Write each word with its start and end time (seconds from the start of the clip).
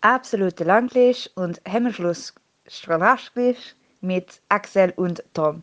absolute 0.00 0.64
Langlisch 0.64 1.30
und 1.34 1.60
Hemmschluss 1.64 2.34
Strahlaschglisch 2.66 3.74
mit 4.00 4.40
Axel 4.48 4.92
und 4.96 5.22
Tom. 5.34 5.62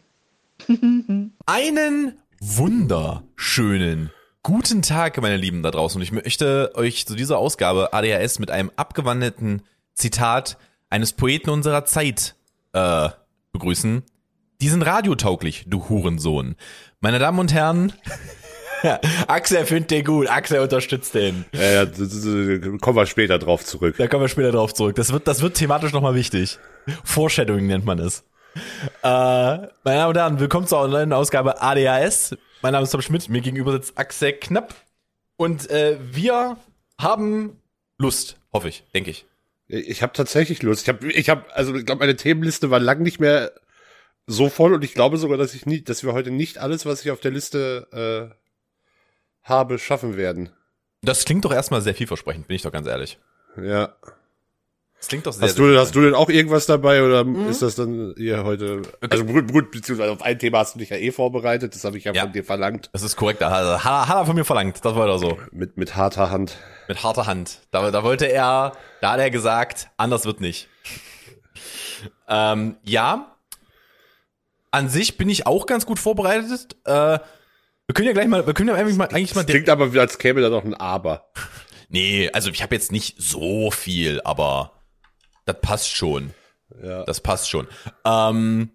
Einen 1.46 2.18
wunderschönen 2.40 4.12
guten 4.44 4.82
Tag, 4.82 5.22
meine 5.22 5.38
Lieben 5.38 5.64
da 5.64 5.72
draußen. 5.72 6.00
Und 6.00 6.04
ich 6.04 6.12
möchte 6.12 6.72
euch 6.76 7.06
zu 7.06 7.16
dieser 7.16 7.38
Ausgabe 7.38 7.94
ADHS 7.94 8.40
mit 8.40 8.52
einem 8.52 8.72
abgewandelten 8.76 9.64
Zitat 9.94 10.58
eines 10.90 11.14
Poeten 11.14 11.50
unserer 11.50 11.86
Zeit 11.86 12.36
äh, 12.74 13.10
begrüßen. 13.52 14.04
Die 14.62 14.70
sind 14.70 14.84
radiotauglich, 14.84 15.66
du 15.68 15.90
Hurensohn. 15.90 16.56
Meine 17.00 17.20
Damen 17.20 17.40
und 17.40 17.54
Herren, 17.54 17.94
Axel 19.28 19.66
findet 19.66 19.92
den 19.92 20.04
gut, 20.04 20.30
Axel 20.30 20.60
unterstützt 20.60 21.14
den. 21.16 21.46
Ja, 21.52 21.84
ja, 21.84 21.86
kommen 22.80 22.98
wir 22.98 23.06
später 23.06 23.40
drauf 23.40 23.64
zurück. 23.64 23.96
Da 23.98 24.08
kommen 24.08 24.24
wir 24.24 24.30
später 24.30 24.52
drauf 24.52 24.74
zurück. 24.74 24.96
Das 24.96 25.12
wird, 25.12 25.28
das 25.28 25.42
wird 25.42 25.56
thematisch 25.56 25.94
nochmal 25.94 26.16
wichtig. 26.16 26.60
Foreshadowing 27.04 27.68
nennt 27.68 27.86
man 27.86 28.00
es. 28.00 28.24
Äh, 28.56 28.60
meine 29.04 29.70
Damen 29.84 30.10
und 30.10 30.18
Herren, 30.18 30.40
willkommen 30.40 30.68
zur 30.68 30.88
neuen 30.88 31.14
Ausgabe 31.14 31.62
ADHS. 31.62 32.36
Mein 32.62 32.74
Name 32.74 32.84
ist 32.84 32.92
Tom 32.92 33.02
Schmidt, 33.02 33.30
mir 33.30 33.42
gegenüber 33.42 33.72
sitzt 33.72 33.98
Axel 33.98 34.34
Knapp. 34.34 34.74
Und 35.36 35.70
äh, 35.70 35.98
wir 36.02 36.58
haben 37.00 37.62
Lust, 37.98 38.38
hoffe 38.52 38.70
ich, 38.70 38.84
denke 38.94 39.12
ich. 39.12 39.26
Ich 39.68 40.02
habe 40.02 40.14
tatsächlich 40.14 40.64
Lust. 40.64 40.84
Ich 40.84 40.90
habe, 40.90 41.12
ich 41.12 41.30
habe, 41.30 41.44
also 41.54 41.76
ich 41.76 41.86
glaube, 41.86 42.00
meine 42.00 42.16
Themenliste 42.16 42.72
war 42.72 42.80
lang 42.80 43.02
nicht 43.02 43.20
mehr 43.20 43.52
so 44.26 44.50
voll 44.50 44.74
und 44.74 44.84
ich 44.84 44.94
glaube 44.94 45.18
sogar, 45.18 45.38
dass 45.38 45.54
ich 45.54 45.66
nie, 45.66 45.82
dass 45.82 46.04
wir 46.04 46.14
heute 46.14 46.32
nicht 46.32 46.58
alles, 46.58 46.86
was 46.86 47.04
ich 47.04 47.12
auf 47.12 47.20
der 47.20 47.32
Liste 47.32 48.32
äh, 48.32 48.47
habe, 49.48 49.80
schaffen 49.80 50.18
werden. 50.18 50.50
Das 51.02 51.26
klingt 51.26 51.46
doch 51.46 51.54
erstmal 51.54 51.82
sehr 51.82 51.96
vielversprechend, 51.96 52.48
bin 52.48 52.56
ich 52.56 52.62
doch 52.62 52.72
ganz 52.72 52.88
ehrlich. 52.88 53.20
Ja. 53.62 53.94
Das 54.98 55.10
klingt 55.10 55.28
doch 55.28 55.34
sehr. 55.34 55.48
Hast 55.48 55.58
sehr 55.58 55.68
du, 55.68 55.80
hast 55.80 55.96
du 55.96 56.02
denn 56.02 56.16
auch 56.16 56.30
irgendwas 56.30 56.66
dabei 56.66 57.04
oder 57.04 57.24
mhm. 57.24 57.48
ist 57.50 57.62
das 57.62 57.76
dann 57.76 58.16
hier 58.18 58.44
heute? 58.44 58.80
Okay. 58.80 59.08
Also 59.12 59.26
gut, 59.26 59.52
gut, 59.52 59.72
beziehungsweise 59.72 60.12
auf 60.12 60.24
ein 60.24 60.40
Thema 60.40 60.60
hast 60.60 60.74
du 60.74 60.80
dich 60.80 60.90
ja 60.90 60.98
eh 60.98 61.12
vorbereitet, 61.12 61.76
das 61.76 61.84
habe 61.84 61.98
ich 61.98 62.06
ja, 62.06 62.14
ja, 62.14 62.24
von 62.24 62.34
dir 62.34 62.44
verlangt. 62.44 62.90
Das 62.94 63.04
ist 63.04 63.16
korrekt, 63.16 63.44
also, 63.44 63.84
hat, 63.84 64.08
hat 64.08 64.16
er 64.16 64.26
von 64.26 64.36
mir 64.36 64.44
verlangt, 64.44 64.84
das 64.84 64.96
war 64.96 65.06
doch 65.06 65.20
so. 65.20 65.38
Mit, 65.52 65.78
mit 65.78 65.96
harter 65.96 66.32
Hand. 66.32 66.58
Mit 66.88 67.04
harter 67.04 67.28
Hand. 67.28 67.60
Da, 67.70 67.92
da 67.92 68.04
wollte 68.04 68.26
er, 68.26 68.74
da 69.02 69.12
hat 69.12 69.20
er 69.20 69.30
gesagt, 69.30 69.90
anders 69.98 70.26
wird 70.26 70.42
nicht. 70.42 70.68
ähm, 72.28 72.78
ja, 72.84 73.36
an 74.72 74.90
sich 74.90 75.18
bin 75.18 75.30
ich 75.30 75.46
auch 75.46 75.68
ganz 75.68 75.86
gut 75.86 76.00
vorbereitet. 76.00 76.76
Äh, 76.86 77.20
wir 77.88 77.94
können 77.94 78.08
ja 78.08 78.14
gleich 78.14 78.28
mal, 78.28 78.46
wir 78.46 78.54
können 78.54 78.70
ja 78.70 78.76
eigentlich 78.76 78.98
mal, 78.98 79.08
eigentlich 79.08 79.34
mal. 79.34 79.44
Das 79.44 79.52
klingt 79.52 79.70
aber, 79.70 80.00
als 80.00 80.18
käme 80.18 80.42
da 80.42 80.50
noch 80.50 80.64
ein 80.64 80.74
Aber. 80.74 81.30
Nee, 81.90 82.30
also 82.34 82.50
ich 82.50 82.62
habe 82.62 82.76
jetzt 82.76 82.92
nicht 82.92 83.16
so 83.18 83.72
viel, 83.72 84.20
aber 84.26 84.74
das 85.46 85.56
passt 85.62 85.96
schon. 85.96 86.34
Ja. 86.84 87.06
Das 87.06 87.22
passt 87.22 87.50
schon. 87.50 87.66
Ähm, 88.04 88.72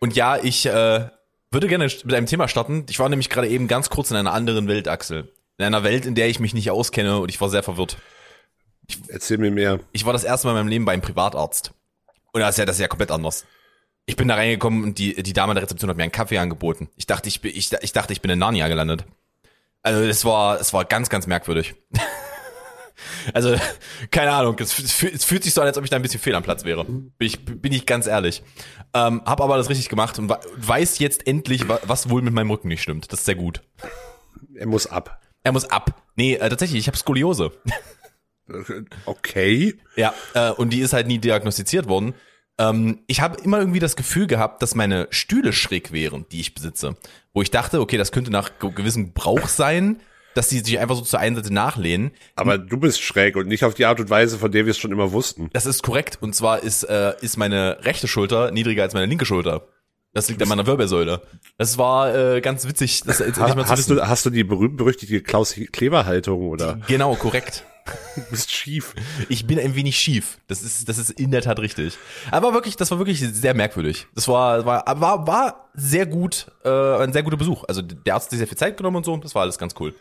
und 0.00 0.16
ja, 0.16 0.38
ich 0.38 0.64
äh, 0.64 1.10
würde 1.50 1.68
gerne 1.68 1.84
mit 1.84 2.14
einem 2.14 2.24
Thema 2.24 2.48
starten. 2.48 2.86
Ich 2.88 2.98
war 2.98 3.10
nämlich 3.10 3.28
gerade 3.28 3.48
eben 3.48 3.68
ganz 3.68 3.90
kurz 3.90 4.10
in 4.10 4.16
einer 4.16 4.32
anderen 4.32 4.66
Welt, 4.66 4.88
Axel. 4.88 5.30
In 5.58 5.66
einer 5.66 5.84
Welt, 5.84 6.06
in 6.06 6.14
der 6.14 6.28
ich 6.28 6.40
mich 6.40 6.54
nicht 6.54 6.70
auskenne 6.70 7.18
und 7.20 7.28
ich 7.28 7.38
war 7.38 7.50
sehr 7.50 7.62
verwirrt. 7.62 7.98
Ich, 8.88 8.98
Erzähl 9.08 9.36
mir 9.36 9.50
mehr. 9.50 9.78
Ich 9.92 10.06
war 10.06 10.14
das 10.14 10.24
erste 10.24 10.46
Mal 10.46 10.52
in 10.52 10.58
meinem 10.60 10.68
Leben 10.68 10.84
bei 10.86 10.92
einem 10.92 11.02
Privatarzt. 11.02 11.72
Und 12.32 12.40
da 12.40 12.48
ist 12.48 12.56
ja 12.56 12.64
das 12.64 12.76
ist 12.76 12.80
ja 12.80 12.88
komplett 12.88 13.10
anders. 13.10 13.44
Ich 14.04 14.16
bin 14.16 14.28
da 14.28 14.34
reingekommen 14.34 14.82
und 14.82 14.98
die, 14.98 15.22
die 15.22 15.32
Dame 15.32 15.54
der 15.54 15.62
Rezeption 15.62 15.88
hat 15.88 15.96
mir 15.96 16.02
einen 16.02 16.12
Kaffee 16.12 16.38
angeboten. 16.38 16.88
Ich 16.96 17.06
dachte, 17.06 17.28
ich, 17.28 17.42
ich, 17.44 17.72
ich 17.72 17.92
dachte, 17.92 18.12
ich 18.12 18.20
bin 18.20 18.30
in 18.30 18.38
Narnia 18.38 18.68
gelandet. 18.68 19.04
Also 19.82 20.02
es 20.02 20.24
war, 20.24 20.60
es 20.60 20.72
war 20.72 20.84
ganz, 20.84 21.08
ganz 21.08 21.26
merkwürdig. 21.26 21.74
also, 23.34 23.56
keine 24.10 24.32
Ahnung, 24.32 24.56
es, 24.58 24.78
es, 24.78 25.24
fühlt 25.24 25.44
sich 25.44 25.54
so 25.54 25.60
an, 25.60 25.68
als 25.68 25.78
ob 25.78 25.84
ich 25.84 25.90
da 25.90 25.96
ein 25.96 26.02
bisschen 26.02 26.20
fehl 26.20 26.34
am 26.34 26.42
Platz 26.42 26.64
wäre. 26.64 26.84
Bin 26.84 27.12
ich, 27.18 27.44
bin 27.44 27.72
ich 27.72 27.86
ganz 27.86 28.06
ehrlich. 28.06 28.42
Ähm, 28.94 29.22
hab 29.24 29.40
aber 29.40 29.54
alles 29.54 29.70
richtig 29.70 29.88
gemacht 29.88 30.18
und 30.18 30.32
weiß 30.56 30.98
jetzt 30.98 31.26
endlich, 31.26 31.68
was 31.68 32.10
wohl 32.10 32.22
mit 32.22 32.34
meinem 32.34 32.50
Rücken 32.50 32.68
nicht 32.68 32.82
stimmt. 32.82 33.12
Das 33.12 33.20
ist 33.20 33.26
sehr 33.26 33.36
gut. 33.36 33.62
Er 34.54 34.66
muss 34.66 34.86
ab. 34.86 35.20
Er 35.44 35.52
muss 35.52 35.64
ab. 35.64 36.02
Nee, 36.16 36.34
äh, 36.34 36.48
tatsächlich, 36.48 36.80
ich 36.80 36.86
habe 36.88 36.96
Skoliose. 36.96 37.52
Okay. 39.06 39.78
Ja, 39.96 40.12
äh, 40.34 40.50
und 40.50 40.70
die 40.70 40.80
ist 40.80 40.92
halt 40.92 41.06
nie 41.06 41.18
diagnostiziert 41.18 41.88
worden. 41.88 42.12
Ähm, 42.58 43.00
ich 43.06 43.20
habe 43.20 43.40
immer 43.42 43.58
irgendwie 43.58 43.78
das 43.80 43.96
Gefühl 43.96 44.26
gehabt, 44.26 44.62
dass 44.62 44.74
meine 44.74 45.08
Stühle 45.10 45.52
schräg 45.52 45.92
wären, 45.92 46.26
die 46.30 46.40
ich 46.40 46.54
besitze. 46.54 46.96
Wo 47.32 47.42
ich 47.42 47.50
dachte, 47.50 47.80
okay, 47.80 47.96
das 47.96 48.12
könnte 48.12 48.30
nach 48.30 48.50
gewissem 48.58 49.12
Brauch 49.12 49.48
sein, 49.48 50.00
dass 50.34 50.48
die 50.48 50.60
sich 50.60 50.78
einfach 50.78 50.96
so 50.96 51.02
zur 51.02 51.20
einen 51.20 51.36
Seite 51.36 51.52
nachlehnen. 51.52 52.12
Aber 52.36 52.58
du 52.58 52.78
bist 52.78 53.00
schräg 53.02 53.36
und 53.36 53.48
nicht 53.48 53.64
auf 53.64 53.74
die 53.74 53.84
Art 53.84 54.00
und 54.00 54.10
Weise, 54.10 54.38
von 54.38 54.50
der 54.50 54.66
wir 54.66 54.70
es 54.70 54.78
schon 54.78 54.92
immer 54.92 55.12
wussten. 55.12 55.50
Das 55.52 55.66
ist 55.66 55.82
korrekt. 55.82 56.18
Und 56.20 56.34
zwar 56.34 56.62
ist, 56.62 56.84
äh, 56.84 57.14
ist 57.20 57.36
meine 57.36 57.78
rechte 57.82 58.08
Schulter 58.08 58.50
niedriger 58.50 58.82
als 58.82 58.94
meine 58.94 59.06
linke 59.06 59.26
Schulter. 59.26 59.68
Das 60.14 60.28
liegt 60.28 60.42
an 60.42 60.48
meiner 60.48 60.66
Wirbelsäule. 60.66 61.22
Das 61.56 61.78
war 61.78 62.14
äh, 62.14 62.40
ganz 62.42 62.68
witzig. 62.68 63.02
Das 63.04 63.18
jetzt 63.18 63.40
ha, 63.40 63.54
hast, 63.66 63.88
du, 63.88 64.06
hast 64.06 64.26
du 64.26 64.30
die 64.30 64.44
berühmt-berüchtigte 64.44 65.22
Klaus-Kleber-Haltung, 65.22 66.48
oder? 66.48 66.80
Genau, 66.86 67.14
korrekt. 67.14 67.64
Du 68.14 68.22
bist 68.30 68.50
schief. 68.50 68.94
Ich 69.28 69.46
bin 69.46 69.58
ein 69.58 69.74
wenig 69.74 69.98
schief. 69.98 70.38
Das 70.46 70.62
ist, 70.62 70.88
das 70.88 70.98
ist 70.98 71.10
in 71.10 71.30
der 71.30 71.42
Tat 71.42 71.58
richtig. 71.58 71.96
Aber 72.30 72.52
wirklich, 72.52 72.76
das 72.76 72.90
war 72.90 72.98
wirklich 72.98 73.20
sehr 73.20 73.54
merkwürdig. 73.54 74.06
Das 74.14 74.28
war, 74.28 74.64
war, 74.64 74.84
war, 75.00 75.26
war 75.26 75.70
sehr 75.74 76.06
gut, 76.06 76.46
äh, 76.64 76.68
ein 76.68 77.12
sehr 77.12 77.22
guter 77.22 77.36
Besuch. 77.36 77.64
Also 77.66 77.82
der 77.82 78.14
Arzt 78.14 78.26
hat 78.26 78.30
sich 78.30 78.38
sehr 78.38 78.48
viel 78.48 78.58
Zeit 78.58 78.76
genommen 78.76 78.98
und 78.98 79.04
so. 79.04 79.16
Das 79.16 79.34
war 79.34 79.42
alles 79.42 79.58
ganz 79.58 79.74
cool. 79.80 79.94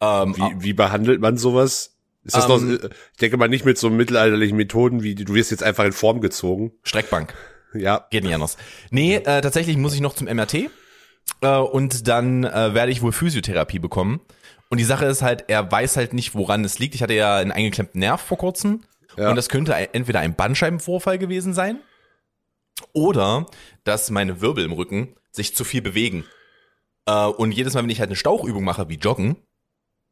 Ähm, 0.00 0.36
wie, 0.36 0.64
wie 0.64 0.72
behandelt 0.72 1.20
man 1.20 1.36
sowas? 1.36 1.96
Ist 2.24 2.36
das 2.36 2.48
ähm, 2.48 2.74
noch, 2.74 2.90
ich 3.12 3.18
denke 3.18 3.36
mal 3.36 3.48
nicht 3.48 3.64
mit 3.64 3.78
so 3.78 3.90
mittelalterlichen 3.90 4.56
Methoden, 4.56 5.02
wie 5.02 5.14
du 5.14 5.34
wirst 5.34 5.50
jetzt 5.50 5.62
einfach 5.62 5.84
in 5.84 5.92
Form 5.92 6.20
gezogen. 6.20 6.72
Streckbank. 6.82 7.34
Ja. 7.74 8.06
Geht 8.10 8.24
nicht 8.24 8.34
anders. 8.34 8.56
Nee, 8.90 9.16
äh, 9.16 9.40
tatsächlich 9.40 9.76
muss 9.76 9.94
ich 9.94 10.00
noch 10.00 10.14
zum 10.14 10.26
MRT. 10.26 10.70
Äh, 11.42 11.56
und 11.56 12.08
dann 12.08 12.44
äh, 12.44 12.74
werde 12.74 12.92
ich 12.92 13.02
wohl 13.02 13.12
Physiotherapie 13.12 13.78
bekommen. 13.78 14.20
Und 14.70 14.78
die 14.78 14.84
Sache 14.84 15.04
ist 15.04 15.20
halt, 15.20 15.44
er 15.48 15.70
weiß 15.70 15.96
halt 15.96 16.14
nicht, 16.14 16.34
woran 16.34 16.64
es 16.64 16.78
liegt. 16.78 16.94
Ich 16.94 17.02
hatte 17.02 17.14
ja 17.14 17.36
einen 17.36 17.52
eingeklemmten 17.52 17.98
Nerv 17.98 18.20
vor 18.20 18.38
kurzem. 18.38 18.82
Ja. 19.18 19.28
Und 19.30 19.36
das 19.36 19.48
könnte 19.48 19.74
entweder 19.74 20.20
ein 20.20 20.34
Bandscheibenvorfall 20.34 21.18
gewesen 21.18 21.52
sein 21.52 21.80
oder 22.92 23.46
dass 23.84 24.10
meine 24.10 24.40
Wirbel 24.40 24.64
im 24.64 24.72
Rücken 24.72 25.16
sich 25.32 25.54
zu 25.54 25.64
viel 25.64 25.82
bewegen. 25.82 26.24
Äh, 27.06 27.26
und 27.26 27.52
jedes 27.52 27.74
Mal, 27.74 27.82
wenn 27.82 27.90
ich 27.90 28.00
halt 28.00 28.08
eine 28.08 28.16
Stauchübung 28.16 28.64
mache, 28.64 28.88
wie 28.88 28.94
Joggen, 28.94 29.36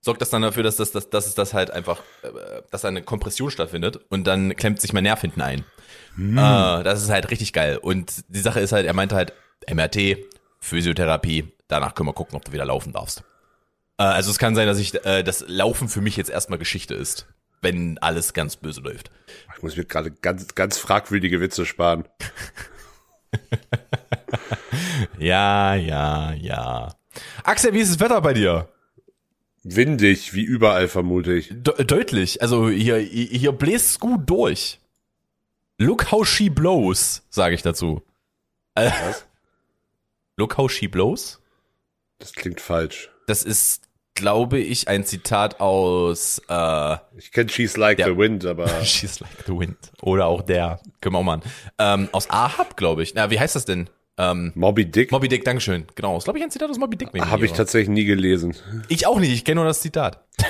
sorgt 0.01 0.21
das 0.21 0.31
dann 0.31 0.43
dafür, 0.43 0.65
dass 0.65 0.77
das, 0.77 0.93
dass, 0.93 1.11
dass 1.11 1.27
es 1.27 1.35
das 1.35 1.55
halt 1.55 1.71
einfach, 1.71 2.03
äh, 2.23 2.29
dass 2.71 2.85
eine 2.85 3.03
Kompression 3.03 3.51
stattfindet 3.51 4.01
und 4.09 4.27
dann 4.27 4.55
klemmt 4.57 4.81
sich 4.81 4.93
mein 4.93 5.05
Nerv 5.05 5.21
hinten 5.21 5.41
ein. 5.41 5.65
Hm. 6.17 6.37
Äh, 6.37 6.83
das 6.83 7.03
ist 7.03 7.11
halt 7.11 7.31
richtig 7.31 7.53
geil. 7.53 7.79
Und 7.79 8.25
die 8.29 8.41
Sache 8.41 8.61
ist 8.61 8.73
halt, 8.73 8.87
er 8.87 8.95
meinte 8.95 9.15
halt, 9.15 9.33
MRT, 9.73 10.19
Physiotherapie, 10.61 11.53
danach 11.69 11.95
können 11.95 12.09
wir 12.09 12.15
gucken, 12.15 12.37
ob 12.37 12.45
du 12.45 12.53
wieder 12.53 12.65
laufen 12.65 12.93
darfst. 12.93 13.23
Äh, 13.99 14.05
also 14.05 14.31
es 14.31 14.39
kann 14.39 14.55
sein, 14.55 14.67
dass 14.67 14.79
ich 14.79 14.95
äh, 15.05 15.23
das 15.23 15.45
Laufen 15.47 15.89
für 15.89 16.01
mich 16.01 16.17
jetzt 16.17 16.31
erstmal 16.31 16.59
Geschichte 16.59 16.95
ist, 16.95 17.27
wenn 17.61 17.99
alles 17.99 18.33
ganz 18.33 18.57
böse 18.57 18.81
läuft. 18.81 19.11
Ich 19.57 19.63
muss 19.63 19.77
mir 19.77 19.85
gerade 19.85 20.11
ganz, 20.11 20.55
ganz 20.55 20.79
fragwürdige 20.79 21.41
Witze 21.41 21.67
sparen. 21.67 22.05
ja, 25.19 25.75
ja, 25.75 26.33
ja. 26.33 26.95
Axel, 27.43 27.75
wie 27.75 27.81
ist 27.81 27.93
das 27.93 28.01
Wetter 28.01 28.21
bei 28.21 28.33
dir? 28.33 28.69
Windig, 29.65 30.33
wie 30.35 30.45
überall 30.45 30.89
vermute 30.89 31.35
ich. 31.35 31.49
De 31.51 31.85
deutlich. 31.85 32.41
Also 32.41 32.71
hier, 32.71 32.99
hier 32.99 33.53
bläst 33.53 33.91
es 33.91 33.99
gut 33.99 34.31
durch. 34.31 34.79
Look 35.79 36.11
how 36.11 36.27
she 36.27 36.49
blows, 36.49 37.23
sage 37.29 37.55
ich 37.55 37.63
dazu. 37.63 38.03
Äh, 38.75 38.91
Was? 38.91 39.27
Look 40.37 40.57
how 40.57 40.71
she 40.71 40.87
blows? 40.87 41.41
Das 42.19 42.33
klingt 42.33 42.61
falsch. 42.61 43.11
Das 43.27 43.43
ist 43.43 43.88
glaube 44.19 44.59
ich, 44.59 44.89
ein 44.89 45.05
Zitat 45.05 45.61
aus. 45.61 46.43
Äh, 46.49 46.97
ich 47.17 47.33
kenne 47.33 47.49
She's 47.49 47.77
Like 47.77 47.99
der, 47.99 48.09
the 48.09 48.19
Wind, 48.19 48.45
aber. 48.45 48.69
She's 48.85 49.21
Like 49.21 49.45
the 49.47 49.53
Wind. 49.53 49.79
Oder 50.03 50.27
auch 50.27 50.43
der. 50.43 50.81
Können 51.01 51.15
wir 51.15 51.21
auch 51.21 51.25
machen. 51.25 51.43
Ähm, 51.79 52.09
aus 52.13 52.29
Ahab, 52.29 52.77
glaube 52.77 53.03
ich. 53.03 53.15
Na, 53.15 53.31
wie 53.31 53.41
heißt 53.41 53.57
das 53.57 53.65
denn? 53.65 53.89
Ähm, 54.19 54.53
Moby 54.57 54.91
Dick. 54.91 55.13
Moby 55.13 55.29
Dick, 55.29 55.45
Dankeschön. 55.45 55.87
Genau. 55.95 56.15
Das 56.15 56.23
ist, 56.23 56.25
glaube 56.25 56.41
ich, 56.41 56.45
ein 56.45 56.51
Zitat 56.51 56.69
aus 56.69 56.79
Moby 56.79 56.97
Dick. 56.97 57.09
Habe 57.19 57.47
ich 57.47 57.53
tatsächlich 57.53 57.89
nie 57.89 58.05
gelesen. 58.05 58.55
Ich 58.89 59.07
auch 59.07 59.21
nicht. 59.21 59.33
Ich 59.33 59.45
kenne 59.45 59.61
nur 59.61 59.65
das 59.65 59.81
Zitat. 59.81 60.25
Ja, 60.41 60.47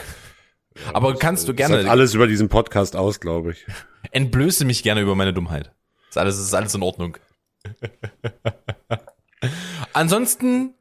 aber 0.95 1.13
das, 1.13 1.21
kannst 1.21 1.49
du 1.49 1.55
gerne. 1.55 1.79
Das 1.79 1.87
alles 1.87 2.15
über 2.15 2.27
diesen 2.27 2.49
Podcast 2.49 2.97
aus, 2.97 3.21
glaube 3.21 3.53
ich. 3.53 3.67
Entblöße 4.11 4.65
mich 4.65 4.83
gerne 4.83 5.03
über 5.03 5.15
meine 5.15 5.35
Dummheit. 5.35 5.73
Ist 6.09 6.17
alles, 6.17 6.39
ist 6.39 6.55
alles 6.55 6.75
in 6.75 6.83
Ordnung. 6.83 7.19
Ansonsten, 9.93 10.75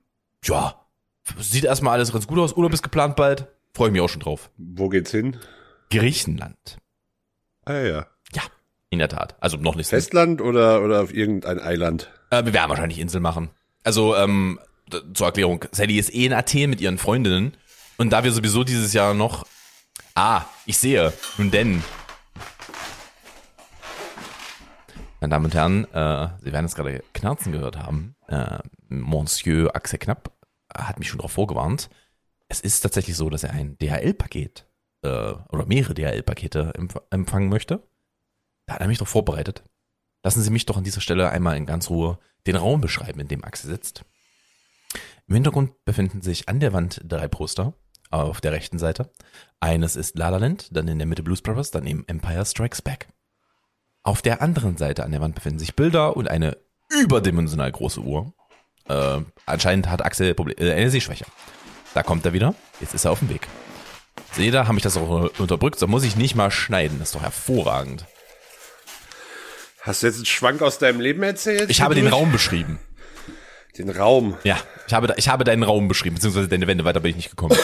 ja, 0.45 0.86
Sieht 1.39 1.65
erstmal 1.65 1.93
alles 1.93 2.11
ganz 2.11 2.27
gut 2.27 2.39
aus. 2.39 2.53
Urlaub 2.53 2.73
ist 2.73 2.83
geplant 2.83 3.15
bald. 3.15 3.47
Freue 3.73 3.89
ich 3.89 3.93
mich 3.93 4.01
auch 4.01 4.09
schon 4.09 4.21
drauf. 4.21 4.49
Wo 4.57 4.89
geht's 4.89 5.11
hin? 5.11 5.37
Griechenland. 5.91 6.77
Ah 7.65 7.79
ja. 7.79 8.07
Ja, 8.33 8.43
in 8.89 8.99
der 8.99 9.09
Tat. 9.09 9.35
Also 9.39 9.57
noch 9.57 9.75
nicht. 9.75 9.89
Festland 9.89 10.41
oder, 10.41 10.81
oder 10.81 11.01
auf 11.03 11.13
irgendein 11.13 11.59
Eiland? 11.59 12.09
Äh, 12.29 12.45
wir 12.45 12.53
werden 12.53 12.69
wahrscheinlich 12.69 12.99
Insel 12.99 13.21
machen. 13.21 13.49
Also, 13.83 14.15
ähm, 14.15 14.59
zur 15.13 15.27
Erklärung, 15.27 15.65
Sally 15.71 15.97
ist 15.97 16.13
eh 16.13 16.25
in 16.25 16.33
Athen 16.33 16.69
mit 16.69 16.81
ihren 16.81 16.97
Freundinnen. 16.97 17.55
Und 17.97 18.11
da 18.11 18.23
wir 18.23 18.31
sowieso 18.31 18.63
dieses 18.63 18.93
Jahr 18.93 19.13
noch 19.13 19.45
Ah, 20.19 20.45
ich 20.65 20.79
sehe. 20.79 21.13
Nun 21.37 21.51
denn. 21.51 21.83
Meine 25.19 25.29
Damen 25.31 25.45
und 25.45 25.53
Herren, 25.53 25.85
äh, 25.93 26.29
Sie 26.43 26.51
werden 26.51 26.65
es 26.65 26.73
gerade 26.73 27.03
knarzen 27.13 27.51
gehört 27.51 27.77
haben. 27.77 28.15
Äh, 28.27 28.57
Monsieur 28.89 29.75
Axel 29.75 29.99
Knapp 29.99 30.31
hat 30.77 30.99
mich 30.99 31.09
schon 31.09 31.19
darauf 31.19 31.31
vorgewarnt. 31.31 31.89
Es 32.47 32.61
ist 32.61 32.81
tatsächlich 32.81 33.15
so, 33.15 33.29
dass 33.29 33.43
er 33.43 33.51
ein 33.51 33.77
DHL-Paket 33.77 34.67
äh, 35.03 35.33
oder 35.49 35.65
mehrere 35.65 35.93
DHL-Pakete 35.93 36.73
empf 36.75 36.97
empfangen 37.09 37.49
möchte. 37.49 37.87
Da 38.65 38.75
hat 38.75 38.81
er 38.81 38.87
mich 38.87 38.99
doch 38.99 39.07
vorbereitet. 39.07 39.63
Lassen 40.23 40.41
Sie 40.41 40.49
mich 40.49 40.65
doch 40.65 40.77
an 40.77 40.83
dieser 40.83 41.01
Stelle 41.01 41.29
einmal 41.29 41.57
in 41.57 41.65
ganz 41.65 41.89
Ruhe 41.89 42.19
den 42.47 42.55
Raum 42.55 42.81
beschreiben, 42.81 43.19
in 43.19 43.27
dem 43.27 43.43
Axel 43.43 43.69
sitzt. 43.69 44.03
Im 45.27 45.35
Hintergrund 45.35 45.83
befinden 45.85 46.21
sich 46.21 46.47
an 46.47 46.59
der 46.59 46.73
Wand 46.73 47.01
drei 47.03 47.27
Poster 47.27 47.73
auf 48.09 48.41
der 48.41 48.53
rechten 48.53 48.79
Seite. 48.79 49.11
Eines 49.59 49.95
ist 49.95 50.17
La 50.17 50.29
La 50.29 50.37
Land, 50.37 50.75
dann 50.75 50.87
in 50.87 50.97
der 50.97 51.07
Mitte 51.07 51.23
Blues 51.23 51.41
Brothers, 51.41 51.71
dann 51.71 51.85
eben 51.85 52.05
Empire 52.07 52.45
Strikes 52.45 52.81
Back. 52.81 53.07
Auf 54.03 54.21
der 54.21 54.41
anderen 54.41 54.77
Seite 54.77 55.03
an 55.03 55.11
der 55.11 55.19
Wand 55.19 55.35
befinden 55.35 55.59
sich 55.59 55.75
Bilder 55.75 56.15
und 56.15 56.29
eine 56.29 56.57
überdimensional 56.89 57.71
große 57.71 57.99
Uhr. 57.99 58.33
Äh, 58.89 59.19
anscheinend 59.45 59.89
hat 59.89 60.03
Axel 60.03 60.33
Problem, 60.33 60.57
äh, 60.59 60.71
eine 60.73 60.89
Sehschwäche. 60.89 61.25
Da 61.93 62.03
kommt 62.03 62.25
er 62.25 62.33
wieder. 62.33 62.53
Jetzt 62.79 62.93
ist 62.93 63.05
er 63.05 63.11
auf 63.11 63.19
dem 63.19 63.29
Weg. 63.29 63.47
Seht 64.31 64.53
ihr, 64.53 64.67
habe 64.67 64.77
ich 64.77 64.83
das 64.83 64.97
auch 64.97 65.31
unterbrückt. 65.39 65.79
So 65.79 65.87
muss 65.87 66.03
ich 66.03 66.15
nicht 66.15 66.35
mal 66.35 66.51
schneiden. 66.51 66.99
Das 66.99 67.09
ist 67.09 67.15
doch 67.15 67.23
hervorragend. 67.23 68.05
Hast 69.81 70.03
du 70.03 70.07
jetzt 70.07 70.17
einen 70.17 70.25
Schwank 70.25 70.61
aus 70.61 70.79
deinem 70.79 70.99
Leben 70.99 71.23
erzählt? 71.23 71.69
Ich 71.69 71.81
habe 71.81 71.95
den? 71.95 72.07
Raum 72.07 72.31
beschrieben. 72.31 72.79
Den 73.77 73.89
Raum. 73.89 74.35
Ja, 74.43 74.57
ich 74.87 74.93
habe, 74.93 75.13
ich 75.17 75.29
habe 75.29 75.43
deinen 75.43 75.63
Raum 75.63 75.87
beschrieben, 75.87 76.15
beziehungsweise 76.15 76.47
deine 76.47 76.65
Wände. 76.67 76.83
Weiter 76.83 76.99
bin 76.99 77.11
ich 77.11 77.17
nicht 77.17 77.29
gekommen. 77.29 77.55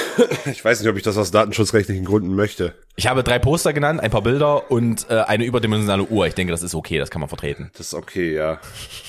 Ich 0.46 0.64
weiß 0.64 0.80
nicht, 0.82 0.90
ob 0.90 0.98
ich 0.98 1.04
das 1.04 1.18
aus 1.18 1.32
datenschutzrechtlichen 1.32 2.06
Gründen 2.06 2.36
möchte. 2.36 2.76
Ich 2.98 3.08
habe 3.08 3.24
drei 3.24 3.40
Poster 3.40 3.72
genannt, 3.72 4.02
ein 4.02 4.12
paar 4.12 4.22
Bilder 4.22 4.70
und 4.70 5.10
äh, 5.10 5.22
eine 5.22 5.46
überdimensionale 5.46 6.04
Uhr. 6.04 6.28
Ich 6.28 6.36
denke, 6.36 6.52
das 6.52 6.62
ist 6.64 6.76
okay, 6.76 7.00
das 7.00 7.10
kann 7.10 7.22
man 7.22 7.30
vertreten. 7.30 7.72
Das 7.78 7.88
ist 7.88 7.94
okay, 7.94 8.36
ja. 8.36 8.60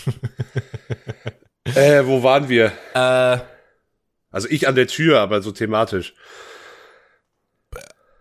äh, 1.74 2.06
wo 2.06 2.22
waren 2.22 2.48
wir? 2.48 2.72
Äh, 2.94 3.38
Also 4.30 4.48
ich 4.48 4.66
an 4.68 4.74
der 4.74 4.86
Tür, 4.86 5.20
aber 5.20 5.42
so 5.42 5.52
thematisch. 5.52 6.14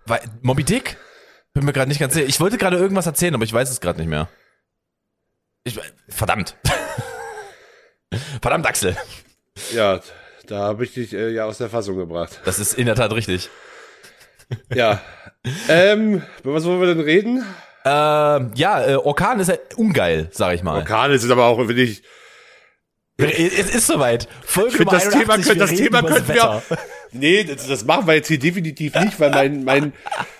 Weil, 0.06 0.22
Moby 0.42 0.64
Dick? 0.64 0.98
Bin 1.54 1.66
mir 1.66 1.74
gerade 1.74 1.90
nicht 1.90 2.00
ganz 2.00 2.14
sicher. 2.14 2.26
Ich 2.28 2.40
wollte 2.40 2.58
gerade 2.58 2.78
irgendwas 2.78 3.06
erzählen, 3.06 3.34
aber 3.36 3.44
ich 3.44 3.54
weiß 3.54 3.70
es 3.70 3.80
gerade 3.82 4.00
nicht 4.00 4.10
mehr. 4.10 4.28
Ich, 5.64 5.80
verdammt. 6.10 6.56
verdammt, 8.42 8.66
Axel. 8.68 8.98
Ja, 9.72 10.02
da 10.48 10.60
habe 10.60 10.84
ich 10.84 10.94
dich 10.94 11.14
äh, 11.14 11.30
ja 11.30 11.46
aus 11.46 11.60
der 11.60 11.70
Fassung 11.70 11.96
gebracht. 11.96 12.42
Das 12.44 12.60
ist 12.60 12.74
in 12.74 12.86
der 12.86 12.96
Tat 12.96 13.14
richtig. 13.14 13.50
Ja. 14.74 15.02
ähm, 15.70 16.22
über 16.44 16.54
was 16.54 16.66
wollen 16.66 16.82
wir 16.82 16.88
denn 16.94 17.00
reden? 17.04 17.46
Ähm, 17.86 18.52
ja, 18.56 18.86
äh, 18.86 18.96
Orkan 18.96 19.40
ist 19.40 19.48
ja 19.50 19.56
ungeil, 19.78 20.30
sag 20.32 20.54
ich 20.56 20.64
mal. 20.64 20.76
Orkane 20.76 21.18
sind 21.18 21.32
aber 21.32 21.46
auch 21.46 21.58
wirklich. 21.60 22.04
Es 23.18 23.76
ist 23.76 23.88
soweit. 23.88 24.28
Folge 24.44 24.74
Ich 24.74 24.80
Nummer 24.80 24.92
das 24.92 25.10
Thema, 25.10 25.34
81, 25.34 25.46
können, 25.48 25.60
das 25.60 25.74
Thema 25.74 26.02
könnten 26.02 26.28
wir. 26.28 26.36
Wetter. 26.36 26.64
Nee, 27.16 27.44
das, 27.44 27.68
das 27.68 27.86
machen 27.86 28.08
wir 28.08 28.16
jetzt 28.16 28.28
hier 28.28 28.40
definitiv 28.40 28.96
nicht, 28.96 29.20
weil 29.20 29.30
mein, 29.30 29.64
mein, 29.64 29.94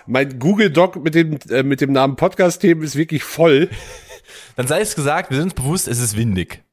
mein 0.08 0.40
Google 0.40 0.70
Doc 0.70 0.96
mit 0.96 1.14
dem, 1.14 1.38
äh, 1.48 1.62
mit 1.62 1.80
dem 1.80 1.92
Namen 1.92 2.16
Podcast-Themen 2.16 2.82
ist 2.82 2.96
wirklich 2.96 3.22
voll. 3.22 3.70
Dann 4.56 4.66
sei 4.66 4.80
es 4.80 4.96
gesagt, 4.96 5.30
wir 5.30 5.36
sind 5.36 5.44
uns 5.44 5.54
bewusst, 5.54 5.86
es 5.86 6.00
ist 6.00 6.16
windig. 6.16 6.64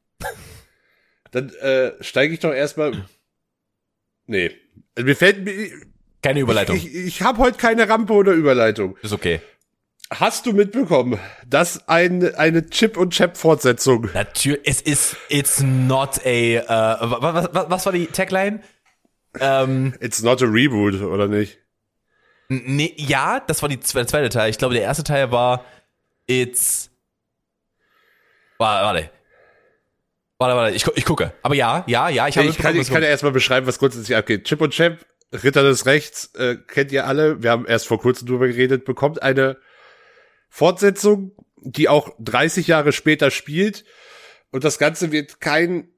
Dann 1.30 1.50
äh, 1.50 1.92
steige 2.00 2.34
ich 2.34 2.40
doch 2.40 2.52
erstmal. 2.52 3.06
Nee. 4.26 4.50
Also 4.96 5.06
Mir 5.06 5.14
fällt 5.14 5.44
mir. 5.44 5.70
Keine 6.20 6.40
Überleitung. 6.40 6.76
Ich, 6.76 6.92
ich 6.92 7.22
habe 7.22 7.38
heute 7.38 7.58
keine 7.58 7.88
Rampe 7.88 8.12
oder 8.12 8.32
Überleitung. 8.32 8.96
ist 9.02 9.12
okay. 9.12 9.40
Hast 10.14 10.44
du 10.46 10.52
mitbekommen, 10.52 11.18
dass 11.46 11.88
ein, 11.88 12.34
eine 12.34 12.68
Chip 12.68 12.96
und 12.98 13.14
Chap 13.14 13.36
Fortsetzung 13.38 14.10
Natürlich, 14.12 14.60
es 14.64 14.80
ist, 14.82 15.16
it's 15.30 15.60
not 15.62 16.20
a, 16.24 16.28
äh, 16.28 16.62
was, 17.00 17.48
was, 17.54 17.70
was 17.70 17.86
war 17.86 17.92
die 17.92 18.06
Tagline? 18.06 18.60
Ähm, 19.40 19.94
It's 20.00 20.22
not 20.22 20.42
a 20.42 20.46
reboot, 20.46 21.00
oder 21.00 21.28
nicht? 21.28 21.58
nee, 22.48 22.92
ja, 22.98 23.40
das 23.40 23.62
war 23.62 23.70
die 23.70 23.78
zwe- 23.78 24.06
zweite 24.06 24.28
Teil. 24.28 24.50
Ich 24.50 24.58
glaube, 24.58 24.74
der 24.74 24.82
erste 24.82 25.04
Teil 25.04 25.32
war, 25.32 25.64
it's, 26.26 26.90
warte, 28.58 28.84
warte. 28.84 29.10
Warte, 30.38 30.56
warte, 30.56 30.74
ich, 30.76 30.84
gu- 30.84 30.92
ich 30.94 31.04
gucke. 31.06 31.32
Aber 31.42 31.54
ja, 31.54 31.84
ja, 31.86 32.10
ja, 32.10 32.28
ich 32.28 32.36
habe 32.36 32.48
Ich 32.48 32.58
kann, 32.58 32.76
ich 32.76 32.90
kann 32.90 33.02
ja 33.02 33.08
erstmal 33.08 33.32
beschreiben, 33.32 33.66
was 33.66 33.78
grundsätzlich 33.78 34.14
abgeht. 34.16 34.44
Chip 34.44 34.60
und 34.60 34.74
Chap, 34.74 34.98
Ritter 35.32 35.62
des 35.62 35.86
Rechts, 35.86 36.34
äh, 36.34 36.56
kennt 36.66 36.92
ihr 36.92 37.06
alle. 37.06 37.42
Wir 37.42 37.50
haben 37.50 37.64
erst 37.64 37.86
vor 37.86 37.98
kurzem 37.98 38.28
drüber 38.28 38.48
geredet, 38.48 38.84
bekommt 38.84 39.22
eine 39.22 39.56
Fortsetzung, 40.54 41.32
die 41.56 41.88
auch 41.88 42.14
30 42.18 42.66
Jahre 42.66 42.92
später 42.92 43.30
spielt. 43.30 43.86
Und 44.50 44.64
das 44.64 44.78
Ganze 44.78 45.10
wird 45.10 45.40
kein 45.40 45.88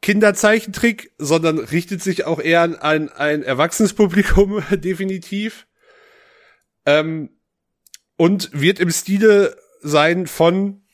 Kinderzeichentrick, 0.00 1.12
sondern 1.18 1.58
richtet 1.58 2.04
sich 2.04 2.24
auch 2.24 2.38
eher 2.38 2.60
an 2.62 2.76
ein, 2.76 3.08
ein 3.08 3.42
erwachsenes 3.42 3.94
Publikum, 3.94 4.62
definitiv. 4.70 5.66
Ähm, 6.86 7.30
und 8.16 8.50
wird 8.52 8.78
im 8.78 8.92
Stile 8.92 9.60
sein 9.80 10.28
von, 10.28 10.86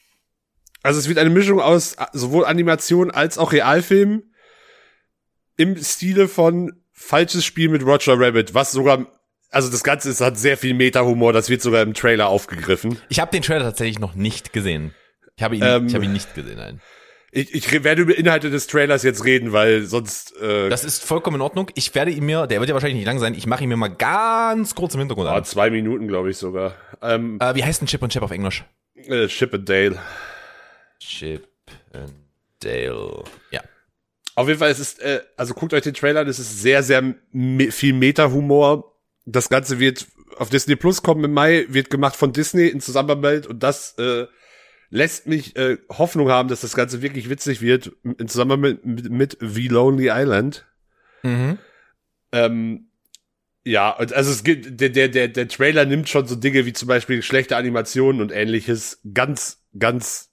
also 0.83 0.99
es 0.99 1.07
wird 1.07 1.19
eine 1.19 1.29
Mischung 1.29 1.61
aus 1.61 1.97
äh, 1.97 2.07
sowohl 2.15 2.47
Animation 2.47 3.11
als 3.11 3.37
auch 3.37 3.53
Realfilm 3.53 4.33
im 5.59 5.77
Stile 5.77 6.29
von 6.29 6.83
falsches 6.93 7.45
Spiel 7.45 7.69
mit 7.69 7.85
Roger 7.85 8.19
Rabbit, 8.19 8.55
was 8.55 8.73
sogar, 8.73 9.14
also 9.55 9.71
das 9.71 9.83
Ganze 9.83 10.11
ist, 10.11 10.21
hat 10.21 10.37
sehr 10.39 10.57
viel 10.57 10.75
Meta-Humor, 10.75 11.33
das 11.33 11.49
wird 11.49 11.63
sogar 11.63 11.83
im 11.83 11.95
Trailer 11.95 12.29
aufgegriffen. 12.29 12.99
Ich 13.09 13.21
habe 13.21 13.31
den 13.31 13.43
Trailer 13.43 13.65
tatsächlich 13.65 13.99
noch 13.99 14.15
nicht 14.15 14.53
gesehen. 14.53 14.95
Ich 15.37 15.43
habe 15.43 15.57
ihn, 15.57 15.63
Ähm, 15.65 15.87
ich 15.87 15.95
habe 15.95 16.05
ihn 16.05 16.13
nicht 16.13 16.35
gesehen, 16.35 16.57
nein. 16.57 16.81
Ich, 17.37 17.53
ich 17.53 17.83
werde 17.85 18.03
über 18.03 18.17
Inhalte 18.17 18.49
des 18.49 18.69
Trailers 18.69 19.03
jetzt 19.03 19.25
reden, 19.25 19.53
weil 19.53 19.83
sonst 19.83 20.37
äh, 20.41 20.69
Das 20.69 20.85
ist 20.85 21.03
vollkommen 21.03 21.37
in 21.37 21.41
Ordnung. 21.41 21.69
Ich 21.75 21.93
werde 21.95 22.13
ihn 22.13 22.25
mir, 22.25 22.47
der 22.47 22.61
wird 22.61 22.69
ja 22.69 22.75
wahrscheinlich 22.75 22.99
nicht 22.99 23.07
lang 23.07 23.19
sein, 23.19 23.35
ich 23.35 23.47
mache 23.49 23.65
ihn 23.65 23.69
mir 23.69 23.77
mal 23.77 23.89
ganz 23.89 24.75
kurz 24.77 24.95
im 24.95 25.01
Hintergrund 25.01 25.29
ah, 25.29 25.35
an. 25.37 25.45
zwei 25.45 25.71
Minuten, 25.71 26.07
glaube 26.07 26.31
ich 26.31 26.37
sogar. 26.37 26.75
Ähm, 27.03 27.39
Äh, 27.41 27.55
wie 27.57 27.65
heißt 27.65 27.81
denn 27.81 27.89
Chip 27.89 28.03
und 28.03 28.13
Chap 28.13 28.23
auf 28.23 28.31
Englisch? 28.31 28.65
äh, 28.97 29.27
Chip 29.27 29.53
and 29.53 29.69
Dale. 29.69 29.99
Chip 31.01 31.49
and 31.93 32.15
Dale. 32.61 33.25
Ja. 33.51 33.61
Auf 34.37 34.49
jeden 34.49 34.59
Fall, 34.59 34.71
es 34.71 34.79
ist, 34.81 35.01
äh, 35.01 35.21
also 35.37 35.55
guckt 35.55 35.75
euch 35.75 35.83
den 35.83 35.95
Trailer 35.95 36.21
an, 36.21 36.29
es 36.29 36.39
ist 36.39 36.61
sehr, 36.63 36.83
sehr 36.83 37.03
me 37.33 37.71
viel 37.71 37.93
Meta-Humor. 37.95 38.94
Das 39.27 39.49
Ganze 39.49 39.79
wird 39.79 40.07
auf 40.37 40.51
Disney 40.51 40.77
Plus 40.77 41.03
kommen 41.03 41.25
im 41.25 41.33
Mai, 41.33 41.67
wird 41.69 41.91
gemacht 41.91 42.17
von 42.17 42.33
Disney 42.33 42.69
in 42.69 42.81
Zusammenarbeit 42.81 43.47
und 43.47 43.63
das 43.63 43.97
äh, 43.99 44.27
lässt 44.91 45.27
mich 45.27 45.57
äh, 45.57 45.79
Hoffnung 45.91 46.31
haben, 46.31 46.49
dass 46.49 46.61
das 46.61 46.75
Ganze 46.75 47.03
wirklich 47.03 47.29
witzig 47.31 47.61
wird 47.61 47.93
in 48.19 48.29
Zusammenarbeit 48.29 48.85
mit, 48.85 49.11
mit 49.11 49.39
The 49.41 49.69
Lonely 49.69 50.09
Island. 50.11 50.67
Mhm. 51.23 51.59
Ähm, 52.33 52.89
ja, 53.65 53.91
und 53.91 54.13
also 54.13 54.31
es 54.31 54.45
gibt, 54.45 54.81
der, 54.81 54.91
der, 54.91 55.09
der, 55.09 55.29
der 55.29 55.49
Trailer 55.49 55.87
nimmt 55.87 56.09
schon 56.09 56.27
so 56.27 56.37
Dinge 56.37 56.67
wie 56.67 56.75
zum 56.75 56.87
Beispiel 56.87 57.23
schlechte 57.23 57.57
Animationen 57.57 58.21
und 58.21 58.31
ähnliches 58.31 59.01
ganz, 59.15 59.65
ganz 59.79 60.31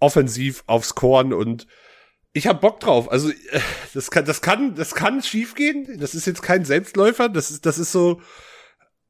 offensiv 0.00 0.62
aufs 0.66 0.94
Korn 0.94 1.32
und 1.32 1.66
ich 2.32 2.46
hab 2.46 2.60
Bock 2.60 2.80
drauf. 2.80 3.10
Also 3.10 3.30
äh, 3.30 3.60
das 3.94 4.10
kann, 4.10 4.24
das 4.24 4.40
kann, 4.40 4.74
das 4.74 4.94
kann 4.94 5.22
schiefgehen. 5.22 5.98
Das 5.98 6.14
ist 6.14 6.26
jetzt 6.26 6.42
kein 6.42 6.64
Selbstläufer. 6.64 7.28
Das 7.28 7.50
ist, 7.50 7.66
das 7.66 7.78
ist 7.78 7.92
so 7.92 8.20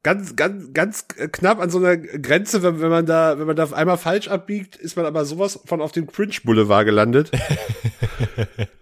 ganz, 0.02 0.36
ganz, 0.36 0.72
ganz 0.72 1.06
knapp 1.08 1.60
an 1.60 1.70
so 1.70 1.78
einer 1.78 1.96
Grenze, 1.96 2.62
wenn, 2.62 2.80
wenn 2.80 2.90
man 2.90 3.06
da, 3.06 3.38
wenn 3.38 3.46
man 3.46 3.56
da 3.56 3.70
einmal 3.72 3.98
falsch 3.98 4.28
abbiegt, 4.28 4.76
ist 4.76 4.96
man 4.96 5.06
aber 5.06 5.24
sowas 5.24 5.60
von 5.66 5.80
auf 5.80 5.92
dem 5.92 6.06
Cringe 6.06 6.36
Boulevard 6.44 6.86
gelandet. 6.86 7.30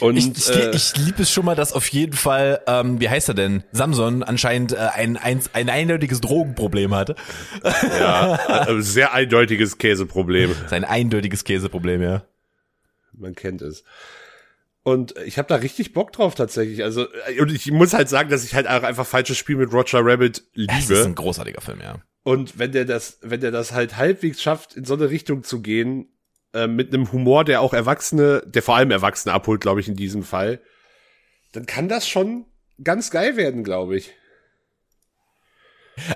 Und 0.00 0.16
Ich, 0.16 0.28
ich, 0.36 0.48
äh, 0.48 0.70
ich 0.74 0.96
liebe 0.96 1.22
es 1.22 1.30
schon 1.30 1.44
mal, 1.44 1.54
dass 1.54 1.72
auf 1.72 1.88
jeden 1.88 2.14
Fall, 2.14 2.60
ähm, 2.66 3.00
wie 3.00 3.08
heißt 3.08 3.28
er 3.28 3.34
denn? 3.34 3.62
Samson 3.72 4.22
anscheinend 4.22 4.72
äh, 4.72 4.76
ein, 4.76 5.16
ein, 5.16 5.40
ein 5.52 5.68
eindeutiges 5.68 6.20
Drogenproblem 6.20 6.94
hatte. 6.94 7.14
Ja, 7.62 8.66
äh, 8.68 8.80
sehr 8.82 9.12
eindeutiges 9.12 9.78
Käseproblem. 9.78 10.54
Sein 10.68 10.84
eindeutiges 10.84 11.44
Käseproblem, 11.44 12.02
ja. 12.02 12.22
Man 13.12 13.34
kennt 13.34 13.60
es. 13.62 13.84
Und 14.82 15.14
ich 15.26 15.36
habe 15.36 15.48
da 15.48 15.56
richtig 15.56 15.92
Bock 15.92 16.12
drauf 16.12 16.34
tatsächlich. 16.34 16.82
Also 16.82 17.06
äh, 17.26 17.40
und 17.40 17.52
ich 17.52 17.70
muss 17.70 17.92
halt 17.92 18.08
sagen, 18.08 18.30
dass 18.30 18.44
ich 18.44 18.54
halt 18.54 18.66
auch 18.66 18.82
einfach 18.82 19.06
falsches 19.06 19.36
Spiel 19.36 19.56
mit 19.56 19.72
Roger 19.72 20.00
Rabbit 20.02 20.42
Es 20.54 20.84
ist 20.84 20.88
liebe. 20.88 21.04
ein 21.04 21.14
großartiger 21.14 21.60
Film, 21.60 21.80
ja. 21.82 21.96
Und 22.22 22.58
wenn 22.58 22.72
der 22.72 22.84
das, 22.86 23.18
wenn 23.22 23.40
der 23.40 23.50
das 23.50 23.72
halt 23.72 23.96
halbwegs 23.96 24.42
schafft, 24.42 24.76
in 24.76 24.84
so 24.84 24.94
eine 24.94 25.10
Richtung 25.10 25.42
zu 25.42 25.60
gehen, 25.60 26.08
äh, 26.54 26.66
mit 26.66 26.92
einem 26.92 27.10
Humor, 27.12 27.44
der 27.44 27.60
auch 27.60 27.72
Erwachsene, 27.72 28.42
der 28.46 28.62
vor 28.62 28.76
allem 28.76 28.90
Erwachsene 28.90 29.34
abholt, 29.34 29.60
glaube 29.60 29.80
ich, 29.80 29.88
in 29.88 29.96
diesem 29.96 30.22
Fall, 30.22 30.60
dann 31.52 31.66
kann 31.66 31.88
das 31.88 32.08
schon 32.08 32.44
ganz 32.82 33.10
geil 33.10 33.36
werden, 33.36 33.64
glaube 33.64 33.96
ich. 33.96 34.12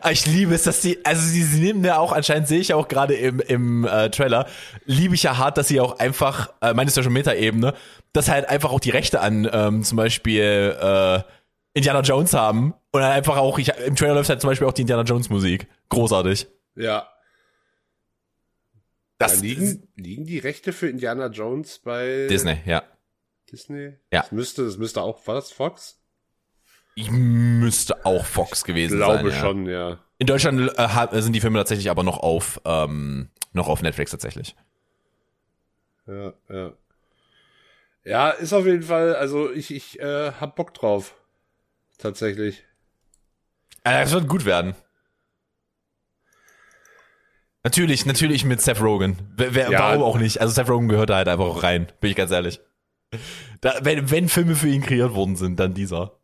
Ah, 0.00 0.10
Ich 0.10 0.26
liebe 0.26 0.54
es, 0.54 0.62
dass 0.62 0.80
sie, 0.80 0.98
also 1.04 1.20
sie, 1.22 1.42
sie 1.42 1.60
nehmen 1.60 1.84
ja 1.84 1.98
auch, 1.98 2.12
anscheinend 2.12 2.48
sehe 2.48 2.60
ich 2.60 2.72
auch 2.72 2.88
gerade 2.88 3.14
im, 3.14 3.40
im 3.40 3.84
äh, 3.84 4.08
Trailer, 4.10 4.46
liebe 4.86 5.14
ich 5.14 5.24
ja 5.24 5.36
hart, 5.36 5.58
dass 5.58 5.68
sie 5.68 5.80
auch 5.80 5.98
einfach, 5.98 6.52
äh, 6.62 6.72
meine 6.72 6.88
ist 6.88 6.96
ja 6.96 7.02
schon 7.02 7.12
Meta-Ebene, 7.12 7.74
dass 8.12 8.28
halt 8.30 8.48
einfach 8.48 8.72
auch 8.72 8.80
die 8.80 8.90
Rechte 8.90 9.20
an 9.20 9.48
ähm, 9.52 9.82
zum 9.82 9.96
Beispiel 9.96 10.76
äh, 10.80 11.20
Indiana 11.74 12.00
Jones 12.00 12.32
haben 12.32 12.72
und 12.92 13.00
dann 13.00 13.12
einfach 13.12 13.36
auch, 13.36 13.58
ich, 13.58 13.68
im 13.86 13.96
Trailer 13.96 14.14
läuft 14.14 14.30
halt 14.30 14.40
zum 14.40 14.48
Beispiel 14.48 14.66
auch 14.66 14.72
die 14.72 14.82
Indiana 14.82 15.02
Jones 15.02 15.28
Musik. 15.28 15.66
Großartig. 15.88 16.46
Ja. 16.76 17.08
Das 19.18 19.36
ja, 19.36 19.42
liegen, 19.42 19.88
liegen 19.96 20.26
die 20.26 20.38
Rechte 20.38 20.72
für 20.72 20.88
Indiana 20.88 21.26
Jones 21.28 21.78
bei 21.78 22.26
Disney, 22.28 22.58
ja. 22.66 22.82
Disney? 23.50 23.94
Ja. 24.12 24.22
Das 24.22 24.32
müsste, 24.32 24.64
das 24.64 24.76
müsste 24.76 25.02
auch, 25.02 25.26
war 25.26 25.36
das 25.36 25.52
Fox? 25.52 26.00
Ich 26.96 27.10
müsste 27.10 28.04
auch 28.04 28.24
Fox 28.24 28.64
gewesen 28.64 28.98
Glaube 28.98 29.30
sein. 29.30 29.30
ja. 29.30 29.40
schon, 29.40 29.66
ja. 29.66 29.98
In 30.18 30.26
Deutschland 30.26 30.72
äh, 30.76 31.20
sind 31.20 31.32
die 31.32 31.40
Filme 31.40 31.58
tatsächlich 31.58 31.90
aber 31.90 32.02
noch 32.02 32.18
auf, 32.18 32.60
ähm, 32.64 33.30
noch 33.52 33.68
auf 33.68 33.82
Netflix 33.82 34.10
tatsächlich. 34.10 34.56
Ja, 36.06 36.34
ja. 36.48 36.72
Ja, 38.04 38.30
ist 38.30 38.52
auf 38.52 38.66
jeden 38.66 38.82
Fall, 38.82 39.16
also 39.16 39.50
ich, 39.50 39.74
ich 39.74 39.98
äh, 39.98 40.32
hab 40.32 40.56
Bock 40.56 40.74
drauf. 40.74 41.14
Tatsächlich. 41.98 42.64
Äh, 43.82 44.02
das 44.02 44.12
wird 44.12 44.28
gut 44.28 44.44
werden. 44.44 44.74
Natürlich, 47.64 48.06
natürlich 48.06 48.44
mit 48.44 48.60
Seth 48.60 48.80
Rogen. 48.80 49.16
Wer, 49.36 49.54
wer, 49.54 49.70
Ja. 49.70 49.78
Warum 49.80 50.02
auch 50.02 50.18
nicht? 50.18 50.40
Also 50.40 50.54
Seth 50.54 50.68
Rogen 50.68 50.88
gehört 50.88 51.10
da 51.10 51.16
halt 51.16 51.28
einfach 51.28 51.46
auch 51.46 51.62
rein, 51.62 51.90
bin 52.00 52.10
ich 52.10 52.16
ganz 52.16 52.30
ehrlich. 52.30 52.60
Da, 53.60 53.80
wenn, 53.82 54.10
wenn 54.10 54.28
Filme 54.28 54.54
für 54.54 54.68
ihn 54.68 54.82
kreiert 54.82 55.14
worden 55.14 55.36
sind, 55.36 55.58
dann 55.58 55.74
dieser. 55.74 56.18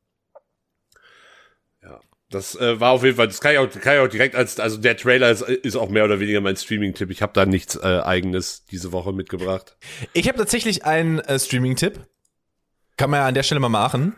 Das 2.31 2.55
äh, 2.55 2.79
war 2.79 2.93
auf 2.93 3.03
jeden 3.03 3.17
Fall, 3.17 3.27
das 3.27 3.41
kann 3.41 3.53
ich 3.53 3.59
auch, 3.59 3.69
kann 3.69 3.95
ich 3.95 4.01
auch 4.01 4.09
direkt 4.09 4.37
als, 4.37 4.61
also 4.61 4.77
der 4.77 4.97
Trailer 4.97 5.31
ist, 5.31 5.43
ist 5.43 5.75
auch 5.75 5.89
mehr 5.89 6.05
oder 6.05 6.21
weniger 6.21 6.41
mein 6.41 6.57
Streaming-Tipp. 6.57 7.11
Ich 7.11 7.23
habe 7.23 7.33
da 7.35 7.45
nichts 7.45 7.75
äh, 7.75 8.01
eigenes 8.05 8.65
diese 8.67 8.93
Woche 8.93 9.13
mitgebracht. 9.13 9.77
Ich 10.13 10.29
habe 10.29 10.39
tatsächlich 10.39 10.85
einen 10.85 11.19
äh, 11.19 11.41
Streaming-Tipp. 11.41 11.99
Kann 12.97 13.11
man 13.11 13.21
ja 13.21 13.27
an 13.27 13.35
der 13.35 13.43
Stelle 13.43 13.61
mal 13.61 13.69
machen. 13.69 14.15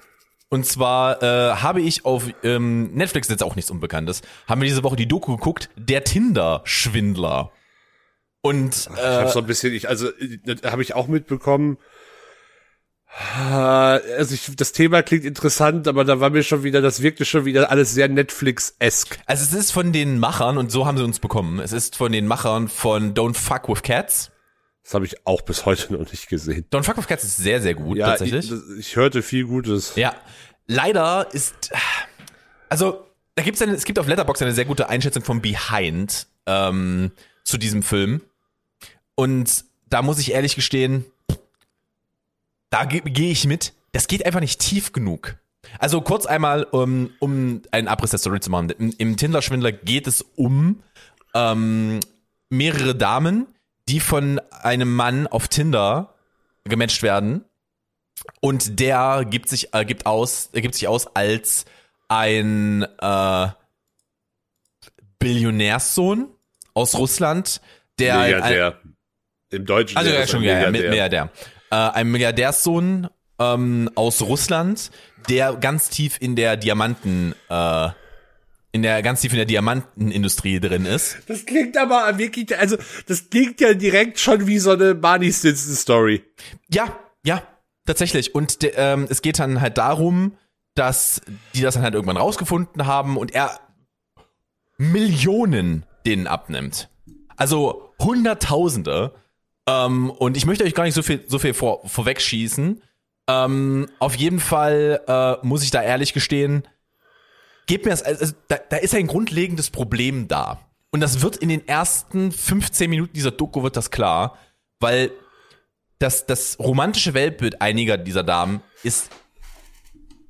Und 0.53 0.67
zwar 0.67 1.23
äh, 1.23 1.55
habe 1.55 1.81
ich 1.81 2.05
auf 2.05 2.25
ähm, 2.43 2.93
Netflix 2.93 3.27
jetzt 3.31 3.43
auch 3.43 3.57
nichts 3.57 3.71
Unbekanntes. 3.71 4.21
Haben 4.47 4.61
wir 4.61 4.69
diese 4.69 4.85
Woche 4.85 4.97
die 4.97 5.09
Doku 5.09 5.39
geguckt, 5.39 5.71
der 5.77 6.05
Tinder-Schwindler. 6.05 7.51
Und 8.43 8.77
Ich 8.93 8.99
äh, 8.99 9.03
habe 9.03 9.31
so 9.31 9.39
ein 9.39 9.47
bisschen, 9.47 9.73
ich, 9.73 9.89
also 9.89 10.11
äh, 10.11 10.57
habe 10.65 10.83
ich 10.83 10.93
auch 10.93 11.07
mitbekommen. 11.07 11.79
Ah, 13.09 13.99
Also 14.19 14.35
ich, 14.35 14.55
das 14.55 14.73
Thema 14.73 15.03
klingt 15.03 15.25
interessant, 15.25 15.89
aber 15.89 16.05
da 16.05 16.21
war 16.21 16.29
mir 16.29 16.43
schon 16.43 16.65
wieder, 16.65 16.83
das 16.83 17.01
wirkte 17.01 17.25
schon 17.25 17.47
wieder 17.47 17.71
alles 17.71 17.95
sehr 17.95 18.09
Netflix-esk. 18.09 19.21
Also 19.25 19.45
es 19.45 19.55
ist 19.55 19.71
von 19.71 19.91
den 19.91 20.19
Machern, 20.19 20.59
und 20.59 20.71
so 20.71 20.85
haben 20.85 20.99
sie 20.99 21.05
uns 21.05 21.19
bekommen, 21.19 21.61
es 21.61 21.73
ist 21.73 21.97
von 21.97 22.13
den 22.13 22.27
Machern 22.27 22.69
von 22.69 23.15
Don't 23.15 23.39
Fuck 23.39 23.71
With 23.71 23.83
Cats. 23.83 24.31
Das 24.85 24.95
habe 24.95 25.05
ich 25.07 25.27
auch 25.27 25.43
bis 25.43 25.65
heute 25.65 25.93
noch 25.93 26.11
nicht 26.11 26.29
gesehen. 26.29 26.65
Don't 26.73 26.83
Fuck 26.83 26.97
With 26.99 27.07
Cats 27.07 27.25
ist 27.25 27.37
sehr, 27.37 27.61
sehr 27.63 27.75
gut, 27.75 27.99
Ja, 27.99 28.09
tatsächlich. 28.09 28.51
ich, 28.51 28.79
ich 28.79 28.97
hörte 28.97 29.23
viel 29.23 29.47
Gutes. 29.47 29.95
ja, 29.97 30.15
leider 30.67 31.29
ist, 31.33 31.71
also 32.69 33.07
da 33.35 33.43
gibt's 33.43 33.63
eine, 33.63 33.73
es 33.73 33.85
gibt 33.85 33.99
auf 33.99 34.07
Letterboxd 34.09 34.43
eine 34.43 34.53
sehr 34.53 34.65
gute 34.65 34.89
Einschätzung 34.89 35.23
von 35.23 35.41
Behind 35.41 36.27
ähm, 36.47 37.13
zu 37.45 37.59
diesem 37.59 37.83
Film. 37.83 38.21
Und 39.15 39.65
da 39.89 40.03
muss 40.03 40.19
ich 40.19 40.33
ehrlich 40.33 40.55
gestehen, 40.57 41.05
da 42.71 42.85
ge- 42.85 43.03
gehe 43.05 43.31
ich 43.31 43.47
mit. 43.47 43.73
Das 43.93 44.09
geht 44.09 44.25
einfach 44.27 44.41
nicht 44.41 44.61
tief 44.61 44.93
genug. 44.93 45.37
Also 45.79 46.01
kurz 46.01 46.27
einmal, 46.27 46.65
um, 46.65 47.11
um 47.21 47.63
einen 47.71 47.89
Abriss 47.89 48.11
der 48.11 48.19
Story 48.19 48.41
zu 48.41 48.51
machen. 48.51 48.71
Im, 48.71 48.95
im 48.99 49.17
Tinder-Schwindler 49.17 49.71
geht 49.73 50.07
es 50.07 50.23
um 50.35 50.83
ähm, 51.35 52.01
mehrere 52.51 52.95
Damen, 52.95 53.47
die 53.89 54.01
von 54.01 54.41
einem 54.51 54.95
Mann 54.95 55.27
auf 55.27 55.49
Tinder 55.49 56.15
gematcht 56.65 57.03
werden. 57.03 57.45
Und 58.41 58.79
der 58.79 59.25
gibt 59.29 59.49
sich, 59.49 59.75
äh, 59.75 59.85
gibt 59.85 60.07
aus, 60.07 60.51
er 60.53 60.61
gibt 60.61 60.75
sich 60.75 60.87
aus 60.87 61.09
als 61.15 61.65
ein 62.09 62.87
äh, 63.01 63.47
Billionärssohn 65.19 66.29
aus 66.75 66.95
Russland, 66.97 67.61
der 67.99 68.19
ein, 68.19 68.31
Milliardär. 68.31 68.81
Im 69.51 69.67
Deutschen. 69.67 69.99
also 69.99 70.11
ja, 70.11 70.27
schon, 70.27 70.41
ein 70.41 70.45
ja, 70.45 70.71
Milliardär. 70.71 70.91
Milliardär. 70.91 71.31
Äh, 71.71 71.75
ein 71.75 72.11
Milliardärssohn 72.11 73.09
ähm, 73.39 73.91
aus 73.95 74.23
Russland, 74.23 74.91
der 75.29 75.55
ganz 75.55 75.89
tief 75.91 76.17
in 76.21 76.37
der 76.37 76.57
Diamanten, 76.57 77.35
äh, 77.49 77.89
in 78.73 78.83
der 78.83 79.03
ganz 79.03 79.21
tief 79.21 79.33
in 79.33 79.37
der 79.37 79.47
Diamantenindustrie 79.47 80.59
drin 80.59 80.87
ist. 80.87 81.19
Das 81.27 81.45
klingt 81.45 81.77
aber 81.77 82.17
wirklich, 82.19 82.59
also 82.59 82.77
das 83.07 83.29
klingt 83.29 83.61
ja 83.61 83.75
direkt 83.75 84.19
schon 84.19 84.47
wie 84.47 84.59
so 84.59 84.71
eine 84.71 84.95
Barney 84.95 85.31
Stinson 85.31 85.75
Story. 85.75 86.25
Ja, 86.71 86.99
ja, 87.25 87.43
tatsächlich. 87.87 88.35
Und 88.35 88.63
de, 88.63 88.73
ähm, 88.77 89.07
es 89.11 89.21
geht 89.21 89.39
dann 89.39 89.61
halt 89.61 89.77
darum, 89.77 90.37
dass 90.75 91.21
die 91.55 91.61
das 91.61 91.75
dann 91.75 91.83
halt 91.83 91.95
irgendwann 91.95 92.17
rausgefunden 92.17 92.87
haben 92.87 93.19
und 93.19 93.35
er 93.35 93.61
Millionen 94.79 95.85
denen 96.07 96.27
abnimmt. 96.27 96.89
Also 97.37 97.95
Hunderttausende. 98.01 99.15
Ähm, 99.69 100.11
und 100.11 100.37
ich 100.37 100.47
möchte 100.47 100.65
euch 100.65 100.75
gar 100.75 100.85
nicht 100.85 100.95
so 100.95 101.03
viel, 101.03 101.23
so 101.29 101.39
viel 101.39 101.55
vor, 101.55 101.87
vorwegschießen. 101.87 102.83
Ähm, 103.29 103.89
auf 103.99 104.15
jeden 104.17 104.41
Fall 104.41 105.01
äh, 105.07 105.47
muss 105.47 105.63
ich 105.63 105.71
da 105.71 105.83
ehrlich 105.83 106.13
gestehen, 106.15 106.67
gebt 107.67 107.85
mir 107.85 107.91
das, 107.91 108.03
also, 108.03 108.35
da, 108.49 108.57
da 108.57 108.77
ist 108.77 108.95
ein 108.95 109.07
grundlegendes 109.07 109.71
Problem 109.71 110.29
da. 110.29 110.61
Und 110.91 111.01
das 111.01 111.23
wird 111.23 111.37
in 111.37 111.49
den 111.49 111.67
ersten 111.67 112.33
15 112.33 112.91
Minuten 112.91 113.15
dieser 113.15 113.31
Doku 113.31 113.63
wird 113.63 113.77
das 113.77 113.91
klar, 113.91 114.37
weil 114.79 115.11
das, 115.99 116.27
das 116.27 116.59
romantische 116.59 117.15
Weltbild 117.15 117.63
einiger 117.63 117.97
dieser 117.97 118.25
Damen 118.25 118.61
ist 118.83 119.11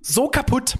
so 0.00 0.28
kaputt, 0.28 0.78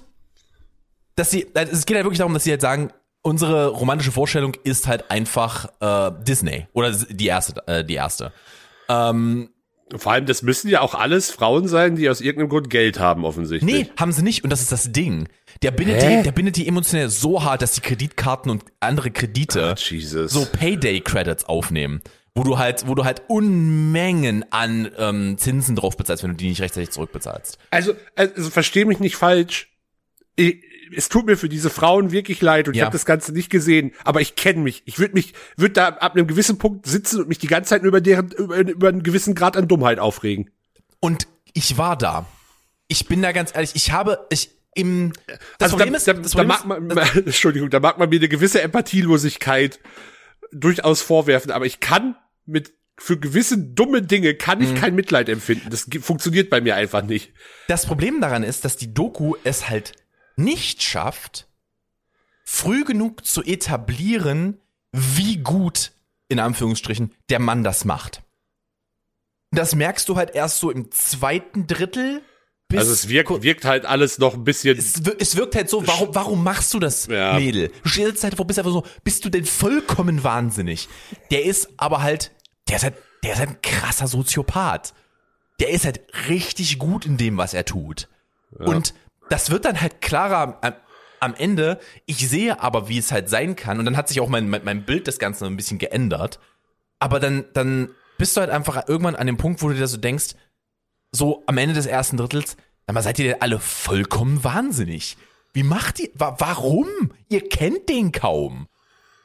dass 1.15 1.31
sie, 1.31 1.47
also 1.53 1.71
es 1.71 1.85
geht 1.85 1.95
halt 1.95 2.05
wirklich 2.05 2.19
darum, 2.19 2.33
dass 2.33 2.43
sie 2.43 2.51
halt 2.51 2.61
sagen, 2.61 2.91
unsere 3.23 3.67
romantische 3.67 4.11
Vorstellung 4.11 4.53
ist 4.63 4.87
halt 4.87 5.09
einfach 5.09 5.69
äh, 5.79 6.11
Disney 6.23 6.67
oder 6.73 6.91
die 6.91 7.27
erste, 7.27 7.67
äh, 7.67 7.83
die 7.83 7.95
erste. 7.95 8.31
Ähm, 8.89 9.49
Vor 9.97 10.11
allem, 10.11 10.25
das 10.25 10.41
müssen 10.41 10.69
ja 10.69 10.81
auch 10.81 10.95
alles 10.95 11.31
Frauen 11.31 11.67
sein, 11.67 11.95
die 11.95 12.09
aus 12.09 12.21
irgendeinem 12.21 12.49
Grund 12.49 12.69
Geld 12.69 12.99
haben, 12.99 13.25
offensichtlich. 13.25 13.73
nee, 13.73 13.89
haben 13.97 14.11
sie 14.11 14.23
nicht 14.23 14.43
und 14.43 14.49
das 14.49 14.61
ist 14.61 14.71
das 14.71 14.91
Ding. 14.91 15.27
Der 15.61 15.71
bindet, 15.71 16.01
Hä? 16.01 16.17
die, 16.17 16.23
der 16.23 16.31
bindet 16.31 16.57
die 16.57 16.67
emotionell 16.67 17.09
so 17.09 17.43
hart, 17.43 17.61
dass 17.61 17.73
die 17.73 17.81
Kreditkarten 17.81 18.51
und 18.51 18.63
andere 18.79 19.11
Kredite 19.11 19.75
Jesus. 19.77 20.31
so 20.31 20.45
Payday-Credits 20.45 21.45
aufnehmen, 21.45 22.01
wo 22.35 22.43
du 22.43 22.57
halt, 22.57 22.87
wo 22.87 22.95
du 22.95 23.05
halt 23.05 23.21
Unmengen 23.27 24.45
an 24.51 24.89
ähm, 24.97 25.37
Zinsen 25.37 25.75
drauf 25.75 25.95
bezahlst, 25.95 26.23
wenn 26.23 26.31
du 26.31 26.37
die 26.37 26.49
nicht 26.49 26.61
rechtzeitig 26.61 26.89
zurückbezahlst. 26.91 27.57
Also, 27.69 27.93
also 28.15 28.49
versteh 28.49 28.85
mich 28.85 28.99
nicht 28.99 29.15
falsch. 29.15 29.69
Ich, 30.35 30.63
es 30.95 31.09
tut 31.09 31.25
mir 31.25 31.37
für 31.37 31.49
diese 31.49 31.69
Frauen 31.69 32.11
wirklich 32.11 32.41
leid 32.41 32.67
und 32.67 32.73
ich 32.73 32.79
Ja. 32.79 32.85
habe 32.85 32.93
das 32.93 33.05
Ganze 33.05 33.31
nicht 33.33 33.49
gesehen, 33.49 33.91
aber 34.03 34.21
ich 34.21 34.35
kenne 34.35 34.61
mich. 34.61 34.81
Ich 34.85 34.99
würde 34.99 35.13
mich, 35.13 35.33
würde 35.57 35.73
da 35.73 35.87
ab 35.87 36.13
einem 36.15 36.27
gewissen 36.27 36.57
Punkt 36.57 36.85
sitzen 36.85 37.21
und 37.21 37.27
mich 37.29 37.37
die 37.39 37.47
ganze 37.47 37.69
Zeit 37.69 37.83
über 37.83 38.01
deren, 38.01 38.31
über, 38.31 38.57
über 38.59 38.87
einen 38.89 39.03
gewissen 39.03 39.35
Grad 39.35 39.55
an 39.57 39.67
Dummheit 39.67 39.99
aufregen. 39.99 40.49
Und 40.99 41.27
ich 41.53 41.77
war 41.77 41.97
da. 41.97 42.25
Ich 42.87 43.07
bin 43.07 43.21
da 43.21 43.31
ganz 43.31 43.51
ehrlich, 43.55 43.71
ich 43.75 43.91
habe, 43.91 44.25
ich 44.29 44.51
im, 44.75 45.13
das 45.59 45.71
also 45.73 45.77
Problem 45.77 45.93
da, 45.93 45.97
ist, 45.97 46.07
da, 46.07 46.13
da 46.13 46.43
mag 46.43 46.65
man, 46.65 46.89
Entschuldigung, 47.15 47.69
da 47.69 47.79
mag 47.79 47.97
man 47.99 48.09
mir 48.09 48.15
eine 48.17 48.27
gewisse 48.29 48.61
Empathielosigkeit 48.61 49.79
durchaus 50.51 51.01
vorwerfen, 51.01 51.51
aber 51.51 51.65
ich 51.65 51.79
kann 51.79 52.15
mit 52.45 52.73
für 52.97 53.17
gewisse 53.17 53.57
dumme 53.57 54.03
Dinge 54.03 54.35
kann 54.35 54.59
Mhm. 54.59 54.65
ich 54.65 54.75
kein 54.75 54.93
Mitleid 54.93 55.27
empfinden. 55.27 55.67
Das 55.71 55.87
funktioniert 56.01 56.49
bei 56.51 56.61
mir 56.61 56.75
einfach 56.75 57.01
nicht. 57.03 57.33
das 57.67 57.85
Problem 57.87 58.21
daran 58.21 58.43
ist, 58.43 58.65
dass 58.65 58.77
die 58.77 58.93
Doku 58.93 59.35
es 59.43 59.67
halt 59.69 59.93
nicht 60.35 60.81
schafft, 60.83 61.47
früh 62.43 62.83
genug 62.83 63.25
zu 63.25 63.43
etablieren, 63.43 64.59
wie 64.91 65.37
gut, 65.37 65.91
in 66.27 66.39
Anführungsstrichen, 66.39 67.13
der 67.29 67.39
Mann 67.39 67.63
das 67.63 67.85
macht. 67.85 68.21
Das 69.51 69.75
merkst 69.75 70.09
du 70.09 70.15
halt 70.15 70.31
erst 70.35 70.59
so 70.59 70.71
im 70.71 70.91
zweiten 70.91 71.67
Drittel. 71.67 72.21
Bis 72.69 72.79
Also 72.79 72.93
es 72.93 73.07
wirkt, 73.07 73.43
wirkt 73.43 73.65
halt 73.65 73.85
alles 73.85 74.17
noch 74.17 74.33
ein 74.33 74.43
bisschen. 74.43 74.77
es, 74.77 75.05
wir- 75.05 75.15
es 75.19 75.35
wirkt 75.35 75.55
halt 75.55 75.69
so, 75.69 75.85
warum, 75.85 76.15
warum 76.15 76.43
machst 76.43 76.73
du 76.73 76.79
das, 76.79 77.05
Ja. 77.07 77.33
Mädel? 77.37 77.71
Du 77.83 77.89
stehst 77.89 78.23
halt 78.23 78.35
vor, 78.35 78.47
bist 78.47 78.57
einfach 78.57 78.71
so, 78.71 78.83
bist 79.03 79.23
du 79.25 79.29
denn 79.29 79.45
vollkommen 79.45 80.23
wahnsinnig? 80.23 80.87
Der 81.29 81.43
ist 81.45 81.69
aber 81.77 82.01
halt, 82.01 82.31
der 82.67 82.77
ist 82.77 82.83
halt, 82.83 82.95
der 83.23 83.33
ist 83.33 83.39
halt 83.39 83.49
ein 83.49 83.61
krasser 83.61 84.07
Soziopath. 84.07 84.93
Der 85.59 85.69
ist 85.69 85.85
halt 85.85 86.01
richtig 86.29 86.79
gut 86.79 87.05
in 87.05 87.17
dem, 87.17 87.37
was 87.37 87.53
er 87.53 87.63
tut. 87.65 88.09
Und 88.57 88.93
das 89.29 89.49
wird 89.49 89.65
dann 89.65 89.79
halt 89.81 90.01
klarer 90.01 90.57
am, 90.61 90.73
am 91.19 91.35
Ende. 91.35 91.79
Ich 92.05 92.27
sehe 92.27 92.61
aber, 92.61 92.89
wie 92.89 92.97
es 92.97 93.11
halt 93.11 93.29
sein 93.29 93.55
kann. 93.55 93.79
Und 93.79 93.85
dann 93.85 93.97
hat 93.97 94.09
sich 94.09 94.19
auch 94.19 94.29
mein, 94.29 94.49
mein, 94.49 94.63
mein 94.63 94.85
Bild 94.85 95.07
des 95.07 95.19
Ganzen 95.19 95.45
ein 95.45 95.57
bisschen 95.57 95.79
geändert. 95.79 96.39
Aber 96.99 97.19
dann, 97.19 97.45
dann 97.53 97.89
bist 98.17 98.35
du 98.35 98.41
halt 98.41 98.49
einfach 98.49 98.87
irgendwann 98.87 99.15
an 99.15 99.27
dem 99.27 99.37
Punkt, 99.37 99.61
wo 99.61 99.69
du 99.69 99.75
dir 99.75 99.87
so 99.87 99.97
denkst, 99.97 100.35
so 101.11 101.43
am 101.45 101.57
Ende 101.57 101.75
des 101.75 101.85
ersten 101.85 102.17
Drittels, 102.17 102.57
mal, 102.91 103.01
seid 103.01 103.19
ihr 103.19 103.33
denn 103.33 103.41
alle 103.41 103.59
vollkommen 103.59 104.43
wahnsinnig? 104.43 105.17
Wie 105.53 105.63
macht 105.63 105.99
ihr, 105.99 106.09
wa 106.15 106.35
warum? 106.39 106.87
Ihr 107.29 107.47
kennt 107.47 107.87
den 107.89 108.11
kaum. 108.11 108.67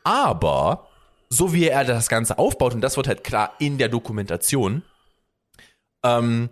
Aber, 0.04 0.88
so 1.30 1.52
wie 1.52 1.66
er 1.66 1.84
das 1.84 2.08
Ganze 2.08 2.38
aufbaut, 2.38 2.74
und 2.74 2.80
das 2.80 2.96
wird 2.96 3.08
halt 3.08 3.24
klar 3.24 3.54
in 3.58 3.78
der 3.78 3.88
Dokumentation, 3.88 4.82
ähm, 6.04 6.50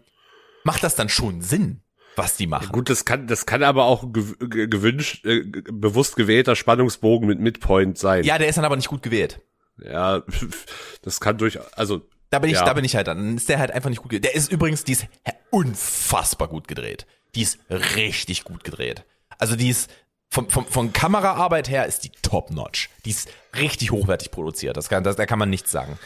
macht 0.64 0.82
das 0.82 0.94
dann 0.94 1.08
schon 1.08 1.42
Sinn. 1.42 1.82
Was 2.16 2.36
die 2.36 2.46
machen. 2.46 2.72
Gut, 2.72 2.90
das 2.90 3.04
kann, 3.04 3.26
das 3.26 3.46
kann 3.46 3.62
aber 3.62 3.84
auch 3.84 4.04
gew- 4.04 4.36
ge- 4.48 4.66
gewünscht, 4.66 5.24
äh, 5.24 5.42
bewusst 5.44 6.16
gewählter 6.16 6.56
Spannungsbogen 6.56 7.28
mit 7.28 7.38
Midpoint 7.40 7.98
sein. 7.98 8.24
Ja, 8.24 8.38
der 8.38 8.48
ist 8.48 8.56
dann 8.56 8.64
aber 8.64 8.76
nicht 8.76 8.88
gut 8.88 9.02
gewählt. 9.02 9.40
Ja, 9.78 10.22
das 11.02 11.20
kann 11.20 11.36
durch, 11.38 11.58
also, 11.76 12.00
Da 12.30 12.38
bin 12.38 12.50
ich, 12.50 12.56
Ja. 12.56 12.64
da 12.64 12.72
bin 12.72 12.84
ich 12.84 12.96
halt 12.96 13.06
dann. 13.08 13.18
Dann 13.18 13.36
ist 13.36 13.48
der 13.48 13.58
halt 13.58 13.70
einfach 13.70 13.90
nicht 13.90 14.00
gut 14.02 14.10
gedreht. 14.10 14.24
Der 14.24 14.34
ist 14.34 14.50
übrigens, 14.50 14.82
die 14.84 14.92
ist 14.92 15.06
unfassbar 15.50 16.48
gut 16.48 16.68
gedreht. 16.68 17.06
Die 17.34 17.42
ist 17.42 17.58
richtig 17.70 18.44
gut 18.44 18.64
gedreht. 18.64 19.04
Also 19.38 19.56
die 19.56 19.68
ist, 19.68 19.90
vom, 20.30 20.48
vom, 20.48 20.66
von 20.66 20.92
Kameraarbeit 20.92 21.68
her 21.68 21.86
ist 21.86 22.04
die 22.04 22.10
top 22.22 22.50
notch. 22.50 22.88
Die 23.04 23.10
ist 23.10 23.28
richtig 23.58 23.90
hochwertig 23.90 24.30
produziert. 24.30 24.76
Das 24.76 24.88
kann, 24.88 25.04
das, 25.04 25.16
da 25.16 25.26
kann 25.26 25.38
man 25.38 25.50
nichts 25.50 25.70
sagen. 25.70 25.98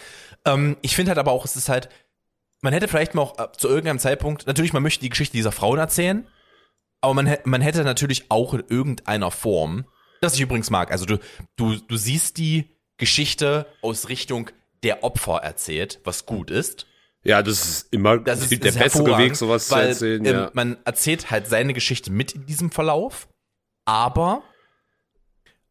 Ähm, 0.44 0.76
ich 0.82 0.96
finde 0.96 1.10
halt 1.10 1.18
aber 1.18 1.30
auch, 1.32 1.44
es 1.44 1.56
ist 1.56 1.68
halt, 1.68 1.88
man 2.62 2.72
hätte 2.72 2.88
vielleicht 2.88 3.14
mal 3.14 3.22
auch 3.22 3.38
äh, 3.38 3.52
zu 3.56 3.68
irgendeinem 3.68 3.98
Zeitpunkt, 3.98 4.46
natürlich, 4.46 4.72
man 4.72 4.82
möchte 4.82 5.00
die 5.00 5.08
Geschichte 5.08 5.36
dieser 5.36 5.52
Frauen 5.52 5.78
erzählen, 5.78 6.26
aber 7.00 7.14
man, 7.14 7.36
man 7.44 7.60
hätte 7.60 7.82
natürlich 7.84 8.30
auch 8.30 8.54
in 8.54 8.64
irgendeiner 8.68 9.30
Form, 9.30 9.86
das 10.20 10.34
ich 10.34 10.40
übrigens 10.40 10.70
mag, 10.70 10.92
also 10.92 11.06
du, 11.06 11.18
du, 11.56 11.76
du 11.76 11.96
siehst 11.96 12.36
die 12.38 12.76
Geschichte 12.98 13.66
aus 13.80 14.08
Richtung 14.08 14.50
der 14.82 15.02
Opfer 15.04 15.38
erzählt, 15.38 16.00
was 16.04 16.26
gut 16.26 16.50
ist. 16.50 16.86
ja, 17.22 17.42
das 17.42 17.66
ist 17.66 17.92
immer 17.92 18.18
Das 18.18 18.42
ist, 18.42 18.50
der 18.50 18.70
ist 18.70 18.78
bessere 18.78 19.18
Weg, 19.18 19.36
sowas 19.36 19.68
zu 19.68 19.74
weil, 19.74 19.88
erzählen, 19.88 20.24
ähm, 20.24 20.34
ja. 20.34 20.50
Man 20.52 20.76
erzählt 20.84 21.30
halt 21.30 21.48
seine 21.48 21.72
Geschichte 21.72 22.10
mit 22.10 22.32
in 22.32 22.46
diesem 22.46 22.70
Verlauf, 22.70 23.28
aber 23.86 24.42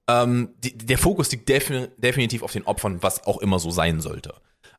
ähm, 0.08 0.56
die, 0.58 0.76
der 0.76 0.98
Fokus 0.98 1.32
liegt 1.32 1.48
defin 1.50 1.90
definitiv 1.98 2.42
auf 2.42 2.54
den 2.54 2.64
Opfern, 2.64 3.04
was 3.04 3.26
auch 3.28 3.38
immer 3.40 3.60
so 3.60 3.70
sein 3.70 4.02
sollte. 4.02 4.34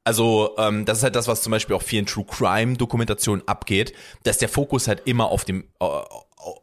Also 0.04 0.54
ähm, 0.59 0.85
das 0.85 0.99
ist 0.99 1.04
halt 1.04 1.16
das, 1.16 1.28
was 1.28 1.42
zum 1.42 1.50
Beispiel 1.50 1.76
auch 1.76 1.83
vielen 1.83 2.07
True 2.07 2.25
Crime 2.25 2.76
Dokumentationen 2.76 3.47
abgeht, 3.47 3.92
dass 4.23 4.38
der 4.38 4.49
Fokus 4.49 4.88
halt 4.88 5.02
immer 5.07 5.26
auf 5.26 5.45
dem 5.45 5.64
äh, 5.80 5.85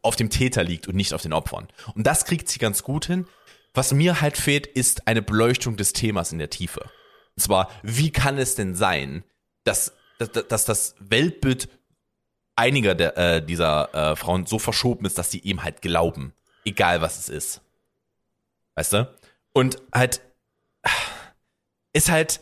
auf 0.01 0.15
dem 0.15 0.29
Täter 0.29 0.63
liegt 0.63 0.87
und 0.87 0.95
nicht 0.95 1.13
auf 1.13 1.21
den 1.21 1.33
Opfern. 1.33 1.67
Und 1.93 2.07
das 2.07 2.25
kriegt 2.25 2.49
sie 2.49 2.59
ganz 2.59 2.83
gut 2.83 3.05
hin. 3.05 3.27
Was 3.73 3.93
mir 3.93 4.21
halt 4.21 4.37
fehlt, 4.37 4.65
ist 4.65 5.07
eine 5.07 5.21
Beleuchtung 5.21 5.77
des 5.77 5.93
Themas 5.93 6.31
in 6.31 6.39
der 6.39 6.49
Tiefe. 6.49 6.89
Und 7.35 7.43
zwar, 7.43 7.69
wie 7.83 8.09
kann 8.09 8.39
es 8.39 8.55
denn 8.55 8.73
sein, 8.73 9.23
dass, 9.63 9.93
dass, 10.17 10.31
dass 10.47 10.65
das 10.65 10.95
Weltbild 10.99 11.69
einiger 12.55 12.95
der, 12.95 13.17
äh, 13.17 13.45
dieser 13.45 13.93
äh, 13.93 14.15
Frauen 14.15 14.47
so 14.47 14.57
verschoben 14.57 15.05
ist, 15.05 15.19
dass 15.19 15.29
sie 15.29 15.39
ihm 15.39 15.63
halt 15.63 15.83
glauben, 15.83 16.33
egal 16.65 17.01
was 17.01 17.19
es 17.19 17.29
ist. 17.29 17.61
Weißt 18.73 18.93
du? 18.93 19.15
Und 19.53 19.81
halt 19.93 20.21
ist 21.93 22.09
halt, 22.09 22.39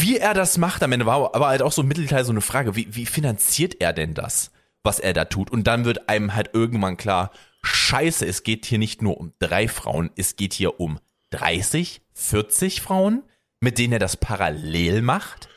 wie 0.00 0.18
er 0.18 0.34
das 0.34 0.58
macht 0.58 0.82
am 0.82 0.92
Ende, 0.92 1.06
war 1.06 1.34
aber 1.34 1.48
halt 1.48 1.62
auch 1.62 1.72
so 1.72 1.82
im 1.82 1.88
Mittelteil 1.88 2.24
so 2.24 2.32
eine 2.32 2.40
Frage, 2.40 2.76
wie, 2.76 2.94
wie 2.94 3.06
finanziert 3.06 3.80
er 3.80 3.92
denn 3.92 4.14
das, 4.14 4.50
was 4.82 4.98
er 4.98 5.12
da 5.12 5.24
tut? 5.24 5.50
Und 5.50 5.64
dann 5.66 5.84
wird 5.84 6.08
einem 6.08 6.34
halt 6.34 6.50
irgendwann 6.52 6.96
klar, 6.96 7.30
scheiße, 7.62 8.26
es 8.26 8.42
geht 8.42 8.66
hier 8.66 8.78
nicht 8.78 9.02
nur 9.02 9.18
um 9.18 9.32
drei 9.38 9.68
Frauen, 9.68 10.10
es 10.16 10.36
geht 10.36 10.52
hier 10.52 10.80
um 10.80 10.98
30, 11.30 12.02
40 12.14 12.80
Frauen, 12.80 13.22
mit 13.60 13.78
denen 13.78 13.94
er 13.94 13.98
das 13.98 14.16
parallel 14.16 15.02
macht. 15.02 15.48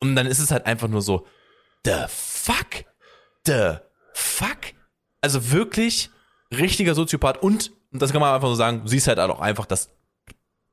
Und 0.00 0.14
dann 0.16 0.26
ist 0.26 0.38
es 0.38 0.50
halt 0.50 0.66
einfach 0.66 0.88
nur 0.88 1.02
so, 1.02 1.26
the 1.84 2.04
fuck? 2.08 2.84
The 3.46 3.78
fuck? 4.12 4.58
Also 5.20 5.50
wirklich 5.50 6.10
richtiger 6.52 6.94
Soziopath 6.94 7.42
und, 7.42 7.72
und 7.92 8.00
das 8.00 8.12
kann 8.12 8.20
man 8.20 8.34
einfach 8.34 8.48
so 8.48 8.54
sagen, 8.54 8.82
siehst 8.86 9.08
halt 9.08 9.18
auch 9.18 9.40
einfach, 9.40 9.66
dass 9.66 9.90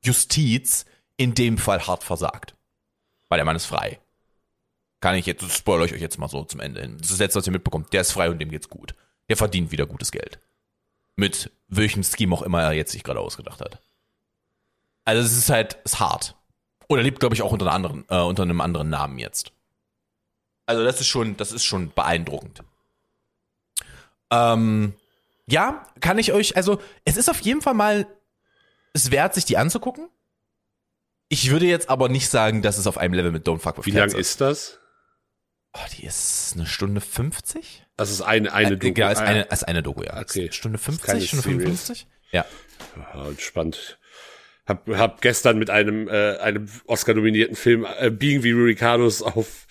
Justiz 0.04 0.84
in 1.16 1.34
dem 1.34 1.58
Fall 1.58 1.86
hart 1.86 2.04
versagt. 2.04 2.54
Weil 3.28 3.38
der 3.38 3.44
Mann 3.44 3.56
ist 3.56 3.66
frei. 3.66 4.00
Kann 5.00 5.14
ich 5.14 5.26
jetzt, 5.26 5.42
das 5.42 5.58
ich 5.58 5.68
euch 5.68 6.00
jetzt 6.00 6.18
mal 6.18 6.28
so 6.28 6.44
zum 6.44 6.60
Ende 6.60 6.80
hin. 6.80 6.96
Das 6.98 7.06
ist 7.06 7.12
das 7.12 7.18
letzte, 7.18 7.38
was 7.38 7.46
ihr 7.46 7.52
mitbekommt. 7.52 7.92
Der 7.92 8.00
ist 8.00 8.12
frei 8.12 8.30
und 8.30 8.38
dem 8.38 8.50
geht's 8.50 8.68
gut. 8.68 8.94
Der 9.28 9.36
verdient 9.36 9.70
wieder 9.70 9.86
gutes 9.86 10.12
Geld. 10.12 10.38
Mit 11.16 11.50
welchem 11.68 12.02
Scheme 12.02 12.34
auch 12.34 12.42
immer 12.42 12.62
er 12.62 12.72
jetzt 12.72 12.92
sich 12.92 13.02
gerade 13.02 13.20
ausgedacht 13.20 13.60
hat. 13.60 13.80
Also 15.04 15.22
es 15.22 15.36
ist 15.36 15.50
halt, 15.50 15.74
ist 15.84 16.00
hart. 16.00 16.34
Oder 16.88 17.02
lebt, 17.02 17.20
glaube 17.20 17.34
ich, 17.34 17.42
auch 17.42 17.52
unter, 17.52 17.70
anderen, 17.72 18.04
äh, 18.08 18.20
unter 18.20 18.42
einem 18.42 18.60
anderen 18.60 18.90
Namen 18.90 19.18
jetzt. 19.18 19.52
Also 20.66 20.84
das 20.84 21.00
ist 21.00 21.08
schon, 21.08 21.36
das 21.36 21.52
ist 21.52 21.64
schon 21.64 21.92
beeindruckend. 21.92 22.62
Ähm, 24.30 24.94
ja, 25.46 25.86
kann 26.00 26.18
ich 26.18 26.32
euch, 26.32 26.56
also 26.56 26.80
es 27.04 27.16
ist 27.16 27.30
auf 27.30 27.40
jeden 27.40 27.62
Fall 27.62 27.74
mal 27.74 28.06
es 28.92 29.10
wert, 29.10 29.34
sich 29.34 29.44
die 29.44 29.56
anzugucken. 29.56 30.08
Ich 31.28 31.50
würde 31.50 31.66
jetzt 31.66 31.90
aber 31.90 32.08
nicht 32.08 32.28
sagen, 32.28 32.62
dass 32.62 32.78
es 32.78 32.86
auf 32.86 32.98
einem 32.98 33.14
Level 33.14 33.32
mit 33.32 33.46
Don't 33.46 33.58
Fuck 33.58 33.78
with 33.78 33.86
Wie 33.86 33.92
Cats 33.92 34.12
lang 34.12 34.20
ist 34.20 34.40
das? 34.40 34.78
Oh, 35.74 35.80
die 35.96 36.06
ist 36.06 36.52
eine 36.54 36.66
Stunde 36.66 37.00
50? 37.00 37.84
Das 37.96 38.10
ist 38.10 38.22
eine, 38.22 38.52
eine 38.52 38.74
äh, 38.74 38.76
genau, 38.76 39.10
ist 39.10 39.18
Ah, 39.18 39.24
eine, 39.24 39.42
ist 39.42 39.66
eine 39.66 39.82
Doku, 39.82 40.02
ja. 40.04 40.20
Okay. 40.20 40.50
Stunde 40.52 40.78
Ist 40.78 40.84
keine 41.02 41.20
50, 41.20 41.28
Stunde 41.28 41.42
Series. 41.42 41.86
55? 41.86 42.06
Ja. 42.30 42.44
Ja, 43.14 43.26
entspannt. 43.28 43.98
Hab, 44.66 44.88
hab 44.88 45.20
gestern 45.20 45.58
mit 45.58 45.70
einem, 45.70 46.08
äh, 46.08 46.36
einem 46.38 46.68
Oscar-nominierten 46.86 47.56
Film 47.56 47.86
äh, 47.98 48.10
Being 48.10 48.42
wie 48.42 48.52
Ricardos 48.52 49.22
auf, 49.22 49.66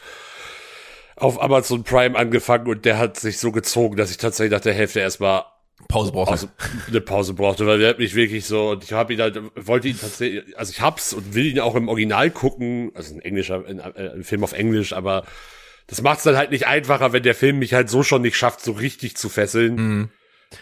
auf 1.16 1.42
Amazon 1.42 1.84
Prime 1.84 2.18
angefangen 2.18 2.68
und 2.68 2.86
der 2.86 2.98
hat 2.98 3.20
sich 3.20 3.40
so 3.40 3.52
gezogen, 3.52 3.98
dass 3.98 4.12
ich 4.12 4.18
tatsächlich 4.18 4.52
nach 4.52 4.62
der 4.62 4.74
Hälfte 4.74 5.00
erstmal 5.00 5.46
Pause 5.88 6.12
braucht 6.12 6.32
also 6.32 6.48
eine 6.88 7.02
Pause 7.02 7.34
brauchte, 7.34 7.68
weil 7.68 7.80
der 7.80 7.90
hat 7.90 8.00
mich 8.00 8.16
wirklich 8.16 8.46
so, 8.46 8.72
und 8.72 8.84
ich 8.84 8.94
habe 8.94 9.14
ihn 9.14 9.22
halt, 9.22 9.40
wollte 9.56 9.88
ihn 9.88 10.00
tatsächlich, 10.00 10.58
also 10.58 10.72
ich 10.72 10.82
hab's 10.82 11.14
und 11.14 11.36
will 11.36 11.46
ihn 11.46 11.60
auch 11.60 11.76
im 11.76 11.90
Original 11.90 12.32
gucken, 12.32 12.92
also 12.96 13.14
ein 13.14 13.22
englischer, 13.22 13.64
ein, 13.68 13.80
äh, 13.80 14.12
ein 14.16 14.24
Film 14.24 14.44
auf 14.44 14.54
Englisch, 14.54 14.94
aber 14.94 15.26
das 15.88 16.02
macht's 16.02 16.24
dann 16.24 16.38
halt 16.38 16.52
nicht 16.52 16.66
einfacher, 16.66 17.14
wenn 17.14 17.24
der 17.24 17.36
Film 17.36 17.60
mich 17.60 17.74
halt 17.74 17.90
so 17.90 18.04
schon 18.04 18.22
nicht 18.22 18.38
schafft, 18.38 18.62
so 18.62 18.72
richtig 18.72 19.18
zu 19.18 19.30
fesseln. 19.30 19.78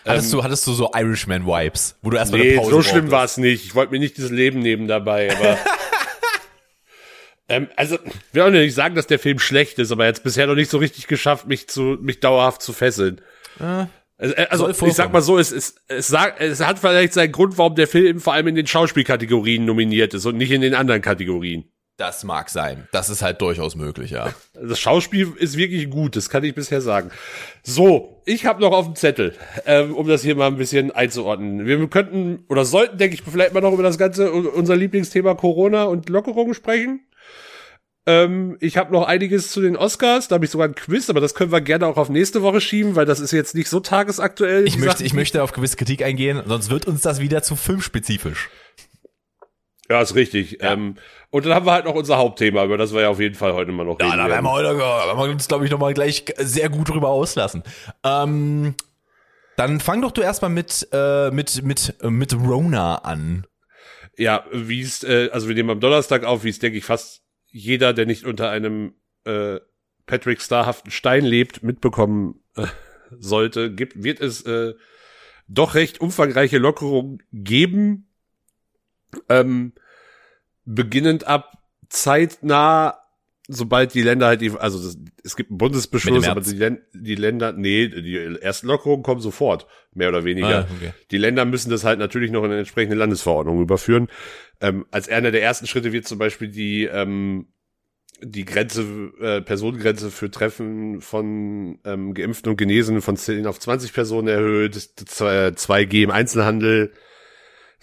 Hattest, 0.06 0.34
du, 0.34 0.44
hattest 0.44 0.66
du 0.68 0.74
so 0.74 0.92
Irishman-Vibes, 0.94 1.98
wo 2.02 2.10
du 2.10 2.18
erstmal 2.18 2.42
Nee, 2.42 2.52
eine 2.54 2.58
Pause 2.58 2.72
so 2.72 2.82
schlimm 2.82 3.12
war 3.12 3.24
es 3.24 3.38
nicht. 3.38 3.66
Ich 3.66 3.76
wollte 3.76 3.92
mir 3.92 4.00
nicht 4.00 4.18
das 4.18 4.32
Leben 4.32 4.60
nehmen 4.60 4.88
dabei, 4.88 5.36
aber. 5.36 5.58
ähm, 7.50 7.68
also, 7.76 7.98
ich 8.04 8.34
will 8.34 8.42
auch 8.42 8.50
nicht 8.50 8.74
sagen, 8.74 8.96
dass 8.96 9.08
der 9.08 9.20
Film 9.20 9.40
schlecht 9.40 9.80
ist, 9.80 9.92
aber 9.92 10.06
er 10.06 10.10
hat 10.10 10.24
bisher 10.24 10.48
noch 10.48 10.56
nicht 10.56 10.72
so 10.72 10.78
richtig 10.78 11.08
geschafft, 11.08 11.48
mich 11.48 11.70
zu, 11.70 11.98
mich 12.02 12.20
dauerhaft 12.20 12.62
zu 12.62 12.74
fesseln. 12.74 13.22
Äh, 13.60 13.86
Also, 14.24 14.36
äh, 14.36 14.48
also 14.50 14.72
soll 14.72 14.90
ich 14.90 14.96
sag 14.96 15.12
mal 15.12 15.22
so, 15.22 15.38
es, 15.38 15.52
es, 15.52 15.76
es, 15.88 16.08
sagt, 16.08 16.40
es 16.40 16.62
hat 16.62 16.80
vielleicht 16.80 17.14
seinen 17.14 17.34
Grund, 17.34 17.58
warum 17.58 17.76
der 17.76 17.88
Film 17.88 18.22
vor 18.22 18.34
allem 18.34 18.48
in 18.48 18.56
den 18.56 18.68
Schauspielkategorien 18.68 19.66
nominiert 19.66 20.14
ist 20.14 20.26
und 20.26 20.38
nicht 20.38 20.52
in 20.52 20.62
den 20.62 20.76
anderen 20.76 21.02
Kategorien. 21.02 21.66
Das 21.98 22.24
mag 22.24 22.50
sein. 22.50 22.88
Das 22.92 23.10
ist 23.10 23.22
halt 23.22 23.42
durchaus 23.42 23.76
möglich, 23.76 24.12
ja. 24.12 24.34
Das 24.54 24.80
Schauspiel 24.80 25.34
ist 25.38 25.58
wirklich 25.58 25.90
gut, 25.90 26.16
das 26.16 26.30
kann 26.30 26.44
ich 26.44 26.56
bisher 26.56 26.82
sagen. 26.82 27.12
So, 27.64 28.22
ich 28.26 28.46
habe 28.46 28.62
noch 28.62 28.72
auf 28.72 28.86
dem 28.86 28.96
Zettel, 28.96 29.36
ähm, 29.66 29.94
um 29.94 30.08
das 30.08 30.24
hier 30.24 30.36
mal 30.36 30.48
ein 30.48 30.58
bisschen 30.58 30.92
einzuordnen. 30.92 31.68
Wir 31.68 31.86
könnten 31.90 32.46
oder 32.48 32.66
sollten, 32.66 32.98
denke 32.98 33.16
ich, 33.16 33.22
vielleicht 33.22 33.54
mal 33.54 33.62
noch 33.62 33.74
über 33.74 33.84
das 33.84 33.98
ganze 33.98 34.32
unser 34.32 34.76
Lieblingsthema 34.76 35.36
Corona 35.36 35.84
und 35.84 36.10
Lockerungen 36.10 36.54
sprechen. 36.54 37.02
Ähm, 38.06 38.58
ich 38.60 38.76
habe 38.78 38.92
noch 38.92 39.08
einiges 39.08 39.52
zu 39.52 39.62
den 39.62 39.78
Oscars, 39.78 40.28
da 40.28 40.36
habe 40.36 40.46
ich 40.46 40.52
sogar 40.52 40.68
ein 40.68 40.76
Quiz, 40.76 41.10
aber 41.10 41.22
das 41.22 41.36
können 41.36 41.52
wir 41.52 41.62
gerne 41.62 41.88
auch 41.88 41.96
auf 41.96 42.10
nächste 42.10 42.42
Woche 42.42 42.60
schieben, 42.60 42.96
weil 42.96 43.06
das 43.06 43.22
ist 43.22 43.32
jetzt 43.32 43.56
nicht 43.56 43.70
so 43.70 43.80
tagesaktuell. 43.80 44.68
Ich 44.68 44.78
möchte, 44.78 44.98
Sachen. 44.98 45.06
ich 45.06 45.14
möchte 45.14 45.42
auf 45.42 45.54
gewisse 45.54 45.78
Kritik 45.78 46.04
eingehen, 46.04 46.42
sonst 46.46 46.70
wird 46.70 46.86
uns 46.86 47.02
das 47.02 47.22
wieder 47.22 47.44
zu 47.44 47.56
filmspezifisch. 47.56 48.50
Ja, 49.90 50.02
ist 50.02 50.16
richtig. 50.16 50.60
Ja. 50.62 50.74
Ähm, 50.74 50.96
und 51.30 51.46
dann 51.46 51.54
haben 51.54 51.66
wir 51.66 51.72
halt 51.72 51.86
noch 51.86 51.96
unser 51.96 52.18
Hauptthema, 52.18 52.64
über 52.66 52.78
das 52.78 52.94
wir 52.94 53.02
ja 53.02 53.10
auf 53.10 53.20
jeden 53.20 53.36
Fall 53.36 53.54
heute 53.54 53.72
mal 53.72 53.86
noch 53.86 54.00
Ja, 54.00 54.08
reden 54.08 54.18
da 54.18 54.30
werden 54.30 54.46
wir 54.46 54.52
heute, 54.52 54.78
da 54.78 55.08
werden 55.08 55.18
wir 55.18 55.32
uns, 55.32 55.48
glaube 55.48 55.66
ich, 55.66 55.72
nochmal 55.72 55.94
gleich 55.94 56.26
sehr 56.38 56.70
gut 56.70 56.90
drüber 56.90 57.10
auslassen. 57.10 57.64
Ähm, 58.04 58.76
dann 59.56 59.80
fang 59.80 60.02
doch 60.02 60.12
du 60.12 60.22
erstmal 60.22 60.52
mit, 60.52 60.88
äh, 60.92 61.32
mit, 61.32 61.64
mit, 61.64 61.96
mit 62.02 62.34
Rona 62.34 62.96
an. 62.96 63.46
Ja, 64.18 64.46
wie 64.52 64.82
es, 64.82 65.04
äh, 65.04 65.30
also 65.32 65.48
wir 65.48 65.56
nehmen 65.56 65.72
am 65.72 65.80
Donnerstag 65.80 66.24
auf, 66.24 66.44
wie 66.44 66.50
es, 66.50 66.60
denke 66.60 66.78
ich, 66.78 66.86
fast 66.86 67.23
jeder, 67.54 67.94
der 67.94 68.06
nicht 68.06 68.26
unter 68.26 68.50
einem 68.50 68.96
äh, 69.24 69.60
Patrick 70.06 70.42
Starhaften 70.42 70.92
Stein 70.92 71.24
lebt, 71.24 71.64
mitbekommen 71.64 72.44
äh, 72.58 72.66
sollte, 73.12 73.74
gibt, 73.74 74.04
wird 74.04 74.20
es 74.20 74.42
äh, 74.42 74.74
doch 75.48 75.76
recht 75.76 76.02
umfangreiche 76.02 76.58
Lockerungen 76.58 77.22
geben. 77.32 78.10
Ähm, 79.30 79.74
beginnend 80.66 81.28
ab 81.28 81.54
zeitnah, 81.90 83.03
sobald 83.48 83.94
die 83.94 84.02
Länder 84.02 84.28
halt, 84.28 84.42
die, 84.42 84.52
also 84.52 84.82
das, 84.82 84.98
es 85.24 85.36
gibt 85.36 85.50
einen 85.52 85.58
Bundesbeschluss, 85.58 86.26
aber 86.32 86.42
die, 86.42 86.56
Län- 86.58 86.82
die 86.94 87.16
Länder, 87.16 87.52
nee, 87.52 87.88
die 87.90 88.38
ersten 88.42 88.68
Lockerungen 88.68 89.04
kommen 89.04 89.22
sofort, 89.22 89.68
mehr 89.94 90.10
oder 90.10 90.24
weniger. 90.24 90.60
Ah, 90.60 90.68
okay. 90.78 90.94
Die 91.12 91.18
Länder 91.18 91.44
müssen 91.46 91.70
das 91.70 91.84
halt 91.84 92.00
natürlich 92.00 92.32
noch 92.32 92.44
in 92.44 92.52
eine 92.52 92.60
entsprechende 92.60 92.96
Landesverordnung 92.96 93.62
überführen. 93.62 94.08
Ähm, 94.62 94.86
als 94.92 95.10
einer 95.10 95.32
der 95.32 95.44
ersten 95.44 95.68
Schritte 95.68 95.92
wird 95.92 96.08
zum 96.08 96.20
Beispiel 96.20 96.48
die 96.48 96.86
ähm, 96.86 97.48
die 98.26 98.46
Grenze, 98.46 99.12
äh, 99.20 99.42
Personengrenze 99.42 100.10
für 100.10 100.32
Treffen 100.32 101.02
von 101.02 101.80
ähm, 101.84 102.14
Geimpften 102.14 102.52
und 102.52 102.56
Genesenen 102.58 103.02
von 103.02 103.18
10 103.18 103.46
auf 103.48 103.60
20 103.60 103.92
Personen 103.92 104.30
erhöht, 104.30 104.76
2- 104.78 105.58
2G 105.58 106.04
im 106.04 106.12
Einzelhandel 106.12 106.94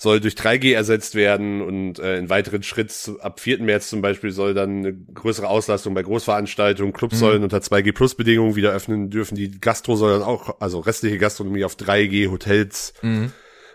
soll 0.00 0.18
durch 0.18 0.32
3G 0.32 0.72
ersetzt 0.72 1.14
werden 1.14 1.60
und 1.60 1.98
äh, 1.98 2.16
in 2.16 2.30
weiteren 2.30 2.62
Schritt 2.62 2.90
ab 3.20 3.38
4. 3.38 3.62
März 3.62 3.90
zum 3.90 4.00
Beispiel 4.00 4.30
soll 4.30 4.54
dann 4.54 4.78
eine 4.78 4.94
größere 4.94 5.46
Auslastung 5.46 5.92
bei 5.92 6.02
Großveranstaltungen, 6.02 6.94
Clubs 6.94 7.18
sollen 7.18 7.42
unter 7.42 7.58
2G 7.58 7.92
Plus 7.92 8.14
Bedingungen 8.14 8.56
wieder 8.56 8.72
öffnen 8.72 9.10
dürfen. 9.10 9.34
Die 9.34 9.60
Gastro 9.60 9.96
soll 9.96 10.12
dann 10.18 10.22
auch, 10.22 10.58
also 10.58 10.78
restliche 10.80 11.18
Gastronomie 11.18 11.64
auf 11.64 11.74
3G, 11.74 12.30
Hotels 12.30 12.94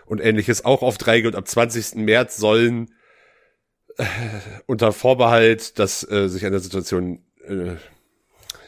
und 0.04 0.20
ähnliches 0.20 0.64
auch 0.64 0.82
auf 0.82 0.96
3G 0.96 1.28
und 1.28 1.36
ab 1.36 1.46
20. 1.46 1.94
März 1.94 2.38
sollen 2.38 2.90
äh, 3.96 4.04
unter 4.66 4.90
Vorbehalt, 4.90 5.78
dass 5.78 6.02
äh, 6.10 6.28
sich 6.28 6.44
an 6.44 6.50
der 6.50 6.60
Situation 6.60 7.24
äh, 7.46 7.76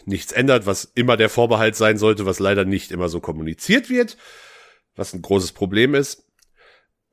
nichts 0.04 0.30
ändert, 0.30 0.64
was 0.64 0.84
immer 0.94 1.16
der 1.16 1.28
Vorbehalt 1.28 1.74
sein 1.74 1.98
sollte, 1.98 2.24
was 2.24 2.38
leider 2.38 2.64
nicht 2.64 2.92
immer 2.92 3.08
so 3.08 3.18
kommuniziert 3.18 3.90
wird, 3.90 4.16
was 4.94 5.12
ein 5.12 5.22
großes 5.22 5.50
Problem 5.50 5.96
ist, 5.96 6.27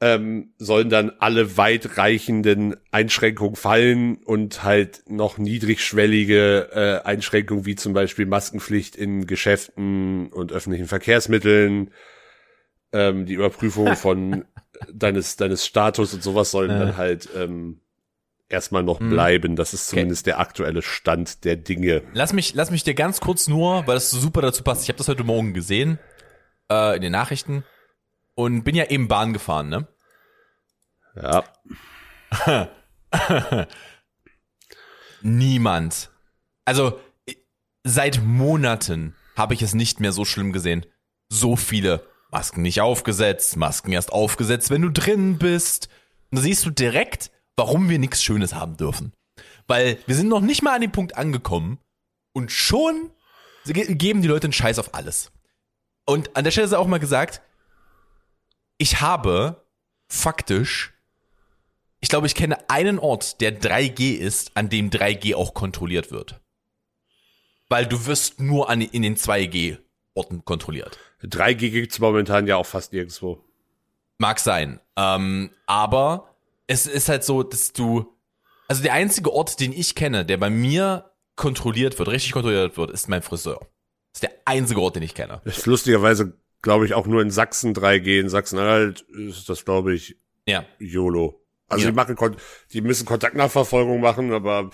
ähm, 0.06 0.54
sollen 0.60 0.90
dann 0.92 1.12
alle 1.18 1.58
weitreichenden 1.58 2.76
Einschränkungen 2.92 3.56
fallen 3.56 4.18
und 4.24 4.64
halt 4.64 5.02
noch 5.10 5.40
niedrigschwellige 5.40 6.70
äh, 7.04 7.08
Einschränkungen 7.08 7.66
wie 7.66 7.74
zum 7.76 7.94
Beispiel 7.94 8.28
Maskenpflicht 8.28 8.96
in 8.96 9.26
Geschäften 9.26 10.28
und 10.32 10.52
öffentlichen 10.52 10.88
Verkehrsmitteln, 10.88 11.90
ähm, 12.94 13.26
die 13.26 13.34
Überprüfung 13.34 13.96
von 13.96 14.46
deines 14.94 15.38
deines 15.38 15.66
Status 15.66 16.14
und 16.14 16.22
sowas 16.22 16.52
sollen 16.52 16.70
Ja. 16.72 16.80
dann 16.80 16.98
halt 16.98 17.28
ähm, 17.36 17.80
erstmal 18.48 18.84
noch 18.84 19.00
Mhm. 19.00 19.10
bleiben. 19.10 19.56
Das 19.56 19.74
ist 19.74 19.88
zumindest 19.88 20.28
der 20.28 20.40
aktuelle 20.40 20.84
Stand 20.84 21.46
der 21.46 21.56
Dinge. 21.56 22.04
Lass 22.14 22.32
mich, 22.32 22.54
lass 22.54 22.70
mich 22.70 22.84
dir 22.84 22.94
ganz 22.94 23.22
kurz 23.22 23.48
nur, 23.48 23.88
weil 23.88 23.96
das 23.96 24.12
so 24.12 24.20
super 24.20 24.42
dazu 24.42 24.62
passt. 24.64 24.84
Ich 24.84 24.90
habe 24.90 25.00
das 25.00 25.08
heute 25.08 25.24
Morgen 25.24 25.54
gesehen 25.56 25.98
äh, 26.72 26.96
in 26.96 27.02
den 27.02 27.12
Nachrichten 27.12 27.64
und 28.36 28.64
bin 28.64 28.76
ja 28.76 28.86
eben 28.86 29.08
Bahn 29.08 29.34
gefahren, 29.34 29.70
ne? 29.70 29.88
Ja. 31.16 31.44
Niemand. 35.22 36.10
Also 36.66 37.00
seit 37.84 38.22
Monaten 38.24 39.16
habe 39.36 39.54
ich 39.54 39.62
es 39.62 39.74
nicht 39.74 40.00
mehr 40.00 40.12
so 40.12 40.26
schlimm 40.26 40.52
gesehen. 40.54 40.86
So 41.30 41.56
viele 41.56 42.06
Masken 42.32 42.62
nicht 42.62 42.82
aufgesetzt, 42.82 43.56
Masken 43.58 43.92
erst 43.92 44.12
aufgesetzt, 44.12 44.70
wenn 44.70 44.82
du 44.82 44.90
drin 44.92 45.38
bist. 45.38 45.90
Und 46.32 46.38
da 46.40 46.42
siehst 46.42 46.66
du 46.66 46.70
direkt, 46.70 47.32
warum 47.56 47.90
wir 47.90 48.00
nichts 48.00 48.24
Schönes 48.24 48.54
haben 48.54 48.78
dürfen. 48.78 49.14
Weil 49.68 49.98
wir 50.06 50.16
sind 50.16 50.28
noch 50.28 50.42
nicht 50.42 50.62
mal 50.62 50.76
an 50.76 50.82
dem 50.82 50.92
Punkt 50.92 51.18
angekommen 51.18 51.80
und 52.34 52.52
schon 52.52 53.12
ge- 53.66 53.96
geben 53.96 54.22
die 54.22 54.28
Leute 54.28 54.46
einen 54.46 54.54
Scheiß 54.54 54.80
auf 54.80 54.94
alles. 54.94 55.32
Und 56.06 56.36
an 56.36 56.44
der 56.44 56.52
Stelle 56.52 56.68
sei 56.68 56.78
auch 56.78 56.88
mal 56.88 57.00
gesagt, 57.00 57.42
ich 58.78 59.02
habe 59.02 59.66
faktisch 60.08 60.94
ich 62.06 62.10
glaube, 62.10 62.28
ich 62.28 62.36
kenne 62.36 62.70
einen 62.70 63.00
Ort, 63.00 63.42
der 63.42 63.60
3G 63.60 64.14
ist, 64.14 64.52
an 64.54 64.70
dem 64.70 64.92
3G 64.92 65.34
auch 65.34 65.56
kontrolliert 65.56 66.12
wird. 66.12 66.40
Weil 67.68 67.88
du 67.88 68.06
wirst 68.06 68.40
nur 68.40 68.70
an, 68.70 68.82
in 68.82 69.02
den 69.02 69.16
2G-Orten 69.18 70.46
kontrolliert. 70.46 71.00
3G 71.24 71.72
gibt's 71.72 71.98
momentan 71.98 72.46
ja 72.46 72.58
auch 72.58 72.68
fast 72.68 72.94
nirgendwo. 72.94 73.44
Mag 74.20 74.40
sein. 74.40 74.80
Ähm, 74.96 75.50
aber 75.66 76.36
es 76.68 76.86
ist 76.86 77.10
halt 77.10 77.24
so, 77.24 77.42
dass 77.42 77.74
du. 77.74 78.16
Also 78.68 78.84
der 78.84 78.94
einzige 78.94 79.34
Ort, 79.34 79.60
den 79.60 79.74
ich 79.74 79.96
kenne, 79.96 80.28
der 80.28 80.38
bei 80.38 80.52
mir 80.52 81.10
kontrolliert 81.36 81.98
wird, 81.98 82.10
richtig 82.10 82.34
kontrolliert 82.34 82.78
wird, 82.78 82.92
ist 82.92 83.10
mein 83.10 83.24
Friseur. 83.24 83.62
Das 84.12 84.18
ist 84.18 84.24
der 84.24 84.34
einzige 84.46 84.80
Ort, 84.80 84.96
den 84.96 85.02
ich 85.02 85.16
kenne. 85.16 85.42
Das 85.44 85.58
ist 85.58 85.66
lustigerweise, 85.66 86.38
glaube 86.62 86.86
ich, 86.86 86.94
auch 86.94 87.08
nur 87.08 87.24
in 87.24 87.32
Sachsen 87.32 87.74
3G. 87.74 88.20
In 88.20 88.30
Sachsen-Anhalt 88.30 89.02
ist 89.10 89.50
das, 89.50 89.66
glaube 89.66 89.96
ich, 89.96 90.18
Ja. 90.46 90.66
YOLO. 90.78 91.42
Also 91.68 91.86
Ja. 91.86 91.92
die 91.92 91.96
machen, 91.96 92.36
die 92.74 92.82
müssen 92.82 93.06
Kontaktnachverfolgung 93.06 94.00
machen, 94.00 94.34
aber 94.34 94.70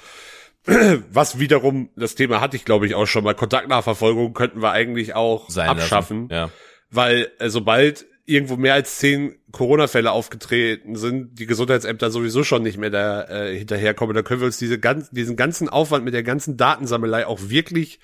was 0.66 1.40
wiederum, 1.40 1.90
das 1.96 2.16
Thema 2.16 2.42
hatte 2.42 2.56
ich, 2.58 2.66
glaube 2.66 2.86
ich, 2.86 2.96
auch 2.96 3.08
schon 3.08 3.24
mal. 3.24 3.34
Kontaktnachverfolgung 3.34 4.34
könnten 4.34 4.62
wir 4.62 4.72
eigentlich 4.72 5.16
auch 5.16 5.50
Sein 5.50 5.70
abschaffen. 5.70 6.28
Ja. 6.30 6.52
Weil 6.90 7.32
äh, 7.40 7.50
sobald 7.50 8.06
irgendwo 8.26 8.56
mehr 8.56 8.76
als 8.76 8.98
zehn 9.00 9.36
Corona-Fälle 9.52 10.12
aufgetreten 10.12 10.96
sind, 10.96 11.40
die 11.40 11.48
Gesundheitsämter 11.48 12.12
sowieso 12.12 12.44
schon 12.44 12.64
nicht 12.64 12.78
mehr 12.78 12.90
da 12.90 13.24
äh, 13.24 13.58
hinterherkommen. 13.58 14.16
Da 14.16 14.22
können 14.22 14.42
wir 14.42 14.46
uns 14.46 14.58
diese 14.58 14.80
ganz, 14.80 15.10
diesen 15.10 15.36
ganzen 15.36 15.68
Aufwand 15.70 16.06
mit 16.06 16.14
der 16.14 16.24
ganzen 16.24 16.56
Datensammelei 16.56 17.26
auch 17.26 17.40
wirklich 17.42 18.00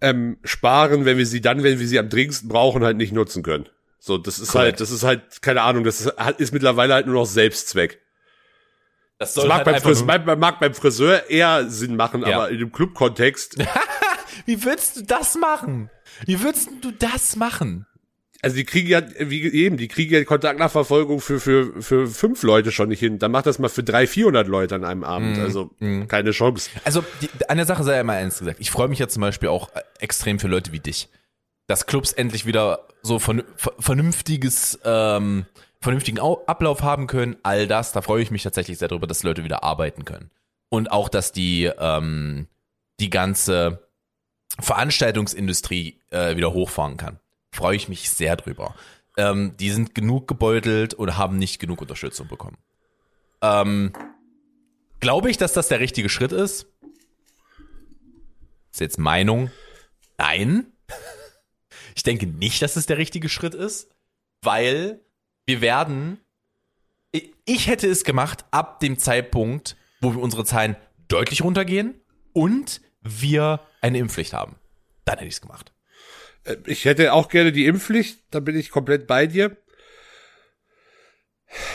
ähm, 0.00 0.36
sparen, 0.44 1.04
wenn 1.04 1.18
wir 1.18 1.26
sie 1.26 1.40
dann, 1.40 1.62
wenn 1.62 1.80
wir 1.80 1.86
sie 1.86 1.98
am 1.98 2.08
dringendsten 2.10 2.48
brauchen, 2.48 2.84
halt 2.84 2.96
nicht 2.96 3.12
nutzen 3.12 3.42
können. 3.42 3.68
So, 4.06 4.18
das 4.18 4.38
ist 4.38 4.52
Korrekt. 4.52 4.72
halt, 4.72 4.80
das 4.80 4.90
ist 4.90 5.02
halt, 5.02 5.40
keine 5.40 5.62
Ahnung, 5.62 5.82
das 5.82 6.02
ist, 6.02 6.12
ist 6.36 6.52
mittlerweile 6.52 6.92
halt 6.92 7.06
nur 7.06 7.14
noch 7.14 7.24
Selbstzweck. 7.24 8.00
Das 9.18 9.32
Das 9.32 9.46
mag, 9.46 9.56
halt 9.56 9.64
beim 9.64 9.74
einfach 9.76 9.88
Fris 9.88 9.98
nur- 10.04 10.06
mag, 10.18 10.38
mag 10.38 10.60
beim 10.60 10.74
Friseur 10.74 11.30
eher 11.30 11.70
Sinn 11.70 11.96
machen, 11.96 12.20
Ja. 12.22 12.36
aber 12.36 12.50
in 12.50 12.58
dem 12.58 12.70
Club-Kontext, 12.72 13.56
Wie 14.46 14.62
willst 14.62 14.96
du 14.96 15.02
das 15.04 15.36
machen? 15.36 15.88
Wie 16.26 16.42
würdest 16.42 16.68
du 16.82 16.90
das 16.90 17.36
machen? 17.36 17.86
also 18.42 18.56
die 18.56 18.64
kriegen 18.64 18.88
ja, 18.88 19.00
wie 19.20 19.42
eben, 19.50 19.78
die 19.78 19.88
kriegen 19.88 20.12
ja 20.12 20.22
Kontaktnachverfolgung 20.22 21.22
für, 21.22 21.40
für, 21.40 21.80
für 21.80 22.06
fünf 22.06 22.42
Leute 22.42 22.72
schon 22.72 22.90
nicht 22.90 23.00
hin. 23.00 23.18
Dann 23.18 23.30
macht 23.32 23.46
das 23.46 23.58
mal 23.58 23.70
für 23.70 23.82
drei, 23.82 24.06
vierhundert 24.06 24.48
Leute 24.48 24.74
an 24.74 24.84
einem 24.84 25.02
Abend. 25.02 25.38
Also, 25.38 25.70
keine 26.08 26.32
Chance. 26.32 26.68
Also 26.84 27.02
die, 27.22 27.30
der 27.50 27.64
Sache 27.64 27.84
sei 27.84 27.96
ja 27.96 28.04
mal 28.04 28.18
eins 28.18 28.40
gesagt. 28.40 28.58
Ich 28.60 28.70
freue 28.70 28.88
mich 28.88 28.98
ja 28.98 29.08
zum 29.08 29.22
Beispiel 29.22 29.48
auch 29.48 29.74
äh, 29.74 29.80
extrem 30.00 30.38
für 30.38 30.48
Leute 30.48 30.72
wie 30.72 30.80
dich, 30.80 31.08
dass 31.66 31.86
Clubs 31.86 32.12
endlich 32.12 32.46
wieder 32.46 32.86
so 33.02 33.18
ver- 33.18 33.44
vernünftiges, 33.78 34.78
ähm, 34.84 35.46
vernünftigen 35.80 36.18
Au 36.18 36.44
Ablauf 36.46 36.82
haben 36.82 37.06
können. 37.06 37.36
All 37.42 37.66
das, 37.66 37.92
da 37.92 38.02
freue 38.02 38.22
ich 38.22 38.30
mich 38.30 38.42
tatsächlich 38.42 38.78
sehr 38.78 38.88
drüber, 38.88 39.06
dass 39.06 39.22
Leute 39.22 39.44
wieder 39.44 39.62
arbeiten 39.64 40.04
können 40.04 40.30
und 40.68 40.90
auch, 40.90 41.08
dass 41.08 41.32
die 41.32 41.64
ähm, 41.78 42.48
die 43.00 43.10
ganze 43.10 43.88
Veranstaltungsindustrie 44.60 46.00
äh, 46.10 46.36
wieder 46.36 46.52
hochfahren 46.52 46.96
kann. 46.96 47.18
Freue 47.52 47.76
ich 47.76 47.88
mich 47.88 48.10
sehr 48.10 48.36
drüber. 48.36 48.74
Ähm, 49.16 49.56
die 49.58 49.70
sind 49.70 49.94
genug 49.94 50.26
gebeutelt 50.28 50.94
und 50.94 51.16
haben 51.16 51.38
nicht 51.38 51.60
genug 51.60 51.80
Unterstützung 51.80 52.28
bekommen. 52.28 52.58
Ähm, 53.42 53.92
Glaube 55.00 55.30
ich, 55.30 55.36
dass 55.36 55.52
das 55.52 55.68
der 55.68 55.80
richtige 55.80 56.08
Schritt 56.08 56.32
ist? 56.32 56.66
Ist 58.72 58.80
jetzt 58.80 58.98
Meinung? 58.98 59.50
Nein. 60.16 60.72
Ich 61.94 62.02
denke 62.02 62.26
nicht, 62.26 62.60
dass 62.62 62.76
es 62.76 62.86
der 62.86 62.98
richtige 62.98 63.28
Schritt 63.28 63.54
ist, 63.54 63.90
weil 64.42 65.00
wir 65.46 65.60
werden. 65.60 66.18
Ich- 67.46 67.68
hätte 67.68 67.86
es 67.86 68.04
gemacht 68.04 68.44
ab 68.50 68.80
dem 68.80 68.98
Zeitpunkt, 68.98 69.76
wo 70.00 70.14
wir 70.14 70.20
unsere 70.20 70.44
Zahlen 70.44 70.76
deutlich 71.08 71.42
runtergehen 71.42 72.00
und 72.32 72.80
wir 73.02 73.60
eine 73.80 73.98
Impfpflicht 73.98 74.32
haben. 74.32 74.56
Dann 75.04 75.18
hätte 75.18 75.28
ich 75.28 75.34
es 75.34 75.40
gemacht. 75.40 75.72
Äh, 76.44 76.56
Ich 76.66 76.84
hätte 76.86 77.12
auch 77.12 77.28
gerne 77.28 77.52
die 77.52 77.66
Impfpflicht, 77.66 78.18
da 78.30 78.40
bin 78.40 78.56
ich 78.56 78.70
komplett 78.70 79.06
bei 79.06 79.26
dir. 79.26 79.56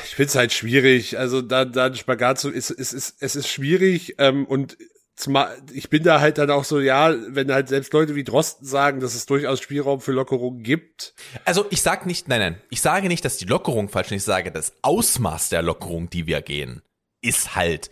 Ich 0.04 0.16
finde 0.16 0.28
es 0.30 0.36
halt 0.36 0.52
schwierig, 0.52 1.18
also 1.18 1.42
da, 1.42 1.64
da 1.64 1.86
ein 1.86 1.96
Spagat 1.96 2.40
zu, 2.40 2.50
ist, 2.50 2.70
ist, 2.70 2.92
ist, 2.92 3.16
es 3.22 3.36
ist 3.38 3.48
schwierig 3.48 4.16
ähm, 4.18 4.46
und 4.46 4.78
zumal, 5.20 5.62
ich 5.74 5.90
bin 5.90 6.04
da 6.04 6.22
halt 6.22 6.38
dann 6.38 6.50
auch 6.50 6.64
so, 6.64 6.80
ja, 6.80 7.14
wenn 7.28 7.52
halt 7.52 7.68
selbst 7.68 7.92
Leute 7.94 8.16
wie 8.16 8.24
Drosten 8.24 8.66
sagen, 8.66 9.02
dass 9.02 9.16
es 9.16 9.26
durchaus 9.26 9.60
Spielraum 9.60 10.00
für 10.00 10.14
Lockerungen 10.14 10.64
gibt, 10.64 11.14
Also 11.46 11.66
ich 11.70 11.82
sage 11.82 12.08
nicht, 12.08 12.28
nein, 12.30 12.40
nein, 12.40 12.62
ich 12.70 12.82
sage 12.82 13.10
nicht, 13.10 13.26
dass 13.26 13.38
die 13.38 13.46
Lockerung 13.46 13.90
falsch 13.90 14.08
ist, 14.08 14.14
ich 14.14 14.24
sage, 14.24 14.52
das 14.52 14.74
Ausmaß 14.82 15.50
der 15.50 15.62
Lockerung, 15.62 16.10
die 16.10 16.26
wir 16.26 16.42
gehen, 16.42 16.82
ist 17.22 17.56
halt, 17.56 17.92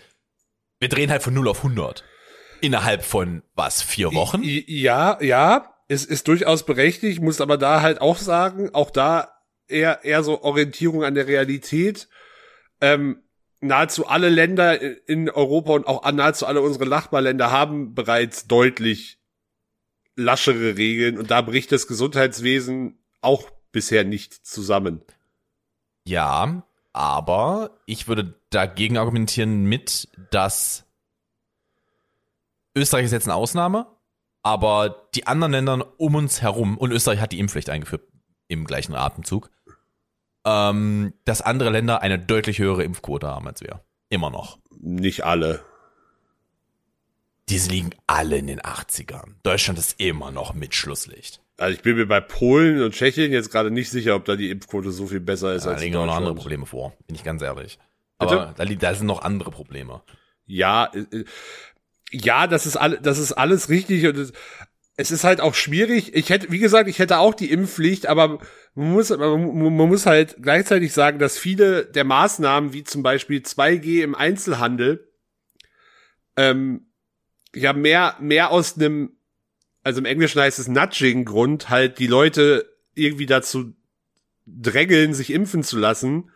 wir 0.79 0.87
drehen 0.89 1.11
halt 1.11 1.21
von 1.21 1.33
0 1.33 1.49
auf 1.49 1.57
100. 1.57 2.03
Innerhalb 2.61 3.03
von, 3.03 3.43
was, 3.55 3.83
vier 3.83 4.13
Wochen? 4.13 4.41
Ja, 4.43 5.21
ja, 5.21 5.75
es 5.89 6.05
ist 6.05 6.27
durchaus 6.27 6.65
berechtigt, 6.65 7.21
muss 7.21 7.41
aber 7.41 7.57
da 7.57 7.81
halt 7.81 7.99
auch 8.01 8.17
sagen, 8.17 8.73
auch 8.73 8.89
da 8.89 9.31
eher, 9.67 10.03
eher 10.05 10.23
so 10.23 10.41
Orientierung 10.41 11.03
an 11.03 11.13
der 11.13 11.27
Realität. 11.27 12.07
Ähm, 12.79 13.21
nahezu 13.59 14.07
alle 14.07 14.29
Länder 14.29 14.79
in 15.07 15.29
Europa 15.29 15.73
und 15.73 15.87
auch 15.87 16.09
nahezu 16.11 16.45
alle 16.45 16.61
unsere 16.61 16.85
Nachbarländer 16.87 17.51
haben 17.51 17.93
bereits 17.93 18.47
deutlich 18.47 19.17
laschere 20.15 20.77
Regeln 20.77 21.17
und 21.17 21.31
da 21.31 21.41
bricht 21.41 21.71
das 21.71 21.87
Gesundheitswesen 21.87 22.97
auch 23.21 23.49
bisher 23.71 24.03
nicht 24.03 24.45
zusammen. 24.45 25.01
Ja, 26.05 26.63
aber 26.93 27.77
ich 27.85 28.07
würde 28.07 28.39
dagegen 28.49 28.97
argumentieren 28.97 29.65
mit, 29.65 30.07
dass 30.31 30.85
Österreich 32.75 33.05
ist 33.05 33.11
jetzt 33.11 33.27
eine 33.27 33.35
Ausnahme, 33.35 33.87
aber 34.41 35.09
die 35.13 35.27
anderen 35.27 35.51
Länder 35.51 35.93
um 35.97 36.15
uns 36.15 36.41
herum, 36.41 36.77
und 36.77 36.91
Österreich 36.91 37.19
hat 37.19 37.31
die 37.31 37.39
Impfpflicht 37.39 37.69
eingeführt 37.69 38.03
im 38.47 38.65
gleichen 38.65 38.95
Atemzug, 38.95 39.51
ähm, 40.47 41.13
dass 41.25 41.41
andere 41.41 41.69
Länder 41.69 42.01
eine 42.01 42.17
deutlich 42.17 42.59
höhere 42.59 42.83
Impfquote 42.83 43.27
haben 43.27 43.47
als 43.47 43.61
wir. 43.61 43.81
Immer 44.09 44.29
noch. 44.29 44.59
Nicht 44.79 45.25
alle. 45.25 45.65
Diese 47.49 47.69
liegen 47.69 47.89
alle 48.07 48.37
in 48.37 48.47
den 48.47 48.61
80ern. 48.61 49.35
Deutschland 49.43 49.77
ist 49.77 49.99
immer 49.99 50.31
noch 50.31 50.53
mit 50.53 50.73
Schlusslicht. 50.73 51.41
Also 51.57 51.75
ich 51.75 51.81
bin 51.81 51.97
mir 51.97 52.05
bei 52.05 52.21
Polen 52.21 52.81
und 52.81 52.93
Tschechien 52.93 53.31
jetzt 53.33 53.51
gerade 53.51 53.71
nicht 53.71 53.89
sicher, 53.89 54.15
ob 54.15 54.25
da 54.25 54.35
die 54.35 54.49
Impfquote 54.49 54.91
so 54.91 55.07
viel 55.07 55.19
besser 55.19 55.53
ist 55.53 55.65
Da 55.65 55.71
als 55.71 55.81
in 55.81 55.87
liegen 55.87 55.97
auch 55.97 56.05
noch 56.05 56.15
andere. 56.15 56.35
Probleme 56.35 56.65
vor, 56.65 56.93
bin 57.07 57.15
ich 57.15 57.23
ganz 57.23 57.41
ehrlich. 57.41 57.77
Aber 58.17 58.53
da, 58.55 58.65
da 58.65 58.95
sind 58.95 59.07
noch 59.07 59.23
andere 59.23 59.51
Probleme. 59.51 60.01
Ja, 60.45 60.89
äh, 60.93 60.99
äh, 61.11 61.25
ja, 62.11 62.47
das 62.47 62.65
ist 62.65 62.77
alles, 62.77 62.99
das 63.01 63.17
ist 63.17 63.33
alles 63.33 63.69
richtig 63.69 64.05
und 64.07 64.17
es, 64.17 64.33
es 64.95 65.11
ist 65.11 65.23
halt 65.23 65.41
auch 65.41 65.55
schwierig. 65.55 66.15
Ich 66.15 66.29
hätte, 66.29 66.51
wie 66.51 66.59
gesagt, 66.59 66.89
ich 66.89 66.99
hätte 66.99 67.19
auch 67.19 67.33
die 67.33 67.51
Impfpflicht, 67.51 68.07
aber 68.07 68.39
man 68.77 68.91
muss, 68.91 69.09
man, 69.09 69.73
muss 69.73 70.05
halt 70.05 70.37
gleichzeitig 70.39 70.93
sagen, 70.93 71.17
dass 71.17 71.39
viele 71.39 71.85
der 71.85 72.03
Maßnahmen, 72.03 72.73
wie 72.73 72.83
zum 72.83 73.01
Beispiel 73.01 73.39
2G 73.41 74.03
im 74.03 74.13
Einzelhandel, 74.13 75.11
ähm, 76.35 76.85
ja 77.55 77.73
mehr, 77.73 78.17
mehr 78.19 78.51
aus 78.51 78.77
einem, 78.77 79.17
also 79.81 79.97
im 79.97 80.05
Englischen 80.05 80.39
heißt 80.39 80.59
es 80.59 80.67
Nudging-Grund, 80.67 81.71
halt 81.71 81.97
die 81.97 82.05
Leute 82.05 82.71
irgendwie 82.93 83.25
dazu 83.25 83.73
drängeln, 84.45 85.15
sich 85.15 85.31
impfen 85.31 85.63
zu 85.63 85.79
lassen, 85.79 86.29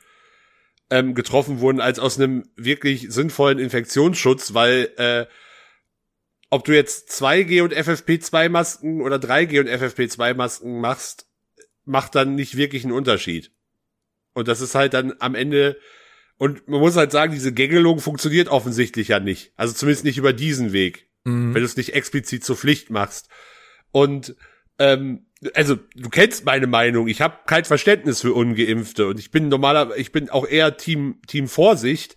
ähm, 0.90 1.14
getroffen 1.14 1.60
wurden, 1.60 1.80
als 1.80 2.00
aus 2.00 2.20
einem 2.20 2.50
wirklich 2.56 3.06
sinnvollen 3.10 3.60
Infektionsschutz, 3.60 4.56
weil 4.56 4.90
äh, 4.98 5.28
ob 6.50 6.66
du 6.66 6.74
jetzt 6.74 7.12
2G 7.12 7.62
und 7.62 7.76
FFP2-Masken 7.76 9.02
oder 9.04 9.18
3G 9.18 9.60
und 9.60 9.70
FFP2-Masken 9.70 10.82
machst, 10.82 11.28
macht 11.86 12.16
dann 12.16 12.36
nicht 12.36 12.58
wirklich 12.58 12.84
einen 12.84 12.94
Unterschied. 12.94 13.52
Und 14.34 14.48
das 14.48 14.62
ist 14.62 14.76
halt 14.76 14.94
dann 14.94 15.14
am 15.20 15.36
Ende, 15.36 15.78
und 16.38 16.68
man 16.68 16.80
muss 16.80 16.96
halt 16.96 17.12
sagen, 17.12 17.34
diese 17.34 17.54
Gängelung 17.54 18.00
funktioniert 18.00 18.48
offensichtlich 18.48 19.10
ja 19.10 19.20
nicht. 19.20 19.52
Also 19.56 19.74
zumindest 19.74 20.06
nicht 20.06 20.18
über 20.18 20.34
diesen 20.34 20.72
Weg, 20.74 21.08
Mhm. 21.24 21.54
wenn 21.54 21.62
du 21.62 21.66
es 21.66 21.78
nicht 21.78 21.94
explizit 21.94 22.44
zur 22.44 22.56
Pflicht 22.56 22.90
machst. 22.90 23.30
Und 23.92 24.36
ähm, 24.80 25.28
also 25.54 25.76
du 25.96 26.10
kennst 26.10 26.46
meine 26.46 26.66
Meinung. 26.68 27.08
Ich 27.08 27.22
habe 27.22 27.38
kein 27.46 27.66
Verständnis 27.66 28.22
für 28.22 28.34
ungeimpfte 28.34 29.08
und 29.08 29.20
ich 29.20 29.30
bin 29.32 29.48
normaler, 29.50 29.96
ich 29.98 30.12
bin 30.12 30.30
auch 30.30 30.48
eher 30.48 30.78
Team 30.78 31.20
Team 31.28 31.48
Vorsicht. 31.48 32.16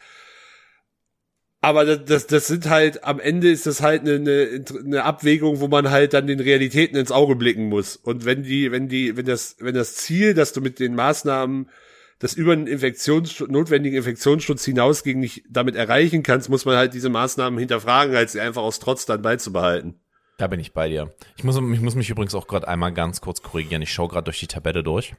Aber 1.65 1.87
das, 1.87 2.05
das, 2.05 2.27
das 2.27 2.47
sind 2.47 2.69
halt, 2.69 3.05
am 3.05 3.19
Ende 3.19 3.51
ist 3.51 3.65
das 3.65 3.81
halt 3.81 4.03
eine, 4.03 4.17
eine, 4.17 4.65
eine 4.85 5.05
Abwägung, 5.05 5.61
wo 5.61 5.69
man 5.69 5.91
halt 5.91 6.13
dann 6.13 6.27
den 6.27 6.41
Realitäten 6.41 6.95
ins 6.95 7.11
Auge 7.11 7.37
blicken 7.37 7.71
muss. 7.71 7.97
Und 7.97 8.27
wenn 8.27 8.43
die, 8.43 8.71
wenn 8.71 8.89
die, 8.89 9.17
wenn 9.17 9.25
das, 9.25 9.57
wenn 9.61 9.75
das 9.75 9.95
Ziel, 9.95 10.35
dass 10.35 10.53
du 10.53 10.61
mit 10.61 10.79
den 10.79 10.95
Maßnahmen 10.95 11.71
das 12.19 12.35
über 12.35 12.55
den 12.55 12.67
Infektions, 12.67 13.41
notwendigen 13.41 13.97
Infektionsschutz 13.97 14.63
hinausging 14.63 15.19
nicht 15.19 15.45
damit 15.49 15.75
erreichen 15.75 16.23
kannst, 16.23 16.51
muss 16.51 16.67
man 16.67 16.77
halt 16.77 16.93
diese 16.93 17.09
Maßnahmen 17.09 17.59
hinterfragen, 17.59 18.15
als 18.15 18.33
sie 18.33 18.41
einfach 18.41 18.63
aus 18.63 18.79
Trotz 18.79 19.07
dann 19.07 19.23
beizubehalten. 19.23 19.99
Da 20.37 20.49
bin 20.49 20.61
ich 20.61 20.75
bei 20.75 20.91
dir. 20.91 21.15
Ich 21.39 21.45
muss, 21.45 21.57
ich 21.57 21.81
muss 21.81 21.95
mich 21.95 22.11
übrigens 22.11 22.35
auch 22.35 22.47
gerade 22.47 22.69
einmal 22.69 22.93
ganz 22.93 23.23
kurz 23.23 23.41
korrigieren. 23.41 23.81
Ich 23.81 23.93
schaue 23.93 24.09
gerade 24.09 24.25
durch 24.25 24.41
die 24.41 24.49
Tabelle 24.49 24.83
durch, 24.83 25.15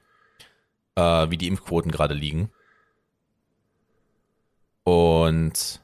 äh, 0.96 1.02
wie 1.02 1.38
die 1.38 1.48
Impfquoten 1.48 1.92
gerade 1.92 2.14
liegen. 2.14 2.52
Und 4.84 5.82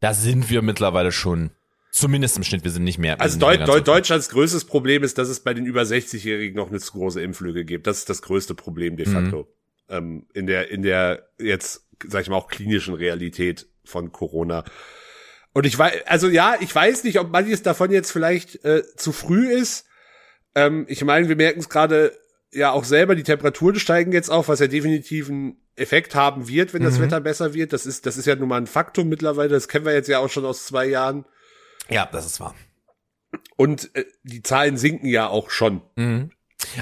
da 0.00 0.14
sind 0.14 0.50
wir 0.50 0.62
mittlerweile 0.62 1.12
schon, 1.12 1.50
zumindest 1.90 2.36
im 2.36 2.42
Schnitt, 2.42 2.64
wir 2.64 2.70
sind 2.70 2.84
nicht 2.84 2.98
mehr. 2.98 3.20
Also 3.20 3.38
Deut 3.38 3.66
Deut 3.68 3.86
Deutschlands 3.86 4.28
größtes 4.30 4.64
Problem 4.64 5.02
ist, 5.02 5.18
dass 5.18 5.28
es 5.28 5.40
bei 5.40 5.54
den 5.54 5.66
über 5.66 5.82
60-Jährigen 5.82 6.56
noch 6.56 6.70
eine 6.70 6.80
zu 6.80 6.92
große 6.92 7.22
Impflücke 7.22 7.64
gibt. 7.64 7.86
Das 7.86 7.98
ist 7.98 8.10
das 8.10 8.22
größte 8.22 8.54
Problem 8.54 8.96
de 8.96 9.06
facto. 9.06 9.46
Ähm, 9.88 10.26
in 10.32 10.46
der, 10.46 10.70
in 10.70 10.82
der 10.82 11.28
jetzt, 11.38 11.86
sag 12.06 12.22
ich 12.22 12.28
mal, 12.28 12.36
auch 12.36 12.48
klinischen 12.48 12.94
Realität 12.94 13.66
von 13.84 14.12
Corona. 14.12 14.64
Und 15.52 15.66
ich 15.66 15.76
weiß, 15.76 16.06
also 16.06 16.28
ja, 16.28 16.56
ich 16.60 16.72
weiß 16.74 17.04
nicht, 17.04 17.18
ob 17.18 17.30
manches 17.30 17.62
davon 17.62 17.90
jetzt 17.90 18.12
vielleicht 18.12 18.64
äh, 18.64 18.84
zu 18.96 19.12
früh 19.12 19.50
ist. 19.50 19.86
Ähm, 20.54 20.86
ich 20.88 21.04
meine, 21.04 21.28
wir 21.28 21.36
merken 21.36 21.60
es 21.60 21.68
gerade 21.68 22.16
ja 22.52 22.70
auch 22.70 22.84
selber, 22.84 23.16
die 23.16 23.24
Temperaturen 23.24 23.78
steigen 23.78 24.12
jetzt 24.12 24.30
auf, 24.30 24.48
was 24.48 24.60
ja 24.60 24.68
definitiv 24.68 25.28
einen 25.28 25.56
Effekt 25.80 26.14
haben 26.14 26.46
wird, 26.48 26.72
wenn 26.74 26.82
das 26.82 26.98
Mhm. 26.98 27.02
Wetter 27.04 27.20
besser 27.20 27.54
wird. 27.54 27.72
Das 27.72 27.86
ist, 27.86 28.06
das 28.06 28.16
ist 28.16 28.26
ja 28.26 28.36
nun 28.36 28.48
mal 28.48 28.58
ein 28.60 28.66
Faktum 28.66 29.08
mittlerweile. 29.08 29.48
Das 29.50 29.66
kennen 29.68 29.84
wir 29.84 29.92
jetzt 29.92 30.08
ja 30.08 30.18
auch 30.18 30.28
schon 30.30 30.44
aus 30.44 30.66
zwei 30.66 30.86
Jahren. 30.86 31.24
Ja, 31.88 32.06
das 32.12 32.26
ist 32.26 32.38
wahr. 32.40 32.54
Und 33.56 33.94
äh, 33.94 34.04
die 34.22 34.42
Zahlen 34.42 34.76
sinken 34.76 35.06
ja 35.06 35.28
auch 35.28 35.50
schon. 35.50 35.82
Mhm. 35.96 36.30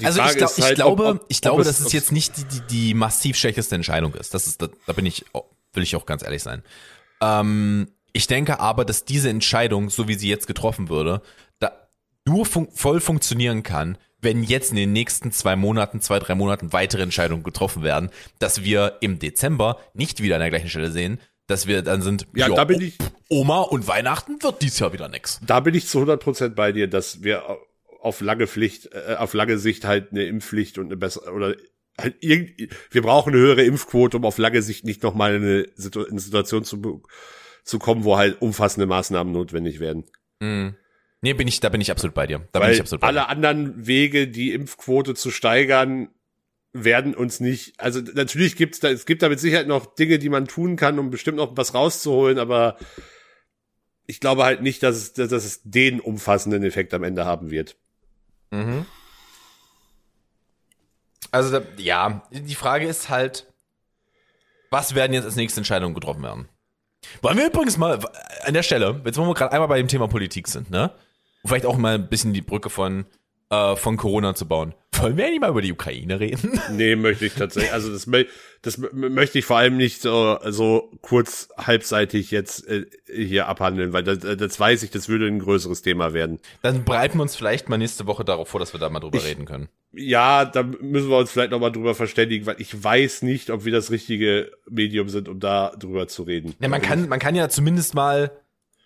Die 0.00 0.04
Also 0.04 0.20
ich, 0.22 0.36
glaub, 0.36 0.50
ich 0.56 0.64
halt, 0.64 0.74
glaube, 0.74 1.04
ob- 1.06 1.16
ob- 1.22 1.26
ich 1.28 1.40
glaube, 1.40 1.62
dass 1.64 1.80
es 1.80 1.92
jetzt 1.92 2.10
nicht 2.12 2.36
die, 2.36 2.44
die, 2.44 2.60
die 2.68 2.94
massiv 2.94 3.36
schlechteste 3.36 3.74
Entscheidung 3.74 4.14
ist. 4.14 4.34
Das 4.34 4.46
ist, 4.46 4.60
da, 4.60 4.68
da 4.86 4.92
bin 4.92 5.06
ich, 5.06 5.24
oh, 5.32 5.44
will 5.72 5.82
ich 5.82 5.94
auch 5.96 6.04
ganz 6.06 6.22
ehrlich 6.22 6.42
sein. 6.42 6.62
Ähm, 7.20 7.88
ich 8.12 8.26
denke 8.26 8.58
aber, 8.58 8.84
dass 8.84 9.04
diese 9.04 9.28
Entscheidung, 9.28 9.90
so 9.90 10.08
wie 10.08 10.14
sie 10.14 10.28
jetzt 10.28 10.46
getroffen 10.46 10.88
würde, 10.88 11.22
nur 12.28 12.46
fun 12.46 12.68
voll 12.72 13.00
funktionieren 13.00 13.62
kann, 13.62 13.98
wenn 14.20 14.42
jetzt 14.42 14.70
in 14.70 14.76
den 14.76 14.92
nächsten 14.92 15.32
zwei 15.32 15.56
Monaten, 15.56 16.00
zwei, 16.00 16.18
drei 16.18 16.34
Monaten 16.34 16.72
weitere 16.72 17.02
Entscheidungen 17.02 17.42
getroffen 17.42 17.82
werden, 17.82 18.10
dass 18.38 18.64
wir 18.64 18.96
im 19.00 19.18
Dezember 19.18 19.78
nicht 19.94 20.22
wieder 20.22 20.36
an 20.36 20.40
der 20.40 20.50
gleichen 20.50 20.68
Stelle 20.68 20.90
sehen, 20.90 21.20
dass 21.46 21.66
wir 21.66 21.82
dann 21.82 22.02
sind, 22.02 22.26
Ja, 22.34 22.48
da 22.48 22.64
bin 22.64 22.80
ich, 22.80 22.98
Oma 23.28 23.60
und 23.62 23.86
Weihnachten 23.88 24.42
wird 24.42 24.60
dies 24.62 24.78
Jahr 24.78 24.92
wieder 24.92 25.08
nix. 25.08 25.40
da 25.46 25.60
bin 25.60 25.74
ich 25.74 25.86
zu 25.86 25.98
100 25.98 26.22
Prozent 26.22 26.56
bei 26.56 26.72
dir, 26.72 26.88
dass 26.88 27.22
wir 27.22 27.44
auf 28.00 28.20
lange 28.20 28.46
Pflicht, 28.46 28.90
äh, 28.92 29.16
auf 29.18 29.34
lange 29.34 29.58
Sicht 29.58 29.84
halt 29.84 30.12
eine 30.12 30.24
Impfpflicht 30.24 30.78
und 30.78 30.86
eine 30.86 30.96
bessere, 30.96 31.32
oder 31.32 31.54
halt 31.98 32.16
irgend, 32.20 32.70
wir 32.90 33.02
brauchen 33.02 33.32
eine 33.32 33.42
höhere 33.42 33.62
Impfquote, 33.62 34.16
um 34.16 34.24
auf 34.24 34.38
lange 34.38 34.62
Sicht 34.62 34.84
nicht 34.84 35.02
nochmal 35.02 35.36
in 35.36 35.42
eine, 35.42 35.66
Situ 35.74 36.02
in 36.02 36.12
eine 36.12 36.20
Situation 36.20 36.64
zu, 36.64 37.02
zu 37.64 37.78
kommen, 37.78 38.04
wo 38.04 38.16
halt 38.16 38.40
umfassende 38.42 38.86
Maßnahmen 38.86 39.32
notwendig 39.32 39.80
werden. 39.80 40.04
Mhm. 40.40 40.76
Nee, 41.20 41.32
bin 41.32 41.48
ich, 41.48 41.60
da 41.60 41.68
bin 41.68 41.80
ich 41.80 41.90
absolut 41.90 42.14
bei 42.14 42.26
dir. 42.26 42.46
Da 42.52 42.60
bin 42.60 42.68
Weil 42.68 42.74
ich 42.74 42.80
absolut 42.80 43.00
bei 43.00 43.10
dir. 43.10 43.20
alle 43.20 43.28
anderen 43.28 43.86
Wege, 43.86 44.28
die 44.28 44.52
Impfquote 44.52 45.14
zu 45.14 45.30
steigern, 45.30 46.10
werden 46.72 47.14
uns 47.14 47.40
nicht, 47.40 47.80
also 47.80 48.00
natürlich 48.00 48.56
gibt's 48.56 48.78
da, 48.80 48.88
es 48.88 49.06
gibt 49.06 49.22
da 49.22 49.28
mit 49.28 49.40
Sicherheit 49.40 49.66
noch 49.66 49.94
Dinge, 49.94 50.18
die 50.18 50.28
man 50.28 50.46
tun 50.46 50.76
kann, 50.76 50.98
um 50.98 51.10
bestimmt 51.10 51.38
noch 51.38 51.56
was 51.56 51.74
rauszuholen, 51.74 52.38
aber 52.38 52.76
ich 54.06 54.20
glaube 54.20 54.44
halt 54.44 54.62
nicht, 54.62 54.82
dass 54.82 54.96
es, 54.96 55.12
dass 55.14 55.32
es 55.32 55.60
den 55.64 56.00
umfassenden 56.00 56.62
Effekt 56.62 56.94
am 56.94 57.02
Ende 57.02 57.24
haben 57.24 57.50
wird. 57.50 57.76
Mhm. 58.50 58.86
Also 61.30 61.60
ja, 61.76 62.22
die 62.30 62.54
Frage 62.54 62.86
ist 62.86 63.08
halt, 63.08 63.52
was 64.70 64.94
werden 64.94 65.12
jetzt 65.12 65.24
als 65.24 65.36
nächste 65.36 65.60
Entscheidungen 65.60 65.94
getroffen 65.94 66.22
werden? 66.22 66.48
Wollen 67.22 67.38
wir 67.38 67.46
übrigens 67.46 67.76
mal 67.76 67.98
an 68.42 68.54
der 68.54 68.62
Stelle, 68.62 69.00
jetzt 69.04 69.18
wo 69.18 69.24
wir 69.24 69.34
gerade 69.34 69.52
einmal 69.52 69.68
bei 69.68 69.78
dem 69.78 69.88
Thema 69.88 70.08
Politik 70.08 70.48
sind, 70.48 70.70
ne? 70.70 70.92
Vielleicht 71.48 71.66
auch 71.66 71.76
mal 71.76 71.94
ein 71.94 72.08
bisschen 72.08 72.32
die 72.32 72.42
Brücke 72.42 72.70
von 72.70 73.06
äh, 73.50 73.76
von 73.76 73.96
Corona 73.96 74.34
zu 74.34 74.46
bauen. 74.46 74.74
Wollen 75.00 75.16
wir 75.16 75.24
eigentlich 75.26 75.40
mal 75.40 75.50
über 75.50 75.62
die 75.62 75.72
Ukraine 75.72 76.18
reden? 76.20 76.60
Nee, 76.72 76.96
möchte 76.96 77.24
ich 77.24 77.34
tatsächlich, 77.34 77.72
also 77.72 77.90
das, 77.92 78.04
das 78.62 78.78
mö- 78.80 79.08
möchte 79.08 79.38
ich 79.38 79.44
vor 79.44 79.56
allem 79.56 79.76
nicht 79.76 80.02
so, 80.02 80.38
so 80.46 80.90
kurz 81.02 81.48
halbseitig 81.56 82.30
jetzt 82.32 82.66
äh, 82.68 82.84
hier 83.06 83.46
abhandeln, 83.46 83.92
weil 83.92 84.02
das, 84.02 84.18
das 84.18 84.58
weiß 84.60 84.82
ich, 84.82 84.90
das 84.90 85.08
würde 85.08 85.26
ein 85.28 85.38
größeres 85.38 85.82
Thema 85.82 86.12
werden. 86.14 86.40
Dann 86.62 86.84
bereiten 86.84 87.16
wir 87.18 87.22
uns 87.22 87.36
vielleicht 87.36 87.68
mal 87.68 87.78
nächste 87.78 88.06
Woche 88.06 88.24
darauf 88.24 88.48
vor, 88.48 88.58
dass 88.60 88.72
wir 88.74 88.80
da 88.80 88.90
mal 88.90 89.00
drüber 89.00 89.18
Ich- 89.18 89.24
reden 89.26 89.44
können. 89.44 89.68
Ja, 89.92 90.44
da 90.44 90.62
müssen 90.64 91.08
wir 91.08 91.16
uns 91.16 91.30
vielleicht 91.30 91.52
noch 91.52 91.60
mal 91.60 91.70
drüber 91.70 91.94
verständigen, 91.94 92.44
weil 92.44 92.56
ich 92.60 92.84
weiß 92.84 93.22
nicht, 93.22 93.48
ob 93.48 93.64
wir 93.64 93.72
das 93.72 93.90
richtige 93.90 94.50
Medium 94.68 95.08
sind, 95.08 95.28
um 95.28 95.40
da 95.40 95.72
drüber 95.78 96.08
zu 96.08 96.24
reden. 96.24 96.54
Ja, 96.60 96.68
man 96.68 96.82
kann, 96.82 97.08
man 97.08 97.18
kann 97.20 97.34
ja 97.34 97.48
zumindest 97.48 97.94
mal. 97.94 98.30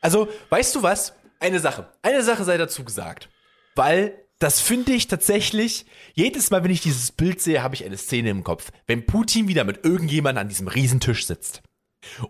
Also, 0.00 0.28
weißt 0.50 0.76
du 0.76 0.82
was? 0.84 1.14
Eine 1.42 1.58
Sache. 1.58 1.88
Eine 2.02 2.22
Sache 2.22 2.44
sei 2.44 2.56
dazu 2.56 2.84
gesagt. 2.84 3.28
Weil 3.74 4.14
das 4.38 4.60
finde 4.60 4.92
ich 4.92 5.08
tatsächlich, 5.08 5.86
jedes 6.14 6.50
Mal, 6.52 6.62
wenn 6.62 6.70
ich 6.70 6.82
dieses 6.82 7.10
Bild 7.10 7.40
sehe, 7.40 7.64
habe 7.64 7.74
ich 7.74 7.84
eine 7.84 7.96
Szene 7.96 8.30
im 8.30 8.44
Kopf. 8.44 8.70
Wenn 8.86 9.06
Putin 9.06 9.48
wieder 9.48 9.64
mit 9.64 9.84
irgendjemand 9.84 10.38
an 10.38 10.48
diesem 10.48 10.68
Riesentisch 10.68 11.26
sitzt. 11.26 11.62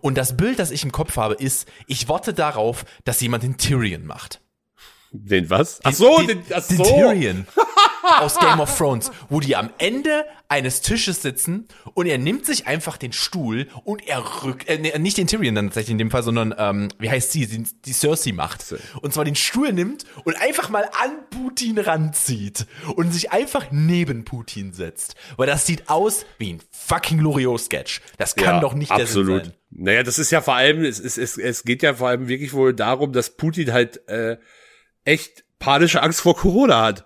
Und 0.01 0.17
das 0.17 0.35
Bild, 0.35 0.57
das 0.57 0.71
ich 0.71 0.83
im 0.83 0.91
Kopf 0.91 1.15
habe, 1.15 1.35
ist, 1.35 1.67
ich 1.85 2.07
warte 2.09 2.33
darauf, 2.33 2.85
dass 3.03 3.21
jemand 3.21 3.43
den 3.43 3.57
Tyrion 3.57 4.07
macht. 4.07 4.41
Den 5.11 5.47
was? 5.51 5.79
Ach 5.83 5.93
so, 5.93 6.17
den, 6.17 6.27
den, 6.27 6.43
ach 6.51 6.67
den 6.67 6.77
so. 6.77 6.83
Tyrion 6.83 7.45
aus 8.19 8.39
Game 8.39 8.59
of 8.59 8.77
Thrones, 8.77 9.11
wo 9.29 9.39
die 9.39 9.55
am 9.55 9.69
Ende 9.77 10.25
eines 10.49 10.81
Tisches 10.81 11.21
sitzen 11.21 11.67
und 11.93 12.05
er 12.05 12.17
nimmt 12.17 12.45
sich 12.45 12.67
einfach 12.67 12.97
den 12.97 13.11
Stuhl 13.11 13.67
und 13.85 14.07
er 14.07 14.43
rückt, 14.43 14.69
äh, 14.69 14.99
nicht 14.99 15.17
den 15.17 15.27
Tyrion 15.27 15.55
dann 15.55 15.67
tatsächlich 15.67 15.93
in 15.93 15.97
dem 15.97 16.11
Fall, 16.11 16.21
sondern, 16.21 16.53
ähm, 16.57 16.89
wie 16.99 17.09
heißt 17.09 17.31
sie, 17.31 17.47
die, 17.47 17.63
die 17.85 17.93
Cersei 17.93 18.33
macht. 18.33 18.63
Und 19.01 19.13
zwar 19.13 19.25
den 19.25 19.35
Stuhl 19.35 19.73
nimmt 19.73 20.05
und 20.25 20.35
einfach 20.35 20.69
mal 20.69 20.83
an 21.01 21.11
Putin 21.31 21.79
ranzieht 21.79 22.67
und 22.95 23.11
sich 23.11 23.31
einfach 23.31 23.67
neben 23.71 24.25
Putin 24.25 24.73
setzt. 24.73 25.15
Weil 25.37 25.47
das 25.47 25.65
sieht 25.65 25.89
aus 25.89 26.25
wie 26.37 26.53
ein 26.53 26.61
fucking 26.71 27.19
Loriot-Sketch. 27.19 28.01
Das 28.17 28.35
kann 28.35 28.55
Ja, 28.55 28.59
doch 28.59 28.73
nicht 28.73 28.91
der 28.91 29.07
Sinn 29.07 29.21
absolut. 29.21 29.45
sein. 29.45 29.53
Naja, 29.71 30.03
das 30.03 30.19
ist 30.19 30.29
ja 30.31 30.41
vor 30.41 30.53
allem, 30.53 30.83
es, 30.83 30.99
es, 30.99 31.17
es, 31.17 31.37
es 31.37 31.63
geht 31.63 31.81
ja 31.81 31.95
vor 31.95 32.09
allem 32.09 32.27
wirklich 32.27 32.53
wohl 32.53 32.73
darum, 32.75 33.11
dass 33.11 33.35
Putin 33.35 33.73
halt 33.73 34.07
äh, 34.07 34.37
echt 35.03 35.45
panische 35.57 36.03
Angst 36.03 36.21
vor 36.21 36.35
Corona 36.35 36.81
hat. 36.83 37.05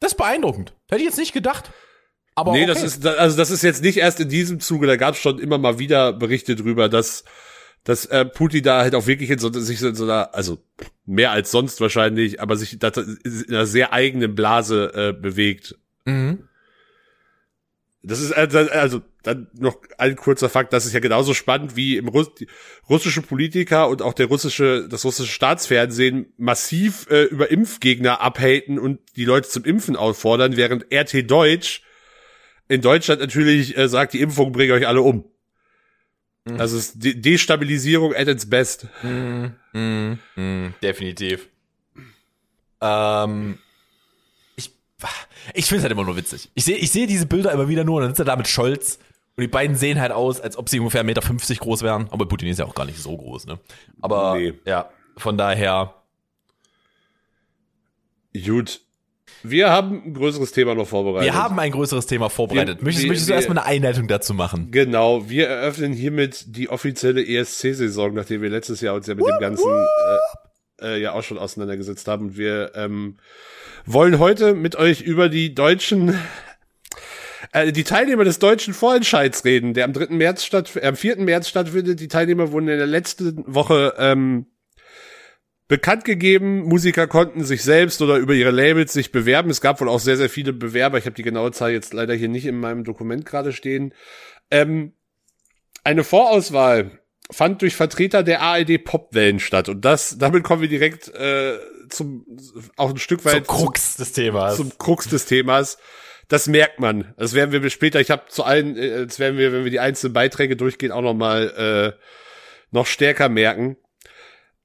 Das 0.00 0.12
ist 0.12 0.18
beeindruckend. 0.18 0.74
Hätte 0.88 1.00
ich 1.02 1.06
jetzt 1.06 1.18
nicht 1.18 1.32
gedacht. 1.32 1.70
Aber 2.34 2.52
nee, 2.52 2.62
okay. 2.62 2.72
das 2.72 2.82
ist 2.82 3.04
also 3.04 3.36
das 3.36 3.50
ist 3.50 3.62
jetzt 3.62 3.82
nicht 3.82 3.96
erst 3.96 4.20
in 4.20 4.28
diesem 4.28 4.60
Zuge, 4.60 4.86
da 4.86 4.96
gab 4.96 5.14
es 5.14 5.20
schon 5.20 5.40
immer 5.40 5.58
mal 5.58 5.80
wieder 5.80 6.12
Berichte 6.12 6.54
drüber, 6.54 6.88
dass 6.88 7.24
dass 7.84 8.04
äh, 8.06 8.24
Putin 8.24 8.62
da 8.62 8.80
halt 8.80 8.94
auch 8.94 9.06
wirklich 9.06 9.30
in 9.30 9.38
so, 9.38 9.50
sich 9.52 9.80
in 9.82 9.94
so 9.94 10.04
einer, 10.04 10.34
also 10.34 10.58
mehr 11.06 11.30
als 11.30 11.50
sonst 11.50 11.80
wahrscheinlich, 11.80 12.40
aber 12.40 12.56
sich 12.56 12.74
in 12.74 12.80
einer 13.48 13.66
sehr 13.66 13.92
eigenen 13.92 14.34
Blase 14.34 14.92
äh, 14.94 15.12
bewegt. 15.12 15.76
Mhm. 16.04 16.47
Das 18.02 18.20
ist 18.20 18.32
also, 18.32 18.58
also 18.58 19.02
dann 19.24 19.48
noch 19.54 19.76
ein 19.98 20.14
kurzer 20.14 20.48
Fakt, 20.48 20.72
das 20.72 20.86
ist 20.86 20.92
ja 20.92 21.00
genauso 21.00 21.34
spannend 21.34 21.74
wie 21.74 21.96
im 21.96 22.06
Russ 22.06 22.30
russische 22.88 23.22
Politiker 23.22 23.88
und 23.88 24.02
auch 24.02 24.14
der 24.14 24.26
russische 24.26 24.86
das 24.88 25.04
russische 25.04 25.32
Staatsfernsehen 25.32 26.32
massiv 26.36 27.08
äh, 27.10 27.24
über 27.24 27.50
Impfgegner 27.50 28.20
abhaten 28.20 28.78
und 28.78 29.00
die 29.16 29.24
Leute 29.24 29.48
zum 29.48 29.64
Impfen 29.64 29.96
auffordern, 29.96 30.56
während 30.56 30.86
RT 30.92 31.28
Deutsch 31.28 31.82
in 32.68 32.82
Deutschland 32.82 33.20
natürlich 33.20 33.76
äh, 33.76 33.88
sagt, 33.88 34.12
die 34.12 34.20
Impfung 34.20 34.52
bringt 34.52 34.72
euch 34.72 34.86
alle 34.86 35.02
um. 35.02 35.24
Mhm. 36.44 36.60
Also 36.60 36.76
ist 36.76 37.02
De 37.02 37.14
Destabilisierung 37.14 38.14
at 38.14 38.28
its 38.28 38.48
best. 38.48 38.86
Mhm. 39.02 39.56
Mhm. 39.72 40.18
Mhm. 40.36 40.74
Definitiv. 40.82 41.48
Ähm, 42.80 43.58
ich 44.56 44.70
ich 45.54 45.66
finde 45.66 45.78
es 45.78 45.82
halt 45.84 45.92
immer 45.92 46.04
nur 46.04 46.16
witzig. 46.16 46.50
Ich 46.54 46.64
sehe 46.64 46.76
ich 46.76 46.90
sehe 46.90 47.06
diese 47.06 47.26
Bilder 47.26 47.52
immer 47.52 47.68
wieder 47.68 47.84
nur 47.84 47.96
und 47.96 48.02
dann 48.02 48.10
sitzt 48.10 48.20
er 48.20 48.24
da 48.26 48.36
mit 48.36 48.48
Scholz 48.48 48.98
und 49.36 49.42
die 49.42 49.48
beiden 49.48 49.76
sehen 49.76 50.00
halt 50.00 50.12
aus, 50.12 50.40
als 50.40 50.56
ob 50.56 50.68
sie 50.68 50.78
ungefähr 50.80 51.02
1,50 51.02 51.04
Meter 51.04 51.54
groß 51.60 51.82
wären. 51.82 52.08
Aber 52.10 52.26
Putin 52.26 52.48
ist 52.48 52.58
ja 52.58 52.64
auch 52.66 52.74
gar 52.74 52.86
nicht 52.86 52.98
so 52.98 53.16
groß, 53.16 53.46
ne? 53.46 53.58
Aber 54.00 54.36
Nee. 54.36 54.54
ja, 54.64 54.88
von 55.16 55.36
daher. 55.38 55.94
Gut. 58.44 58.80
Wir 59.44 59.70
haben 59.70 60.02
ein 60.04 60.14
größeres 60.14 60.50
Thema 60.52 60.74
noch 60.74 60.86
vorbereitet. 60.88 61.32
Wir 61.32 61.40
haben 61.40 61.58
ein 61.60 61.70
größeres 61.70 62.06
Thema 62.06 62.28
vorbereitet. 62.28 62.78
Wir- 62.78 62.84
möchtest 62.84 63.04
wir- 63.04 63.08
möchtest 63.10 63.28
du 63.30 63.34
erstmal 63.34 63.58
eine 63.58 63.66
Einleitung 63.66 64.08
dazu 64.08 64.34
machen? 64.34 64.70
Genau, 64.72 65.28
wir 65.28 65.48
eröffnen 65.48 65.92
hiermit 65.92 66.44
die 66.56 66.68
offizielle 66.68 67.24
ESC-Saison, 67.24 68.14
nachdem 68.14 68.42
wir 68.42 68.50
letztes 68.50 68.80
Jahr 68.80 68.94
uns 68.96 69.06
ja 69.06 69.14
mit 69.14 69.24
dem 69.26 69.38
ganzen 69.38 69.68
äh, 69.70 70.16
äh, 70.80 71.00
ja 71.00 71.12
auch 71.12 71.22
schon 71.22 71.38
auseinandergesetzt 71.38 72.08
haben. 72.08 72.36
Wir 72.36 72.72
ähm, 72.74 73.16
wollen 73.86 74.18
heute 74.18 74.54
mit 74.54 74.76
euch 74.76 75.00
über 75.00 75.28
die 75.28 75.54
deutschen 75.54 76.18
äh, 77.52 77.72
die 77.72 77.84
Teilnehmer 77.84 78.24
des 78.24 78.38
deutschen 78.38 78.74
Vorentscheids 78.74 79.44
reden, 79.44 79.74
der 79.74 79.84
am 79.84 79.92
3. 79.92 80.14
März 80.14 80.44
statt, 80.44 80.74
äh, 80.76 80.86
am 80.86 80.96
4. 80.96 81.18
März 81.18 81.48
stattfindet. 81.48 82.00
Die 82.00 82.08
Teilnehmer 82.08 82.52
wurden 82.52 82.68
in 82.68 82.78
der 82.78 82.86
letzten 82.86 83.42
Woche 83.46 83.94
ähm, 83.98 84.46
bekannt 85.68 86.04
gegeben. 86.04 86.62
Musiker 86.62 87.06
konnten 87.06 87.44
sich 87.44 87.62
selbst 87.62 88.02
oder 88.02 88.16
über 88.16 88.34
ihre 88.34 88.50
Labels 88.50 88.92
sich 88.92 89.12
bewerben. 89.12 89.50
Es 89.50 89.60
gab 89.60 89.80
wohl 89.80 89.88
auch 89.88 90.00
sehr, 90.00 90.16
sehr 90.16 90.30
viele 90.30 90.52
Bewerber. 90.52 90.98
Ich 90.98 91.04
habe 91.04 91.14
die 91.14 91.22
genaue 91.22 91.52
Zahl 91.52 91.70
jetzt 91.70 91.92
leider 91.92 92.14
hier 92.14 92.28
nicht 92.28 92.46
in 92.46 92.58
meinem 92.58 92.84
Dokument 92.84 93.24
gerade 93.24 93.52
stehen. 93.52 93.94
Ähm, 94.50 94.92
eine 95.84 96.04
Vorauswahl 96.04 96.97
fand 97.30 97.62
durch 97.62 97.76
Vertreter 97.76 98.22
der 98.22 98.40
ARD 98.40 98.82
Popwellen 98.82 99.40
statt. 99.40 99.68
Und 99.68 99.84
das, 99.84 100.18
damit 100.18 100.44
kommen 100.44 100.62
wir 100.62 100.68
direkt 100.68 101.08
äh, 101.08 101.58
zum 101.88 102.24
auch 102.76 102.90
ein 102.90 102.98
Stück 102.98 103.22
Zum 103.22 103.32
weit 103.32 103.46
Krux 103.46 103.96
des 103.96 104.12
Themas. 104.12 104.56
zum 104.56 104.76
Krux 104.78 105.08
des 105.08 105.26
Themas. 105.26 105.78
Das 106.28 106.46
merkt 106.46 106.78
man. 106.78 107.14
Das 107.16 107.32
werden 107.32 107.62
wir 107.62 107.70
später. 107.70 108.00
Ich 108.00 108.10
habe 108.10 108.24
zu 108.28 108.44
allen, 108.44 108.76
äh, 108.76 109.06
das 109.06 109.18
werden 109.18 109.38
wir, 109.38 109.52
wenn 109.52 109.64
wir 109.64 109.70
die 109.70 109.80
einzelnen 109.80 110.12
Beiträge 110.12 110.56
durchgehen, 110.56 110.92
auch 110.92 111.02
noch 111.02 111.14
mal 111.14 111.94
äh, 111.96 112.04
noch 112.70 112.86
stärker 112.86 113.28
merken. 113.28 113.76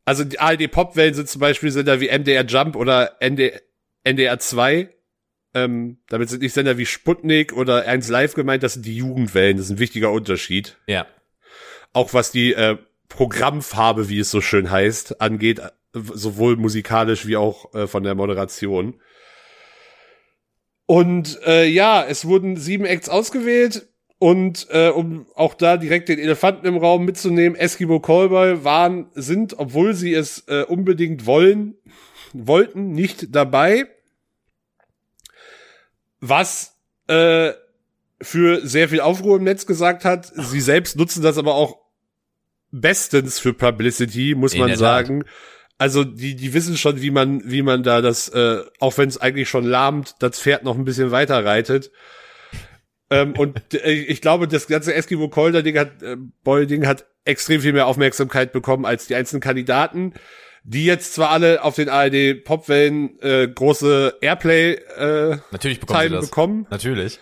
Also 0.06 0.26
die 0.26 0.40
ARD 0.40 0.70
Popwellen 0.70 1.14
sind 1.14 1.30
zum 1.30 1.40
Beispiel 1.40 1.72
Sender 1.72 2.02
wie 2.02 2.10
MDR 2.10 2.46
Jump 2.46 2.76
oder 2.76 3.18
ND, 3.24 3.62
NDR 4.04 4.38
2. 4.40 4.90
Ähm, 5.54 6.00
damit 6.10 6.30
sind 6.30 6.42
nicht 6.42 6.54
Sender 6.54 6.78
wie 6.78 6.86
Sputnik 6.86 7.54
oder 7.54 7.86
1 7.88 8.10
Live 8.10 8.34
gemeint, 8.34 8.64
das 8.64 8.74
sind 8.74 8.86
die 8.86 8.98
Jugendwellen. 8.98 9.56
Das 9.56 9.68
ist 9.68 9.72
ein 9.72 9.80
wichtiger 9.80 10.12
Unterschied. 10.12 10.78
ja. 10.88 11.06
Auch 11.94 12.14
was 12.14 12.32
die 12.32 12.54
äh, 12.54 12.78
Programmfarbe, 13.10 14.10
wie 14.10 14.20
es 14.20 14.32
so 14.32 14.42
schön 14.42 14.72
heißt, 14.72 15.22
angeht, 15.22 15.60
äh, 15.60 15.70
sowohl 15.94 16.58
musikalisch 16.58 17.28
wie 17.28 17.38
auch 17.38 17.74
äh, 17.74 17.88
von 17.88 18.04
der 18.04 18.16
Moderation. 18.16 19.00
Und 20.86 21.40
äh, 21.46 21.66
ja, 21.66 22.04
es 22.04 22.26
wurden 22.26 22.58
sieben 22.58 22.86
Acts 22.86 23.10
ausgewählt. 23.10 23.88
Und 24.20 24.68
äh, 24.70 24.88
um 24.88 25.26
auch 25.36 25.54
da 25.54 25.76
direkt 25.76 26.08
den 26.08 26.18
Elefanten 26.18 26.66
im 26.66 26.78
Raum 26.78 27.04
mitzunehmen, 27.04 27.58
Eskimo 27.58 28.00
Callboy 28.00 28.64
waren, 28.64 29.08
sind, 29.16 29.60
obwohl 29.60 29.94
sie 29.94 30.14
es 30.14 30.48
äh, 30.48 30.64
unbedingt 30.64 31.26
wollen, 31.26 31.76
wollten, 32.32 32.94
nicht 32.94 33.36
dabei. 33.36 33.86
Was 36.22 36.78
äh, 37.08 37.52
für 38.22 38.66
sehr 38.66 38.90
viel 38.90 39.02
Aufruhr 39.02 39.38
im 39.38 39.44
Netz 39.44 39.66
gesagt 39.66 40.06
hat. 40.06 40.32
Sie 40.36 40.62
selbst 40.62 40.96
nutzen 40.96 41.22
das 41.22 41.38
aber 41.38 41.56
auch 41.56 41.83
bestens 42.74 43.40
für 43.40 43.54
Publicity, 43.54 44.36
muss 44.36 44.54
In 44.54 44.60
man 44.60 44.68
der 44.70 44.78
Tat. 44.78 45.06
sagen. 45.06 45.24
Also 45.78 46.04
die, 46.04 46.36
die 46.36 46.54
wissen 46.54 46.76
schon, 46.78 47.02
wie 47.02 47.12
man, 47.12 47.42
wie 47.50 47.62
man 47.62 47.84
da 47.84 48.02
das, 48.02 48.30
äh, 48.30 48.60
auch 48.80 48.98
wenn 48.98 49.08
es 49.10 49.18
eigentlich 49.20 49.48
schon 49.48 49.64
lahmt, 49.66 50.16
das 50.20 50.40
Pferd 50.40 50.64
noch 50.64 50.78
ein 50.78 50.86
bisschen 50.86 51.12
weiter 51.12 51.44
reitet. 51.46 51.92
Ähm, 53.10 53.34
und 53.38 53.74
äh, 53.74 53.92
ich 53.92 54.22
glaube, 54.22 54.48
das 54.48 54.68
ganze 54.68 54.94
Eskimo 54.94 55.30
Calder 55.30 55.62
Ding 55.62 55.78
hat, 55.78 56.02
äh, 56.02 56.16
Boy 56.44 56.68
Ding 56.68 56.88
hat 56.88 57.06
extrem 57.26 57.62
viel 57.62 57.74
mehr 57.74 57.88
Aufmerksamkeit 57.88 58.52
bekommen 58.54 58.86
als 58.86 59.08
die 59.08 59.16
einzelnen 59.16 59.42
Kandidaten, 59.42 60.14
die 60.64 60.86
jetzt 60.86 61.14
zwar 61.14 61.30
alle 61.32 61.64
auf 61.64 61.76
den 61.76 61.90
ARD 61.90 62.44
Popwellen 62.44 63.20
äh, 63.22 63.48
große 63.48 64.18
Airplay 64.22 64.74
äh, 64.98 65.38
Natürlich 65.52 65.80
bekommen 65.80 66.00
sie 66.00 66.04
Teile 66.08 66.16
das. 66.18 66.26
bekommen. 66.30 66.68
Natürlich. 66.70 67.20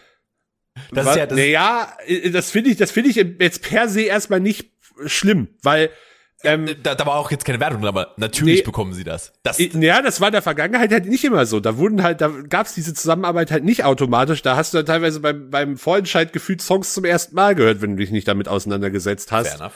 Das 0.94 1.06
Was- 1.06 1.14
ist 1.16 1.20
ja, 1.20 1.26
das 1.26 1.38
naja, 1.38 1.94
äh, 2.06 2.30
das 2.30 2.52
finde 2.52 2.70
ich, 2.70 2.78
das 2.78 2.92
finde 2.92 3.10
ich 3.10 3.16
jetzt 3.16 3.62
per 3.64 3.90
se 3.90 4.02
erstmal 4.04 4.40
nicht 4.40 4.72
schlimm, 5.06 5.50
weil 5.64 5.90
ähm, 6.44 6.68
da, 6.82 6.96
da 6.96 7.06
war 7.06 7.18
auch 7.18 7.30
jetzt 7.30 7.46
keine 7.46 7.60
Wertung 7.60 7.82
drin, 7.82 7.88
aber 7.90 8.14
natürlich 8.18 8.60
Nee. 8.60 8.64
bekommen 8.64 8.94
sie 8.94 9.04
das. 9.04 9.32
Das, 9.44 9.60
ja, 9.60 10.02
das 10.02 10.20
war 10.22 10.30
in 10.30 10.32
der 10.32 10.42
Vergangenheit 10.42 10.92
halt 10.92 11.06
nicht 11.06 11.24
immer 11.24 11.46
so. 11.46 11.60
Da 11.60 11.78
wurden 11.78 12.02
halt, 12.02 12.20
da 12.20 12.30
gab's 12.50 12.74
diese 12.74 12.96
Zusammenarbeit 12.96 13.52
halt 13.52 13.64
nicht 13.64 13.84
automatisch. 13.84 14.42
Da 14.42 14.56
hast 14.56 14.74
du 14.74 14.78
dann 14.80 14.88
teilweise 14.88 15.20
beim, 15.20 15.52
beim 15.52 15.78
Vorentscheid 15.78 16.34
gefühlt 16.34 16.64
Songs 16.64 16.96
zum 16.96 17.06
ersten 17.06 17.36
Mal 17.36 17.54
gehört, 17.54 17.82
wenn 17.84 17.92
du 17.92 17.98
dich 17.98 18.10
nicht 18.10 18.28
damit 18.28 18.48
auseinandergesetzt 18.48 19.30
fair 19.30 19.38
hast. 19.40 19.60
enough. 19.60 19.74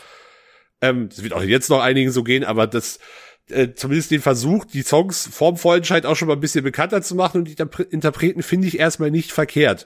Ähm, 0.82 1.08
das 1.10 1.22
wird 1.22 1.34
auch 1.34 1.44
jetzt 1.44 1.70
noch 1.70 1.82
einigen 1.82 2.10
so 2.12 2.24
gehen, 2.24 2.44
aber 2.44 2.66
das 2.66 2.98
äh, 3.50 3.74
zumindest 3.76 4.10
den 4.10 4.22
Versuch, 4.22 4.66
die 4.66 4.82
Songs 4.82 5.30
vorm 5.32 5.58
Vorentscheid 5.58 6.08
auch 6.08 6.16
schon 6.16 6.28
mal 6.28 6.34
ein 6.34 6.40
bisschen 6.40 6.64
bekannter 6.64 7.04
zu 7.04 7.14
machen 7.14 7.42
und 7.42 7.46
die 7.48 7.54
Interpre- 7.56 7.88
Interpreten 7.88 8.42
finde 8.42 8.68
ich 8.68 8.80
erstmal 8.80 9.12
nicht 9.12 9.32
verkehrt. 9.32 9.86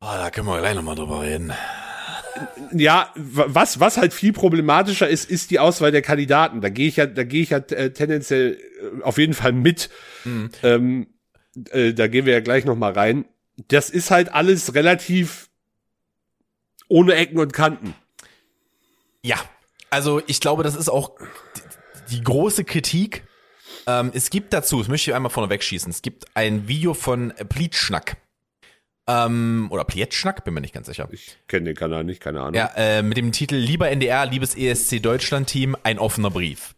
Oh, 0.00 0.06
da 0.06 0.30
können 0.30 0.46
wir 0.46 0.60
gleich 0.60 0.76
nochmal 0.76 0.94
drüber 0.94 1.22
reden. 1.22 1.52
Ja, 2.72 3.12
wa- 3.16 3.46
was 3.48 3.80
was 3.80 3.96
halt 3.96 4.12
viel 4.12 4.32
problematischer 4.32 5.08
ist, 5.08 5.30
ist 5.30 5.50
die 5.50 5.58
Auswahl 5.58 5.92
der 5.92 6.02
Kandidaten. 6.02 6.60
Da 6.60 6.68
gehe 6.68 6.88
ich 6.88 6.96
ja, 6.96 7.06
da 7.06 7.24
gehe 7.24 7.42
ich 7.42 7.50
ja 7.50 7.58
äh, 7.58 7.92
tendenziell 7.92 8.58
äh, 8.98 9.02
auf 9.02 9.18
jeden 9.18 9.34
Fall 9.34 9.52
mit. 9.52 9.90
Ähm, 10.62 11.06
äh, 11.70 11.92
da 11.94 12.06
gehen 12.08 12.26
wir 12.26 12.32
ja 12.34 12.40
gleich 12.40 12.64
noch 12.64 12.76
mal 12.76 12.92
rein. 12.92 13.24
Das 13.68 13.90
ist 13.90 14.10
halt 14.10 14.32
alles 14.32 14.74
relativ 14.74 15.48
ohne 16.88 17.14
Ecken 17.14 17.38
und 17.38 17.52
Kanten. 17.52 17.94
Ja, 19.22 19.36
also 19.90 20.22
ich 20.26 20.40
glaube, 20.40 20.62
das 20.62 20.76
ist 20.76 20.88
auch 20.88 21.12
die, 22.10 22.16
die 22.16 22.22
große 22.22 22.64
Kritik. 22.64 23.24
Ähm, 23.86 24.10
es 24.14 24.30
gibt 24.30 24.52
dazu, 24.52 24.78
das 24.78 24.88
möchte 24.88 25.10
ich 25.10 25.14
einmal 25.14 25.30
vorne 25.30 25.50
wegschießen, 25.50 25.90
es 25.90 26.02
gibt 26.02 26.26
ein 26.34 26.68
Video 26.68 26.94
von 26.94 27.32
Plietschnack. 27.48 28.16
Ähm, 29.08 29.68
oder 29.70 29.84
Plietschnack, 29.84 30.44
bin 30.44 30.54
mir 30.54 30.60
nicht 30.60 30.74
ganz 30.74 30.86
sicher. 30.86 31.08
Ich 31.10 31.38
kenne 31.48 31.64
den 31.64 31.74
Kanal 31.74 32.04
nicht, 32.04 32.20
keine 32.20 32.40
Ahnung. 32.40 32.54
Ja, 32.54 32.70
äh, 32.76 33.02
mit 33.02 33.16
dem 33.16 33.32
Titel 33.32 33.56
Lieber 33.56 33.88
NDR, 33.88 34.26
liebes 34.26 34.54
ESC 34.54 35.00
Deutschland 35.00 35.48
Team, 35.48 35.76
ein 35.82 35.98
offener 35.98 36.30
Brief. 36.30 36.74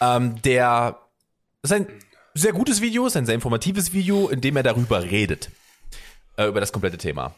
Ähm, 0.00 0.40
der 0.42 1.00
das 1.62 1.72
ist 1.72 1.76
ein 1.76 1.88
sehr 2.34 2.52
gutes 2.52 2.80
Video, 2.80 3.06
ist 3.06 3.16
ein 3.16 3.26
sehr 3.26 3.34
informatives 3.34 3.92
Video, 3.92 4.28
in 4.28 4.40
dem 4.40 4.56
er 4.56 4.62
darüber 4.62 5.02
redet. 5.02 5.50
Äh, 6.36 6.46
über 6.46 6.60
das 6.60 6.72
komplette 6.72 6.96
Thema. 6.96 7.34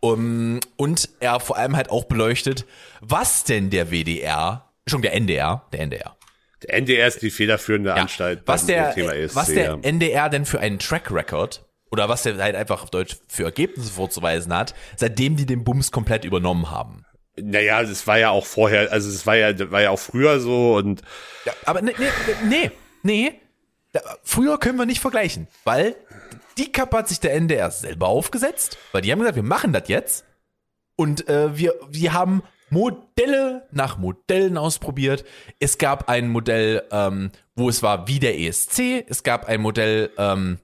Um, 0.00 0.60
und 0.76 1.10
er 1.20 1.40
vor 1.40 1.58
allem 1.58 1.76
halt 1.76 1.90
auch 1.90 2.04
beleuchtet, 2.04 2.64
was 3.00 3.44
denn 3.44 3.68
der 3.68 3.90
WDR, 3.90 4.70
schon 4.86 5.02
der 5.02 5.12
NDR, 5.12 5.66
der 5.72 5.80
NDR, 5.80 6.16
Der 6.62 6.74
NDR 6.74 7.06
ist 7.06 7.20
die 7.20 7.30
federführende 7.30 7.90
ja, 7.90 7.96
Anstalt 7.96 8.42
was 8.46 8.64
der, 8.64 8.94
Thema 8.94 9.12
ESC. 9.14 9.36
was 9.36 9.48
der. 9.48 9.78
NDR 9.82 10.30
denn 10.30 10.46
für 10.46 10.58
einen 10.58 10.78
Track 10.78 11.10
Record 11.10 11.66
oder 11.90 12.08
was 12.08 12.22
der 12.22 12.36
halt 12.38 12.56
einfach 12.56 12.82
auf 12.82 12.90
Deutsch 12.90 13.16
für 13.28 13.44
Ergebnisse 13.44 13.92
vorzuweisen 13.92 14.54
hat, 14.54 14.74
seitdem 14.96 15.36
die 15.36 15.46
den 15.46 15.64
Bums 15.64 15.90
komplett 15.90 16.24
übernommen 16.24 16.70
haben. 16.70 17.04
Naja, 17.36 17.82
das 17.82 18.06
war 18.06 18.18
ja 18.18 18.30
auch 18.30 18.46
vorher, 18.46 18.92
also 18.92 19.08
es 19.08 19.26
war 19.26 19.36
ja, 19.36 19.52
das 19.52 19.70
war 19.70 19.80
ja 19.80 19.90
auch 19.90 19.98
früher 19.98 20.40
so 20.40 20.76
und 20.76 21.02
Ja, 21.44 21.52
aber 21.64 21.80
nee, 21.82 21.94
nee, 21.98 22.08
nee, 22.48 22.70
nee. 23.02 23.40
Da, 23.92 24.00
früher 24.22 24.58
können 24.58 24.78
wir 24.78 24.86
nicht 24.86 25.00
vergleichen, 25.00 25.48
weil 25.64 25.96
die 26.58 26.70
Kappe 26.70 26.98
hat 26.98 27.08
sich 27.08 27.20
der 27.20 27.34
NDR 27.34 27.70
selber 27.70 28.08
aufgesetzt, 28.08 28.78
weil 28.92 29.02
die 29.02 29.10
haben 29.10 29.20
gesagt, 29.20 29.36
wir 29.36 29.42
machen 29.42 29.72
das 29.72 29.88
jetzt. 29.88 30.24
Und 30.96 31.28
äh, 31.28 31.56
wir, 31.56 31.74
wir 31.88 32.12
haben 32.12 32.42
Modelle 32.68 33.66
nach 33.72 33.98
Modellen 33.98 34.58
ausprobiert. 34.58 35.24
Es 35.58 35.78
gab 35.78 36.08
ein 36.08 36.28
Modell, 36.28 36.82
ähm, 36.92 37.30
wo 37.54 37.68
es 37.68 37.82
war 37.82 38.06
wie 38.06 38.18
der 38.18 38.38
ESC. 38.38 39.04
Es 39.08 39.22
gab 39.22 39.46
ein 39.46 39.60
Modell, 39.60 40.10
ähm, 40.18 40.58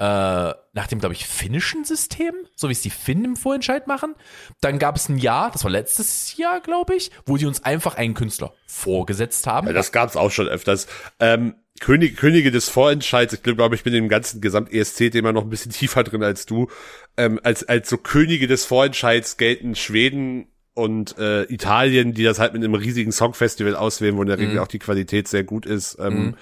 äh, 0.00 0.04
nach 0.04 0.86
dem, 0.88 1.00
glaube 1.00 1.14
ich, 1.14 1.26
finnischen 1.26 1.84
System, 1.84 2.32
so 2.54 2.68
wie 2.68 2.72
es 2.72 2.82
die 2.82 2.90
Finnen 2.90 3.24
im 3.24 3.36
Vorentscheid 3.36 3.86
machen. 3.88 4.14
Dann 4.60 4.78
gab 4.78 4.96
es 4.96 5.08
ein 5.08 5.18
Jahr, 5.18 5.50
das 5.50 5.64
war 5.64 5.70
letztes 5.70 6.36
Jahr, 6.36 6.60
glaube 6.60 6.94
ich, 6.94 7.10
wo 7.26 7.36
die 7.36 7.46
uns 7.46 7.64
einfach 7.64 7.96
einen 7.96 8.14
Künstler 8.14 8.52
vorgesetzt 8.66 9.46
haben. 9.46 9.66
Ja, 9.66 9.72
das 9.72 9.90
gab's 9.92 10.16
auch 10.16 10.30
schon 10.30 10.46
öfters. 10.48 10.86
Ähm, 11.18 11.54
König, 11.80 12.16
Könige 12.16 12.50
des 12.50 12.68
Vorentscheids, 12.68 13.32
ich 13.34 13.42
glaube, 13.42 13.74
ich 13.74 13.82
bin 13.84 13.94
im 13.94 14.08
ganzen 14.08 14.40
Gesamt-ESC-Thema 14.40 15.32
noch 15.32 15.42
ein 15.42 15.50
bisschen 15.50 15.72
tiefer 15.72 16.04
drin 16.04 16.22
als 16.22 16.46
du. 16.46 16.68
Ähm, 17.16 17.40
als, 17.42 17.68
als 17.68 17.88
so 17.88 17.96
Könige 17.96 18.46
des 18.46 18.64
Vorentscheids 18.64 19.36
gelten 19.36 19.74
Schweden 19.74 20.46
und 20.74 21.18
äh, 21.18 21.42
Italien, 21.52 22.14
die 22.14 22.22
das 22.22 22.38
halt 22.38 22.52
mit 22.52 22.62
einem 22.62 22.74
riesigen 22.74 23.10
Songfestival 23.10 23.74
auswählen, 23.74 24.16
wo 24.16 24.22
in 24.22 24.28
der 24.28 24.38
Regel 24.38 24.54
Mhm. 24.54 24.58
auch 24.60 24.68
die 24.68 24.78
Qualität 24.78 25.26
sehr 25.26 25.42
gut 25.42 25.66
ist. 25.66 25.96
Ähm, 26.00 26.14
Mhm. 26.26 26.34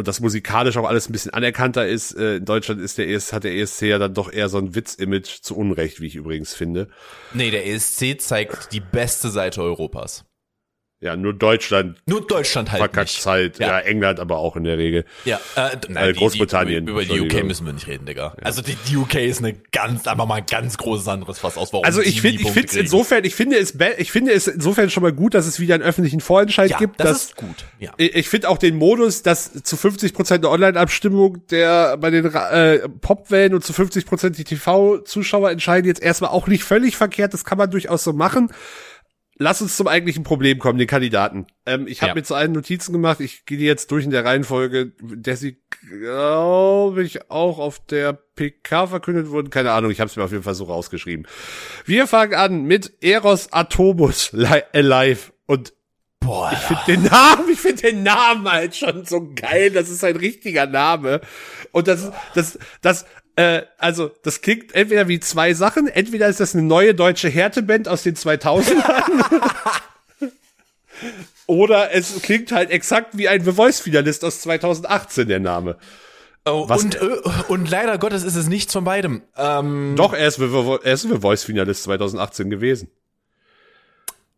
Und 0.00 0.08
das 0.08 0.20
musikalisch 0.20 0.78
auch 0.78 0.88
alles 0.88 1.10
ein 1.10 1.12
bisschen 1.12 1.34
anerkannter 1.34 1.86
ist. 1.86 2.12
Äh, 2.12 2.36
in 2.36 2.46
Deutschland 2.46 2.80
ist 2.80 2.96
der 2.96 3.06
ES, 3.06 3.34
hat 3.34 3.44
der 3.44 3.54
ESC 3.54 3.82
ja 3.82 3.98
dann 3.98 4.14
doch 4.14 4.32
eher 4.32 4.48
so 4.48 4.56
ein 4.56 4.74
Witz-Image 4.74 5.42
zu 5.42 5.54
Unrecht, 5.54 6.00
wie 6.00 6.06
ich 6.06 6.16
übrigens 6.16 6.54
finde. 6.54 6.88
nee, 7.34 7.50
der 7.50 7.66
ESC 7.66 8.18
zeigt 8.18 8.72
die 8.72 8.80
beste 8.80 9.28
Seite 9.28 9.62
Europas. 9.62 10.24
Ja, 11.02 11.16
nur 11.16 11.32
Deutschland 11.32 11.96
Nur 12.04 12.26
Deutschland 12.26 12.70
halt 12.70 12.80
verkackt 12.80 13.08
nicht. 13.08 13.24
halt. 13.24 13.58
Ja. 13.58 13.68
Ja. 13.68 13.78
England 13.80 14.20
aber 14.20 14.36
auch 14.36 14.54
in 14.56 14.64
der 14.64 14.76
Regel. 14.76 15.06
Ja, 15.24 15.40
äh, 15.56 15.60
Äh, 15.72 15.76
nein, 15.88 16.12
die- 16.12 16.18
Großbritannien, 16.18 16.84
Die, 16.84 16.92
über 16.92 17.04
die 17.04 17.18
UK 17.20 17.42
müssen 17.44 17.64
wir 17.64 17.72
nicht 17.72 17.86
reden, 17.86 18.04
Digga. 18.04 18.34
Also 18.42 18.60
die, 18.60 18.76
die 18.86 18.98
UK 18.98 19.14
ist 19.14 19.38
eine 19.38 19.54
ganz, 19.72 20.06
aber 20.06 20.26
mal 20.26 20.34
ein 20.36 20.46
ganz 20.46 20.76
großes 20.76 21.08
anderes 21.08 21.38
Fass 21.38 21.56
aus. 21.56 21.72
Warum 21.72 21.86
Also 21.86 22.02
ich 22.02 22.20
finde, 22.20 22.42
ich 22.42 22.50
finde 22.50 22.68
es 22.68 22.76
insofern, 22.76 23.24
ich 23.24 23.34
finde 23.34 23.56
es, 23.56 23.74
ich 23.96 24.12
finde 24.12 24.32
es 24.32 24.46
insofern 24.46 24.90
schon 24.90 25.02
mal 25.02 25.12
gut, 25.12 25.32
dass 25.32 25.46
es 25.46 25.58
wieder 25.58 25.74
einen 25.74 25.82
öffentlichen 25.84 26.20
Vorentscheid 26.20 26.70
ja, 26.70 26.76
gibt. 26.76 27.00
das 27.00 27.08
dass, 27.08 27.24
ist 27.24 27.36
gut. 27.36 27.64
Ja. 27.78 27.92
ich 27.96 28.14
ich 28.14 28.28
finde 28.28 28.50
auch 28.50 28.58
den 28.58 28.76
Modus, 28.76 29.22
dass 29.22 29.62
zu 29.62 29.78
50 29.78 30.12
Prozent 30.12 30.44
der 30.44 30.50
Online-Abstimmung 30.50 31.46
der 31.48 31.96
bei 31.96 32.10
den 32.10 32.26
äh, 32.26 32.86
Popwellen 33.00 33.54
und 33.54 33.64
zu 33.64 33.72
50 33.72 34.04
Prozent 34.04 34.36
die 34.36 34.44
TV-Zuschauer 34.44 35.50
entscheiden 35.50 35.86
jetzt 35.86 36.02
erstmal 36.02 36.30
auch 36.30 36.46
nicht 36.46 36.64
völlig 36.64 36.96
verkehrt. 36.96 37.32
Das 37.32 37.44
kann 37.46 37.56
man 37.56 37.70
durchaus 37.70 38.04
so 38.04 38.12
machen. 38.12 38.52
Lass 39.42 39.62
uns 39.62 39.74
zum 39.74 39.88
eigentlichen 39.88 40.22
Problem 40.22 40.58
kommen, 40.58 40.78
den 40.78 40.86
Kandidaten. 40.86 41.46
Ähm, 41.64 41.86
ich 41.88 42.02
habe 42.02 42.10
Ja. 42.10 42.14
mir 42.14 42.22
zu 42.24 42.34
allen 42.34 42.52
Notizen 42.52 42.92
gemacht. 42.92 43.20
Ich 43.20 43.46
gehe 43.46 43.56
die 43.56 43.64
jetzt 43.64 43.90
durch 43.90 44.04
in 44.04 44.10
der 44.10 44.22
Reihenfolge, 44.22 44.92
der 45.00 45.38
sie, 45.38 45.56
glaube 45.88 47.02
ich, 47.02 47.30
auch 47.30 47.58
auf 47.58 47.78
der 47.86 48.12
PK 48.12 48.86
verkündet 48.86 49.30
wurden. 49.30 49.48
Keine 49.48 49.72
Ahnung, 49.72 49.90
ich 49.90 49.98
habe 50.00 50.10
es 50.10 50.16
mir 50.16 50.24
auf 50.24 50.32
jeden 50.32 50.42
Fall 50.42 50.54
so 50.54 50.64
rausgeschrieben. 50.64 51.26
Wir 51.86 52.06
fangen 52.06 52.34
an 52.34 52.64
mit 52.64 53.02
Eros 53.02 53.50
Atobus 53.50 54.30
li 54.32 54.46
Alive 54.74 55.32
und 55.46 55.72
Boah, 56.22 56.52
ich 56.52 56.58
finde 56.58 56.82
den 56.86 57.02
Namen, 57.10 57.48
ich 57.50 57.58
finde 57.58 57.80
den 57.80 58.02
Namen 58.02 58.46
halt 58.52 58.76
schon 58.76 59.06
so 59.06 59.32
geil. 59.34 59.70
Das 59.70 59.88
ist 59.88 60.04
ein 60.04 60.16
richtiger 60.16 60.66
Name. 60.66 61.22
Und 61.72 61.88
das, 61.88 62.12
das, 62.34 62.58
das, 62.82 63.06
äh, 63.40 63.62
also, 63.78 64.10
das 64.22 64.40
klingt 64.42 64.74
entweder 64.74 65.08
wie 65.08 65.20
zwei 65.20 65.54
Sachen. 65.54 65.88
Entweder 65.88 66.28
ist 66.28 66.40
das 66.40 66.54
eine 66.54 66.62
neue 66.64 66.94
deutsche 66.94 67.28
Härteband 67.28 67.88
aus 67.88 68.02
den 68.02 68.16
2000ern. 68.16 69.24
Oder 71.46 71.92
es 71.94 72.20
klingt 72.22 72.52
halt 72.52 72.70
exakt 72.70 73.16
wie 73.16 73.28
ein 73.28 73.42
The 73.44 73.52
Voice-Finalist 73.52 74.24
aus 74.24 74.40
2018, 74.42 75.26
der 75.28 75.40
Name. 75.40 75.78
oh, 76.44 76.68
was- 76.68 76.84
und, 76.84 76.94
äh, 76.96 77.20
und 77.48 77.68
leider 77.70 77.98
Gottes 77.98 78.22
ist 78.22 78.36
es 78.36 78.46
nichts 78.48 78.72
von 78.72 78.84
beidem. 78.84 79.22
Ähm, 79.36 79.94
Doch, 79.96 80.12
er 80.12 80.28
ist 80.28 80.36
The, 80.36 80.44
Vo- 80.44 80.80
er 80.82 80.92
ist 80.92 81.02
The 81.02 81.18
Voice-Finalist 81.20 81.82
2018 81.84 82.50
gewesen. 82.50 82.88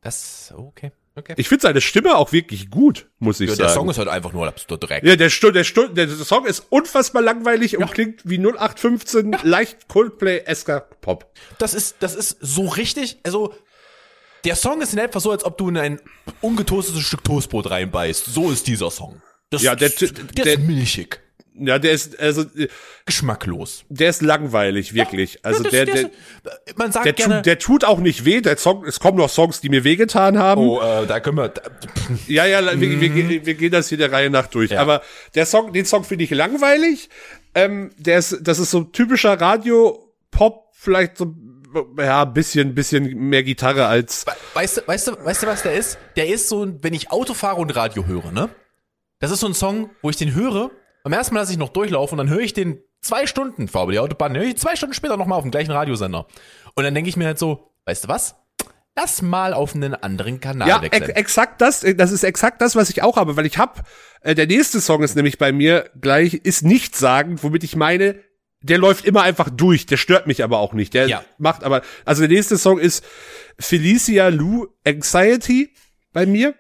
Das, 0.01 0.53
okay, 0.57 0.93
okay. 1.17 1.35
Ich 1.37 1.49
finde 1.49 1.63
seine 1.63 1.81
Stimme 1.81 2.17
auch 2.17 2.33
wirklich 2.33 2.71
gut, 2.71 3.09
muss 3.19 3.41
ich 3.41 3.49
ja, 3.51 3.55
sagen. 3.57 3.67
der 3.69 3.75
Song 3.75 3.91
ist 3.91 3.99
halt 3.99 4.09
einfach 4.09 4.33
nur 4.33 4.47
absolut 4.49 4.89
Dreck. 4.89 5.03
Ja, 5.05 5.17
der, 5.17 5.31
Stu 5.31 5.51
der, 5.51 5.65
Stu 5.65 5.87
der 5.89 6.09
Song 6.09 6.47
ist 6.47 6.65
unfassbar 6.71 7.23
langweilig 7.23 7.77
und 7.79 7.91
klingt 7.93 8.21
wie 8.25 8.39
0815 8.39 9.37
leicht 9.43 9.89
Coldplay-esker 9.89 10.81
Pop. 11.01 11.33
Das 11.59 11.75
ist, 11.75 11.97
das 12.01 12.15
ist 12.15 12.37
so 12.41 12.69
richtig, 12.69 13.19
also, 13.25 13.55
der 14.45 14.57
Song 14.57 14.83
ist 14.83 14.93
in 14.93 14.99
etwa 14.99 15.21
so, 15.21 15.31
als 15.31 15.45
ob 15.45 15.57
du 15.57 15.69
in 15.69 15.77
ein 15.79 16.01
ungetoastetes 16.41 17.03
Stück 17.03 17.23
Toastbrot 17.25 17.71
reinbeißt. 17.71 18.27
So 18.27 18.51
ist 18.51 18.67
dieser 18.67 18.91
Song. 18.91 19.23
Das, 19.51 19.63
Ja, 19.63 19.75
der- 19.77 19.91
der, 19.91 20.09
der- 20.09 20.47
ist 20.55 20.61
milchig. 20.61 21.22
Ja, 21.55 21.79
der 21.79 21.93
ist, 21.93 22.19
also, 22.19 22.43
äh, 22.57 22.69
Geschmacklos. 23.05 23.85
der 23.91 24.09
ist 24.11 24.23
langweilig, 24.23 24.95
wirklich. 24.95 25.39
Also 25.45 25.63
Das- 25.63 25.73
der, 25.73 25.85
der, 25.85 26.11
man 26.77 26.93
sagt 26.93 27.05
der, 27.05 27.13
gerne, 27.13 27.35
tut, 27.37 27.47
der 27.47 27.59
tut 27.59 27.85
auch 27.85 27.99
nicht 27.99 28.25
weh. 28.25 28.41
Der 28.41 28.57
Song, 28.57 28.85
es 28.87 29.01
kommen 29.01 29.19
noch 29.19 29.29
Songs, 29.29 29.61
die 29.61 29.69
mir 29.69 29.85
wehgetan 29.85 30.39
haben. 30.39 30.63
oh, 30.63 30.81
äh, 30.81 31.07
da 31.07 31.21
können 31.21 31.37
wir, 31.37 31.49
da, 31.51 31.63
Ja, 32.27 32.47
ja, 32.47 32.65
wir, 32.81 33.01
wir, 33.01 33.09
gehen- 33.11 33.45
wir 33.47 33.55
gehen 33.55 33.71
das 33.71 33.89
hier 33.91 33.99
der 33.99 34.11
Reihe 34.13 34.31
nach 34.31 34.47
durch. 34.47 34.71
Ja. 34.71 34.81
Aber 34.81 35.03
der 35.35 35.45
Song, 35.47 35.73
den 35.73 35.85
Song 35.85 36.05
finde 36.05 36.25
ich 36.25 36.31
langweilig. 36.31 37.11
Ähm, 37.55 37.91
der 37.99 38.19
ist, 38.19 38.39
das 38.41 38.59
ist 38.59 38.71
so 38.71 38.83
typischer 38.85 39.39
Radio-Pop, 39.39 40.71
vielleicht 40.73 41.19
so, 41.19 41.35
ja, 41.99 42.25
bisschen, 42.25 42.75
bisschen 42.75 43.05
mehr 43.29 43.43
Gitarre 43.43 43.87
als, 43.87 44.25
weißt 44.55 44.79
du, 44.79 44.81
weißt 44.87 45.09
du, 45.09 45.13
weißt 45.25 45.43
du, 45.43 45.47
was 45.47 45.63
der 45.63 45.75
ist? 45.75 45.99
Der 46.17 46.29
ist 46.29 46.49
so, 46.49 46.67
wenn 46.83 46.95
ich 46.95 47.11
Auto 47.11 47.35
fahre 47.35 47.61
und 47.61 47.75
Radio 47.77 48.07
höre, 48.07 48.31
ne? 48.33 48.49
Das 49.21 49.31
ist 49.31 49.41
so 49.41 49.47
ein 49.47 49.55
Song, 49.55 49.91
wo 50.03 50.11
ich 50.11 50.17
den 50.17 50.35
höre, 50.35 50.71
beim 51.05 51.13
ersten 51.13 51.35
Mal 51.35 51.41
lasse 51.41 51.53
ich 51.53 51.59
noch 51.59 51.71
durchlaufen 51.71 52.19
und 52.19 52.27
dann 52.27 52.35
höre 52.35 52.43
ich 52.45 52.53
den 52.53 52.81
zwei 53.01 53.27
Stunden, 53.27 53.67
die 53.91 53.99
Autobahn, 53.99 54.37
höre 54.37 54.45
ich 54.45 54.57
zwei 54.57 54.77
Stunden 54.77 54.95
später 54.95 55.17
nochmal 55.17 55.39
auf 55.39 55.45
dem 55.45 55.51
gleichen 55.51 55.73
Radiosender. 55.73 56.27
Und 56.75 56.85
dann 56.85 56.95
denke 56.95 57.09
ich 57.11 57.17
mir 57.17 57.27
halt 57.27 57.39
so, 57.39 57.73
weißt 57.87 58.05
du 58.05 58.09
was? 58.09 58.37
Lass 58.95 59.23
mal 59.23 59.55
auf 59.55 59.75
einen 59.75 59.95
anderen 59.95 60.39
Kanal 60.41 60.69
Ja, 60.69 60.83
wechseln. 60.83 61.03
ex 61.05 61.17
exakt 61.19 61.61
das, 61.63 61.83
äh, 61.83 61.95
das 61.95 62.13
ist 62.13 62.25
exakt 62.25 62.61
das, 62.61 62.77
was 62.77 62.91
ich 62.91 63.03
auch 63.03 63.17
habe, 63.17 63.37
weil 63.37 63.47
ich 63.47 63.57
hab, 63.59 63.89
äh, 64.21 64.35
der 64.35 64.47
nächste 64.47 64.81
Song 64.83 65.03
ist 65.03 65.17
nämlich 65.17 65.39
bei 65.39 65.51
mir 65.51 65.91
gleich, 66.01 66.35
ist 66.35 66.63
nichtssagend, 66.63 67.43
womit 67.43 67.65
ich 67.65 67.75
meine, 67.75 68.17
der 68.61 68.77
läuft 68.79 69.07
immer 69.07 69.23
einfach 69.23 69.49
durch, 69.51 69.87
der 69.87 69.97
stört 69.97 70.27
mich 70.27 70.45
aber 70.45 70.59
auch 70.59 70.75
nicht, 70.75 70.93
der 70.95 71.09
Ja. 71.09 71.25
macht 71.39 71.65
aber, 71.65 71.81
also 72.05 72.21
der 72.21 72.29
nächste 72.29 72.59
Song 72.59 72.79
ist 72.79 73.03
Felicia 73.59 74.29
Lou 74.29 74.67
Anxiety 74.87 75.73
bei 76.13 76.27
mir. 76.27 76.55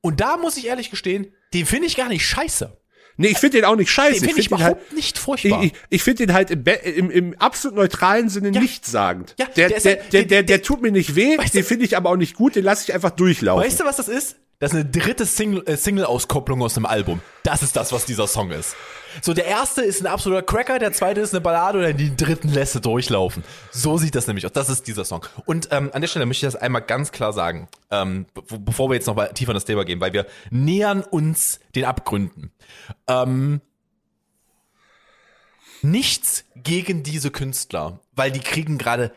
Und 0.00 0.20
da 0.20 0.36
muss 0.36 0.56
ich 0.56 0.66
ehrlich 0.66 0.90
gestehen, 0.90 1.32
den 1.54 1.64
finde 1.64 1.86
ich 1.86 1.96
gar 1.96 2.08
nicht 2.08 2.26
scheiße. 2.26 2.76
Nee, 3.22 3.28
ich 3.28 3.38
finde 3.38 3.58
den 3.58 3.64
auch 3.64 3.76
nicht 3.76 3.90
scheiße. 3.90 4.20
Den 4.20 4.28
finde 4.28 4.40
ich 4.40 4.48
find 4.48 4.50
den 4.50 4.56
überhaupt 4.66 4.80
halt, 4.82 4.92
nicht 4.92 5.16
ich, 5.16 5.20
furchtbar. 5.22 5.64
ich, 5.64 5.72
ich 5.88 6.02
finde 6.02 6.26
den 6.26 6.34
halt 6.34 6.50
im, 6.50 6.64
im, 6.64 7.10
im 7.10 7.34
absolut 7.38 7.76
neutralen 7.76 8.28
Sinne 8.28 8.50
nichtssagend. 8.50 9.34
Ja, 9.38 9.46
der, 9.56 9.68
der 9.68 9.80
der, 9.80 9.94
der, 9.96 10.02
der- 10.10 10.24
der, 10.24 10.42
der 10.42 10.62
tut 10.62 10.82
mir 10.82 10.92
nicht 10.92 11.14
weh, 11.16 11.38
Weißt 11.38 11.54
den 11.54 11.64
finde 11.64 11.84
ich 11.84 11.96
aber 11.96 12.10
auch 12.10 12.16
nicht 12.16 12.34
gut, 12.34 12.54
den 12.56 12.64
lasse 12.64 12.84
ich 12.86 12.94
einfach 12.94 13.10
durchlaufen. 13.10 13.64
weißt 13.64 13.80
du, 13.80 13.84
was 13.84 13.96
das 13.96 14.08
ist? 14.08 14.36
Das 14.62 14.72
ist 14.72 14.78
eine 14.78 14.88
dritte 14.88 15.24
äh, 15.24 15.76
Single-Auskopplung 15.76 16.62
aus 16.62 16.76
einem 16.76 16.86
Album. 16.86 17.20
Das 17.42 17.64
ist 17.64 17.74
das, 17.74 17.90
was 17.90 18.04
dieser 18.04 18.28
Song 18.28 18.52
ist. 18.52 18.76
So, 19.20 19.34
der 19.34 19.46
erste 19.46 19.82
ist 19.82 20.00
ein 20.00 20.06
absoluter 20.06 20.44
Cracker, 20.44 20.78
der 20.78 20.92
zweite 20.92 21.20
ist 21.20 21.34
eine 21.34 21.40
Ballade 21.40 21.84
und 21.84 21.98
den 21.98 22.16
dritten 22.16 22.48
lässt 22.48 22.76
er 22.76 22.80
durchlaufen. 22.80 23.42
So 23.72 23.98
sieht 23.98 24.14
das 24.14 24.28
nämlich 24.28 24.46
aus. 24.46 24.52
Das 24.52 24.68
ist 24.68 24.86
dieser 24.86 25.04
Song. 25.04 25.26
Und 25.46 25.70
ähm, 25.72 25.90
an 25.92 26.00
der 26.00 26.06
Stelle 26.06 26.26
möchte 26.26 26.46
ich 26.46 26.52
das 26.52 26.62
einmal 26.62 26.82
ganz 26.82 27.10
klar 27.10 27.32
sagen, 27.32 27.66
ähm, 27.90 28.26
be 28.34 28.60
bevor 28.60 28.88
wir 28.88 28.94
jetzt 28.94 29.08
noch 29.08 29.16
tiefer 29.32 29.50
in 29.50 29.54
das 29.54 29.64
Thema 29.64 29.84
gehen, 29.84 30.00
weil 30.00 30.12
wir 30.12 30.26
nähern 30.50 31.02
uns 31.02 31.58
den 31.74 31.84
Abgründen. 31.84 32.52
Ähm, 33.08 33.62
nichts 35.82 36.44
gegen 36.54 37.02
diese 37.02 37.32
Künstler, 37.32 37.98
weil 38.12 38.30
die 38.30 38.38
kriegen 38.38 38.78
gerade 38.78 39.10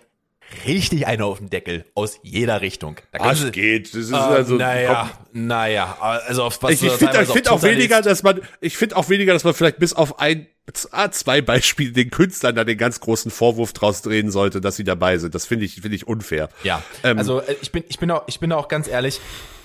richtig 0.65 1.07
eine 1.07 1.25
auf 1.25 1.39
den 1.39 1.49
Deckel 1.49 1.85
aus 1.95 2.19
jeder 2.23 2.61
Richtung. 2.61 2.97
Da 3.11 3.19
Ah, 3.21 3.35
sie- 3.35 3.51
geht. 3.51 3.89
Das 3.89 3.95
ist 4.01 4.11
äh, 4.11 4.15
also, 4.15 4.55
naja, 4.55 5.11
naja, 5.33 5.97
also 5.99 6.43
auf 6.43 6.61
was 6.63 6.71
Ich, 6.73 6.83
ich 6.83 6.91
finde 6.93 7.25
find 7.25 7.49
auch 7.49 7.63
weniger, 7.63 8.01
dass 8.01 8.23
man, 8.23 8.41
ich 8.61 8.77
finde 8.77 8.95
auch 8.97 9.09
weniger, 9.09 9.33
dass 9.33 9.43
man 9.43 9.53
vielleicht 9.53 9.79
bis 9.79 9.93
auf 9.93 10.19
ein, 10.19 10.47
ah, 10.91 11.11
zwei 11.11 11.41
Beispiele 11.41 11.91
den 11.91 12.09
Künstlern 12.09 12.55
da 12.55 12.63
den 12.63 12.77
ganz 12.77 12.99
großen 12.99 13.31
Vorwurf 13.31 13.73
draus 13.73 14.01
drehen 14.01 14.31
sollte, 14.31 14.61
dass 14.61 14.75
sie 14.75 14.83
dabei 14.83 15.17
sind. 15.17 15.35
Das 15.35 15.45
finde 15.45 15.65
ich, 15.65 15.75
finde 15.81 15.95
ich 15.95 16.07
unfair. 16.07 16.49
Ja, 16.63 16.81
Ähm, 17.03 17.17
also 17.17 17.41
äh, 17.41 17.55
ich 17.61 17.71
bin, 17.71 17.83
ich 17.87 17.99
bin 17.99 18.09
auch, 18.11 18.23
ich 18.27 18.39
bin 18.39 18.51
auch 18.51 18.67
ganz 18.67 18.87
ehrlich, 18.87 19.19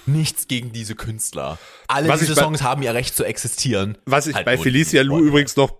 nichts 0.06 0.48
gegen 0.48 0.72
diese 0.72 0.94
Künstler. 0.94 1.58
Alle 1.86 2.08
Was 2.08 2.20
diese 2.20 2.34
bei- 2.34 2.42
Songs 2.42 2.62
haben 2.62 2.82
ihr 2.82 2.94
Recht 2.94 3.14
zu 3.14 3.24
existieren. 3.24 3.96
Was 4.06 4.26
ich 4.26 4.34
Halt 4.34 4.46
bei 4.46 4.56
Felicia 4.58 5.02
Lou 5.02 5.18
übrigens 5.20 5.56
noch 5.56 5.74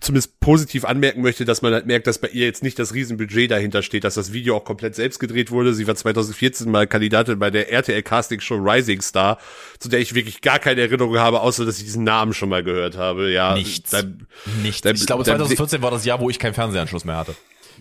zumindest 0.00 0.40
positiv 0.40 0.84
anmerken 0.84 1.22
möchte, 1.22 1.44
dass 1.44 1.62
man 1.62 1.72
halt 1.72 1.86
merkt, 1.86 2.06
dass 2.06 2.18
bei 2.18 2.28
ihr 2.28 2.46
jetzt 2.46 2.62
nicht 2.62 2.78
das 2.78 2.94
Riesenbudget 2.94 3.50
dahinter 3.50 3.82
steht, 3.82 4.04
dass 4.04 4.14
das 4.14 4.32
Video 4.32 4.56
auch 4.56 4.64
komplett 4.64 4.94
selbst 4.94 5.18
gedreht 5.18 5.50
wurde. 5.50 5.74
Sie 5.74 5.86
war 5.86 5.94
2014 5.94 6.70
mal 6.70 6.86
Kandidatin 6.86 7.38
bei 7.38 7.50
der 7.50 7.70
RTL 7.72 8.02
Casting 8.02 8.40
Show 8.40 8.56
Rising 8.56 9.00
Star, 9.02 9.38
zu 9.78 9.88
der 9.88 10.00
ich 10.00 10.14
wirklich 10.14 10.40
gar 10.40 10.58
keine 10.58 10.80
Erinnerung 10.80 11.18
habe, 11.18 11.40
außer 11.40 11.64
dass 11.64 11.78
ich 11.78 11.84
diesen 11.84 12.04
Namen 12.04 12.34
schon 12.34 12.48
mal 12.48 12.62
gehört 12.62 12.96
habe. 12.96 13.30
Ja, 13.30 13.54
Nichts. 13.54 13.90
Dann, 13.90 14.26
Nichts. 14.62 14.80
dann- 14.82 14.96
ich 14.96 15.06
glaube, 15.06 15.24
dann- 15.24 15.36
2014 15.36 15.82
war 15.82 15.90
das 15.90 16.04
Jahr, 16.04 16.20
wo 16.20 16.30
ich 16.30 16.38
keinen 16.38 16.54
Fernsehanschluss 16.54 17.04
mehr 17.04 17.16
hatte. 17.16 17.34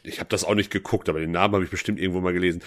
Ich 0.04 0.20
habe 0.20 0.30
das 0.30 0.44
auch 0.44 0.56
nicht 0.56 0.72
geguckt, 0.72 1.10
aber 1.10 1.20
den 1.20 1.32
Namen 1.32 1.54
habe 1.54 1.64
ich 1.64 1.70
bestimmt 1.70 2.00
irgendwo 2.00 2.22
mal 2.22 2.34
gelesen. 2.34 2.62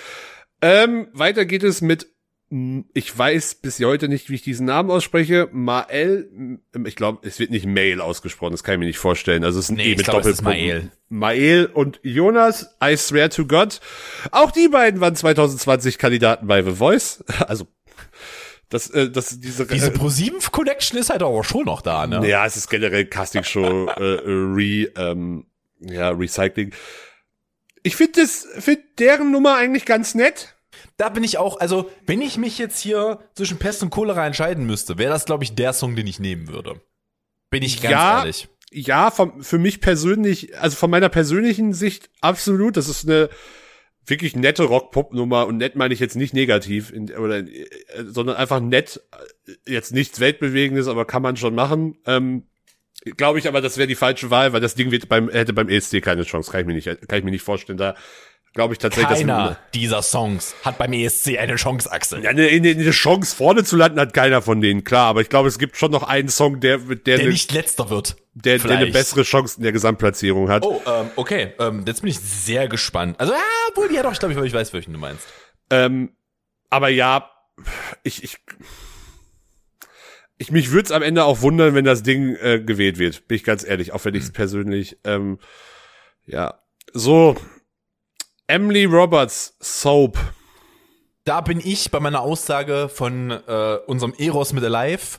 Ähm, 0.62 1.08
weiter 1.12 1.44
geht 1.44 1.62
es 1.62 1.80
mit, 1.82 2.06
ich 2.50 3.16
weiß 3.18 3.56
bis 3.56 3.80
heute 3.80 4.08
nicht, 4.08 4.30
wie 4.30 4.34
ich 4.36 4.42
diesen 4.42 4.66
Namen 4.66 4.90
ausspreche. 4.90 5.48
Mael, 5.50 6.28
mm, 6.32 6.86
ich 6.86 6.94
glaube, 6.94 7.26
es 7.26 7.38
wird 7.38 7.50
nicht 7.50 7.66
Mail 7.66 8.00
ausgesprochen, 8.00 8.52
das 8.52 8.62
kann 8.62 8.74
ich 8.74 8.78
mir 8.78 8.86
nicht 8.86 8.98
vorstellen. 8.98 9.44
Also 9.44 9.58
es 9.58 9.66
ist 9.66 9.70
ein 9.70 9.76
Nee, 9.76 9.92
E 9.92 9.96
mit 9.96 10.06
Doppelpunkt. 10.06 10.90
Mael 11.08 11.66
und 11.66 12.00
Jonas, 12.02 12.76
I 12.82 12.96
swear 12.96 13.30
to 13.30 13.46
God. 13.46 13.80
Auch 14.30 14.50
die 14.50 14.68
beiden 14.68 15.00
waren 15.00 15.16
2020 15.16 15.98
Kandidaten 15.98 16.46
bei 16.46 16.62
The 16.62 16.72
Voice. 16.72 17.24
Also 17.46 17.66
Das, 18.68 18.90
äh, 18.90 19.10
das, 19.10 19.40
diese, 19.40 19.66
Diese 19.66 19.88
äh, 19.92 19.96
Pro7 19.96 20.50
Connection 20.50 20.98
ist 20.98 21.10
halt 21.10 21.22
aber 21.22 21.44
schon 21.44 21.64
noch 21.64 21.82
da, 21.82 22.06
ne? 22.06 22.28
ja, 22.28 22.44
es 22.46 22.56
ist 22.56 22.68
generell 22.68 23.06
Castingshow, 23.06 23.86
äh, 23.96 24.20
re, 24.24 24.90
ähm, 24.96 25.46
ja, 25.80 26.10
Recycling. 26.10 26.72
Ich 27.82 27.96
finde 27.96 28.22
das, 28.22 28.46
find 28.58 28.80
deren 28.98 29.30
Nummer 29.30 29.56
eigentlich 29.56 29.84
ganz 29.84 30.14
nett. 30.14 30.53
Da 30.96 31.08
bin 31.08 31.24
ich 31.24 31.38
auch, 31.38 31.60
also, 31.60 31.90
wenn 32.06 32.20
ich 32.22 32.36
mich 32.38 32.58
jetzt 32.58 32.80
hier 32.80 33.18
zwischen 33.34 33.58
Pest 33.58 33.82
und 33.82 33.90
Cholera 33.90 34.26
entscheiden 34.26 34.66
müsste, 34.66 34.98
wäre 34.98 35.12
das, 35.12 35.24
glaube 35.24 35.44
ich, 35.44 35.54
der 35.54 35.72
Song, 35.72 35.96
den 35.96 36.06
ich 36.06 36.18
nehmen 36.20 36.48
würde. 36.48 36.80
Bin 37.50 37.62
ich 37.62 37.80
ganz 37.80 37.92
Ja. 37.92 38.18
ehrlich. 38.20 38.48
Ja, 38.72 39.10
vom, 39.12 39.42
für 39.42 39.58
mich 39.58 39.80
persönlich, 39.80 40.58
also 40.58 40.74
von 40.76 40.90
meiner 40.90 41.08
persönlichen 41.08 41.72
Sicht 41.74 42.10
absolut. 42.20 42.76
Das 42.76 42.88
ist 42.88 43.06
eine 43.08 43.28
wirklich 44.06 44.34
nette 44.36 44.64
Rock-Pop-Nummer 44.64 45.46
und 45.46 45.58
nett 45.58 45.76
meine 45.76 45.94
ich 45.94 46.00
jetzt 46.00 46.16
nicht 46.16 46.34
negativ, 46.34 46.90
in, 46.92 47.10
oder, 47.16 47.38
äh, 47.38 47.66
sondern 48.04 48.36
einfach 48.36 48.60
nett. 48.60 49.00
äh, 49.46 49.70
Jetzt 49.70 49.92
nichts 49.92 50.20
Weltbewegendes, 50.20 50.88
aber 50.88 51.04
kann 51.04 51.22
man 51.22 51.36
schon 51.36 51.54
machen. 51.54 51.98
Ähm, 52.06 52.44
Glaube 53.18 53.38
ich 53.38 53.46
aber, 53.48 53.60
das 53.60 53.76
wäre 53.76 53.86
die 53.86 53.94
falsche 53.94 54.30
Wahl, 54.30 54.52
weil 54.54 54.60
das 54.62 54.74
Ding 54.76 54.90
wird 54.90 55.08
beim, 55.10 55.28
hätte 55.28 55.52
beim 55.52 55.68
ESC 55.68 56.00
keine 56.02 56.22
Chance. 56.24 56.50
Kann 56.50 56.62
ich 56.62 56.66
mir 56.66 56.72
nicht, 56.72 56.86
kann 57.08 57.18
ich 57.18 57.24
mir 57.24 57.30
nicht 57.30 57.42
vorstellen. 57.42 57.76
Da 57.76 57.94
glaube 58.54 58.72
ich 58.72 58.78
tatsächlich, 58.78 59.18
Keiner 59.18 59.58
dieser 59.74 60.00
Songs 60.00 60.54
hat 60.64 60.78
beim 60.78 60.92
ESC 60.92 61.36
eine 61.38 61.56
Chance, 61.56 61.90
Axel. 61.90 62.22
ja, 62.22 62.30
eine, 62.30 62.46
eine, 62.46 62.70
eine 62.70 62.90
Chance 62.92 63.34
vorne 63.36 63.64
zu 63.64 63.76
landen 63.76 63.98
hat 64.00 64.14
keiner 64.14 64.42
von 64.42 64.60
denen, 64.60 64.84
klar. 64.84 65.08
Aber 65.08 65.20
ich 65.20 65.28
glaube, 65.28 65.48
es 65.48 65.58
gibt 65.58 65.76
schon 65.76 65.90
noch 65.90 66.04
einen 66.04 66.28
Song, 66.28 66.60
der, 66.60 66.78
der, 66.78 66.96
der 66.96 67.18
eine, 67.18 67.28
nicht 67.30 67.52
letzter 67.52 67.90
wird. 67.90 68.16
der, 68.34 68.58
der 68.58 68.78
eine 68.78 68.86
bessere 68.86 69.24
Chance 69.24 69.56
in 69.58 69.64
der 69.64 69.72
Gesamtplatzierung 69.72 70.48
hat. 70.48 70.64
Oh, 70.64 70.80
ähm, 70.86 71.10
okay. 71.16 71.52
Ähm, 71.58 71.84
jetzt 71.86 72.02
bin 72.02 72.10
ich 72.10 72.20
sehr 72.20 72.68
gespannt. 72.68 73.18
Also, 73.18 73.32
ja, 73.32 73.40
obwohl, 73.70 73.92
ja 73.92 74.02
doch, 74.02 74.12
ich 74.12 74.20
glaube, 74.20 74.34
ich, 74.34 74.40
ich 74.40 74.52
weiß, 74.54 74.72
welchen 74.72 74.92
du 74.92 74.98
meinst. 75.00 75.26
Ähm, 75.70 76.12
aber 76.70 76.88
ja, 76.88 77.30
ich, 78.04 78.22
ich, 78.22 78.36
ich 80.38 80.52
mich 80.52 80.70
würde 80.70 80.86
es 80.86 80.92
am 80.92 81.02
Ende 81.02 81.24
auch 81.24 81.40
wundern, 81.42 81.74
wenn 81.74 81.84
das 81.84 82.04
Ding 82.04 82.36
äh, 82.36 82.60
gewählt 82.60 82.98
wird. 82.98 83.26
Bin 83.26 83.34
ich 83.36 83.44
ganz 83.44 83.64
ehrlich, 83.64 83.92
auch 83.92 84.04
wenn 84.04 84.14
ich 84.14 84.22
es 84.24 84.32
persönlich, 84.32 84.98
ähm, 85.04 85.38
ja. 86.24 86.60
So, 86.92 87.34
Emily 88.46 88.84
Roberts, 88.84 89.54
Soap. 89.60 90.18
Da 91.24 91.40
bin 91.40 91.60
ich 91.64 91.90
bei 91.90 92.00
meiner 92.00 92.20
Aussage 92.20 92.90
von 92.92 93.30
äh, 93.30 93.76
unserem 93.86 94.12
Eros 94.18 94.52
mit 94.52 94.62
Alive. 94.62 95.18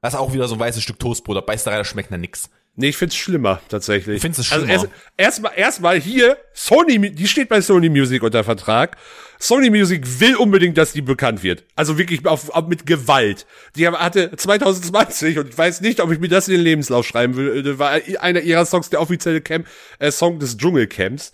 Das 0.00 0.14
ist 0.14 0.18
auch 0.20 0.32
wieder 0.32 0.48
so 0.48 0.54
ein 0.54 0.60
weißes 0.60 0.82
Stück 0.82 0.98
Toastbrot. 0.98 1.36
Da 1.36 1.40
beißt 1.42 1.66
da 1.66 1.72
rein, 1.72 1.80
das 1.80 1.88
schmeckt 1.88 2.10
nach 2.10 2.16
nix. 2.18 2.48
Nee, 2.76 2.88
ich 2.90 2.96
find's 2.96 3.16
schlimmer, 3.16 3.60
tatsächlich. 3.68 4.16
Ich 4.16 4.22
find's 4.22 4.38
es 4.38 4.50
Also 4.50 4.64
schlimmer. 4.64 4.84
erst- 4.84 4.92
erstmal, 5.18 5.52
erstmal 5.56 6.00
hier, 6.00 6.38
Sony, 6.54 7.10
die 7.14 7.26
steht 7.28 7.50
bei 7.50 7.60
Sony 7.60 7.90
Music 7.90 8.22
unter 8.22 8.42
Vertrag. 8.42 8.96
Sony 9.38 9.68
Music 9.68 10.20
will 10.20 10.36
unbedingt, 10.36 10.78
dass 10.78 10.92
die 10.92 11.02
bekannt 11.02 11.42
wird. 11.42 11.64
Also 11.76 11.98
wirklich 11.98 12.24
auf, 12.24 12.48
auf, 12.50 12.68
mit 12.68 12.86
Gewalt. 12.86 13.44
Die 13.76 13.86
hatte 13.86 14.34
2020, 14.34 15.38
und 15.40 15.48
ich 15.50 15.58
weiß 15.58 15.82
nicht, 15.82 16.00
ob 16.00 16.10
ich 16.10 16.20
mir 16.20 16.28
das 16.28 16.48
in 16.48 16.54
den 16.54 16.62
Lebenslauf 16.62 17.06
schreiben 17.06 17.36
will, 17.36 17.78
war 17.78 17.90
einer 18.20 18.40
ihrer 18.40 18.64
Songs 18.64 18.88
der 18.88 19.02
offizielle 19.02 19.42
Camp, 19.42 19.66
äh, 19.98 20.10
Song 20.10 20.38
des 20.38 20.56
Dschungelcamps. 20.56 21.32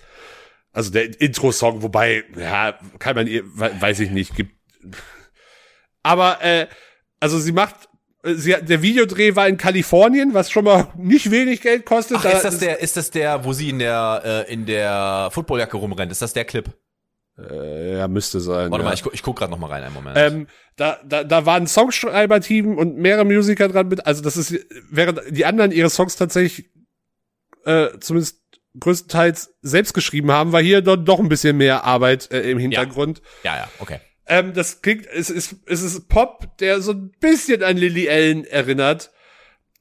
Also 0.76 0.90
der 0.90 1.18
Intro-Song, 1.22 1.82
wobei, 1.82 2.24
ja, 2.38 2.78
kann 2.98 3.16
man, 3.16 3.26
weiß 3.26 4.00
ich 4.00 4.10
nicht, 4.10 4.36
gibt. 4.36 4.52
Aber, 6.02 6.42
äh, 6.44 6.66
also 7.18 7.38
sie 7.38 7.52
macht, 7.52 7.74
sie, 8.22 8.54
hat- 8.54 8.68
der 8.68 8.82
Videodreh 8.82 9.34
war 9.36 9.48
in 9.48 9.56
Kalifornien, 9.56 10.34
was 10.34 10.50
schon 10.50 10.64
mal 10.64 10.88
nicht 10.98 11.30
wenig 11.30 11.62
Geld 11.62 11.86
kostet. 11.86 12.18
Ach, 12.18 12.24
Da- 12.24 12.30
ist 12.32 12.44
das 12.44 12.58
der, 12.58 12.80
ist 12.80 12.96
das 12.96 13.10
der, 13.10 13.42
wo 13.44 13.54
sie 13.54 13.70
in 13.70 13.78
der, 13.78 14.44
äh, 14.48 14.52
in 14.52 14.66
der 14.66 15.30
Footballjacke 15.32 15.78
rumrennt? 15.78 16.12
Ist 16.12 16.20
das 16.20 16.34
der 16.34 16.44
Clip? 16.44 16.68
Äh, 17.38 17.96
ja, 17.98 18.06
müsste 18.08 18.40
sein. 18.40 18.70
Warte 18.70 18.82
ja. 18.82 18.88
mal, 18.90 18.94
ich, 18.94 19.02
gu- 19.02 19.10
ich 19.14 19.22
guck 19.22 19.36
gerade 19.38 19.50
noch 19.50 19.58
mal 19.58 19.68
rein, 19.70 19.82
einen 19.82 19.94
Moment. 19.94 20.16
ähm, 20.18 20.46
da, 20.76 20.98
da, 21.06 21.24
da 21.24 21.46
war 21.46 21.56
ein 21.56 21.66
Songschreiber-Team 21.66 22.76
und 22.76 22.96
mehrere 22.98 23.24
Musiker 23.24 23.68
dran 23.68 23.88
mit. 23.88 24.06
Also 24.06 24.22
das 24.22 24.36
ist, 24.36 24.54
während 24.90 25.20
die 25.30 25.46
anderen 25.46 25.72
ihre 25.72 25.88
Songs 25.90 26.16
tatsächlich 26.16 26.70
äh, 27.64 27.98
zumindest 28.00 28.42
größtenteils 28.78 29.54
selbst 29.62 29.94
geschrieben 29.94 30.30
haben, 30.30 30.52
war 30.52 30.62
hier 30.62 30.80
doch, 30.80 30.96
doch 30.96 31.18
ein 31.18 31.28
bisschen 31.28 31.56
mehr 31.56 31.84
Arbeit 31.84 32.30
äh, 32.32 32.50
im 32.50 32.58
Hintergrund. 32.58 33.22
ja, 33.42 33.56
ja, 33.56 33.68
okay. 33.78 34.00
Ähm, 34.28 34.54
das 34.54 34.82
klingt, 34.82 35.06
es 35.06 35.30
ist, 35.30 35.56
es 35.66 35.82
ist 35.82 36.08
Pop, 36.08 36.58
der 36.58 36.80
so 36.80 36.92
ein 36.92 37.12
bisschen 37.20 37.62
an 37.62 37.76
Lily 37.76 38.08
Allen 38.08 38.44
erinnert. 38.44 39.12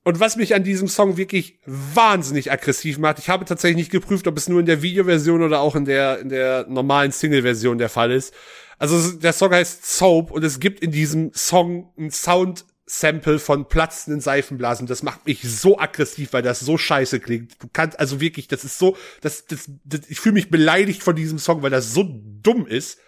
Und 0.04 0.20
was 0.20 0.36
mich 0.36 0.54
an 0.54 0.64
diesem 0.64 0.88
Song 0.88 1.18
wirklich 1.18 1.60
wahnsinnig 1.66 2.52
aggressiv 2.52 3.00
macht, 3.00 3.18
ich 3.18 3.30
habe 3.30 3.44
tatsächlich 3.46 3.78
nicht 3.78 3.92
geprüft, 3.92 4.28
ob 4.28 4.38
es 4.38 4.48
nur 4.48 4.60
in 4.60 4.68
der 4.68 4.84
Videoversion 4.84 5.42
oder 5.42 5.62
auch 5.62 5.76
in 5.76 5.86
der, 5.86 6.20
in 6.20 6.30
der 6.30 6.68
normalen 6.68 7.12
Single-Version 7.12 7.80
der 7.80 7.90
Fall 7.90 8.12
ist. 8.12 8.32
Also 8.78 9.14
der 9.14 9.34
Song 9.34 9.52
heißt 9.52 9.84
Soap 9.98 10.30
und 10.30 10.44
es 10.44 10.60
gibt 10.60 10.82
in 10.82 10.92
diesem 10.92 11.32
Song 11.34 11.92
ein 11.98 12.12
Sound-Sample 12.88 13.40
von 13.40 13.68
platzenden 13.68 14.22
Seifenblasen. 14.22 14.88
Das 14.88 15.04
macht 15.04 15.26
mich 15.26 15.42
so 15.42 15.80
aggressiv, 15.80 16.34
weil 16.34 16.44
das 16.44 16.60
so 16.60 16.78
scheiße 16.78 17.20
klingt. 17.20 17.62
Du 17.62 17.68
kannst, 17.72 18.00
also 18.00 18.22
wirklich, 18.22 18.48
das 18.48 18.64
ist 18.64 18.78
so, 18.78 18.96
das, 19.22 19.46
das, 19.46 19.70
das 19.84 20.02
ich 20.08 20.20
fühle 20.20 20.34
mich 20.34 20.50
beleidigt 20.50 21.02
von 21.02 21.16
diesem 21.16 21.40
Song, 21.40 21.62
weil 21.62 21.72
das 21.72 21.94
so 21.94 22.06
dumm 22.08 22.68
ist. 22.68 23.00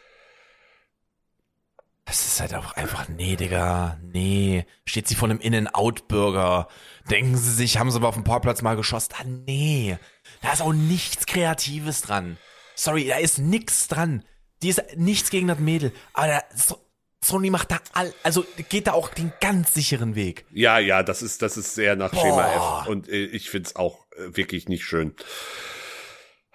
Das 2.05 2.25
ist 2.25 2.39
halt 2.39 2.55
auch 2.55 2.71
einfach, 2.73 3.09
nee, 3.09 3.35
Digga, 3.35 3.99
nee. 4.01 4.65
Steht 4.85 5.07
sie 5.07 5.15
vor 5.15 5.29
einem 5.29 5.39
In-N-Out-Burger. 5.39 6.69
Denken 7.11 7.35
sie 7.35 7.51
sich, 7.51 7.77
haben 7.77 7.91
sie 7.91 7.97
aber 7.97 8.07
auf 8.07 8.15
dem 8.15 8.23
Parkplatz 8.23 8.61
mal 8.61 8.77
geschossen. 8.77 9.13
Ah, 9.19 9.25
nee. 9.25 9.97
Da 10.41 10.53
ist 10.53 10.61
auch 10.61 10.73
nichts 10.73 11.25
Kreatives 11.25 12.01
dran. 12.01 12.37
Sorry, 12.75 13.07
da 13.07 13.17
ist 13.17 13.39
nix 13.39 13.89
dran. 13.89 14.23
Die 14.61 14.69
ist 14.69 14.81
nichts 14.95 15.29
gegen 15.29 15.47
das 15.47 15.59
Mädel. 15.59 15.91
Aber 16.13 16.27
da, 16.27 16.43
so, 16.55 16.79
Sony 17.27 17.49
macht 17.49 17.71
da 17.71 17.79
all, 17.93 18.13
also 18.23 18.45
geht 18.69 18.87
da 18.87 18.93
auch 18.93 19.09
den 19.09 19.33
ganz 19.41 19.73
sicheren 19.73 20.15
Weg. 20.15 20.45
Ja, 20.51 20.79
ja, 20.79 21.03
das 21.03 21.21
ist, 21.21 21.41
das 21.41 21.57
ist 21.57 21.75
sehr 21.75 21.95
nach 21.97 22.11
Boah. 22.11 22.21
Schema 22.21 22.81
F. 22.83 22.87
Und 22.87 23.09
äh, 23.09 23.25
ich 23.25 23.49
find's 23.49 23.75
auch 23.75 24.05
äh, 24.15 24.35
wirklich 24.37 24.69
nicht 24.69 24.85
schön. 24.85 25.13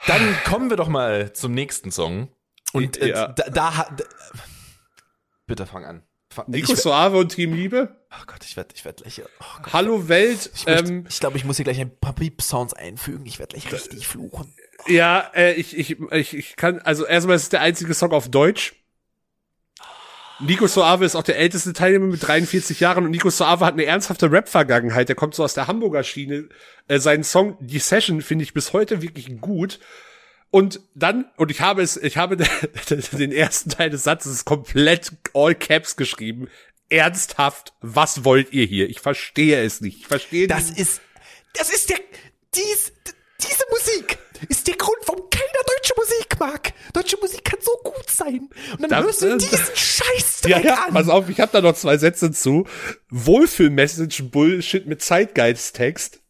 Dann 0.06 0.36
kommen 0.44 0.70
wir 0.70 0.76
doch 0.76 0.88
mal 0.88 1.32
zum 1.32 1.52
nächsten 1.52 1.90
Song. 1.90 2.34
Und 2.72 2.96
äh, 3.00 3.10
Ja. 3.10 3.28
da, 3.28 3.50
da 3.50 3.76
hat. 3.76 4.00
da- 4.00 4.04
Bitte 5.46 5.66
fang 5.66 5.84
an. 5.84 6.02
Nico 6.46 6.72
ich, 6.72 6.78
Soave 6.80 7.18
und 7.18 7.28
Team 7.28 7.52
Liebe. 7.52 7.94
oh 8.10 8.24
Gott, 8.26 8.42
ich 8.42 8.56
werde 8.56 8.70
ich 8.74 8.86
werd 8.86 9.02
gleich. 9.02 9.20
Oh 9.20 9.44
Gott. 9.62 9.72
Hallo 9.74 10.08
Welt. 10.08 10.50
Ich, 10.54 10.66
ähm, 10.66 11.04
ich 11.06 11.20
glaube, 11.20 11.36
ich 11.36 11.44
muss 11.44 11.56
hier 11.56 11.64
gleich 11.64 11.78
ein 11.78 11.94
paar 11.98 12.14
Beep-Sounds 12.14 12.72
einfügen. 12.72 13.26
Ich 13.26 13.38
werde 13.38 13.58
gleich 13.58 13.70
richtig 13.70 14.08
fluchen. 14.08 14.54
ja, 14.86 15.30
äh, 15.34 15.52
ich, 15.52 15.76
ich, 15.76 16.00
ich, 16.00 16.34
ich 16.34 16.56
kann, 16.56 16.78
also 16.80 17.04
erstmal 17.04 17.36
ist 17.36 17.42
es 17.42 17.48
der 17.50 17.60
einzige 17.60 17.92
Song 17.92 18.12
auf 18.12 18.30
Deutsch. 18.30 18.74
Nico 20.40 20.66
Soave 20.66 21.04
ist 21.04 21.14
auch 21.14 21.22
der 21.22 21.38
älteste 21.38 21.72
Teilnehmer 21.72 22.06
mit 22.06 22.26
43 22.26 22.80
Jahren 22.80 23.04
und 23.04 23.10
Nico 23.10 23.30
Soave 23.30 23.64
hat 23.64 23.74
eine 23.74 23.84
ernsthafte 23.84 24.30
Rap-Vergangenheit. 24.30 25.08
Der 25.08 25.16
kommt 25.16 25.34
so 25.34 25.44
aus 25.44 25.54
der 25.54 25.66
Hamburger 25.68 26.02
Schiene. 26.02 26.48
Äh, 26.88 26.98
seinen 26.98 27.22
Song 27.24 27.56
Die 27.60 27.78
Session 27.78 28.22
finde 28.22 28.42
ich 28.44 28.52
bis 28.54 28.72
heute 28.72 29.02
wirklich 29.02 29.40
gut. 29.40 29.78
Und 30.50 30.80
dann, 30.94 31.26
und 31.36 31.50
ich 31.50 31.60
habe 31.60 31.82
es, 31.82 31.96
ich 31.96 32.16
habe 32.16 32.36
den 33.12 33.32
ersten 33.32 33.70
Teil 33.70 33.90
des 33.90 34.04
Satzes 34.04 34.44
komplett 34.44 35.12
all 35.34 35.54
caps 35.54 35.96
geschrieben. 35.96 36.48
Ernsthaft, 36.88 37.72
was 37.80 38.24
wollt 38.24 38.52
ihr 38.52 38.66
hier? 38.66 38.90
Ich 38.90 39.00
verstehe 39.00 39.62
es 39.62 39.80
nicht. 39.80 40.00
Ich 40.00 40.06
verstehe 40.08 40.46
Das 40.48 40.66
diesen- 40.74 40.76
ist, 40.82 41.00
das 41.54 41.70
ist 41.72 41.88
der, 41.88 41.98
dies, 42.54 42.92
diese 43.40 43.64
Musik 43.70 44.18
ist 44.48 44.66
der 44.68 44.76
Grund, 44.76 44.98
warum 45.06 45.30
deutsche 45.82 45.94
Musik 45.96 46.38
mag. 46.40 46.72
Deutsche 46.92 47.16
Musik 47.20 47.44
kann 47.44 47.58
so 47.60 47.72
gut 47.82 48.08
sein. 48.08 48.48
Und 48.72 48.82
dann 48.82 48.90
Das- 48.90 49.04
hörst 49.04 49.22
du 49.22 49.28
das- 49.30 49.48
diesen 49.48 49.76
Scheiß 49.76 50.42
Ja, 50.46 50.58
ja, 50.60 50.74
an. 50.86 50.94
pass 50.94 51.08
auf, 51.08 51.28
ich 51.28 51.40
habe 51.40 51.50
da 51.52 51.60
noch 51.60 51.74
zwei 51.74 51.96
Sätze 51.98 52.30
zu. 52.30 52.66
Wohlfühl-Message 53.10 54.24
Bullshit 54.30 54.86
mit 54.86 55.02
Zeitgeist-Text. 55.02 56.20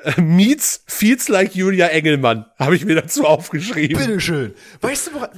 Äh, 0.00 0.20
Meets 0.20 0.82
feels 0.86 1.28
like 1.28 1.54
Julia 1.54 1.86
Engelmann, 1.88 2.46
habe 2.58 2.76
ich 2.76 2.84
mir 2.84 2.94
dazu 2.96 3.24
aufgeschrieben. 3.24 3.96
Bitteschön. 3.98 4.54
Weißt 4.80 5.06
du, 5.08 5.14
woran, 5.14 5.30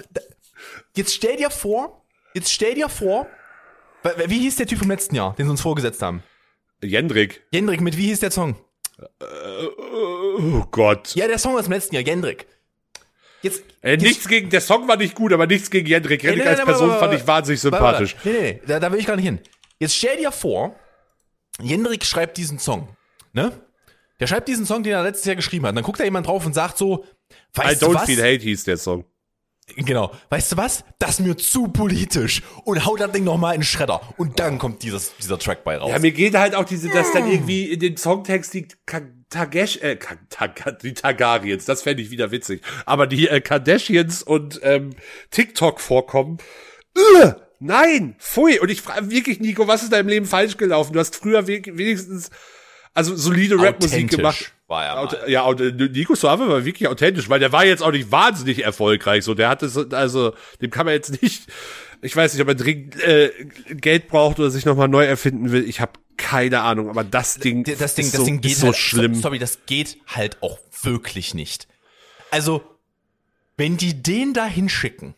jetzt 0.96 1.14
stell 1.14 1.36
dir 1.36 1.50
vor, 1.50 2.04
jetzt 2.34 2.50
stell 2.52 2.74
dir 2.74 2.88
vor, 2.88 3.28
wie 4.26 4.38
hieß 4.40 4.56
der 4.56 4.66
Typ 4.66 4.78
vom 4.78 4.90
letzten 4.90 5.14
Jahr, 5.14 5.34
den 5.36 5.46
sie 5.46 5.50
uns 5.50 5.60
vorgesetzt 5.60 6.00
haben? 6.02 6.22
Jendrik. 6.82 7.44
Jendrik, 7.52 7.80
mit 7.80 7.96
wie 7.96 8.06
hieß 8.06 8.20
der 8.20 8.30
Song? 8.30 8.56
Oh 10.38 10.64
Gott. 10.70 11.14
Ja, 11.14 11.26
der 11.26 11.38
Song 11.38 11.56
aus 11.56 11.64
dem 11.64 11.72
letzten 11.72 11.94
Jahr, 11.94 12.04
Jendrik. 12.04 12.46
Jetzt, 13.42 13.62
Äh, 13.82 13.96
nichts 13.96 14.26
gegen, 14.28 14.50
der 14.50 14.60
Song 14.60 14.88
war 14.88 14.96
nicht 14.96 15.14
gut, 15.14 15.32
aber 15.32 15.46
nichts 15.46 15.70
gegen 15.70 15.86
Jendrik. 15.86 16.22
Jendrik 16.22 16.44
nee, 16.44 16.50
als 16.50 16.58
nee, 16.58 16.64
Person 16.64 16.88
warte, 16.88 17.00
fand 17.00 17.14
ich 17.14 17.26
wahnsinnig 17.26 17.60
sympathisch. 17.60 18.16
Nee, 18.24 18.32
nee, 18.32 18.40
nee, 18.40 18.60
da, 18.66 18.80
da 18.80 18.90
will 18.90 18.98
ich 18.98 19.06
gar 19.06 19.16
nicht 19.16 19.26
hin. 19.26 19.38
Jetzt 19.78 19.94
stell 19.94 20.16
dir 20.16 20.32
vor, 20.32 20.74
Jendrik 21.60 22.04
schreibt 22.04 22.36
diesen 22.38 22.58
Song, 22.58 22.88
ne? 23.32 23.52
Der 24.18 24.26
schreibt 24.26 24.48
diesen 24.48 24.64
Song, 24.64 24.82
den 24.82 24.94
er 24.94 25.02
letztes 25.02 25.26
Jahr 25.26 25.36
geschrieben 25.36 25.66
hat. 25.66 25.70
Und 25.72 25.76
dann 25.76 25.84
guckt 25.84 26.00
da 26.00 26.04
jemand 26.04 26.26
drauf 26.26 26.46
und 26.46 26.54
sagt 26.54 26.78
so, 26.78 27.04
I 27.04 27.36
weißt 27.58 27.82
du 27.82 27.86
don't 27.86 27.94
was? 27.96 28.04
feel 28.06 28.18
hate 28.22 28.42
hieß 28.42 28.64
der 28.64 28.78
Song. 28.78 29.04
Genau. 29.74 30.12
Weißt 30.30 30.52
du 30.52 30.56
was? 30.56 30.84
Das 30.98 31.10
ist 31.10 31.20
mir 31.20 31.36
zu 31.36 31.68
politisch. 31.68 32.42
Und 32.64 32.84
haut 32.86 33.00
das 33.00 33.10
Ding 33.10 33.24
nochmal 33.24 33.54
in 33.54 33.60
den 33.60 33.66
Schredder. 33.66 34.00
Und 34.16 34.38
dann 34.38 34.58
kommt 34.58 34.82
dieses, 34.82 35.16
dieser 35.16 35.38
Track 35.38 35.64
bei 35.64 35.76
raus. 35.76 35.90
Ja, 35.90 35.98
mir 35.98 36.12
geht 36.12 36.34
halt 36.34 36.54
auch 36.54 36.64
diese, 36.64 36.88
dass 36.88 37.12
dann 37.12 37.30
irgendwie 37.30 37.64
in 37.64 37.80
dem 37.80 37.96
Songtext 37.96 38.54
die 38.54 38.68
Tagesh, 39.28 39.78
äh, 39.78 39.96
Tag, 40.30 40.78
die 40.82 40.94
Targaryens, 40.94 41.64
das 41.64 41.82
fände 41.82 42.02
ich 42.02 42.10
wieder 42.10 42.30
witzig. 42.30 42.62
Aber 42.84 43.08
die 43.08 43.28
äh, 43.28 43.40
Kardashians 43.40 44.22
und 44.22 44.60
ähm, 44.62 44.90
TikTok 45.32 45.80
vorkommen. 45.80 46.38
Ugh, 46.96 47.34
nein, 47.58 48.14
pfui. 48.18 48.60
Und 48.60 48.70
ich 48.70 48.82
frage 48.82 49.10
wirklich, 49.10 49.40
Nico, 49.40 49.66
was 49.66 49.82
ist 49.82 49.92
da 49.92 49.98
im 49.98 50.08
Leben 50.08 50.26
falsch 50.26 50.56
gelaufen? 50.58 50.92
Du 50.92 51.00
hast 51.00 51.16
früher 51.16 51.48
wenigstens, 51.48 52.30
also 52.94 53.16
solide 53.16 53.60
Rap-Musik 53.60 54.10
gemacht. 54.10 54.52
War 54.68 54.84
er 54.84 54.94
mal. 55.04 55.30
Ja, 55.30 55.42
und 55.42 55.60
Nico 55.92 56.14
Suave 56.16 56.48
war 56.48 56.64
wirklich 56.64 56.88
authentisch, 56.88 57.28
weil 57.28 57.38
der 57.38 57.52
war 57.52 57.64
jetzt 57.64 57.82
auch 57.82 57.92
nicht 57.92 58.10
wahnsinnig 58.10 58.64
erfolgreich. 58.64 59.22
So, 59.24 59.34
der 59.34 59.48
hatte 59.48 59.68
so, 59.68 59.88
also 59.90 60.34
dem 60.60 60.70
kann 60.70 60.86
man 60.86 60.94
jetzt 60.94 61.22
nicht, 61.22 61.46
ich 62.02 62.16
weiß 62.16 62.32
nicht, 62.34 62.42
ob 62.42 62.48
er 62.48 62.56
dringend 62.56 63.00
äh, 63.00 63.30
Geld 63.70 64.08
braucht 64.08 64.40
oder 64.40 64.50
sich 64.50 64.64
nochmal 64.64 64.88
neu 64.88 65.04
erfinden 65.04 65.52
will. 65.52 65.68
Ich 65.68 65.80
habe 65.80 65.92
keine 66.16 66.62
Ahnung, 66.62 66.88
aber 66.90 67.04
das 67.04 67.36
Ding, 67.36 67.62
D- 67.62 67.76
das 67.76 67.94
Ding, 67.94 68.06
ist 68.06 68.14
das 68.14 68.20
so, 68.20 68.24
Ding 68.26 68.40
geht 68.40 68.56
so 68.56 68.66
halt, 68.68 68.76
schlimm. 68.76 69.14
so- 69.14 69.20
Sorry, 69.22 69.38
das 69.38 69.60
geht 69.66 69.98
halt 70.08 70.42
auch 70.42 70.58
wirklich 70.82 71.32
nicht. 71.34 71.68
Also, 72.32 72.62
wenn 73.56 73.76
die 73.76 74.02
den 74.02 74.34
da 74.34 74.46
hinschicken. 74.46 75.14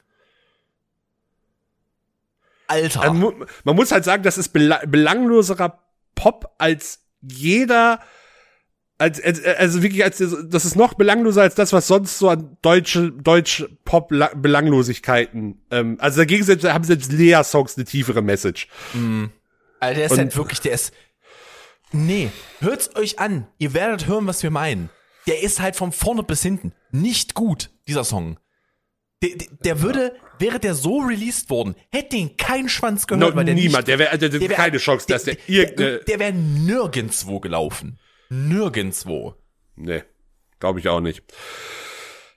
Alter. 2.67 3.01
Man, 3.13 3.19
mu- 3.19 3.45
man 3.65 3.77
muss 3.77 3.93
halt 3.93 4.05
sagen, 4.05 4.23
das 4.23 4.37
ist 4.37 4.51
bela 4.51 4.83
belangloserer 4.87 5.79
Pop 6.15 6.55
als 6.59 7.01
jeder, 7.23 8.01
als, 8.99 9.23
als, 9.23 9.45
also 9.45 9.83
wirklich 9.83 10.03
als, 10.05 10.19
das 10.19 10.65
ist 10.65 10.75
noch 10.77 10.95
belangloser 10.95 11.43
als 11.43 11.55
das, 11.55 11.73
was 11.73 11.87
sonst 11.87 12.19
so 12.19 12.29
an 12.29 12.57
deutsche, 12.63 13.13
deutsche 13.13 13.69
Pop-Belanglosigkeiten, 13.85 15.63
ähm, 15.71 15.97
also 16.01 16.19
dagegen 16.21 16.45
sind, 16.45 16.65
haben 16.65 16.85
selbst 16.85 17.13
Lea-Songs 17.13 17.77
eine 17.77 17.85
tiefere 17.85 18.23
Message. 18.23 18.69
Alter, 19.81 19.95
der 19.95 20.07
ist 20.07 20.13
Und- 20.13 20.19
halt 20.19 20.37
wirklich, 20.37 20.61
der 20.61 20.73
ist. 20.73 20.93
Nee, 21.93 22.31
hört's 22.61 22.95
euch 22.97 23.19
an. 23.19 23.47
Ihr 23.59 23.73
werdet 23.73 24.07
hören, 24.07 24.27
was 24.27 24.43
wir 24.43 24.51
meinen. 24.51 24.91
Der 25.27 25.43
ist 25.43 25.61
halt 25.61 25.77
von 25.77 25.93
vorne 25.93 26.23
bis 26.23 26.43
hinten 26.43 26.73
nicht 26.91 27.35
gut, 27.35 27.71
dieser 27.87 28.05
Song. 28.05 28.39
Der, 29.23 29.31
der, 29.37 29.49
der 29.65 29.83
würde, 29.83 30.13
wäre 30.39 30.59
der 30.61 30.75
so 30.75 30.99
released 31.01 31.51
worden, 31.51 31.75
hätte 31.91 32.17
ihn 32.17 32.37
kein 32.37 32.69
Schwanz 32.69 33.07
gehört, 33.07 33.31
No, 33.31 33.37
weil 33.37 33.45
der 33.47 33.55
niemand, 33.55 33.87
nicht, 33.87 33.89
der 33.89 33.99
wäre, 33.99 34.19
der, 34.19 34.29
der, 34.29 34.39
der 34.41 34.49
wär- 34.51 34.57
keine 34.57 34.79
Chance, 34.79 35.07
dass 35.09 35.25
der, 35.25 35.37
irgendeine, 35.49 35.91
der, 35.97 36.05
der 36.05 36.19
wäre 36.21 36.33
nirgendwo 36.33 37.41
gelaufen. 37.41 37.99
Nirgendwo. 38.29 39.35
nee, 39.77 40.03
glaube 40.61 40.81
ich 40.81 40.89
auch 40.89 41.01
nicht. 41.01 41.23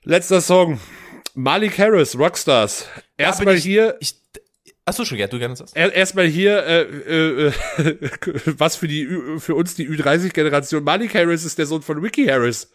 Letzter 0.04 0.40
Song. 0.40 0.80
Malik 1.34 1.78
Harris, 1.78 2.18
Rockstars. 2.18 2.86
Erstmal 3.16 3.56
ich, 3.56 3.62
hier, 3.64 3.96
Ich, 4.00 4.16
achso, 4.84 5.04
schon, 5.04 5.16
ja, 5.18 5.26
du 5.28 5.38
gerne. 5.38 5.54
Er- 5.74 5.92
Erstmal 5.94 6.26
hier, 6.26 6.64
äh, 6.66 6.80
äh, 6.82 7.52
was 8.58 8.76
für 8.76 8.88
die 8.88 9.06
für 9.38 9.54
uns 9.54 9.74
die 9.74 9.88
Ü30-Generation. 9.88 10.82
Malik 10.84 11.14
Harris 11.14 11.44
ist 11.44 11.58
der 11.58 11.66
Sohn 11.66 11.82
von 11.82 11.98
Ricky 11.98 12.26
Harris, 12.26 12.70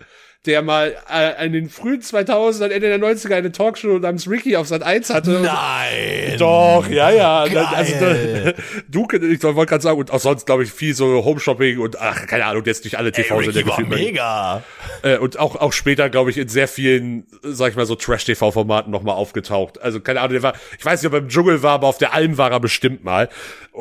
der 0.47 0.61
mal 0.61 0.95
äh, 1.11 1.45
in 1.45 1.53
den 1.53 1.69
frühen 1.69 2.01
2000ern, 2.01 2.69
Ende 2.69 2.87
der 2.87 2.99
90er 2.99 3.35
eine 3.35 3.51
Talkshow 3.51 3.99
namens 3.99 4.29
Ricky 4.29 4.55
auf 4.55 4.67
Sat 4.67 4.81
1 4.81 5.09
hatte. 5.09 5.41
Nein! 5.43 6.37
Doch, 6.39 6.87
ja, 6.89 7.11
ja. 7.11 7.45
Geil. 7.47 7.67
Also, 7.75 7.93
da, 7.99 8.53
du, 8.87 9.07
ich 9.11 9.43
wollte 9.43 9.65
gerade 9.69 9.83
sagen, 9.83 9.99
und 9.99 10.11
auch 10.11 10.19
sonst, 10.19 10.45
glaube 10.45 10.63
ich, 10.63 10.71
viel 10.71 10.95
so 10.95 11.23
Home-Shopping 11.23 11.79
und, 11.79 11.99
ach, 11.99 12.25
keine 12.25 12.45
Ahnung, 12.45 12.63
jetzt 12.65 12.85
durch 12.85 12.97
alle 12.97 13.11
TV-Sender 13.11 13.63
gefühlt. 13.63 13.89
mega. 13.89 14.63
Äh, 15.03 15.17
und 15.17 15.37
auch, 15.37 15.55
auch 15.57 15.73
später, 15.73 16.09
glaube 16.09 16.31
ich, 16.31 16.37
in 16.37 16.47
sehr 16.47 16.67
vielen, 16.67 17.27
sag 17.43 17.71
ich 17.71 17.75
mal, 17.75 17.85
so 17.85 17.95
Trash-TV-Formaten 17.95 18.91
nochmal 18.91 19.15
aufgetaucht. 19.15 19.81
Also, 19.81 19.99
keine 19.99 20.21
Ahnung, 20.21 20.33
der 20.33 20.43
war, 20.43 20.53
ich 20.79 20.85
weiß 20.85 21.01
nicht, 21.01 21.07
ob 21.07 21.13
er 21.13 21.19
im 21.19 21.29
Dschungel 21.29 21.61
war, 21.61 21.73
aber 21.73 21.87
auf 21.87 21.97
der 21.97 22.13
Alm 22.13 22.37
war 22.37 22.51
er 22.51 22.59
bestimmt 22.59 23.03
mal. 23.03 23.29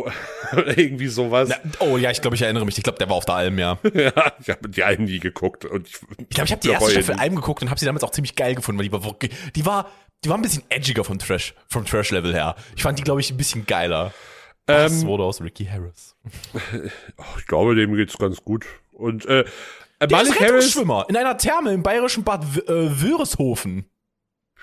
Oder 0.53 0.79
irgendwie 0.79 1.09
sowas. 1.09 1.49
Na, 1.49 1.57
oh 1.81 1.97
ja, 1.97 2.11
ich 2.11 2.21
glaube, 2.21 2.37
ich 2.37 2.43
erinnere 2.43 2.65
mich. 2.67 2.77
Ich 2.79 2.85
glaube, 2.85 2.99
der 2.99 3.09
war 3.09 3.17
auf 3.17 3.25
der 3.25 3.35
Alm, 3.37 3.59
ja. 3.59 3.79
Ja, 3.95 4.13
ich 4.41 4.49
habe 4.51 4.69
die 4.69 4.83
Alm 4.85 5.05
nie 5.05 5.19
geguckt. 5.19 5.65
Und 5.65 5.89
ich, 5.89 5.95
Ich 6.19 6.29
glaube, 6.31 6.47
ich 6.47 6.53
habe 6.53 6.61
die 6.61 6.69
erste 6.71 6.91
Staffel 6.91 7.15
Alm 7.17 7.35
geguckt 7.37 7.63
und 7.63 7.71
habe 7.71 7.81
sie 7.81 7.87
damals 7.87 8.05
auch 8.05 8.11
ziemlich 8.11 8.35
geil 8.37 8.55
gefunden, 8.55 8.79
weil 8.79 8.87
die 8.87 8.93
war 8.93 9.05
wirklich, 9.05 9.33
die 9.55 9.65
war, 9.67 9.91
die 10.25 10.29
war 10.29 10.37
ein 10.37 10.43
bisschen 10.43 10.63
edgiger 10.69 11.05
vom 11.05 11.19
Trash, 11.19 11.55
vom 11.69 11.85
Trash-Level 11.85 12.33
her. 12.35 12.55
Ich 12.77 12.83
fand 12.83 12.99
die, 12.99 13.03
glaube 13.05 13.21
ich, 13.21 13.31
ein 13.31 13.37
bisschen 13.37 13.67
geiler. 13.67 14.13
Was 14.67 15.03
Ähm, 15.03 15.07
wurde 15.09 15.23
aus 15.25 15.41
Ricky 15.41 15.65
Harris? 15.67 16.17
ich 17.39 17.47
glaube, 17.47 17.75
dem 17.75 17.95
geht's 17.95 18.19
ganz 18.19 18.43
gut. 18.43 18.67
Und 18.93 19.25
äh, 19.27 19.45
Der 20.01 20.11
Malik 20.11 20.33
ist 20.33 20.41
Harris, 20.41 20.77
in 21.09 21.17
einer 21.17 21.39
Therme 21.39 21.73
im 21.73 21.83
bayerischen 21.83 22.25
Bad 22.25 22.45
W- 22.57 22.61
äh, 22.61 23.01
Wörishofen. 23.03 23.89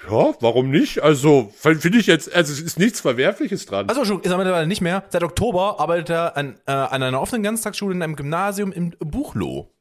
Ja, 0.10 0.34
warum 0.40 0.70
nicht? 0.70 1.02
Also, 1.02 1.52
finde 1.56 1.98
ich 1.98 2.08
jetzt, 2.08 2.34
also 2.34 2.52
es 2.52 2.60
ist 2.60 2.80
nichts 2.80 3.02
Verwerfliches 3.02 3.66
dran. 3.66 3.88
Also 3.90 4.06
schon, 4.06 4.22
ist 4.22 4.32
er 4.32 4.38
mittlerweile 4.38 4.68
nicht 4.68 4.82
mehr. 4.82 5.04
Seit 5.10 5.24
Oktober 5.24 5.80
arbeitet 5.80 6.10
er 6.10 6.38
an, 6.38 6.60
äh, 6.66 6.72
an 6.72 7.04
einer 7.04 7.22
offenen 7.22 7.44
Ganztagsschule 7.44 7.96
in 7.96 8.02
einem 8.02 8.16
Gymnasium 8.16 8.72
in 8.72 8.96
Buchloh. 9.00 9.74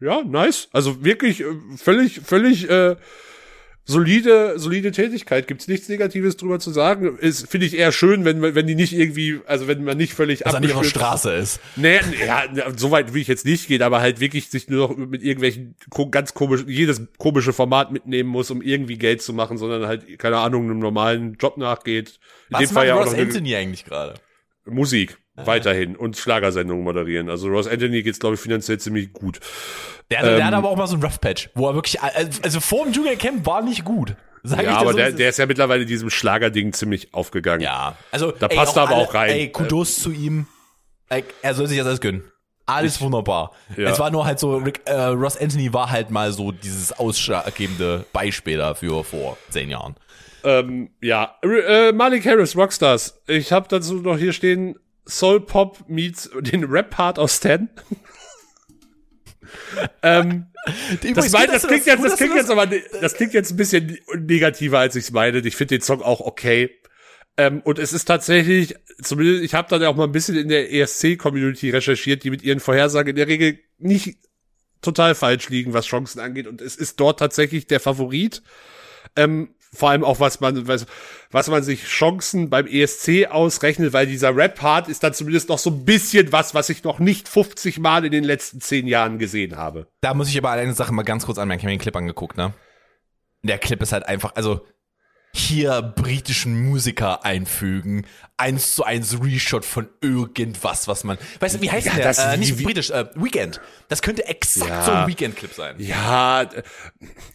Ja, 0.00 0.22
nice. 0.22 0.68
Also 0.72 1.04
wirklich 1.04 1.40
äh, 1.40 1.46
völlig, 1.76 2.20
völlig 2.20 2.70
äh, 2.70 2.96
solide, 3.88 4.58
solide 4.58 4.92
Tätigkeit. 4.92 5.46
Gibt's 5.48 5.66
nichts 5.66 5.88
Negatives 5.88 6.36
drüber 6.36 6.60
zu 6.60 6.70
sagen. 6.70 7.18
Ist 7.18 7.50
finde 7.50 7.66
ich 7.66 7.76
eher 7.76 7.90
schön, 7.90 8.24
wenn 8.24 8.42
wenn 8.42 8.66
die 8.66 8.74
nicht 8.74 8.92
irgendwie, 8.92 9.40
also 9.46 9.66
wenn 9.66 9.82
man 9.82 9.96
nicht 9.96 10.12
völlig 10.14 10.42
er 10.42 10.54
auf 10.54 10.60
der 10.60 10.70
abgestürzt- 10.70 10.90
Straße 10.90 11.32
ist. 11.34 11.60
Nee, 11.76 11.98
nee, 12.10 12.26
ja, 12.26 12.44
so 12.76 12.90
weit 12.90 13.14
will 13.14 13.22
ich 13.22 13.28
jetzt 13.28 13.44
nicht 13.44 13.66
gehen, 13.66 13.82
aber 13.82 14.00
halt 14.00 14.20
wirklich 14.20 14.48
sich 14.50 14.68
nur 14.68 14.88
noch 14.88 14.96
mit 14.96 15.22
irgendwelchen 15.22 15.74
ganz 16.10 16.34
komischen, 16.34 16.68
jedes 16.68 17.00
komische 17.18 17.52
Format 17.52 17.90
mitnehmen 17.90 18.28
muss, 18.28 18.50
um 18.50 18.62
irgendwie 18.62 18.98
Geld 18.98 19.22
zu 19.22 19.32
machen, 19.32 19.56
sondern 19.58 19.86
halt, 19.86 20.18
keine 20.18 20.36
Ahnung, 20.36 20.64
einem 20.64 20.78
normalen 20.78 21.34
Job 21.40 21.56
nachgeht. 21.56 22.20
In 22.50 22.54
Was 22.54 22.60
dem 22.60 22.68
Fall 22.68 22.74
macht 22.74 22.86
ja 22.86 22.94
auch 22.94 23.06
Ross 23.06 23.14
Anthony 23.18 23.56
eigentlich 23.56 23.84
gerade? 23.84 24.14
Musik 24.66 25.16
weiterhin 25.44 25.96
und 25.96 26.16
Schlagersendungen 26.16 26.84
moderieren. 26.84 27.28
Also 27.30 27.48
Ross 27.48 27.66
Anthony 27.66 28.02
geht's, 28.02 28.18
glaube 28.18 28.34
ich, 28.34 28.40
finanziell 28.40 28.78
ziemlich 28.78 29.12
gut. 29.12 29.40
Der, 30.10 30.22
der 30.22 30.38
Ähm, 30.38 30.44
hat 30.44 30.54
aber 30.54 30.70
auch 30.70 30.76
mal 30.76 30.86
so 30.86 30.96
ein 30.96 31.02
Rough 31.02 31.20
Patch, 31.20 31.50
wo 31.54 31.68
er 31.68 31.74
wirklich, 31.74 32.00
also, 32.00 32.40
also 32.42 32.60
vor 32.60 32.84
dem 32.84 32.92
Dschungelcamp 32.92 33.44
war 33.46 33.62
nicht 33.62 33.84
gut. 33.84 34.14
Sag 34.42 34.60
ich 34.60 34.66
Ja, 34.66 34.78
aber 34.78 34.92
so, 34.92 34.96
der, 34.98 35.08
es 35.08 35.16
der 35.16 35.28
ist 35.28 35.38
ja 35.38 35.46
mittlerweile 35.46 35.84
diesem 35.84 36.10
Schlagerding 36.10 36.72
ziemlich 36.72 37.12
aufgegangen. 37.12 37.60
Ja, 37.60 37.96
also 38.10 38.30
Da 38.32 38.48
passt 38.48 38.76
er 38.76 38.84
aber 38.84 38.96
auch 38.96 39.12
rein. 39.14 39.30
Ey, 39.30 39.48
Kudos 39.50 39.96
zu 40.00 40.10
ihm. 40.10 40.46
Ey, 41.08 41.24
er 41.42 41.54
soll 41.54 41.66
sich 41.66 41.78
das 41.78 41.86
alles 41.86 42.00
gönnen. 42.00 42.22
Alles 42.66 43.00
wunderbar. 43.00 43.52
Ja. 43.76 43.88
Es 43.88 43.98
war 43.98 44.10
nur 44.10 44.26
halt 44.26 44.38
so, 44.38 44.56
Rick, 44.58 44.82
äh, 44.84 44.92
Ross 44.92 45.38
Anthony 45.38 45.72
war 45.72 45.90
halt 45.90 46.10
mal 46.10 46.32
so 46.32 46.52
dieses 46.52 46.92
ausschlaggebende 46.92 48.04
Beispiel 48.12 48.58
dafür 48.58 49.04
vor 49.04 49.38
zehn 49.48 49.70
Jahren. 49.70 49.96
Ähm, 50.44 50.90
ja, 51.00 51.34
R 51.42 51.88
äh, 51.88 51.92
Malik 51.92 52.26
Harris, 52.26 52.56
Rockstars. 52.56 53.20
Ich 53.26 53.52
habe 53.52 53.66
dazu 53.68 53.94
noch 53.94 54.18
hier 54.18 54.32
stehen, 54.34 54.78
Soul 55.08 55.40
Pop 55.40 55.88
meets 55.88 56.30
den 56.40 56.64
Rap-Part 56.64 57.18
aus 57.18 57.36
Stan. 57.36 57.68
ähm, 60.02 60.46
das, 61.14 61.32
mein, 61.32 61.46
das 61.46 61.66
klingt 61.66 61.86
jetzt, 61.86 62.04
das 62.04 62.16
klingt 62.16 62.34
jetzt 62.34 62.50
aber, 62.50 62.66
das 62.66 63.14
klingt 63.14 63.32
jetzt 63.32 63.50
ein 63.50 63.56
bisschen 63.56 63.98
negativer, 64.14 64.78
als 64.78 64.96
ich 64.96 65.04
es 65.04 65.10
meine. 65.10 65.38
Ich 65.38 65.56
finde 65.56 65.76
den 65.76 65.82
Song 65.82 66.02
auch 66.02 66.20
okay. 66.20 66.70
Ähm, 67.38 67.62
und 67.64 67.78
es 67.78 67.92
ist 67.92 68.04
tatsächlich, 68.04 68.74
zumindest, 69.00 69.44
ich 69.44 69.54
habe 69.54 69.68
dann 69.70 69.84
auch 69.84 69.96
mal 69.96 70.04
ein 70.04 70.12
bisschen 70.12 70.36
in 70.36 70.48
der 70.48 70.72
ESC-Community 70.72 71.70
recherchiert, 71.70 72.24
die 72.24 72.30
mit 72.30 72.42
ihren 72.42 72.60
Vorhersagen 72.60 73.10
in 73.10 73.16
der 73.16 73.28
Regel 73.28 73.60
nicht 73.78 74.18
total 74.82 75.14
falsch 75.14 75.48
liegen, 75.48 75.72
was 75.72 75.86
Chancen 75.86 76.20
angeht. 76.20 76.46
Und 76.46 76.60
es 76.60 76.76
ist 76.76 77.00
dort 77.00 77.18
tatsächlich 77.18 77.66
der 77.66 77.80
Favorit. 77.80 78.42
Ähm, 79.16 79.54
vor 79.74 79.90
allem 79.90 80.04
auch, 80.04 80.20
was 80.20 80.40
man, 80.40 80.66
was, 80.66 80.86
was 81.30 81.48
man 81.48 81.62
sich 81.62 81.84
Chancen 81.84 82.50
beim 82.50 82.66
ESC 82.66 83.28
ausrechnet, 83.30 83.92
weil 83.92 84.06
dieser 84.06 84.34
Rap-Part 84.34 84.88
ist 84.88 85.02
dann 85.02 85.14
zumindest 85.14 85.48
noch 85.48 85.58
so 85.58 85.70
ein 85.70 85.84
bisschen 85.84 86.32
was, 86.32 86.54
was 86.54 86.70
ich 86.70 86.84
noch 86.84 86.98
nicht 86.98 87.28
50 87.28 87.78
Mal 87.78 88.04
in 88.04 88.12
den 88.12 88.24
letzten 88.24 88.60
10 88.60 88.86
Jahren 88.86 89.18
gesehen 89.18 89.56
habe. 89.56 89.86
Da 90.00 90.14
muss 90.14 90.28
ich 90.28 90.38
aber 90.38 90.50
eine 90.50 90.74
Sache 90.74 90.92
mal 90.92 91.02
ganz 91.02 91.26
kurz 91.26 91.38
anmerken. 91.38 91.60
Ich 91.60 91.64
habe 91.64 91.72
mir 91.72 91.78
den 91.78 91.82
Clip 91.82 91.96
angeguckt, 91.96 92.36
ne? 92.36 92.54
Der 93.42 93.58
Clip 93.58 93.80
ist 93.82 93.92
halt 93.92 94.06
einfach, 94.06 94.34
also 94.34 94.60
hier 95.34 95.82
britischen 95.82 96.64
Musiker 96.68 97.24
einfügen, 97.24 98.06
eins 98.36 98.74
zu 98.74 98.84
eins 98.84 99.18
Reshot 99.22 99.64
von 99.64 99.88
irgendwas, 100.00 100.88
was 100.88 101.04
man, 101.04 101.18
weißt 101.40 101.56
du, 101.56 101.60
wie 101.62 101.70
heißt 101.70 101.86
Ja, 101.86 101.94
der? 101.94 102.04
das- 102.04 102.18
äh, 102.18 102.36
nicht 102.36 102.58
wie- 102.58 102.64
britisch, 102.64 102.90
äh, 102.90 103.06
Weekend. 103.14 103.60
Das 103.88 104.02
könnte 104.02 104.26
exakt 104.26 104.68
Ja. 104.70 104.82
so 104.82 104.92
ein 104.92 105.06
Weekend-Clip 105.06 105.52
sein. 105.52 105.76
Ja, 105.78 106.42
äh, 106.42 106.62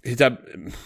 hinter, 0.01 0.39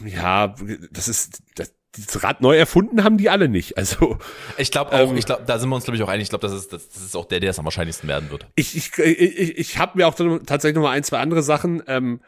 ja, 0.05 0.53
das 0.91 1.07
ist, 1.07 1.41
das, 1.55 1.73
das 1.97 2.23
Rad 2.23 2.41
neu 2.41 2.55
erfunden 2.57 3.03
haben 3.03 3.17
die 3.17 3.29
alle 3.29 3.47
nicht. 3.49 3.77
Also, 3.77 4.19
Ich 4.57 4.69
glaube 4.69 4.91
auch, 4.91 5.09
Ähm, 5.11 5.17
ich 5.17 5.25
glaube, 5.25 5.43
da 5.47 5.57
sind 5.57 5.69
wir 5.69 5.75
uns 5.75 5.85
glaube 5.85 5.97
ich 5.97 6.03
auch 6.03 6.09
einig. 6.09 6.23
Ich 6.23 6.29
glaube, 6.29 6.45
das 6.47 6.55
ist, 6.55 6.71
das, 6.73 6.89
das 6.89 7.01
ist 7.03 7.15
auch 7.15 7.25
der, 7.25 7.39
der 7.39 7.49
es 7.51 7.57
am 7.59 7.65
wahrscheinlichsten 7.65 8.07
werden 8.07 8.29
wird. 8.29 8.45
ich, 8.55 8.75
ich, 8.77 8.97
ich, 8.99 9.57
ich 9.57 9.77
habe 9.79 9.97
mir 9.97 10.07
auch 10.07 10.13
dann 10.13 10.45
tatsächlich 10.45 10.75
noch 10.75 10.83
mal 10.83 10.91
ein, 10.91 11.03
zwei 11.03 11.19
andere 11.19 11.41
Sachen 11.41 11.81
ähm, 11.87 12.21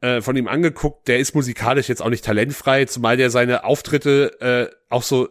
äh, 0.00 0.20
von 0.20 0.36
ihm 0.36 0.48
angeguckt. 0.48 1.08
Der 1.08 1.18
ist 1.18 1.34
musikalisch 1.34 1.88
jetzt 1.88 2.02
auch 2.02 2.10
nicht 2.10 2.24
talentfrei, 2.24 2.84
zumal 2.84 3.16
der 3.16 3.30
seine 3.30 3.64
Auftritte 3.64 4.40
äh, 4.40 4.74
auch 4.88 5.02
so 5.02 5.28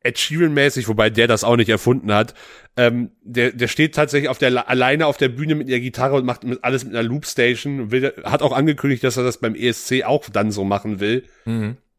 Ed 0.00 0.18
Sheeran-mäßig, 0.18 0.88
wobei 0.88 1.10
der 1.10 1.26
das 1.26 1.44
auch 1.44 1.56
nicht 1.56 1.68
erfunden 1.68 2.12
hat. 2.12 2.34
Ähm, 2.76 3.10
der, 3.22 3.50
der 3.52 3.68
steht 3.68 3.94
tatsächlich 3.94 4.28
auf 4.28 4.38
der 4.38 4.68
alleine 4.68 5.06
auf 5.06 5.16
der 5.16 5.28
Bühne 5.28 5.56
mit 5.56 5.68
der 5.68 5.80
Gitarre 5.80 6.14
und 6.14 6.24
macht 6.24 6.44
mit, 6.44 6.62
alles 6.62 6.84
mit 6.84 6.94
einer 6.94 7.06
Loopstation. 7.06 7.80
und 7.80 7.90
Will, 7.90 8.14
hat 8.24 8.42
auch 8.42 8.52
angekündigt, 8.52 9.02
dass 9.02 9.16
er 9.16 9.24
das 9.24 9.38
beim 9.38 9.54
ESC 9.54 10.04
auch 10.04 10.28
dann 10.30 10.52
so 10.52 10.64
machen 10.64 11.00
will. 11.00 11.24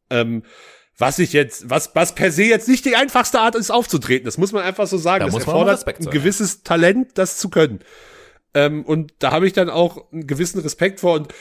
Ähm, 0.09 0.43
was 0.97 1.19
ich 1.19 1.33
jetzt, 1.33 1.69
was, 1.69 1.95
was 1.95 2.15
per 2.15 2.31
se 2.31 2.43
jetzt 2.43 2.67
nicht 2.67 2.85
die 2.85 2.95
einfachste 2.95 3.39
Art 3.39 3.55
ist, 3.55 3.71
aufzutreten. 3.71 4.25
Das 4.25 4.37
muss 4.37 4.51
man 4.51 4.63
einfach 4.63 4.87
so 4.87 4.97
sagen. 4.97 5.25
Da 5.25 5.25
das 5.27 5.35
erfordert 5.35 5.87
ein 5.87 6.05
gewisses 6.09 6.63
Talent, 6.63 7.11
das 7.17 7.37
zu 7.37 7.49
können. 7.49 7.79
Ähm, 8.53 8.83
und 8.83 9.13
da 9.19 9.31
habe 9.31 9.47
ich 9.47 9.53
dann 9.53 9.69
auch 9.69 10.11
einen 10.11 10.27
gewissen 10.27 10.59
Respekt 10.59 10.99
vor. 10.99 11.13
Und 11.13 11.33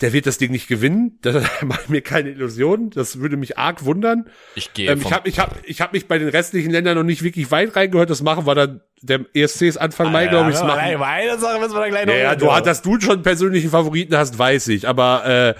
der 0.00 0.12
wird 0.12 0.26
das 0.26 0.38
Ding 0.38 0.50
nicht 0.50 0.68
gewinnen. 0.68 1.18
Da 1.22 1.42
mache 1.62 1.80
ich 1.84 1.88
mir 1.88 2.00
keine 2.02 2.30
Illusionen. 2.30 2.90
Das 2.90 3.20
würde 3.20 3.36
mich 3.36 3.58
arg 3.58 3.84
wundern. 3.84 4.28
Ich 4.54 4.72
gehe 4.74 4.90
Ähm, 4.90 5.00
ich 5.00 5.12
habe 5.12 5.28
ich 5.28 5.38
hab, 5.38 5.56
ich 5.64 5.80
hab 5.80 5.92
mich 5.92 6.08
bei 6.08 6.18
den 6.18 6.28
restlichen 6.28 6.70
Ländern 6.70 6.96
noch 6.96 7.04
nicht 7.04 7.22
wirklich 7.22 7.50
weit 7.50 7.76
reingehört. 7.76 8.10
Das 8.10 8.22
machen 8.22 8.46
wir 8.46 8.54
dann, 8.54 8.80
der 9.02 9.20
ESC 9.34 9.62
ist 9.62 9.76
Anfang 9.76 10.10
Mai, 10.12 10.26
glaube 10.26 10.50
ich. 10.50 10.56
das 10.56 10.64
machen- 10.66 10.98
Bei 10.98 11.06
einer 11.06 11.38
Sache 11.38 11.58
müssen 11.60 11.74
wir 11.74 11.80
da 11.80 11.88
gleich 11.88 12.06
noch 12.06 12.12
Ja, 12.14 12.18
ja, 12.18 12.30
reden, 12.30 12.40
du, 12.40 12.60
dass 12.64 12.82
du 12.82 13.00
schon 13.00 13.22
persönlichen 13.22 13.70
Favoriten 13.70 14.16
hast, 14.16 14.38
weiß 14.38 14.68
ich. 14.68 14.88
Aber 14.88 15.24
äh, 15.26 15.54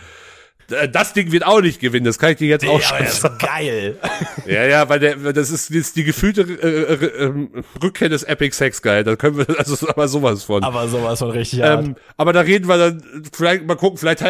das 0.91 1.13
Ding 1.13 1.33
wird 1.33 1.45
auch 1.47 1.61
nicht 1.61 1.81
gewinnen. 1.81 2.05
Das 2.07 2.19
kann 2.19 2.33
ich 2.33 2.39
dir 2.39 2.49
jetzt 2.49 2.65
Ja, 2.65 2.71
auch 2.71 2.81
schon 2.81 2.99
das 2.99 3.21
sagen. 3.21 3.37
ist 3.39 3.47
geil. 3.47 3.99
Ja, 4.47 4.65
ja, 4.65 4.89
weil 4.89 4.99
der, 4.99 5.17
das 5.33 5.51
ist, 5.51 5.71
ist 5.71 5.97
die 5.97 6.03
gefühlte 6.05 6.43
äh, 6.43 6.95
äh, 6.95 7.25
ähm, 7.25 7.65
Rückkehr 7.83 8.09
des 8.09 8.23
Epic 8.25 8.57
Sex 8.57 8.83
Guy. 8.83 9.05
Da 9.05 9.15
können 9.17 9.37
wir, 9.39 9.47
also 9.59 9.89
aber 9.89 10.09
sowas 10.09 10.45
von. 10.45 10.65
aber 10.65 10.89
sowas 10.89 11.19
von 11.21 11.31
richtig. 11.31 11.61
Ähm, 11.63 11.95
aber 12.17 12.33
da 12.33 12.41
reden 12.41 12.67
wir 12.69 12.77
dann, 12.79 13.25
vielleicht 13.33 13.67
mal 13.67 13.77
gucken, 13.77 13.99
vielleicht 13.99 14.21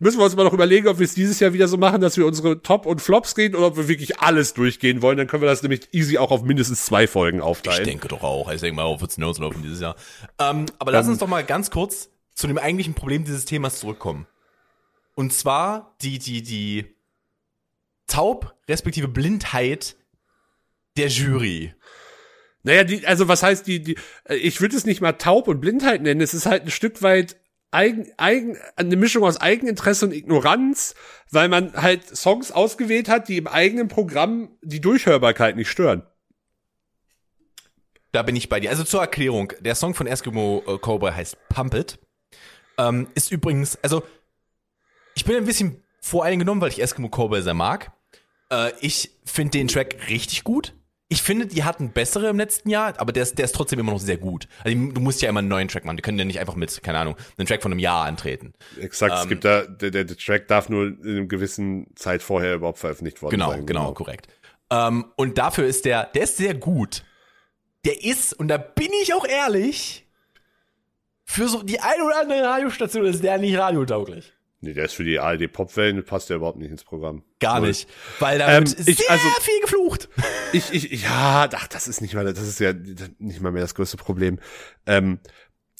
müssen 0.00 0.18
wir 0.18 0.24
uns 0.24 0.36
mal 0.36 0.44
noch 0.44 0.52
überlegen, 0.52 0.86
ob 0.88 0.98
wir 0.98 1.04
es 1.04 1.14
dieses 1.14 1.40
Jahr 1.40 1.52
wieder 1.52 1.66
so 1.68 1.76
machen, 1.76 2.00
dass 2.00 2.16
wir 2.16 2.26
unsere 2.26 2.62
Top 2.62 2.86
und 2.86 3.00
Flops 3.00 3.36
reden 3.36 3.56
oder 3.56 3.68
ob 3.68 3.76
wir 3.76 3.88
wirklich 3.88 4.20
alles 4.20 4.54
durchgehen 4.54 5.02
wollen. 5.02 5.16
Dann 5.16 5.26
können 5.26 5.42
wir 5.42 5.48
das 5.48 5.62
nämlich 5.62 5.88
easy 5.92 6.18
auch 6.18 6.30
auf 6.30 6.42
mindestens 6.42 6.84
zwei 6.84 7.06
Folgen 7.06 7.38
Ich 7.38 7.44
aufteilen. 7.44 7.84
denke 7.84 8.08
doch 8.08 8.22
auch. 8.22 8.50
Ich 8.52 8.60
denke 8.60 8.76
mal, 8.76 8.82
auf 8.82 9.00
wird's 9.00 9.14
hinauslaufen 9.16 9.62
dieses 9.62 9.80
Jahr. 9.80 9.96
Ähm, 10.38 10.66
aber 10.78 10.92
lass 10.92 11.08
uns 11.08 11.18
doch 11.18 11.28
mal 11.28 11.42
ganz 11.44 11.70
kurz 11.70 12.10
zu 12.34 12.46
dem 12.46 12.58
eigentlichen 12.58 12.94
Problem 12.94 13.24
dieses 13.24 13.44
Themas 13.44 13.80
zurückkommen. 13.80 14.26
Und 15.14 15.32
zwar 15.32 15.96
die, 16.02 16.18
die, 16.18 16.42
die 16.42 16.96
Taub, 18.06 18.56
respektive 18.68 19.08
Blindheit 19.08 19.96
der 20.96 21.08
Jury. 21.08 21.74
Naja, 22.62 22.84
die, 22.84 23.06
also 23.06 23.28
was 23.28 23.42
heißt 23.42 23.66
die, 23.66 23.82
die, 23.82 23.98
äh, 24.24 24.36
ich 24.36 24.60
würde 24.60 24.76
es 24.76 24.86
nicht 24.86 25.00
mal 25.00 25.12
taub 25.12 25.48
und 25.48 25.60
Blindheit 25.60 26.02
nennen, 26.02 26.20
es 26.20 26.34
ist 26.34 26.46
halt 26.46 26.64
ein 26.64 26.70
Stück 26.70 27.02
weit 27.02 27.36
eigen, 27.70 28.10
eigen, 28.16 28.56
eine 28.76 28.96
Mischung 28.96 29.24
aus 29.24 29.40
Eigeninteresse 29.40 30.06
und 30.06 30.12
Ignoranz, 30.12 30.94
weil 31.30 31.48
man 31.48 31.74
halt 31.74 32.16
Songs 32.16 32.52
ausgewählt 32.52 33.08
hat, 33.08 33.28
die 33.28 33.36
im 33.36 33.48
eigenen 33.48 33.88
Programm 33.88 34.56
die 34.62 34.80
Durchhörbarkeit 34.80 35.56
nicht 35.56 35.68
stören. 35.68 36.04
Da 38.12 38.22
bin 38.22 38.36
ich 38.36 38.48
bei 38.48 38.60
dir. 38.60 38.70
Also 38.70 38.84
zur 38.84 39.00
Erklärung, 39.00 39.52
der 39.60 39.74
Song 39.74 39.94
von 39.94 40.06
Eskimo 40.06 40.62
äh, 40.66 40.78
Cowboy 40.78 41.12
heißt 41.12 41.36
Pump 41.48 41.74
It. 41.74 41.98
Ähm, 42.78 43.08
ist 43.14 43.32
übrigens, 43.32 43.76
also 43.82 44.04
ich 45.14 45.24
bin 45.24 45.36
ein 45.36 45.44
bisschen 45.44 45.82
voreingenommen, 46.00 46.60
weil 46.60 46.70
ich 46.70 46.80
Eskimo 46.82 47.08
Cowboy 47.08 47.42
sehr 47.42 47.54
mag. 47.54 47.92
Äh, 48.50 48.72
ich 48.80 49.10
finde 49.24 49.52
den 49.58 49.68
Track 49.68 50.08
richtig 50.08 50.44
gut. 50.44 50.74
Ich 51.08 51.22
finde, 51.22 51.46
die 51.46 51.64
hatten 51.64 51.90
bessere 51.90 52.28
im 52.28 52.38
letzten 52.38 52.70
Jahr, 52.70 52.94
aber 52.98 53.12
der 53.12 53.22
ist, 53.22 53.38
der 53.38 53.44
ist 53.44 53.54
trotzdem 53.54 53.78
immer 53.78 53.92
noch 53.92 54.00
sehr 54.00 54.16
gut. 54.16 54.48
Also 54.64 54.76
du 54.76 55.00
musst 55.00 55.20
ja 55.22 55.28
immer 55.28 55.40
einen 55.40 55.48
neuen 55.48 55.68
Track 55.68 55.84
machen. 55.84 55.96
Die 55.96 56.02
können 56.02 56.18
ja 56.18 56.24
nicht 56.24 56.40
einfach 56.40 56.56
mit, 56.56 56.82
keine 56.82 56.98
Ahnung, 56.98 57.14
einem 57.36 57.46
Track 57.46 57.62
von 57.62 57.70
einem 57.72 57.78
Jahr 57.78 58.06
antreten. 58.06 58.52
Exakt, 58.80 59.14
es 59.14 59.22
Ähm, 59.22 59.28
gibt 59.28 59.44
da, 59.44 59.62
der, 59.62 59.90
der, 59.90 60.04
der 60.04 60.16
Track 60.16 60.48
darf 60.48 60.68
nur 60.70 60.86
in 60.86 61.08
einer 61.18 61.26
gewissen 61.26 61.94
Zeit 61.94 62.22
vorher 62.22 62.54
überhaupt 62.54 62.78
veröffentlicht 62.78 63.22
worden 63.22 63.32
Genau, 63.32 63.50
sein. 63.50 63.66
genau, 63.66 63.92
korrekt. 63.92 64.28
Ähm, 64.70 65.04
und 65.16 65.36
dafür 65.38 65.66
ist 65.66 65.84
der, 65.84 66.04
der 66.06 66.22
ist 66.24 66.38
sehr 66.38 66.54
gut. 66.54 67.04
Der 67.84 68.02
ist, 68.02 68.32
und 68.32 68.48
da 68.48 68.56
bin 68.56 68.88
ich 69.02 69.12
auch 69.14 69.26
ehrlich, 69.26 70.06
für 71.26 71.48
so 71.48 71.62
die 71.62 71.80
ein 71.80 72.00
oder 72.00 72.20
andere 72.20 72.42
Radiostation 72.42 73.04
ist 73.04 73.22
der 73.22 73.38
nicht 73.38 73.56
radiotauglich. 73.56 74.32
Nee, 74.64 74.72
der 74.72 74.86
ist 74.86 74.94
für 74.94 75.04
die 75.04 75.18
ARD 75.18 75.46
Popwellen, 75.52 76.02
passt 76.04 76.30
der 76.30 76.36
überhaupt 76.38 76.58
nicht 76.58 76.70
ins 76.70 76.84
Programm. 76.84 77.22
Gar 77.38 77.60
Null. 77.60 77.68
nicht. 77.68 77.88
Weil 78.18 78.38
da 78.38 78.46
wird 78.60 78.68
Ähm, 78.78 78.84
ich- 78.86 78.96
sehr 78.98 79.10
also- 79.10 79.24
viel 79.40 79.60
geflucht. 79.60 80.08
Ich, 80.52 80.72
ich, 80.72 80.92
ich, 80.92 81.02
ja, 81.02 81.48
ach, 81.52 81.68
das 81.68 81.86
ist 81.88 82.00
nicht 82.00 82.14
mal, 82.14 82.24
das 82.24 82.38
ist 82.46 82.60
ja 82.60 82.72
nicht 83.18 83.40
mal 83.40 83.52
mehr 83.52 83.62
das 83.62 83.74
größte 83.74 83.96
Problem. 83.98 84.38
Ähm, 84.86 85.18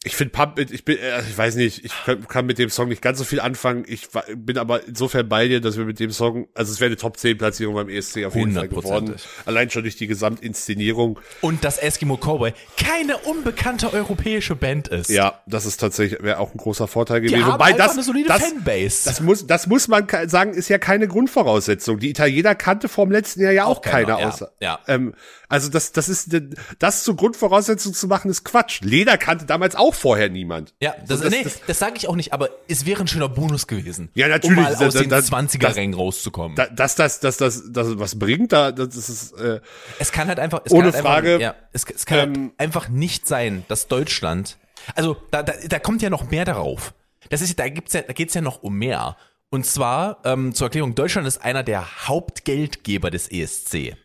ich 0.06 0.16
finde 0.16 0.32
Pump 0.32 0.58
ich 0.58 0.84
bin, 0.84 0.98
äh, 0.98 1.22
ich 1.22 1.36
weiß 1.36 1.54
nicht, 1.56 1.82
ich 1.84 1.92
kann, 2.28 2.44
mit 2.44 2.58
dem 2.58 2.68
Song 2.68 2.88
nicht 2.88 3.00
ganz 3.00 3.18
so 3.18 3.24
viel 3.24 3.40
anfangen. 3.40 3.84
Ich 3.88 4.08
bin 4.36 4.58
aber 4.58 4.86
insofern 4.86 5.28
bei 5.28 5.48
dir, 5.48 5.62
dass 5.62 5.78
wir 5.78 5.86
mit 5.86 5.98
dem 5.98 6.10
Song, 6.10 6.46
also 6.54 6.70
es 6.70 6.78
wäre 6.78 6.88
eine 6.88 6.96
Top 6.96 7.16
10 7.16 7.38
Platzierung 7.38 7.74
beim 7.74 7.88
ESC 7.88 8.24
auf 8.26 8.36
jeden 8.36 8.52
Fall 8.52 8.68
geworden. 8.68 9.14
Allein 9.46 9.70
schon 9.70 9.82
durch 9.82 9.96
die 9.96 10.06
Gesamtinszenierung. 10.06 11.18
Und 11.40 11.64
dass 11.64 11.78
Eskimo 11.78 12.18
Cowboy 12.18 12.52
keine 12.76 13.16
unbekannte 13.16 13.92
europäische 13.94 14.54
Band 14.54 14.88
ist. 14.88 15.08
Ja, 15.08 15.40
das 15.46 15.64
ist 15.64 15.78
tatsächlich, 15.78 16.22
wäre 16.22 16.38
auch 16.38 16.52
ein 16.54 16.58
großer 16.58 16.86
Vorteil 16.86 17.22
Die 17.22 17.28
gewesen. 17.28 17.46
haben 17.46 17.54
Wobei 17.54 17.72
das, 17.72 17.92
eine 17.92 18.02
solide 18.02 18.28
das, 18.28 18.42
Fanbase. 18.42 19.04
Das 19.06 19.20
muss, 19.22 19.46
das 19.46 19.66
muss 19.66 19.88
man 19.88 20.06
sagen, 20.26 20.52
ist 20.52 20.68
ja 20.68 20.76
keine 20.76 21.08
Grundvoraussetzung. 21.08 21.98
Die 21.98 22.10
Italiener 22.10 22.54
kannte 22.54 22.88
vor 22.90 23.06
dem 23.06 23.12
letzten 23.12 23.40
Jahr 23.40 23.52
ja 23.52 23.64
auch, 23.64 23.78
Auch 23.78 23.82
keiner, 23.82 24.16
keiner 24.16 24.20
ja, 24.20 24.28
außer. 24.28 24.52
ja. 24.60 24.78
Ähm, 24.86 25.14
also 25.54 25.70
das, 25.70 25.92
das 25.92 26.08
ist, 26.08 26.36
das 26.78 27.04
zur 27.04 27.16
Grundvoraussetzung 27.16 27.94
zu 27.94 28.06
machen, 28.08 28.30
ist 28.30 28.44
Quatsch. 28.44 28.80
Leder 28.82 29.16
kannte 29.16 29.46
damals 29.46 29.76
auch 29.76 29.94
vorher 29.94 30.28
niemand. 30.28 30.74
ja, 30.80 30.94
das, 31.06 31.20
das- 31.20 31.30
nee, 31.30 31.44
das- 31.44 31.60
das, 31.66 31.78
sage 31.78 31.94
ich 31.96 32.08
auch 32.08 32.16
nicht, 32.16 32.32
aber 32.32 32.50
es 32.68 32.84
wäre 32.86 33.00
ein 33.02 33.06
schöner 33.08 33.28
Bonus 33.28 33.66
gewesen. 33.66 34.10
Ja, 34.14 34.28
natürlich, 34.28 34.58
Um 34.58 34.62
mal 34.64 34.70
das- 34.72 34.80
aus 34.82 34.92
das- 34.94 35.02
den 35.02 35.10
das- 35.10 35.26
20er-Rängen 35.30 35.94
rauszukommen. 35.94 36.56
Da, 36.56 36.66
dass 36.66 36.96
das, 36.96 37.20
dass 37.20 37.36
das, 37.36 37.62
das 37.70 37.98
was 37.98 38.18
bringt, 38.18 38.52
da, 38.52 38.72
das 38.72 38.96
ist, 38.96 39.32
äh, 39.38 39.60
Es 39.98 40.12
kann 40.12 40.28
halt 40.28 40.38
einfach, 40.40 40.62
es 40.64 40.72
Ohne 40.72 40.86
kann 40.86 40.92
halt 40.94 41.02
Frage, 41.04 41.28
einfach, 41.34 41.40
ja, 41.40 41.54
es, 41.72 41.84
es 41.84 42.04
kann 42.06 42.18
ähm, 42.18 42.34
halt 42.50 42.60
einfach 42.60 42.88
nicht 42.88 43.26
sein, 43.28 43.64
dass 43.68 43.86
Deutschland, 43.88 44.58
also 44.94 45.16
da, 45.30 45.42
da, 45.42 45.52
da 45.68 45.78
kommt 45.78 46.02
ja 46.02 46.10
noch 46.10 46.30
mehr 46.30 46.44
darauf. 46.44 46.92
Das 47.30 47.40
ist, 47.40 47.58
da 47.58 47.68
gibt's 47.68 47.92
ja, 47.94 48.02
da 48.02 48.12
geht's 48.12 48.34
ja 48.34 48.40
noch 48.42 48.62
um 48.62 48.74
mehr. 48.76 49.16
Und 49.50 49.64
zwar 49.64 50.18
ähm, 50.24 50.52
zur 50.54 50.66
Erklärung: 50.66 50.94
Deutschland 50.94 51.26
ist 51.28 51.42
einer 51.42 51.62
der 51.62 52.06
Hauptgeldgeber 52.08 53.10
des 53.10 53.30
ESC. 53.30 53.96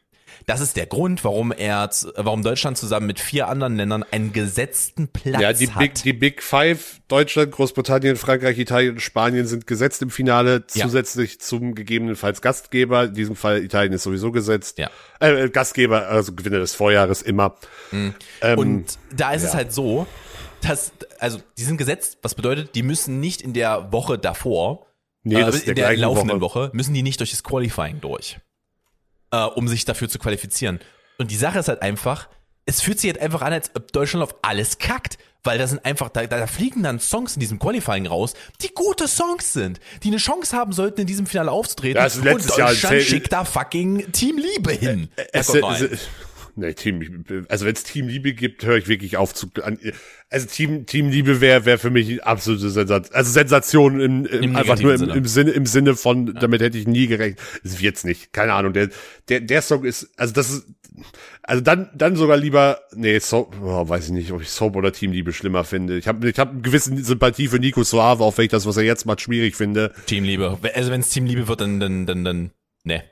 Das 0.45 0.61
ist 0.61 0.77
der 0.77 0.85
Grund, 0.85 1.23
warum 1.23 1.51
er, 1.51 1.89
z- 1.91 2.11
warum 2.15 2.41
Deutschland 2.43 2.77
zusammen 2.77 3.05
mit 3.07 3.19
vier 3.19 3.47
anderen 3.47 3.75
Ländern 3.75 4.03
einen 4.11 4.33
gesetzten 4.33 5.07
Platz 5.09 5.41
ja, 5.41 5.53
die 5.53 5.69
hat. 5.69 5.79
Big, 5.79 5.93
die 5.95 6.13
Big 6.13 6.41
Five, 6.41 7.01
Deutschland, 7.07 7.51
Großbritannien, 7.51 8.15
Frankreich, 8.15 8.57
Italien 8.57 8.93
und 8.93 8.99
Spanien 9.01 9.45
sind 9.47 9.67
gesetzt 9.67 10.01
im 10.01 10.09
Finale, 10.09 10.63
Ja. 10.73 10.85
zusätzlich 10.85 11.39
zum 11.41 11.75
gegebenenfalls 11.75 12.41
Gastgeber. 12.41 13.05
In 13.05 13.13
diesem 13.13 13.35
Fall 13.35 13.63
Italien 13.63 13.93
ist 13.93 14.03
sowieso 14.03 14.31
gesetzt. 14.31 14.77
Ja. 14.79 14.89
Äh, 15.19 15.49
Gastgeber, 15.49 16.07
also 16.07 16.33
Gewinner 16.33 16.59
des 16.59 16.73
Vorjahres 16.73 17.21
immer. 17.21 17.55
Ähm, 17.91 18.13
Und 18.57 18.85
da 19.15 19.33
ist 19.33 19.43
es 19.43 19.49
ja. 19.51 19.57
halt 19.57 19.73
so, 19.73 20.07
dass, 20.61 20.91
also, 21.19 21.39
die 21.57 21.63
sind 21.63 21.77
gesetzt, 21.77 22.17
was 22.21 22.35
bedeutet, 22.35 22.75
die 22.75 22.83
müssen 22.83 23.19
nicht 23.19 23.41
in 23.41 23.53
der 23.53 23.91
Woche 23.91 24.17
davor, 24.17 24.85
Nee, 25.23 25.35
äh, 25.35 25.45
das 25.45 25.55
ist 25.55 25.67
in 25.67 25.75
der 25.75 25.89
der 25.89 25.97
laufenden 25.97 26.41
Woche. 26.41 26.69
müssen 26.73 26.93
die 26.93 27.03
nicht 27.03 27.19
durch 27.19 27.31
das 27.31 27.43
Qualifying 27.43 27.99
durch, 28.01 28.39
äh, 29.31 29.43
um 29.43 29.67
sich 29.67 29.85
dafür 29.85 30.09
zu 30.09 30.19
qualifizieren. 30.19 30.79
Und 31.17 31.31
die 31.31 31.35
Sache 31.37 31.59
ist 31.59 31.67
halt 31.67 31.81
einfach, 31.81 32.29
es 32.65 32.81
fühlt 32.81 32.99
sich 32.99 33.11
halt 33.11 33.21
einfach 33.21 33.41
an, 33.41 33.53
als 33.53 33.71
ob 33.75 33.91
Deutschland 33.91 34.23
auf 34.23 34.35
alles 34.41 34.77
kackt. 34.77 35.17
Weil 35.41 35.57
da 35.57 35.67
sind 35.67 35.85
einfach, 35.85 36.09
da, 36.09 36.27
da 36.27 36.47
fliegen 36.47 36.83
dann 36.83 36.99
Songs 36.99 37.35
in 37.35 37.39
diesem 37.39 37.59
Qualifying 37.59 38.07
raus, 38.07 38.33
die 38.61 38.73
gute 38.73 39.07
Songs 39.07 39.53
sind, 39.53 39.79
die 40.03 40.09
eine 40.09 40.17
Chance 40.17 40.53
haben 40.53 40.73
sollten, 40.73 40.99
in 40.99 41.07
diesem 41.07 41.27
Finale 41.27 41.49
aufzutreten. 41.49 41.95
Ja, 41.95 42.03
also 42.03 42.19
und 42.19 42.25
Jahr 42.27 42.35
Deutschland 42.67 42.75
zählt- 42.75 43.05
schickt 43.05 43.31
da 43.31 43.45
fucking 43.45 44.11
Team 44.11 44.37
Liebe 44.37 44.73
hin. 44.73 45.07
Es, 45.31 45.47
Herrgott, 45.47 45.71
nein. 45.79 45.89
es, 45.93 46.07
nee, 46.57 46.73
Team, 46.73 47.23
also 47.47 47.65
wenn 47.65 47.73
es 47.73 47.83
Teamliebe 47.83 48.33
gibt, 48.33 48.65
höre 48.65 48.75
ich 48.75 48.89
wirklich 48.89 49.15
auf 49.15 49.33
zu, 49.33 49.49
an, 49.63 49.79
also 50.29 50.47
Team, 50.47 50.85
Teamliebe 50.85 51.41
wäre 51.41 51.65
wär 51.65 51.79
für 51.79 51.89
mich 51.89 52.09
eine 52.09 52.25
absolute 52.25 52.69
Sensation, 52.69 53.15
also 53.15 53.31
Sensation 53.31 53.99
im, 53.99 54.25
im, 54.25 54.43
Im 54.43 54.55
einfach 54.55 54.79
nur 54.79 54.93
im, 54.93 55.01
negativen 55.01 55.23
im 55.23 55.27
Sinne, 55.27 55.51
im 55.51 55.65
Sinne 55.65 55.95
von, 55.95 56.35
damit 56.35 56.61
hätte 56.61 56.77
ich 56.77 56.87
nie 56.87 57.07
gerechnet. 57.07 57.39
Es 57.63 57.81
wird's 57.81 58.03
nicht, 58.03 58.31
keine 58.31 58.53
Ahnung, 58.53 58.73
der, 58.73 58.89
der, 59.27 59.39
der 59.39 59.61
Song 59.61 59.85
ist, 59.85 60.09
also 60.17 60.33
das 60.33 60.51
ist, 60.51 60.67
also 61.43 61.61
dann, 61.61 61.89
dann 61.95 62.15
sogar 62.15 62.37
lieber, 62.37 62.81
nee, 62.93 63.17
so, 63.19 63.49
oh, 63.61 63.87
weiß 63.87 64.05
ich 64.05 64.11
nicht, 64.11 64.31
ob 64.31 64.41
ich 64.41 64.49
Soap 64.49 64.75
oder 64.75 64.91
Teamliebe 64.91 65.33
schlimmer 65.33 65.63
finde. 65.63 65.97
Ich 65.97 66.07
habe 66.07 66.29
ich 66.29 66.37
hab 66.37 66.51
eine 66.51 66.61
gewisse 66.61 66.95
Sympathie 67.03 67.47
für 67.47 67.59
Nico 67.59 67.83
Suave, 67.83 68.23
auch 68.23 68.37
wenn 68.37 68.45
ich 68.45 68.51
das, 68.51 68.65
was 68.65 68.77
er 68.77 68.83
jetzt 68.83 69.05
macht, 69.05 69.21
schwierig 69.21 69.55
finde. 69.55 69.93
Teamliebe. 70.05 70.59
Also 70.75 70.91
wenn 70.91 71.01
es 71.01 71.09
Teamliebe 71.09 71.47
wird, 71.47 71.61
dann, 71.61 71.79
dann, 71.79 72.05
dann, 72.05 72.23
dann, 72.23 72.51
ne. 72.83 73.03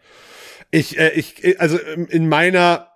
Ich, 0.69 0.99
äh, 0.99 1.11
ich, 1.11 1.59
also 1.59 1.79
ähm, 1.81 2.07
in 2.09 2.27
meiner, 2.27 2.89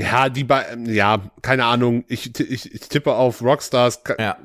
ja, 0.00 0.28
die 0.28 0.44
bei, 0.44 0.76
ja, 0.86 1.30
keine 1.42 1.64
Ahnung, 1.64 2.04
ich, 2.08 2.38
ich, 2.40 2.72
ich 2.72 2.80
tippe 2.88 3.14
auf 3.14 3.42
Rockstars. 3.42 4.02
Ja. 4.18 4.38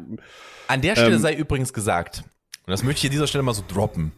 An 0.67 0.81
der 0.81 0.93
Stelle 0.93 1.15
Ähm, 1.15 1.21
sei 1.21 1.35
übrigens 1.35 1.73
gesagt, 1.73 2.23
und 2.65 2.71
das 2.71 2.83
möchte 2.83 2.99
ich 2.99 3.05
an 3.05 3.11
dieser 3.11 3.27
Stelle 3.27 3.43
mal 3.43 3.53
so 3.53 3.63
droppen, 3.67 4.11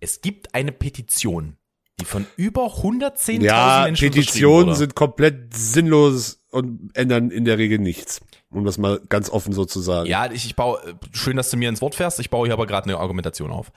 es 0.00 0.20
gibt 0.20 0.54
eine 0.54 0.72
Petition, 0.72 1.56
die 2.00 2.04
von 2.04 2.26
über 2.36 2.66
110.000 2.66 3.42
Ja, 3.42 3.82
Menschen 3.84 4.10
Petitionen 4.10 4.74
sind 4.74 4.94
komplett 4.94 5.54
sinnlos 5.54 6.42
und 6.50 6.90
ändern 6.94 7.30
in 7.30 7.44
der 7.44 7.58
Regel 7.58 7.78
nichts. 7.78 8.20
Um 8.50 8.64
das 8.64 8.78
mal 8.78 9.00
ganz 9.08 9.30
offen 9.30 9.52
so 9.52 9.64
zu 9.64 9.80
sagen. 9.80 10.08
Ja, 10.08 10.30
ich, 10.30 10.44
ich 10.44 10.56
baue, 10.56 10.80
schön, 11.12 11.36
dass 11.36 11.50
du 11.50 11.56
mir 11.56 11.68
ins 11.68 11.80
Wort 11.80 11.94
fährst, 11.94 12.18
ich 12.18 12.30
baue 12.30 12.46
hier 12.46 12.54
aber 12.54 12.66
gerade 12.66 12.86
eine 12.86 12.98
Argumentation 12.98 13.52
auf. 13.52 13.70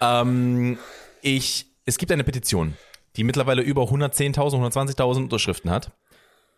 Ähm, 0.00 0.78
ich, 1.22 1.66
es 1.84 1.96
gibt 1.96 2.10
eine 2.10 2.24
Petition, 2.24 2.74
die 3.16 3.22
mittlerweile 3.24 3.62
über 3.62 3.84
110.000, 3.84 4.36
120.000 4.36 5.16
Unterschriften 5.16 5.70
hat, 5.70 5.92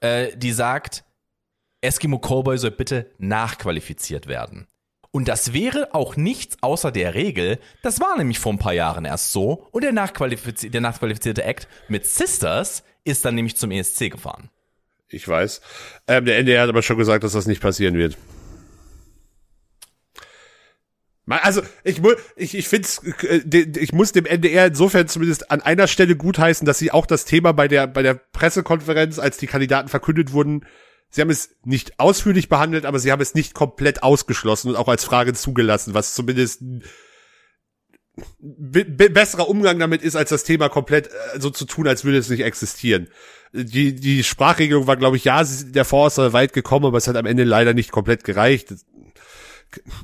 äh, 0.01 0.37
die 0.37 0.53
sagt, 0.53 1.05
Eskimo 1.81 2.19
Callboy 2.19 2.59
soll 2.59 2.73
bitte 2.73 3.11
nachqualifiziert 3.19 4.27
werden. 4.27 4.67
Und 5.11 5.29
das 5.29 5.53
wäre 5.53 5.95
auch 5.95 6.17
nichts 6.17 6.59
außer 6.61 6.93
der 6.93 7.15
Regel. 7.15 7.59
Das 7.83 8.01
war 8.01 8.17
nämlich 8.17 8.39
vor 8.39 8.53
ein 8.53 8.59
paar 8.59 8.75
Jahren 8.75 9.05
erst 9.05 9.33
so. 9.33 9.67
Und 9.71 9.83
der, 9.83 9.93
nachqualifizi 9.93 10.71
der 10.71 10.81
nachqualifizierte 10.81 11.45
Act 11.45 11.67
mit 11.89 12.07
Sisters 12.07 12.83
ist 13.05 13.25
dann 13.25 13.35
nämlich 13.35 13.57
zum 13.57 13.71
ESC 13.71 14.11
gefahren. 14.11 14.51
Ich 15.09 15.27
weiß. 15.27 15.63
Ähm, 16.07 16.27
der 16.27 16.39
NDR 16.39 16.63
hat 16.63 16.69
aber 16.69 16.83
schon 16.83 16.99
gesagt, 16.99 17.25
dass 17.25 17.33
das 17.33 17.47
nicht 17.47 17.63
passieren 17.63 17.95
wird. 17.95 18.19
Also 21.29 21.62
ich, 21.85 22.01
ich, 22.37 22.55
ich 22.57 22.68
finde 22.68 22.89
ich 23.81 23.93
muss 23.93 24.12
dem 24.12 24.24
NDR 24.24 24.66
insofern 24.66 25.09
zumindest 25.09 25.51
an 25.51 25.61
einer 25.61 25.87
Stelle 25.87 26.16
gutheißen, 26.16 26.64
dass 26.66 26.79
sie 26.79 26.91
auch 26.91 27.07
das 27.07 27.24
Thema 27.24 27.53
bei 27.53 27.68
der, 27.68 27.87
bei 27.87 28.03
der 28.03 28.14
Pressekonferenz, 28.14 29.18
als 29.18 29.37
die 29.37 29.47
Kandidaten 29.47 29.89
verkündet 29.89 30.33
wurden, 30.33 30.64
sie 31.11 31.20
haben 31.20 31.31
es 31.31 31.57
nicht 31.64 32.01
ausführlich 32.01 32.49
behandelt, 32.49 32.87
aber 32.87 32.99
sie 32.99 33.12
haben 33.12 33.20
es 33.20 33.35
nicht 33.35 33.55
komplett 33.55 34.03
ausgeschlossen 34.03 34.70
und 34.70 34.76
auch 34.76 34.89
als 34.89 35.05
Frage 35.05 35.35
zugelassen, 35.35 35.95
was 35.95 36.14
zumindest 36.14 36.62
ein 36.62 36.85
be 38.39 38.85
be 38.85 39.11
besserer 39.11 39.49
Umgang 39.49 39.79
damit 39.79 40.03
ist, 40.03 40.16
als 40.16 40.31
das 40.31 40.45
Thema 40.45 40.68
komplett 40.68 41.09
äh, 41.09 41.41
so 41.41 41.51
zu 41.51 41.64
tun, 41.64 41.87
als 41.87 42.05
würde 42.05 42.18
es 42.18 42.29
nicht 42.29 42.43
existieren. 42.43 43.09
Die, 43.53 43.95
die 43.95 44.24
Sprachregelung 44.24 44.87
war, 44.87 44.97
glaube 44.97 45.16
ich, 45.16 45.24
ja, 45.24 45.43
der 45.45 45.85
Fonds 45.85 46.16
sei 46.16 46.33
weit 46.33 46.53
gekommen, 46.53 46.87
aber 46.87 46.99
es 46.99 47.09
hat 47.09 47.16
am 47.16 47.26
Ende 47.26 47.45
leider 47.45 47.74
nicht 47.74 47.93
komplett 47.93 48.24
gereicht. 48.24 48.74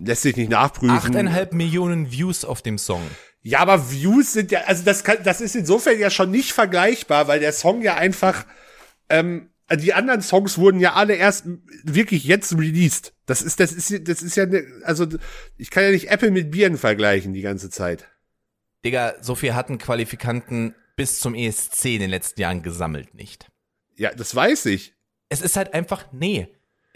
Lässt 0.01 0.23
sich 0.23 0.37
nicht 0.37 0.51
nachprüfen. 0.51 0.97
Achteinhalb 0.97 1.53
Millionen 1.53 2.11
Views 2.11 2.45
auf 2.45 2.63
dem 2.63 2.79
Song. 2.79 3.03
Ja, 3.43 3.59
aber 3.61 3.91
Views 3.91 4.33
sind 4.33 4.51
ja, 4.51 4.63
also 4.63 4.85
das 4.85 5.05
kann, 5.05 5.19
das 5.23 5.41
ist 5.41 5.55
insofern 5.55 5.99
ja 5.99 6.11
schon 6.11 6.31
nicht 6.31 6.53
vergleichbar, 6.53 7.29
weil 7.29 7.41
der 7.41 7.53
Song 7.53 7.83
ja 7.83 7.95
einfach, 7.95 8.47
ähm, 9.11 9.51
die 9.71 9.93
anderen 9.93 10.23
Songs 10.23 10.59
wurden 10.59 10.81
ja 10.81 10.95
alle 10.95 11.15
erst 11.15 11.47
wirklich 11.83 12.25
jetzt 12.25 12.57
released. 12.57 13.13
Das 13.27 13.43
ist, 13.43 13.61
das 13.61 13.73
ist, 13.73 14.09
das 14.09 14.23
ist 14.23 14.37
ja, 14.37 14.47
ne, 14.47 14.65
also 14.85 15.07
ich 15.57 15.71
kann 15.71 15.85
ja 15.85 15.91
nicht 15.91 16.11
Apple 16.11 16.31
mit 16.31 16.51
Bieren 16.51 16.79
vergleichen 16.79 17.33
die 17.33 17.43
ganze 17.43 17.71
Zeit. 17.71 18.07
Digga, 18.85 19.15
so 19.21 19.35
viel 19.35 19.55
hatten 19.55 19.79
Qualifikanten 19.79 20.75
bis 20.97 21.19
zum 21.19 21.35
ESC 21.35 21.87
in 21.87 22.01
den 22.01 22.11
letzten 22.11 22.41
Jahren 22.41 22.63
gesammelt 22.63 23.15
nicht. 23.15 23.51
Ja, 23.97 24.13
das 24.15 24.35
weiß 24.35 24.67
ich. 24.67 24.95
Es 25.29 25.41
ist 25.41 25.57
halt 25.57 25.75
einfach, 25.75 26.07
nee. 26.13 26.49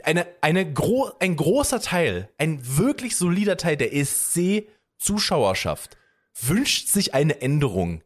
Eine, 0.04 0.28
eine 0.40 0.72
gro 0.72 1.10
ein 1.18 1.34
großer 1.36 1.80
Teil, 1.80 2.28
ein 2.38 2.60
wirklich 2.78 3.16
solider 3.16 3.56
Teil 3.56 3.76
der 3.76 3.92
ESC-Zuschauerschaft 3.94 5.96
wünscht 6.40 6.88
sich 6.88 7.14
eine 7.14 7.40
Änderung. 7.40 8.02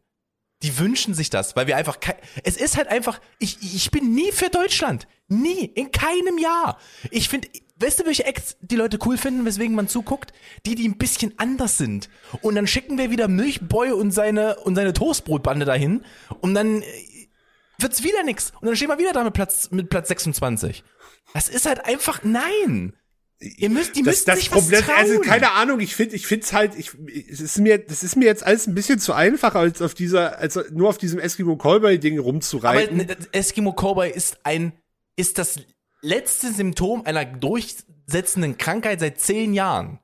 Die 0.63 0.79
wünschen 0.79 1.13
sich 1.13 1.29
das, 1.29 1.55
weil 1.55 1.67
wir 1.67 1.75
einfach 1.75 1.97
es 2.43 2.57
ist 2.57 2.77
halt 2.77 2.87
einfach, 2.87 3.19
ich, 3.37 3.57
ich 3.61 3.91
bin 3.91 4.15
nie 4.15 4.31
für 4.31 4.49
Deutschland. 4.49 5.07
Nie. 5.27 5.65
In 5.65 5.91
keinem 5.91 6.37
Jahr. 6.37 6.79
Ich 7.11 7.27
finde, 7.27 7.49
weißt 7.77 7.99
du, 7.99 8.05
welche 8.05 8.25
Acts 8.25 8.55
die 8.61 8.77
Leute 8.77 8.97
cool 9.05 9.17
finden, 9.17 9.45
weswegen 9.45 9.75
man 9.75 9.89
zuguckt? 9.89 10.31
Die, 10.65 10.75
die 10.75 10.87
ein 10.87 10.97
bisschen 10.97 11.33
anders 11.37 11.77
sind. 11.77 12.09
Und 12.41 12.55
dann 12.55 12.67
schicken 12.67 12.97
wir 12.97 13.11
wieder 13.11 13.27
Milchboy 13.27 13.91
und 13.91 14.11
seine, 14.11 14.55
und 14.59 14.75
seine 14.75 14.93
Toastbrotbande 14.93 15.65
dahin. 15.65 16.05
Und 16.39 16.53
dann 16.53 16.81
äh, 16.81 16.85
wird's 17.77 18.03
wieder 18.03 18.23
nix. 18.23 18.51
Und 18.61 18.67
dann 18.67 18.75
stehen 18.75 18.89
wir 18.89 18.99
wieder 18.99 19.11
da 19.11 19.23
mit 19.23 19.33
Platz, 19.33 19.69
mit 19.71 19.89
Platz 19.89 20.07
26. 20.07 20.83
Das 21.33 21.49
ist 21.49 21.65
halt 21.65 21.85
einfach, 21.85 22.23
nein. 22.23 22.93
Ihr 23.39 23.69
müsst, 23.69 23.95
die 23.95 24.03
Das, 24.03 24.13
müssen 24.13 24.25
das 24.27 24.39
sich 24.39 24.51
Problem, 24.51 24.79
was 24.79 24.85
trauen. 24.85 24.97
also 24.97 25.19
keine 25.19 25.51
Ahnung, 25.51 25.79
ich 25.81 25.95
finde, 25.95 26.15
ich 26.15 26.27
finde 26.27 26.45
es 26.45 26.53
halt, 26.53 26.75
ich, 26.77 26.91
es 27.29 27.41
ist 27.41 27.57
mir, 27.57 27.77
das 27.77 28.01
ist 28.03 28.15
mir 28.15 28.25
jetzt 28.25 28.43
alles 28.45 28.67
ein 28.67 28.75
bisschen 28.75 28.99
zu 28.99 29.11
einfach, 29.13 29.55
als 29.55 29.81
auf 29.81 29.93
dieser, 29.93 30.37
als 30.37 30.57
nur 30.71 30.87
auf 30.87 30.97
diesem 30.97 31.19
Eskimo 31.19 31.57
Callboy 31.57 31.99
Ding 31.99 32.17
Aber 32.19 32.23
rumzureiten. 32.27 32.97
ne, 32.97 33.05
das 33.05 33.27
Eskimo 33.33 33.73
Cowboy 33.73 34.09
ist 34.09 34.37
ein, 34.43 34.71
ist 35.17 35.37
das 35.39 35.59
letzte 36.01 36.53
Symptom 36.53 37.05
einer 37.05 37.25
durchsetzenden 37.25 38.57
Krankheit 38.57 39.01
seit 39.01 39.19
zehn 39.19 39.53
Jahren. 39.53 39.99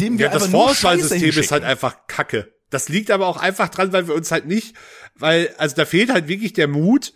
Dem 0.00 0.18
wir 0.18 0.26
Ja, 0.26 0.32
das 0.32 0.46
Vorauswahlsystem 0.46 1.30
ist 1.38 1.52
halt 1.52 1.64
einfach 1.64 2.06
Kacke. 2.06 2.54
Das 2.70 2.88
liegt 2.88 3.10
aber 3.10 3.26
auch 3.26 3.36
einfach 3.36 3.68
dran, 3.68 3.92
weil 3.92 4.08
wir 4.08 4.14
uns 4.14 4.30
halt 4.30 4.46
nicht, 4.46 4.74
weil, 5.14 5.54
also 5.58 5.76
da 5.76 5.84
fehlt 5.84 6.10
halt 6.10 6.28
wirklich 6.28 6.54
der 6.54 6.68
Mut, 6.68 7.12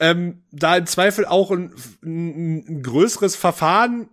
ähm, 0.00 0.44
da 0.50 0.76
im 0.76 0.86
Zweifel 0.86 1.26
auch 1.26 1.50
ein, 1.50 1.72
ein, 2.02 2.64
ein 2.68 2.82
größeres 2.82 3.36
Verfahren 3.36 4.08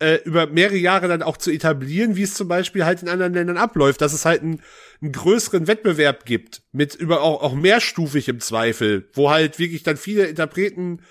äh, 0.00 0.16
über 0.24 0.46
mehrere 0.46 0.76
Jahre 0.76 1.08
dann 1.08 1.22
auch 1.22 1.36
zu 1.36 1.50
etablieren, 1.50 2.16
wie 2.16 2.22
es 2.22 2.34
zum 2.34 2.48
Beispiel 2.48 2.84
halt 2.84 3.02
in 3.02 3.08
anderen 3.08 3.34
Ländern 3.34 3.56
abläuft, 3.56 4.00
dass 4.00 4.12
es 4.12 4.24
halt 4.24 4.42
einen, 4.42 4.62
einen 5.00 5.12
größeren 5.12 5.66
Wettbewerb 5.66 6.24
gibt, 6.24 6.62
mit 6.72 6.94
über 6.94 7.22
auch, 7.22 7.42
auch 7.42 7.54
mehrstufig 7.54 8.28
im 8.28 8.40
Zweifel, 8.40 9.08
wo 9.14 9.30
halt 9.30 9.58
wirklich 9.58 9.82
dann 9.82 9.96
viele 9.96 10.26
Interpreten 10.26 11.02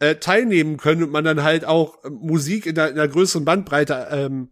äh, 0.00 0.16
teilnehmen 0.16 0.76
können 0.76 1.04
und 1.04 1.10
man 1.10 1.24
dann 1.24 1.42
halt 1.42 1.64
auch 1.64 2.04
äh, 2.04 2.10
Musik 2.10 2.66
in 2.66 2.78
einer, 2.78 2.90
in 2.90 2.98
einer 2.98 3.08
größeren 3.08 3.44
Bandbreite 3.44 4.08
ähm, 4.10 4.50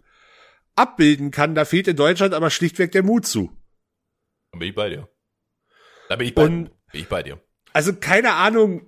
abbilden 0.76 1.30
kann. 1.32 1.54
Da 1.54 1.64
fehlt 1.64 1.88
in 1.88 1.96
Deutschland 1.96 2.34
aber 2.34 2.50
schlichtweg 2.50 2.92
der 2.92 3.02
Mut 3.02 3.26
zu. 3.26 3.50
Da 4.52 4.58
bin 4.58 4.68
ich 4.68 4.74
bei 4.74 4.88
dir. 4.88 5.08
Da 6.08 6.16
bin 6.16 6.28
ich 6.28 6.34
bei, 6.34 6.44
Und- 6.44 6.70
bin 6.92 7.00
ich 7.00 7.08
bei 7.08 7.22
dir. 7.22 7.40
Also 7.72 7.92
keine 7.94 8.34
Ahnung. 8.34 8.86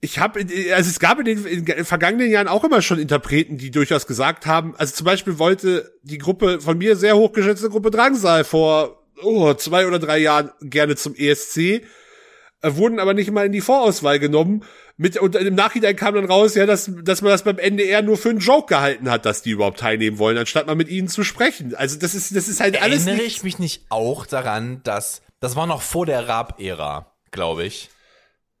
Ich 0.00 0.18
habe, 0.18 0.40
also 0.40 0.90
es 0.90 1.00
gab 1.00 1.18
in 1.18 1.24
den, 1.24 1.46
in 1.46 1.64
den 1.64 1.84
vergangenen 1.84 2.30
Jahren 2.30 2.48
auch 2.48 2.64
immer 2.64 2.82
schon 2.82 2.98
Interpreten, 2.98 3.58
die 3.58 3.70
durchaus 3.70 4.06
gesagt 4.06 4.46
haben, 4.46 4.76
also 4.76 4.94
zum 4.94 5.04
Beispiel 5.04 5.38
wollte 5.38 5.92
die 6.02 6.18
Gruppe 6.18 6.60
von 6.60 6.78
mir 6.78 6.96
sehr 6.96 7.16
hochgeschätzte 7.16 7.70
Gruppe 7.70 7.90
Drangsal 7.90 8.44
vor 8.44 9.06
oh, 9.22 9.54
zwei 9.54 9.86
oder 9.86 9.98
drei 9.98 10.18
Jahren 10.18 10.50
gerne 10.60 10.96
zum 10.96 11.14
ESC, 11.14 11.56
äh, 11.58 11.82
wurden 12.62 12.98
aber 12.98 13.14
nicht 13.14 13.30
mal 13.30 13.46
in 13.46 13.52
die 13.52 13.60
Vorauswahl 13.60 14.18
genommen. 14.18 14.64
Mit, 14.98 15.18
und 15.18 15.34
im 15.36 15.54
Nachhinein 15.54 15.94
kam 15.94 16.14
dann 16.14 16.24
raus, 16.24 16.54
ja, 16.54 16.64
dass, 16.64 16.90
dass 17.02 17.20
man 17.20 17.30
das 17.30 17.42
beim 17.42 17.58
NDR 17.58 18.00
nur 18.00 18.16
für 18.16 18.30
einen 18.30 18.38
Joke 18.38 18.68
gehalten 18.68 19.10
hat, 19.10 19.26
dass 19.26 19.42
die 19.42 19.50
überhaupt 19.50 19.78
teilnehmen 19.78 20.18
wollen, 20.18 20.38
anstatt 20.38 20.66
mal 20.66 20.74
mit 20.74 20.88
ihnen 20.88 21.08
zu 21.08 21.22
sprechen. 21.22 21.74
Also 21.74 21.98
das 21.98 22.14
ist, 22.14 22.34
das 22.34 22.48
ist 22.48 22.60
halt 22.60 22.80
alles 22.80 23.06
Erinnere 23.06 23.26
ich 23.26 23.42
mich 23.42 23.58
nicht 23.58 23.84
auch 23.90 24.24
daran, 24.24 24.80
dass, 24.84 25.20
das 25.40 25.56
war 25.56 25.66
noch 25.66 25.82
vor 25.82 26.06
der 26.06 26.28
Raab-Ära, 26.28 27.14
glaube 27.30 27.64
ich, 27.64 27.90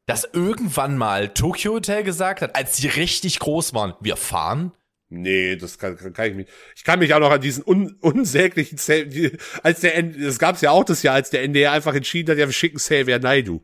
dass 0.06 0.28
irgendwann 0.32 0.96
mal 0.96 1.28
Tokyo 1.28 1.74
Hotel 1.74 2.04
gesagt 2.04 2.40
hat, 2.40 2.54
als 2.54 2.76
die 2.76 2.88
richtig 2.88 3.38
groß 3.40 3.74
waren, 3.74 3.94
wir 4.00 4.16
fahren? 4.16 4.72
Nee, 5.08 5.56
das 5.56 5.78
kann, 5.78 5.96
kann, 5.96 6.12
kann 6.12 6.30
ich 6.30 6.34
mich. 6.34 6.48
Ich 6.74 6.82
kann 6.82 6.98
mich 6.98 7.14
auch 7.14 7.20
noch 7.20 7.30
an 7.30 7.40
diesen 7.40 7.62
un, 7.64 7.96
unsäglichen 8.00 8.76
Save, 8.76 9.38
als 9.62 9.80
der, 9.80 10.02
das 10.02 10.38
gab's 10.38 10.60
ja 10.62 10.72
auch 10.72 10.84
das 10.84 11.02
Jahr, 11.02 11.14
als 11.14 11.30
der 11.30 11.42
NDR 11.42 11.72
einfach 11.72 11.94
entschieden 11.94 12.32
hat, 12.32 12.38
ja, 12.38 12.46
wir 12.46 12.52
schicken 12.52 12.78
Xavier 12.78 13.20
Naidu. 13.20 13.62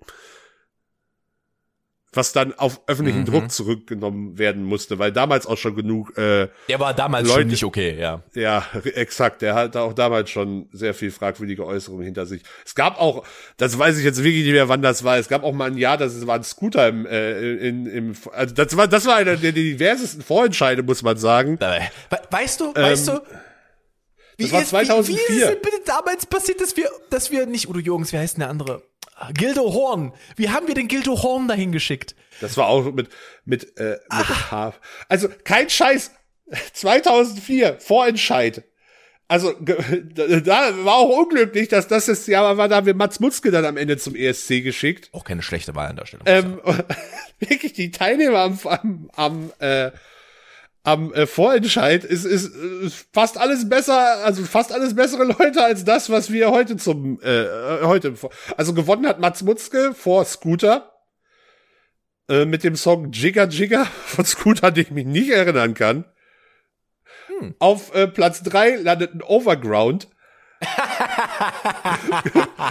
Was 2.15 2.33
dann 2.35 2.53
auf 2.53 2.83
öffentlichen 2.89 3.21
Mhm. 3.21 3.25
Druck 3.25 3.51
zurückgenommen 3.51 4.37
werden 4.37 4.65
musste, 4.65 4.99
weil 4.99 5.13
damals 5.13 5.47
auch 5.47 5.57
schon 5.57 5.75
genug, 5.75 6.17
äh, 6.19 6.49
Der 6.69 6.79
war 6.79 6.93
damals 6.93 7.27
Leute- 7.27 7.41
schon 7.41 7.49
nicht 7.49 7.65
okay, 7.65 7.99
ja. 7.99 8.23
ja, 8.35 8.67
exakt, 8.85 9.41
der 9.41 9.55
hat 9.55 9.77
auch 9.79 9.95
damals 9.95 10.29
schon 10.29 10.69
sehr 10.73 10.93
viel 10.93 11.11
fragwürdige 11.11 11.65
Äußerungen 11.65 12.05
hinter 12.05 12.27
sich. 12.27 12.43
Es 12.67 12.75
gab 12.75 13.01
auch, 13.01 13.25
das 13.57 13.79
weiß 13.79 13.97
ich 13.97 14.05
jetzt 14.05 14.23
wirklich 14.23 14.45
nicht 14.45 14.53
mehr, 14.53 14.69
wann 14.69 14.83
das 14.83 15.05
war, 15.05 15.17
es 15.17 15.29
gab 15.29 15.43
auch 15.43 15.55
mal 15.55 15.71
ein 15.71 15.79
Jahr, 15.79 15.97
das 15.97 16.27
war 16.27 16.35
ein 16.35 16.45
Scooter 16.45 16.87
im, 16.89 17.07
äh, 17.07 17.57
in, 17.67 17.87
im, 17.87 18.13
also 18.33 18.55
das 18.55 18.77
war, 18.77 18.87
das 18.89 19.07
war 19.07 19.17
einer 19.17 19.37
der 19.37 19.53
diversesten 19.53 20.21
Vorentscheide, 20.23 20.83
muss 20.83 21.03
man 21.03 21.17
sagen. 21.17 21.59
Weißt 22.31 22.61
du, 22.61 22.75
weißt 22.75 23.09
du, 23.09 23.21
wie 24.37 24.45
Ähm, 24.45 24.53
war 24.53 24.61
ist, 24.63 24.69
2004. 24.69 25.15
Wie, 25.17 25.19
wie 25.19 25.37
ist 25.37 25.43
es 25.45 25.49
denn 25.49 25.59
bitte 25.63 25.81
damals 25.87 26.27
passiert, 26.27 26.61
dass 26.61 26.77
wir, 26.77 26.91
dass 27.09 27.31
wir 27.31 27.47
nicht 27.47 27.71
Udo 27.71 27.79
Jürgens, 27.79 28.13
wie 28.13 28.19
heißt 28.19 28.35
denn 28.37 28.41
der 28.41 28.51
andere? 28.51 28.83
Gildo 29.35 29.73
Horn. 29.73 30.12
Wie 30.37 30.51
haben 30.51 30.66
wir 30.66 30.75
den 30.75 30.89
Gildo 30.89 31.23
Horn 31.23 31.49
dahin 31.49 31.73
geschickt? 31.73 32.14
Das 32.41 32.57
war 32.57 32.66
auch 32.66 32.93
mit, 32.93 33.09
mit, 33.45 33.79
äh, 33.79 33.99
mit 34.11 34.51
H. 34.51 34.75
Also 35.09 35.29
kein 35.45 35.70
Scheiß. 35.70 36.12
2004, 36.73 37.79
Vorentscheid. 37.81 38.64
Also 39.29 39.53
da 39.62 40.85
war 40.85 40.97
auch 40.97 41.09
unglücklich, 41.09 41.68
dass 41.68 41.89
das 41.89 42.07
das 42.07 42.27
Jahr 42.27 42.57
war, 42.59 42.68
da 42.68 42.77
haben 42.77 42.87
wir 42.87 42.95
Mats 42.95 43.18
Mutzke 43.18 43.51
dann 43.51 43.64
am 43.64 43.79
Ende 43.79 43.97
zum 43.97 44.14
ESC 44.14 44.62
geschickt. 44.62 45.09
Auch 45.12 45.25
keine 45.25 45.43
schlechte 45.43 45.75
Wahl 45.75 45.89
an 45.89 45.97
der 45.97 46.07
Stelle. 46.07 46.23
Ähm, 46.27 46.61
wirklich 47.39 47.73
die 47.73 47.91
Teilnehmer 47.91 48.41
am, 48.41 48.59
am, 48.64 49.11
am, 49.14 49.53
äh, 49.59 49.91
am 50.85 51.12
äh, 51.14 51.26
Vorentscheid 51.26 52.05
ist, 52.05 52.24
ist, 52.24 52.55
ist 52.55 53.07
fast 53.12 53.39
alles 53.39 53.68
besser, 53.68 54.24
also 54.24 54.43
fast 54.45 54.72
alles 54.72 54.97
bessere 54.97 55.24
Leute 55.24 55.62
als 55.62 55.85
das, 55.85 56.11
was 56.11 56.33
wir 56.33 56.51
heute 56.51 56.76
zum 56.76 57.20
äh, 57.22 57.43
äh, 57.43 57.85
heute 57.85 58.14
also 58.57 58.74
gewonnen 58.74 59.07
hat 59.07 59.20
Mats 59.20 59.43
Mutzke 59.43 59.95
vor 59.95 60.24
Scooter 60.24 60.93
äh, 62.28 62.45
mit 62.45 62.64
dem 62.64 62.74
Song 62.74 63.12
Jigger 63.12 63.47
Jigger 63.47 63.87
von 64.07 64.24
Scooter, 64.24 64.70
den 64.72 64.85
ich 64.85 64.91
mich 64.91 65.07
nicht 65.07 65.30
erinnern 65.30 65.74
kann. 65.74 66.05
Auf 67.59 67.95
äh, 67.95 68.07
Platz 68.07 68.43
drei 68.43 68.76
landet 68.76 69.14
ein 69.14 69.22
Overground. 69.22 70.09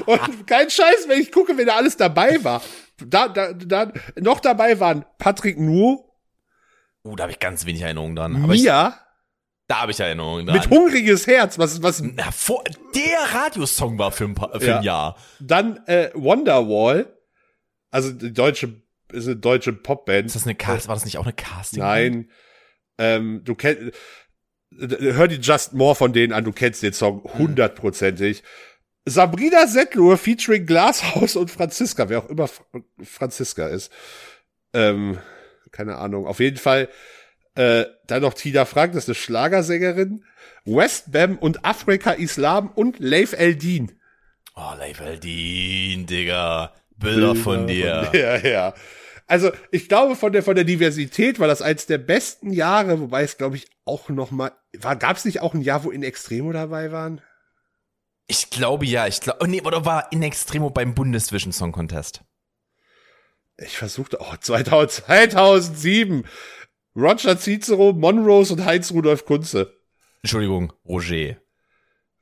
Und 0.06 0.48
kein 0.48 0.70
Scheiß, 0.70 1.08
wenn 1.08 1.20
ich 1.20 1.32
gucke, 1.32 1.58
wer 1.58 1.66
da 1.66 1.76
alles 1.76 1.98
dabei 1.98 2.42
war. 2.44 2.62
Da, 3.06 3.28
da, 3.28 3.52
da, 3.52 3.92
noch 4.16 4.40
dabei 4.40 4.80
waren 4.80 5.04
Patrick 5.18 5.60
Nuhr, 5.60 6.11
uh, 7.04 7.16
da 7.16 7.24
habe 7.24 7.32
ich 7.32 7.40
ganz 7.40 7.66
wenig 7.66 7.82
Erinnerungen 7.82 8.16
dran. 8.16 8.44
Aber 8.44 8.54
ich, 8.54 8.64
Mia, 8.64 8.98
da 9.68 9.82
habe 9.82 9.92
ich 9.92 10.00
Erinnerungen 10.00 10.46
dran. 10.46 10.56
mit 10.58 10.70
hungriges 10.70 11.28
Herz, 11.28 11.58
was, 11.60 11.82
was, 11.82 12.02
Na, 12.02 12.32
vor, 12.32 12.64
der 12.96 13.20
Radiosong 13.42 13.98
war 13.98 14.12
für 14.12 14.26
ein, 14.26 14.36
paar, 14.36 14.60
für 14.60 14.66
Ja. 14.68 14.78
ein 14.80 14.84
Jahr. 14.84 15.18
dann 15.40 15.78
äh, 15.88 16.10
Wonderwall, 16.14 17.18
also 17.90 18.12
die 18.12 18.34
deutsche, 18.34 18.82
ist 19.12 19.28
eine 19.28 19.36
deutsche 19.36 19.74
Popband. 19.74 20.26
Ist 20.28 20.36
das 20.36 20.44
eine 20.46 20.56
Cast, 20.56 20.88
war 20.88 20.96
das 20.96 21.06
nicht 21.06 21.18
auch 21.18 21.24
eine 21.26 21.34
Casting? 21.34 21.80
Nein, 21.80 22.30
ähm, 22.98 23.42
du 23.44 23.56
kennst, 23.56 23.94
hör 24.78 25.28
die 25.28 25.36
Just 25.42 25.74
More 25.74 25.96
von 25.96 26.14
denen 26.14 26.32
an, 26.34 26.44
du 26.46 26.52
kennst 26.54 26.82
den 26.84 26.94
Song 26.94 27.24
hundertprozentig. 27.38 28.44
Sabrina 29.06 29.66
Settler 29.68 30.16
featuring 30.16 30.66
Glashaus 30.66 31.36
und 31.36 31.50
Franziska, 31.50 32.08
wer 32.08 32.20
auch 32.20 32.30
immer 32.30 32.46
Fr- 32.46 32.84
Franziska 33.04 33.68
ist. 33.68 33.92
Ähm, 34.74 35.18
keine 35.82 35.98
Ahnung. 35.98 36.26
Auf 36.28 36.40
jeden 36.40 36.58
Fall 36.58 36.90
Äh, 37.56 37.84
dann 38.08 38.22
noch 38.22 38.34
Tina 38.34 38.64
Frank, 38.64 38.94
das 38.94 39.04
ist 39.04 39.10
eine 39.10 39.16
Schlagersängerin. 39.16 40.24
Westbam 40.64 41.38
und 41.38 41.66
Afrika 41.66 42.12
Islam 42.12 42.70
und 42.74 43.00
Leif 43.00 43.34
Eldin. 43.34 43.92
Oh, 44.56 44.72
Leif 44.80 45.02
Eldin, 45.02 46.06
Digga. 46.06 46.74
Bilder 46.96 47.36
von 47.36 47.68
dir. 47.68 48.10
Ja, 48.14 48.38
ja. 48.38 48.74
Also 49.28 49.52
ich 49.72 49.90
glaube 49.90 50.16
von 50.16 50.32
der 50.32 50.44
von 50.44 50.56
der 50.56 50.64
Diversität 50.64 51.40
war 51.40 51.48
das 51.50 51.62
eins 51.62 51.88
der 51.88 51.98
besten 51.98 52.54
Jahre, 52.54 53.02
wobei 53.02 53.24
es 53.24 53.38
glaube 53.38 53.58
ich 53.58 53.68
auch 53.84 54.08
noch 54.08 54.32
mal 54.32 54.52
war. 54.78 54.96
Gab 54.96 55.18
es 55.18 55.26
nicht 55.26 55.42
auch 55.42 55.54
ein 55.54 55.62
Jahr, 55.62 55.84
wo 55.84 55.92
in 55.92 56.04
Extremo 56.04 56.54
dabei 56.54 56.94
waren? 56.94 57.20
Ich 58.28 58.50
glaube 58.50 58.86
ja, 58.86 59.08
ich 59.08 59.20
glaube, 59.20 59.40
oh 59.44 59.46
nee, 59.46 59.62
oder 59.62 59.84
war 59.84 60.10
in 60.14 60.24
Extremo 60.24 60.70
beim 60.70 60.94
Bundesvision 60.96 61.52
Song 61.52 61.74
Contest? 61.74 62.22
Ich 63.64 63.78
versuchte, 63.78 64.18
oh, 64.20 64.36
2000, 64.40 65.06
2007. 65.06 66.26
Roger 66.96 67.38
Cicero, 67.38 67.94
Monrose 67.94 68.54
und 68.54 68.66
Heinz 68.66 68.92
Rudolf 68.92 69.26
Kunze. 69.26 69.74
Entschuldigung, 70.24 70.74
Roger. 70.86 71.38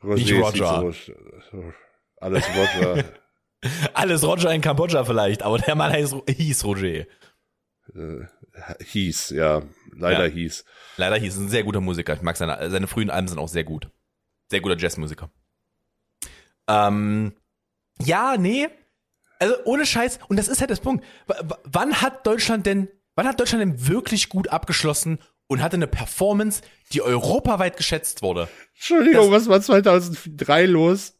Roger 0.03 0.15
Nicht 0.15 0.33
Roger. 0.33 0.91
Cicero. 0.93 1.73
Alles 2.17 2.45
Roger. 2.55 3.03
Alles 3.93 4.23
Roger 4.23 4.53
in 4.53 4.61
Kambodscha 4.61 5.03
vielleicht, 5.03 5.41
aber 5.43 5.57
der 5.57 5.75
Mann 5.75 5.91
heißt, 5.91 6.15
hieß 6.29 6.63
Roger. 6.65 7.05
äh, 7.95 8.25
hieß, 8.85 9.31
ja. 9.31 9.63
Leider 9.93 10.27
Ja. 10.27 10.31
hieß. 10.33 10.63
Leider 10.97 11.17
hieß 11.17 11.37
ein 11.37 11.49
sehr 11.49 11.63
guter 11.63 11.81
Musiker. 11.81 12.13
Ich 12.13 12.21
mag 12.21 12.37
seine, 12.37 12.69
seine 12.69 12.87
frühen 12.87 13.09
Alben 13.09 13.27
sind 13.27 13.39
auch 13.39 13.47
sehr 13.49 13.63
gut. 13.63 13.89
Sehr 14.49 14.61
guter 14.61 14.77
Jazzmusiker. 14.77 15.29
Ähm, 16.67 17.33
ja, 18.01 18.35
nee. 18.37 18.67
Also 19.39 19.55
ohne 19.63 19.85
Scheiß, 19.85 20.19
und 20.27 20.37
das 20.37 20.47
ist 20.47 20.59
halt 20.59 20.69
das 20.69 20.81
Punkt. 20.81 21.05
W 21.27 21.33
wann 21.63 22.01
hat 22.01 22.27
Deutschland 22.27 22.65
denn, 22.65 22.89
wann 23.15 23.27
hat 23.27 23.39
Deutschland 23.39 23.61
denn 23.61 23.87
wirklich 23.87 24.29
gut 24.29 24.49
abgeschlossen 24.49 25.19
und 25.47 25.61
hatte 25.63 25.77
eine 25.77 25.87
Performance, 25.87 26.61
die 26.91 27.01
europaweit 27.01 27.77
geschätzt 27.77 28.21
wurde? 28.21 28.49
Entschuldigung, 28.75 29.31
was 29.31 29.47
war 29.47 29.61
2003 29.61 30.65
los? 30.65 31.15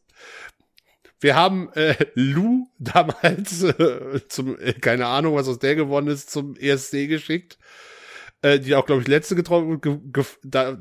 Wir 1.20 1.34
haben 1.34 1.70
äh, 1.74 1.94
Lou 2.14 2.68
damals 2.78 3.62
äh, 3.62 4.20
zum, 4.28 4.58
äh, 4.58 4.72
keine 4.74 5.06
Ahnung, 5.06 5.34
was 5.34 5.48
aus 5.48 5.58
der 5.58 5.74
geworden 5.74 6.08
ist, 6.08 6.30
zum 6.30 6.56
ESC 6.56 7.08
geschickt. 7.08 7.58
Äh, 8.42 8.58
die 8.58 8.74
auch, 8.74 8.86
glaube 8.86 9.02
ich, 9.02 9.08
letzte 9.08 9.34
getroffen. 9.34 9.80
Ge, 9.80 9.98
ge, 10.02 10.24
da, 10.42 10.78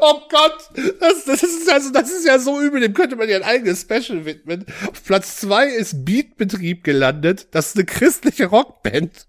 oh 0.00 0.20
Gott, 0.30 0.70
das, 1.00 1.24
das 1.24 1.42
ist 1.42 1.70
also, 1.70 1.92
das 1.92 2.10
ist 2.10 2.26
ja 2.26 2.38
so 2.38 2.60
übel, 2.60 2.80
dem 2.80 2.94
könnte 2.94 3.16
man 3.16 3.28
ja 3.28 3.36
ein 3.36 3.42
eigenes 3.42 3.82
Special 3.82 4.24
widmen. 4.24 4.64
Auf 4.88 5.04
Platz 5.04 5.36
zwei 5.36 5.66
ist 5.66 6.04
Beatbetrieb 6.04 6.84
gelandet. 6.84 7.48
Das 7.52 7.68
ist 7.68 7.76
eine 7.76 7.84
christliche 7.84 8.46
Rockband. 8.46 9.26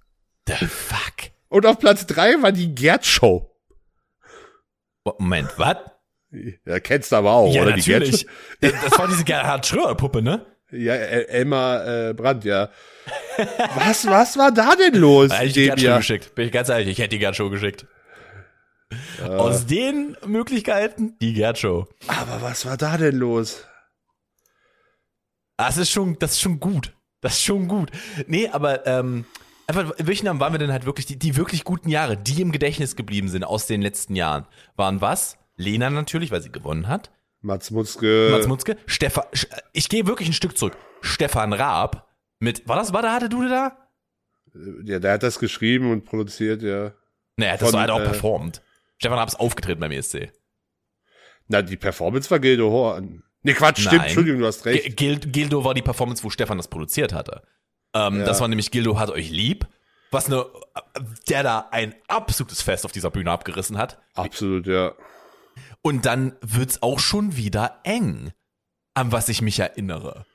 The 0.47 0.65
fuck? 0.65 1.31
Und 1.49 1.65
auf 1.65 1.79
Platz 1.79 2.05
drei 2.05 2.41
war 2.41 2.51
die 2.51 2.73
Gerd 2.73 3.05
Show. 3.05 3.51
Moment, 5.03 5.49
was? 5.57 5.77
Ja, 6.65 6.79
kennst 6.79 7.11
du 7.11 7.17
aber 7.17 7.33
auch, 7.33 7.53
Ja, 7.53 7.61
oder? 7.61 7.73
Die 7.73 7.81
Gerd 7.81 8.01
natürlich. 8.01 8.27
Das, 8.59 8.97
war 8.97 9.07
diese 9.07 9.23
Gerhard 9.23 9.65
Schröer-Puppe, 9.65 10.21
ne? 10.21 10.45
Ja, 10.71 10.95
El 10.95 11.25
Elmar 11.25 12.09
äh, 12.09 12.13
Brandt, 12.13 12.43
ja. 12.43 12.69
was, 13.75 14.07
was 14.07 14.37
war 14.37 14.51
da 14.51 14.75
denn 14.75 14.95
los? 14.95 15.31
Hätte 15.31 15.45
ich 15.45 15.57
in 15.57 15.63
die 15.63 15.67
Gerd 15.67 15.81
Show 15.81 15.97
geschickt. 15.97 16.35
Bin 16.35 16.45
ich 16.47 16.51
ganz 16.51 16.69
ehrlich, 16.69 16.87
ich 16.87 16.97
hätte 16.97 17.09
die 17.09 17.19
Gerd 17.19 17.35
Show 17.35 17.49
geschickt. 17.49 17.85
Aus 19.23 19.65
den 19.65 20.17
Möglichkeiten 20.25 21.17
die 21.19 21.33
Gerd 21.33 21.57
Show. 21.57 21.87
Aber 22.07 22.41
was 22.41 22.65
war 22.65 22.77
da 22.77 22.97
denn 22.97 23.15
los? 23.15 23.65
Das 25.57 25.77
ist 25.77 25.89
schon, 25.89 26.17
das 26.19 26.33
ist 26.33 26.41
schon 26.41 26.59
gut. 26.59 26.93
Das 27.21 27.33
ist 27.33 27.43
schon 27.43 27.67
gut. 27.67 27.91
Nee, 28.27 28.49
aber 28.49 28.85
ähm, 28.85 29.25
einfach, 29.67 29.91
in 29.97 30.07
welchen 30.07 30.25
Jahren 30.25 30.39
waren 30.39 30.53
wir 30.53 30.59
denn 30.59 30.71
halt 30.71 30.85
wirklich, 30.85 31.05
die, 31.05 31.17
die 31.17 31.37
wirklich 31.37 31.63
guten 31.63 31.89
Jahre, 31.89 32.17
die 32.17 32.41
im 32.41 32.51
Gedächtnis 32.51 32.95
geblieben 32.95 33.29
sind 33.29 33.43
aus 33.43 33.67
den 33.67 33.81
letzten 33.81 34.15
Jahren, 34.15 34.45
waren 34.75 35.01
was? 35.01 35.37
Lena 35.55 35.89
natürlich, 35.89 36.31
weil 36.31 36.41
sie 36.41 36.51
gewonnen 36.51 36.87
hat. 36.87 37.11
Mats 37.41 37.71
Mutzke. 37.71 38.29
Mats 38.31 38.47
Mutzke. 38.47 38.77
Stefan, 38.85 39.23
ich 39.71 39.87
gehe 39.87 40.07
wirklich 40.07 40.27
ein 40.27 40.33
Stück 40.33 40.57
zurück. 40.57 40.77
Stefan 41.01 41.53
Raab 41.53 42.07
mit, 42.39 42.67
war 42.67 42.75
das, 42.75 42.91
war 42.91 43.01
da, 43.01 43.13
hatte 43.13 43.29
du 43.29 43.47
da? 43.47 43.85
ja, 44.83 44.99
der 44.99 45.13
hat 45.13 45.23
das 45.23 45.39
geschrieben 45.39 45.91
und 45.91 46.05
produziert, 46.05 46.61
ja. 46.61 46.93
Naja, 47.37 47.57
das 47.57 47.69
Von, 47.69 47.73
war 47.73 47.81
halt 47.81 47.91
auch 47.91 47.99
äh, 47.99 48.05
performt. 48.05 48.61
Stefan 48.97 49.17
Raab 49.17 49.27
ist 49.27 49.39
aufgetreten 49.39 49.79
beim 49.79 49.91
ESC. 49.91 50.31
Na, 51.47 51.61
die 51.61 51.77
Performance 51.77 52.29
war 52.31 52.39
Gildo 52.39 52.71
Horn. 52.71 53.23
Nee, 53.43 53.53
Quatsch, 53.53 53.79
stimmt, 53.79 53.97
Nein. 53.97 54.05
Entschuldigung, 54.05 54.39
du 54.41 54.47
hast 54.47 54.65
recht. 54.65 54.97
Gil 54.97 55.19
Gildo 55.19 55.63
war 55.63 55.73
die 55.75 55.83
Performance, 55.83 56.23
wo 56.23 56.29
Stefan 56.29 56.57
das 56.57 56.67
produziert 56.67 57.13
hatte. 57.13 57.43
Ähm, 57.93 58.19
Ja. 58.19 58.25
Das 58.25 58.41
war 58.41 58.47
nämlich 58.47 58.71
Gildo 58.71 58.97
hat 58.97 59.09
euch 59.11 59.29
lieb. 59.29 59.67
Was 60.11 60.27
eine, 60.27 60.45
der 61.29 61.43
da 61.43 61.67
ein 61.71 61.93
absolutes 62.07 62.61
Fest 62.61 62.85
auf 62.85 62.91
dieser 62.91 63.11
Bühne 63.11 63.31
abgerissen 63.31 63.77
hat. 63.77 63.99
Absolut, 64.13 64.65
ja. 64.65 64.93
Und 65.81 66.05
dann 66.05 66.35
wird's 66.41 66.81
auch 66.81 66.99
schon 66.99 67.35
wieder 67.35 67.79
eng, 67.83 68.31
an 68.93 69.11
was 69.11 69.29
ich 69.29 69.41
mich 69.41 69.59
erinnere. 69.59 70.25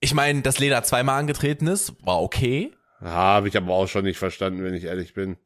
Ich 0.00 0.14
meine, 0.14 0.42
dass 0.42 0.58
Lena 0.58 0.82
zweimal 0.82 1.20
angetreten 1.20 1.66
ist, 1.66 1.94
war 2.04 2.20
okay. 2.22 2.72
Habe 3.00 3.48
ich 3.48 3.56
aber 3.56 3.72
auch 3.74 3.86
schon 3.86 4.04
nicht 4.04 4.18
verstanden, 4.18 4.64
wenn 4.64 4.74
ich 4.74 4.84
ehrlich 4.84 5.14
bin. 5.14 5.36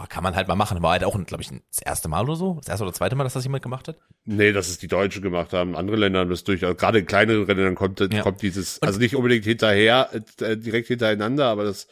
Aber 0.00 0.08
Kann 0.08 0.22
man 0.24 0.34
halt 0.34 0.48
mal 0.48 0.54
machen. 0.54 0.80
War 0.82 0.92
halt 0.92 1.04
auch, 1.04 1.12
glaube 1.26 1.42
ich, 1.42 1.50
das 1.50 1.82
erste 1.84 2.08
Mal 2.08 2.22
oder 2.24 2.34
so. 2.34 2.54
Das 2.54 2.68
erste 2.68 2.84
oder 2.84 2.94
zweite 2.94 3.16
Mal, 3.16 3.24
dass 3.24 3.34
das 3.34 3.44
jemand 3.44 3.62
gemacht 3.62 3.86
hat. 3.86 3.98
Nee, 4.24 4.50
dass 4.52 4.70
es 4.70 4.78
die 4.78 4.88
Deutschen 4.88 5.20
gemacht 5.20 5.52
haben. 5.52 5.76
Andere 5.76 5.98
Länder 5.98 6.20
haben 6.20 6.30
das 6.30 6.42
durchaus, 6.42 6.74
gerade 6.78 7.00
in 7.00 7.06
kleineren 7.06 7.46
Ländern 7.46 7.74
kommt, 7.74 8.00
Ja. 8.00 8.22
kommt 8.22 8.40
dieses, 8.40 8.80
also 8.80 8.98
nicht 8.98 9.14
unbedingt 9.14 9.44
hinterher, 9.44 10.08
äh, 10.40 10.56
direkt 10.56 10.88
hintereinander, 10.88 11.48
aber 11.48 11.64
das 11.64 11.86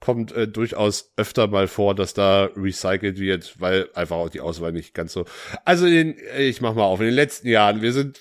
kommt 0.00 0.32
äh, 0.32 0.48
durchaus 0.48 1.12
öfter 1.16 1.46
mal 1.46 1.68
vor, 1.68 1.94
dass 1.94 2.14
da 2.14 2.50
recycelt 2.56 3.20
wird, 3.20 3.60
weil 3.60 3.90
einfach 3.94 4.16
auch 4.16 4.28
die 4.28 4.40
Auswahl 4.40 4.72
nicht 4.72 4.92
ganz 4.92 5.12
so. 5.12 5.24
Also 5.64 5.86
in 5.86 6.18
äh, 6.18 6.42
ich 6.48 6.60
mach 6.60 6.74
mal 6.74 6.82
auf, 6.82 6.98
in 6.98 7.06
den 7.06 7.14
letzten 7.14 7.46
Jahren, 7.46 7.80
wir 7.80 7.92
sind, 7.92 8.18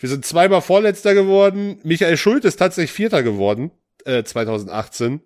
wir 0.00 0.08
sind 0.08 0.24
zweimal 0.26 0.62
Vorletzter 0.62 1.14
geworden. 1.14 1.78
Michael 1.84 2.16
Schult 2.16 2.44
ist 2.44 2.56
tatsächlich 2.56 2.90
Vierter 2.90 3.22
geworden, 3.22 3.70
äh, 4.04 4.24
2018. 4.24 5.20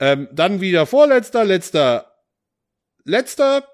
Ähm, 0.00 0.28
dann 0.32 0.60
wieder 0.60 0.86
Vorletzter, 0.86 1.44
letzter, 1.44 2.12
letzter. 3.04 3.64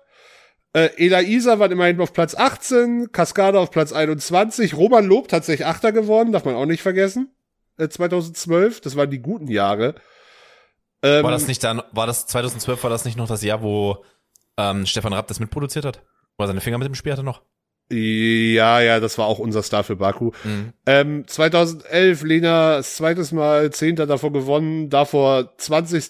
Äh, 0.72 0.90
Ela 0.96 1.22
Isa 1.22 1.58
war 1.58 1.70
immerhin 1.70 2.00
auf 2.00 2.12
Platz 2.12 2.34
18, 2.34 3.10
Cascada 3.12 3.58
auf 3.58 3.70
Platz 3.70 3.92
21, 3.92 4.74
Roman 4.74 5.04
Lob 5.04 5.28
tatsächlich 5.28 5.66
Achter 5.66 5.92
geworden, 5.92 6.32
darf 6.32 6.44
man 6.44 6.54
auch 6.54 6.66
nicht 6.66 6.82
vergessen. 6.82 7.34
Äh, 7.76 7.88
2012, 7.88 8.80
das 8.80 8.94
waren 8.96 9.10
die 9.10 9.20
guten 9.20 9.48
Jahre. 9.48 9.96
Ähm, 11.02 11.24
War 11.24 11.30
das 11.30 11.48
nicht 11.48 11.64
dann, 11.64 11.82
war 11.92 12.06
das 12.06 12.26
2012, 12.26 12.82
war 12.82 12.90
das 12.90 13.04
nicht 13.04 13.16
noch 13.16 13.26
das 13.26 13.42
Jahr, 13.42 13.62
wo 13.62 14.04
ähm, 14.58 14.86
Stefan 14.86 15.12
Rapp 15.14 15.28
das 15.28 15.40
mitproduziert 15.40 15.84
hat? 15.84 16.02
Wo 16.36 16.44
er 16.44 16.48
seine 16.48 16.60
Finger 16.60 16.78
mit 16.78 16.86
dem 16.86 16.94
Spiel 16.94 17.12
hatte 17.12 17.22
noch? 17.22 17.42
Ja, 17.92 18.80
ja, 18.80 19.00
das 19.00 19.18
war 19.18 19.26
auch 19.26 19.40
unser 19.40 19.62
Star 19.62 19.82
für 19.82 19.96
Baku. 19.96 20.30
Mhm. 20.44 20.72
Ähm, 20.86 21.24
2011 21.26 22.22
Lena 22.22 22.76
das 22.76 22.96
zweites 22.96 23.32
Mal 23.32 23.70
Zehnter 23.72 24.06
davor 24.06 24.32
gewonnen, 24.32 24.90
davor 24.90 25.56
20. 25.58 26.08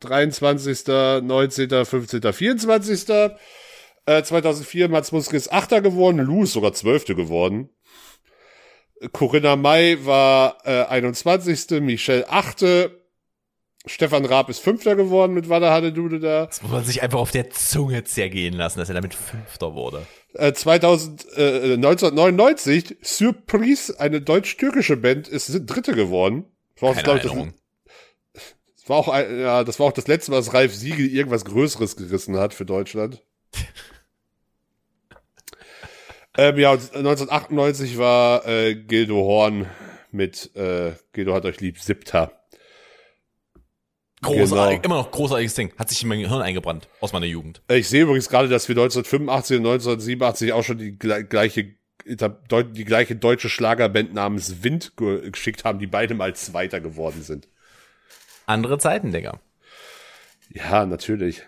23., 0.00 0.86
19., 1.22 1.84
15., 1.84 2.32
24. 2.32 3.08
Äh, 4.04 4.22
2004 4.22 4.88
Mats 4.88 5.12
Muske 5.12 5.36
ist 5.36 5.52
Achter 5.52 5.80
geworden, 5.80 6.18
Lou 6.18 6.42
ist 6.42 6.52
sogar 6.52 6.72
Zwölfte 6.72 7.14
geworden. 7.14 7.68
Corinna 9.12 9.56
May 9.56 10.04
war 10.04 10.58
äh, 10.64 10.84
21. 10.84 11.80
Michelle 11.80 12.28
Achte. 12.28 13.01
Stefan 13.84 14.24
Raab 14.24 14.48
ist 14.48 14.60
Fünfter 14.60 14.94
geworden 14.94 15.34
mit 15.34 15.48
Wada 15.48 15.70
Hade 15.72 15.92
Dude 15.92 16.20
da. 16.20 16.46
Das 16.46 16.62
muss 16.62 16.70
man 16.70 16.84
sich 16.84 17.02
einfach 17.02 17.18
auf 17.18 17.32
der 17.32 17.50
Zunge 17.50 18.04
zergehen 18.04 18.54
lassen, 18.54 18.78
dass 18.78 18.88
er 18.88 18.94
damit 18.94 19.14
Fünfter 19.14 19.74
wurde. 19.74 20.06
Äh, 20.34 20.52
2000, 20.52 21.26
äh, 21.36 21.74
1999 21.74 22.96
Surprise, 23.02 23.98
eine 23.98 24.20
deutsch-türkische 24.20 24.96
Band, 24.96 25.26
ist 25.26 25.50
Dritte 25.66 25.94
geworden. 25.94 26.44
Das 26.74 26.82
war 26.82 26.90
auch, 26.90 26.94
Keine 26.94 27.04
glaub 27.20 27.22
das, 27.22 28.42
das 28.76 28.88
war 28.88 28.96
auch, 28.96 29.08
ein- 29.08 29.40
ja, 29.40 29.64
das 29.64 29.80
war 29.80 29.86
auch 29.86 29.92
das 29.92 30.06
letzte 30.06 30.30
Mal, 30.30 30.38
dass 30.38 30.54
Ralf 30.54 30.74
Siegel 30.74 31.06
irgendwas 31.06 31.44
Größeres 31.44 31.96
gerissen 31.96 32.36
hat 32.36 32.54
für 32.54 32.64
Deutschland. 32.64 33.22
ähm, 36.38 36.58
ja, 36.58 36.70
und 36.72 36.80
1998 36.94 37.98
war 37.98 38.46
äh, 38.46 38.74
Gildo 38.76 39.16
Horn 39.16 39.66
mit 40.12 40.54
äh, 40.54 40.92
Gildo 41.12 41.34
hat 41.34 41.44
euch 41.46 41.60
lieb, 41.60 41.78
Siebter. 41.80 42.41
Großartig, 44.22 44.82
Genau. 44.82 44.94
immer 44.94 45.02
noch 45.02 45.10
großartiges 45.10 45.54
Ding. 45.54 45.72
Hat 45.78 45.88
sich 45.90 46.02
in 46.02 46.08
mein 46.08 46.20
Gehirn 46.20 46.40
eingebrannt 46.42 46.88
aus 47.00 47.12
meiner 47.12 47.26
Jugend. 47.26 47.60
Ich 47.68 47.88
sehe 47.88 48.02
übrigens 48.02 48.28
gerade, 48.28 48.48
dass 48.48 48.68
wir 48.68 48.74
1985 48.76 49.56
und 49.58 49.66
1987 49.66 50.52
auch 50.52 50.62
schon 50.64 50.78
die 50.78 50.92
gle- 50.98 51.24
gleiche 51.24 51.74
die 52.04 52.84
gleiche 52.84 53.14
deutsche 53.14 53.48
Schlagerband 53.48 54.12
namens 54.12 54.64
Wind 54.64 54.96
ge- 54.96 55.30
geschickt 55.30 55.64
haben, 55.64 55.78
die 55.78 55.86
beide 55.86 56.14
mal 56.14 56.34
Zweiter 56.34 56.80
geworden 56.80 57.22
sind. 57.22 57.46
Andere 58.46 58.78
Zeiten, 58.78 59.12
Digga. 59.12 59.38
Ja, 60.50 60.84
natürlich. 60.84 61.42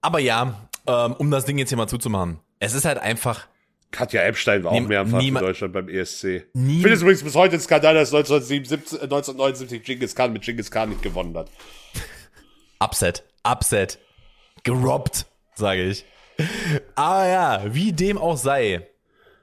Aber 0.00 0.20
ja, 0.20 0.68
ähm, 0.86 1.12
um 1.18 1.30
das 1.30 1.44
Ding 1.44 1.58
jetzt 1.58 1.68
hier 1.68 1.76
mal 1.76 1.86
zuzumachen. 1.86 2.40
Es 2.60 2.72
ist 2.72 2.86
halt 2.86 2.96
einfach, 2.98 3.46
Katja 3.94 4.22
Epstein 4.22 4.64
war 4.64 4.72
auch 4.72 4.80
mehrfach 4.80 5.18
niemand- 5.20 5.46
Deutschland 5.46 5.72
beim 5.72 5.88
ESC. 5.88 6.24
Ich 6.24 6.42
finde 6.52 6.92
es 6.92 7.02
übrigens 7.02 7.22
bis 7.22 7.34
heute 7.36 7.54
ein 7.54 7.60
Skandal, 7.60 7.94
dass 7.94 8.12
1977, 8.12 8.98
äh, 9.00 9.04
1979 9.04 9.82
Genghis 9.84 10.14
Khan 10.16 10.32
mit 10.32 10.42
Genghis 10.42 10.70
Khan 10.70 10.88
nicht 10.88 11.02
gewonnen 11.02 11.36
hat. 11.36 11.48
Upset, 12.80 13.22
Upset, 13.44 13.98
gerobbt, 14.64 15.26
sage 15.54 15.84
ich. 15.84 16.04
Aber 16.96 17.26
ja, 17.28 17.62
wie 17.72 17.92
dem 17.92 18.18
auch 18.18 18.36
sei, 18.36 18.88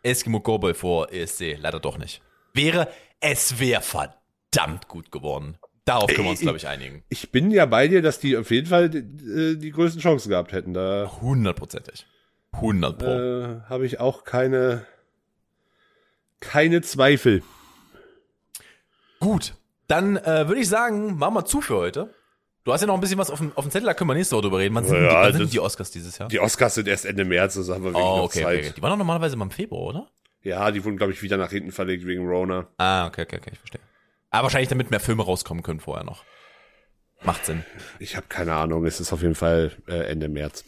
Eskimo 0.04 0.40
Cowboy 0.42 0.74
vor 0.74 1.12
ESC 1.14 1.56
leider 1.60 1.80
doch 1.80 1.98
nicht. 1.98 2.22
Wäre, 2.54 2.90
es 3.22 3.58
wäre 3.60 3.82
verdammt 3.82 4.90
gut 4.90 5.12
geworden. 5.12 5.58
Darauf 5.86 6.08
können 6.12 6.26
wir 6.26 6.32
uns, 6.32 6.42
glaube 6.42 6.58
ich, 6.58 6.68
einigen. 6.68 7.04
Ich 7.10 7.32
bin 7.32 7.50
ja 7.52 7.66
bei 7.66 7.88
dir, 7.88 8.02
dass 8.02 8.20
die 8.20 8.36
auf 8.38 8.52
jeden 8.52 8.68
Fall 8.68 8.86
äh, 8.94 9.56
die 9.56 9.72
größten 9.72 10.02
Chancen 10.02 10.30
gehabt 10.30 10.52
hätten. 10.52 10.74
Da 10.74 11.12
Hundertprozentig. 11.22 12.06
100 12.54 12.98
pro. 12.98 13.06
äh, 13.06 13.62
habe 13.70 13.86
ich 13.86 14.00
auch 14.00 14.24
keine, 14.24 14.86
keine 16.40 16.82
Zweifel. 16.82 17.44
Gut, 19.20 19.56
dann 19.88 20.18
äh, 20.18 20.48
würde 20.48 20.62
ich 20.62 20.68
sagen, 20.70 21.18
machen 21.18 21.36
wir 21.36 21.46
zu 21.46 21.62
für 21.62 21.76
heute. 21.76 22.14
Du 22.64 22.74
hast 22.74 22.82
ja 22.82 22.88
noch 22.88 22.94
ein 22.96 23.02
bisschen 23.02 23.18
was 23.18 23.32
auf 23.32 23.40
dem, 23.40 23.52
auf 23.56 23.66
dem 23.66 23.72
Zettel, 23.72 23.88
da 23.88 23.94
können 23.94 24.10
wir 24.10 24.14
nächste 24.14 24.36
Woche 24.36 24.44
drüber 24.44 24.60
reden. 24.60 24.76
Wann 24.76 24.86
sind, 24.86 24.96
Ja, 25.04 25.10
die, 25.28 25.34
wann 25.34 25.42
sind 25.42 25.54
die 25.54 25.60
Oscars 25.60 25.92
dieses 25.92 26.18
Jahr? 26.18 26.30
Die 26.30 26.40
Oscars 26.40 26.76
sind 26.76 26.88
erst 26.88 27.06
Ende 27.06 27.26
März, 27.26 27.56
das 27.56 27.70
haben 27.70 27.84
wir 27.84 27.94
wirklich 27.94 28.04
oh, 28.04 28.24
okay, 28.24 28.44
Zeit. 28.44 28.46
okay, 28.46 28.68
okay. 28.68 28.74
Die 28.78 28.82
waren 28.82 28.92
doch 28.92 28.98
normalerweise 28.98 29.36
mal 29.36 29.46
im 29.46 29.52
Februar, 29.52 29.82
oder? 29.84 30.08
Ja, 30.44 30.70
die 30.72 30.84
wurden, 30.84 30.98
glaube 30.98 31.12
ich, 31.14 31.22
wieder 31.24 31.38
nach 31.38 31.50
hinten 31.52 31.72
verlegt 31.72 32.06
wegen 32.06 32.28
Rona. 32.28 32.68
Ah, 32.78 33.08
okay, 33.08 33.24
okay, 33.24 33.38
okay, 33.38 33.50
ich 33.54 33.60
verstehe. 33.60 33.82
Aber 34.30 34.44
wahrscheinlich 34.44 34.70
damit 34.70 34.92
mehr 34.92 35.00
Filme 35.00 35.24
rauskommen 35.24 35.64
können 35.64 35.80
vorher 35.80 36.04
noch. 36.04 36.24
Macht 37.24 37.46
Sinn. 37.46 37.64
Ich 38.00 38.16
habe 38.16 38.26
keine 38.30 38.54
Ahnung, 38.56 38.86
es 38.86 39.00
ist 39.00 39.14
auf 39.14 39.22
jeden 39.22 39.36
Fall 39.36 39.72
äh, 39.88 40.06
Ende 40.10 40.30
März. 40.30 40.64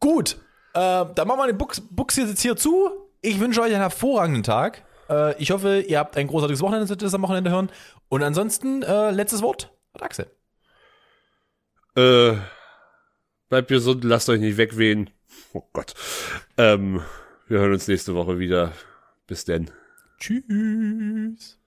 Gut, 0.00 0.38
äh, 0.74 1.04
dann 1.14 1.28
machen 1.28 1.40
wir 1.40 1.46
den 1.46 1.58
Bux, 1.58 1.80
Bux 1.80 2.16
jetzt 2.16 2.40
hier 2.40 2.56
zu. 2.56 2.90
Ich 3.20 3.38
wünsche 3.40 3.60
euch 3.60 3.72
einen 3.72 3.80
hervorragenden 3.80 4.42
Tag. 4.42 4.84
Äh, 5.08 5.40
ich 5.40 5.50
hoffe, 5.50 5.80
ihr 5.80 5.98
habt 5.98 6.16
ein 6.16 6.26
großartiges 6.26 6.60
Wochenende, 6.60 6.86
das 6.86 6.96
das 6.96 7.14
am 7.14 7.22
Wochenende 7.22 7.50
hören. 7.50 7.70
Und 8.08 8.22
ansonsten, 8.22 8.82
äh, 8.82 9.10
letztes 9.10 9.42
Wort 9.42 9.72
hat 9.94 10.02
Axel. 10.02 10.30
Äh, 11.96 12.36
bleibt 13.48 13.68
gesund, 13.68 14.04
lasst 14.04 14.28
euch 14.28 14.40
nicht 14.40 14.56
wegwehen. 14.56 15.10
Oh 15.52 15.62
Gott. 15.72 15.94
Ähm, 16.56 17.02
wir 17.48 17.58
hören 17.58 17.72
uns 17.72 17.88
nächste 17.88 18.14
Woche 18.14 18.38
wieder. 18.38 18.72
Bis 19.26 19.44
denn. 19.44 19.70
Tschüss. 20.18 21.61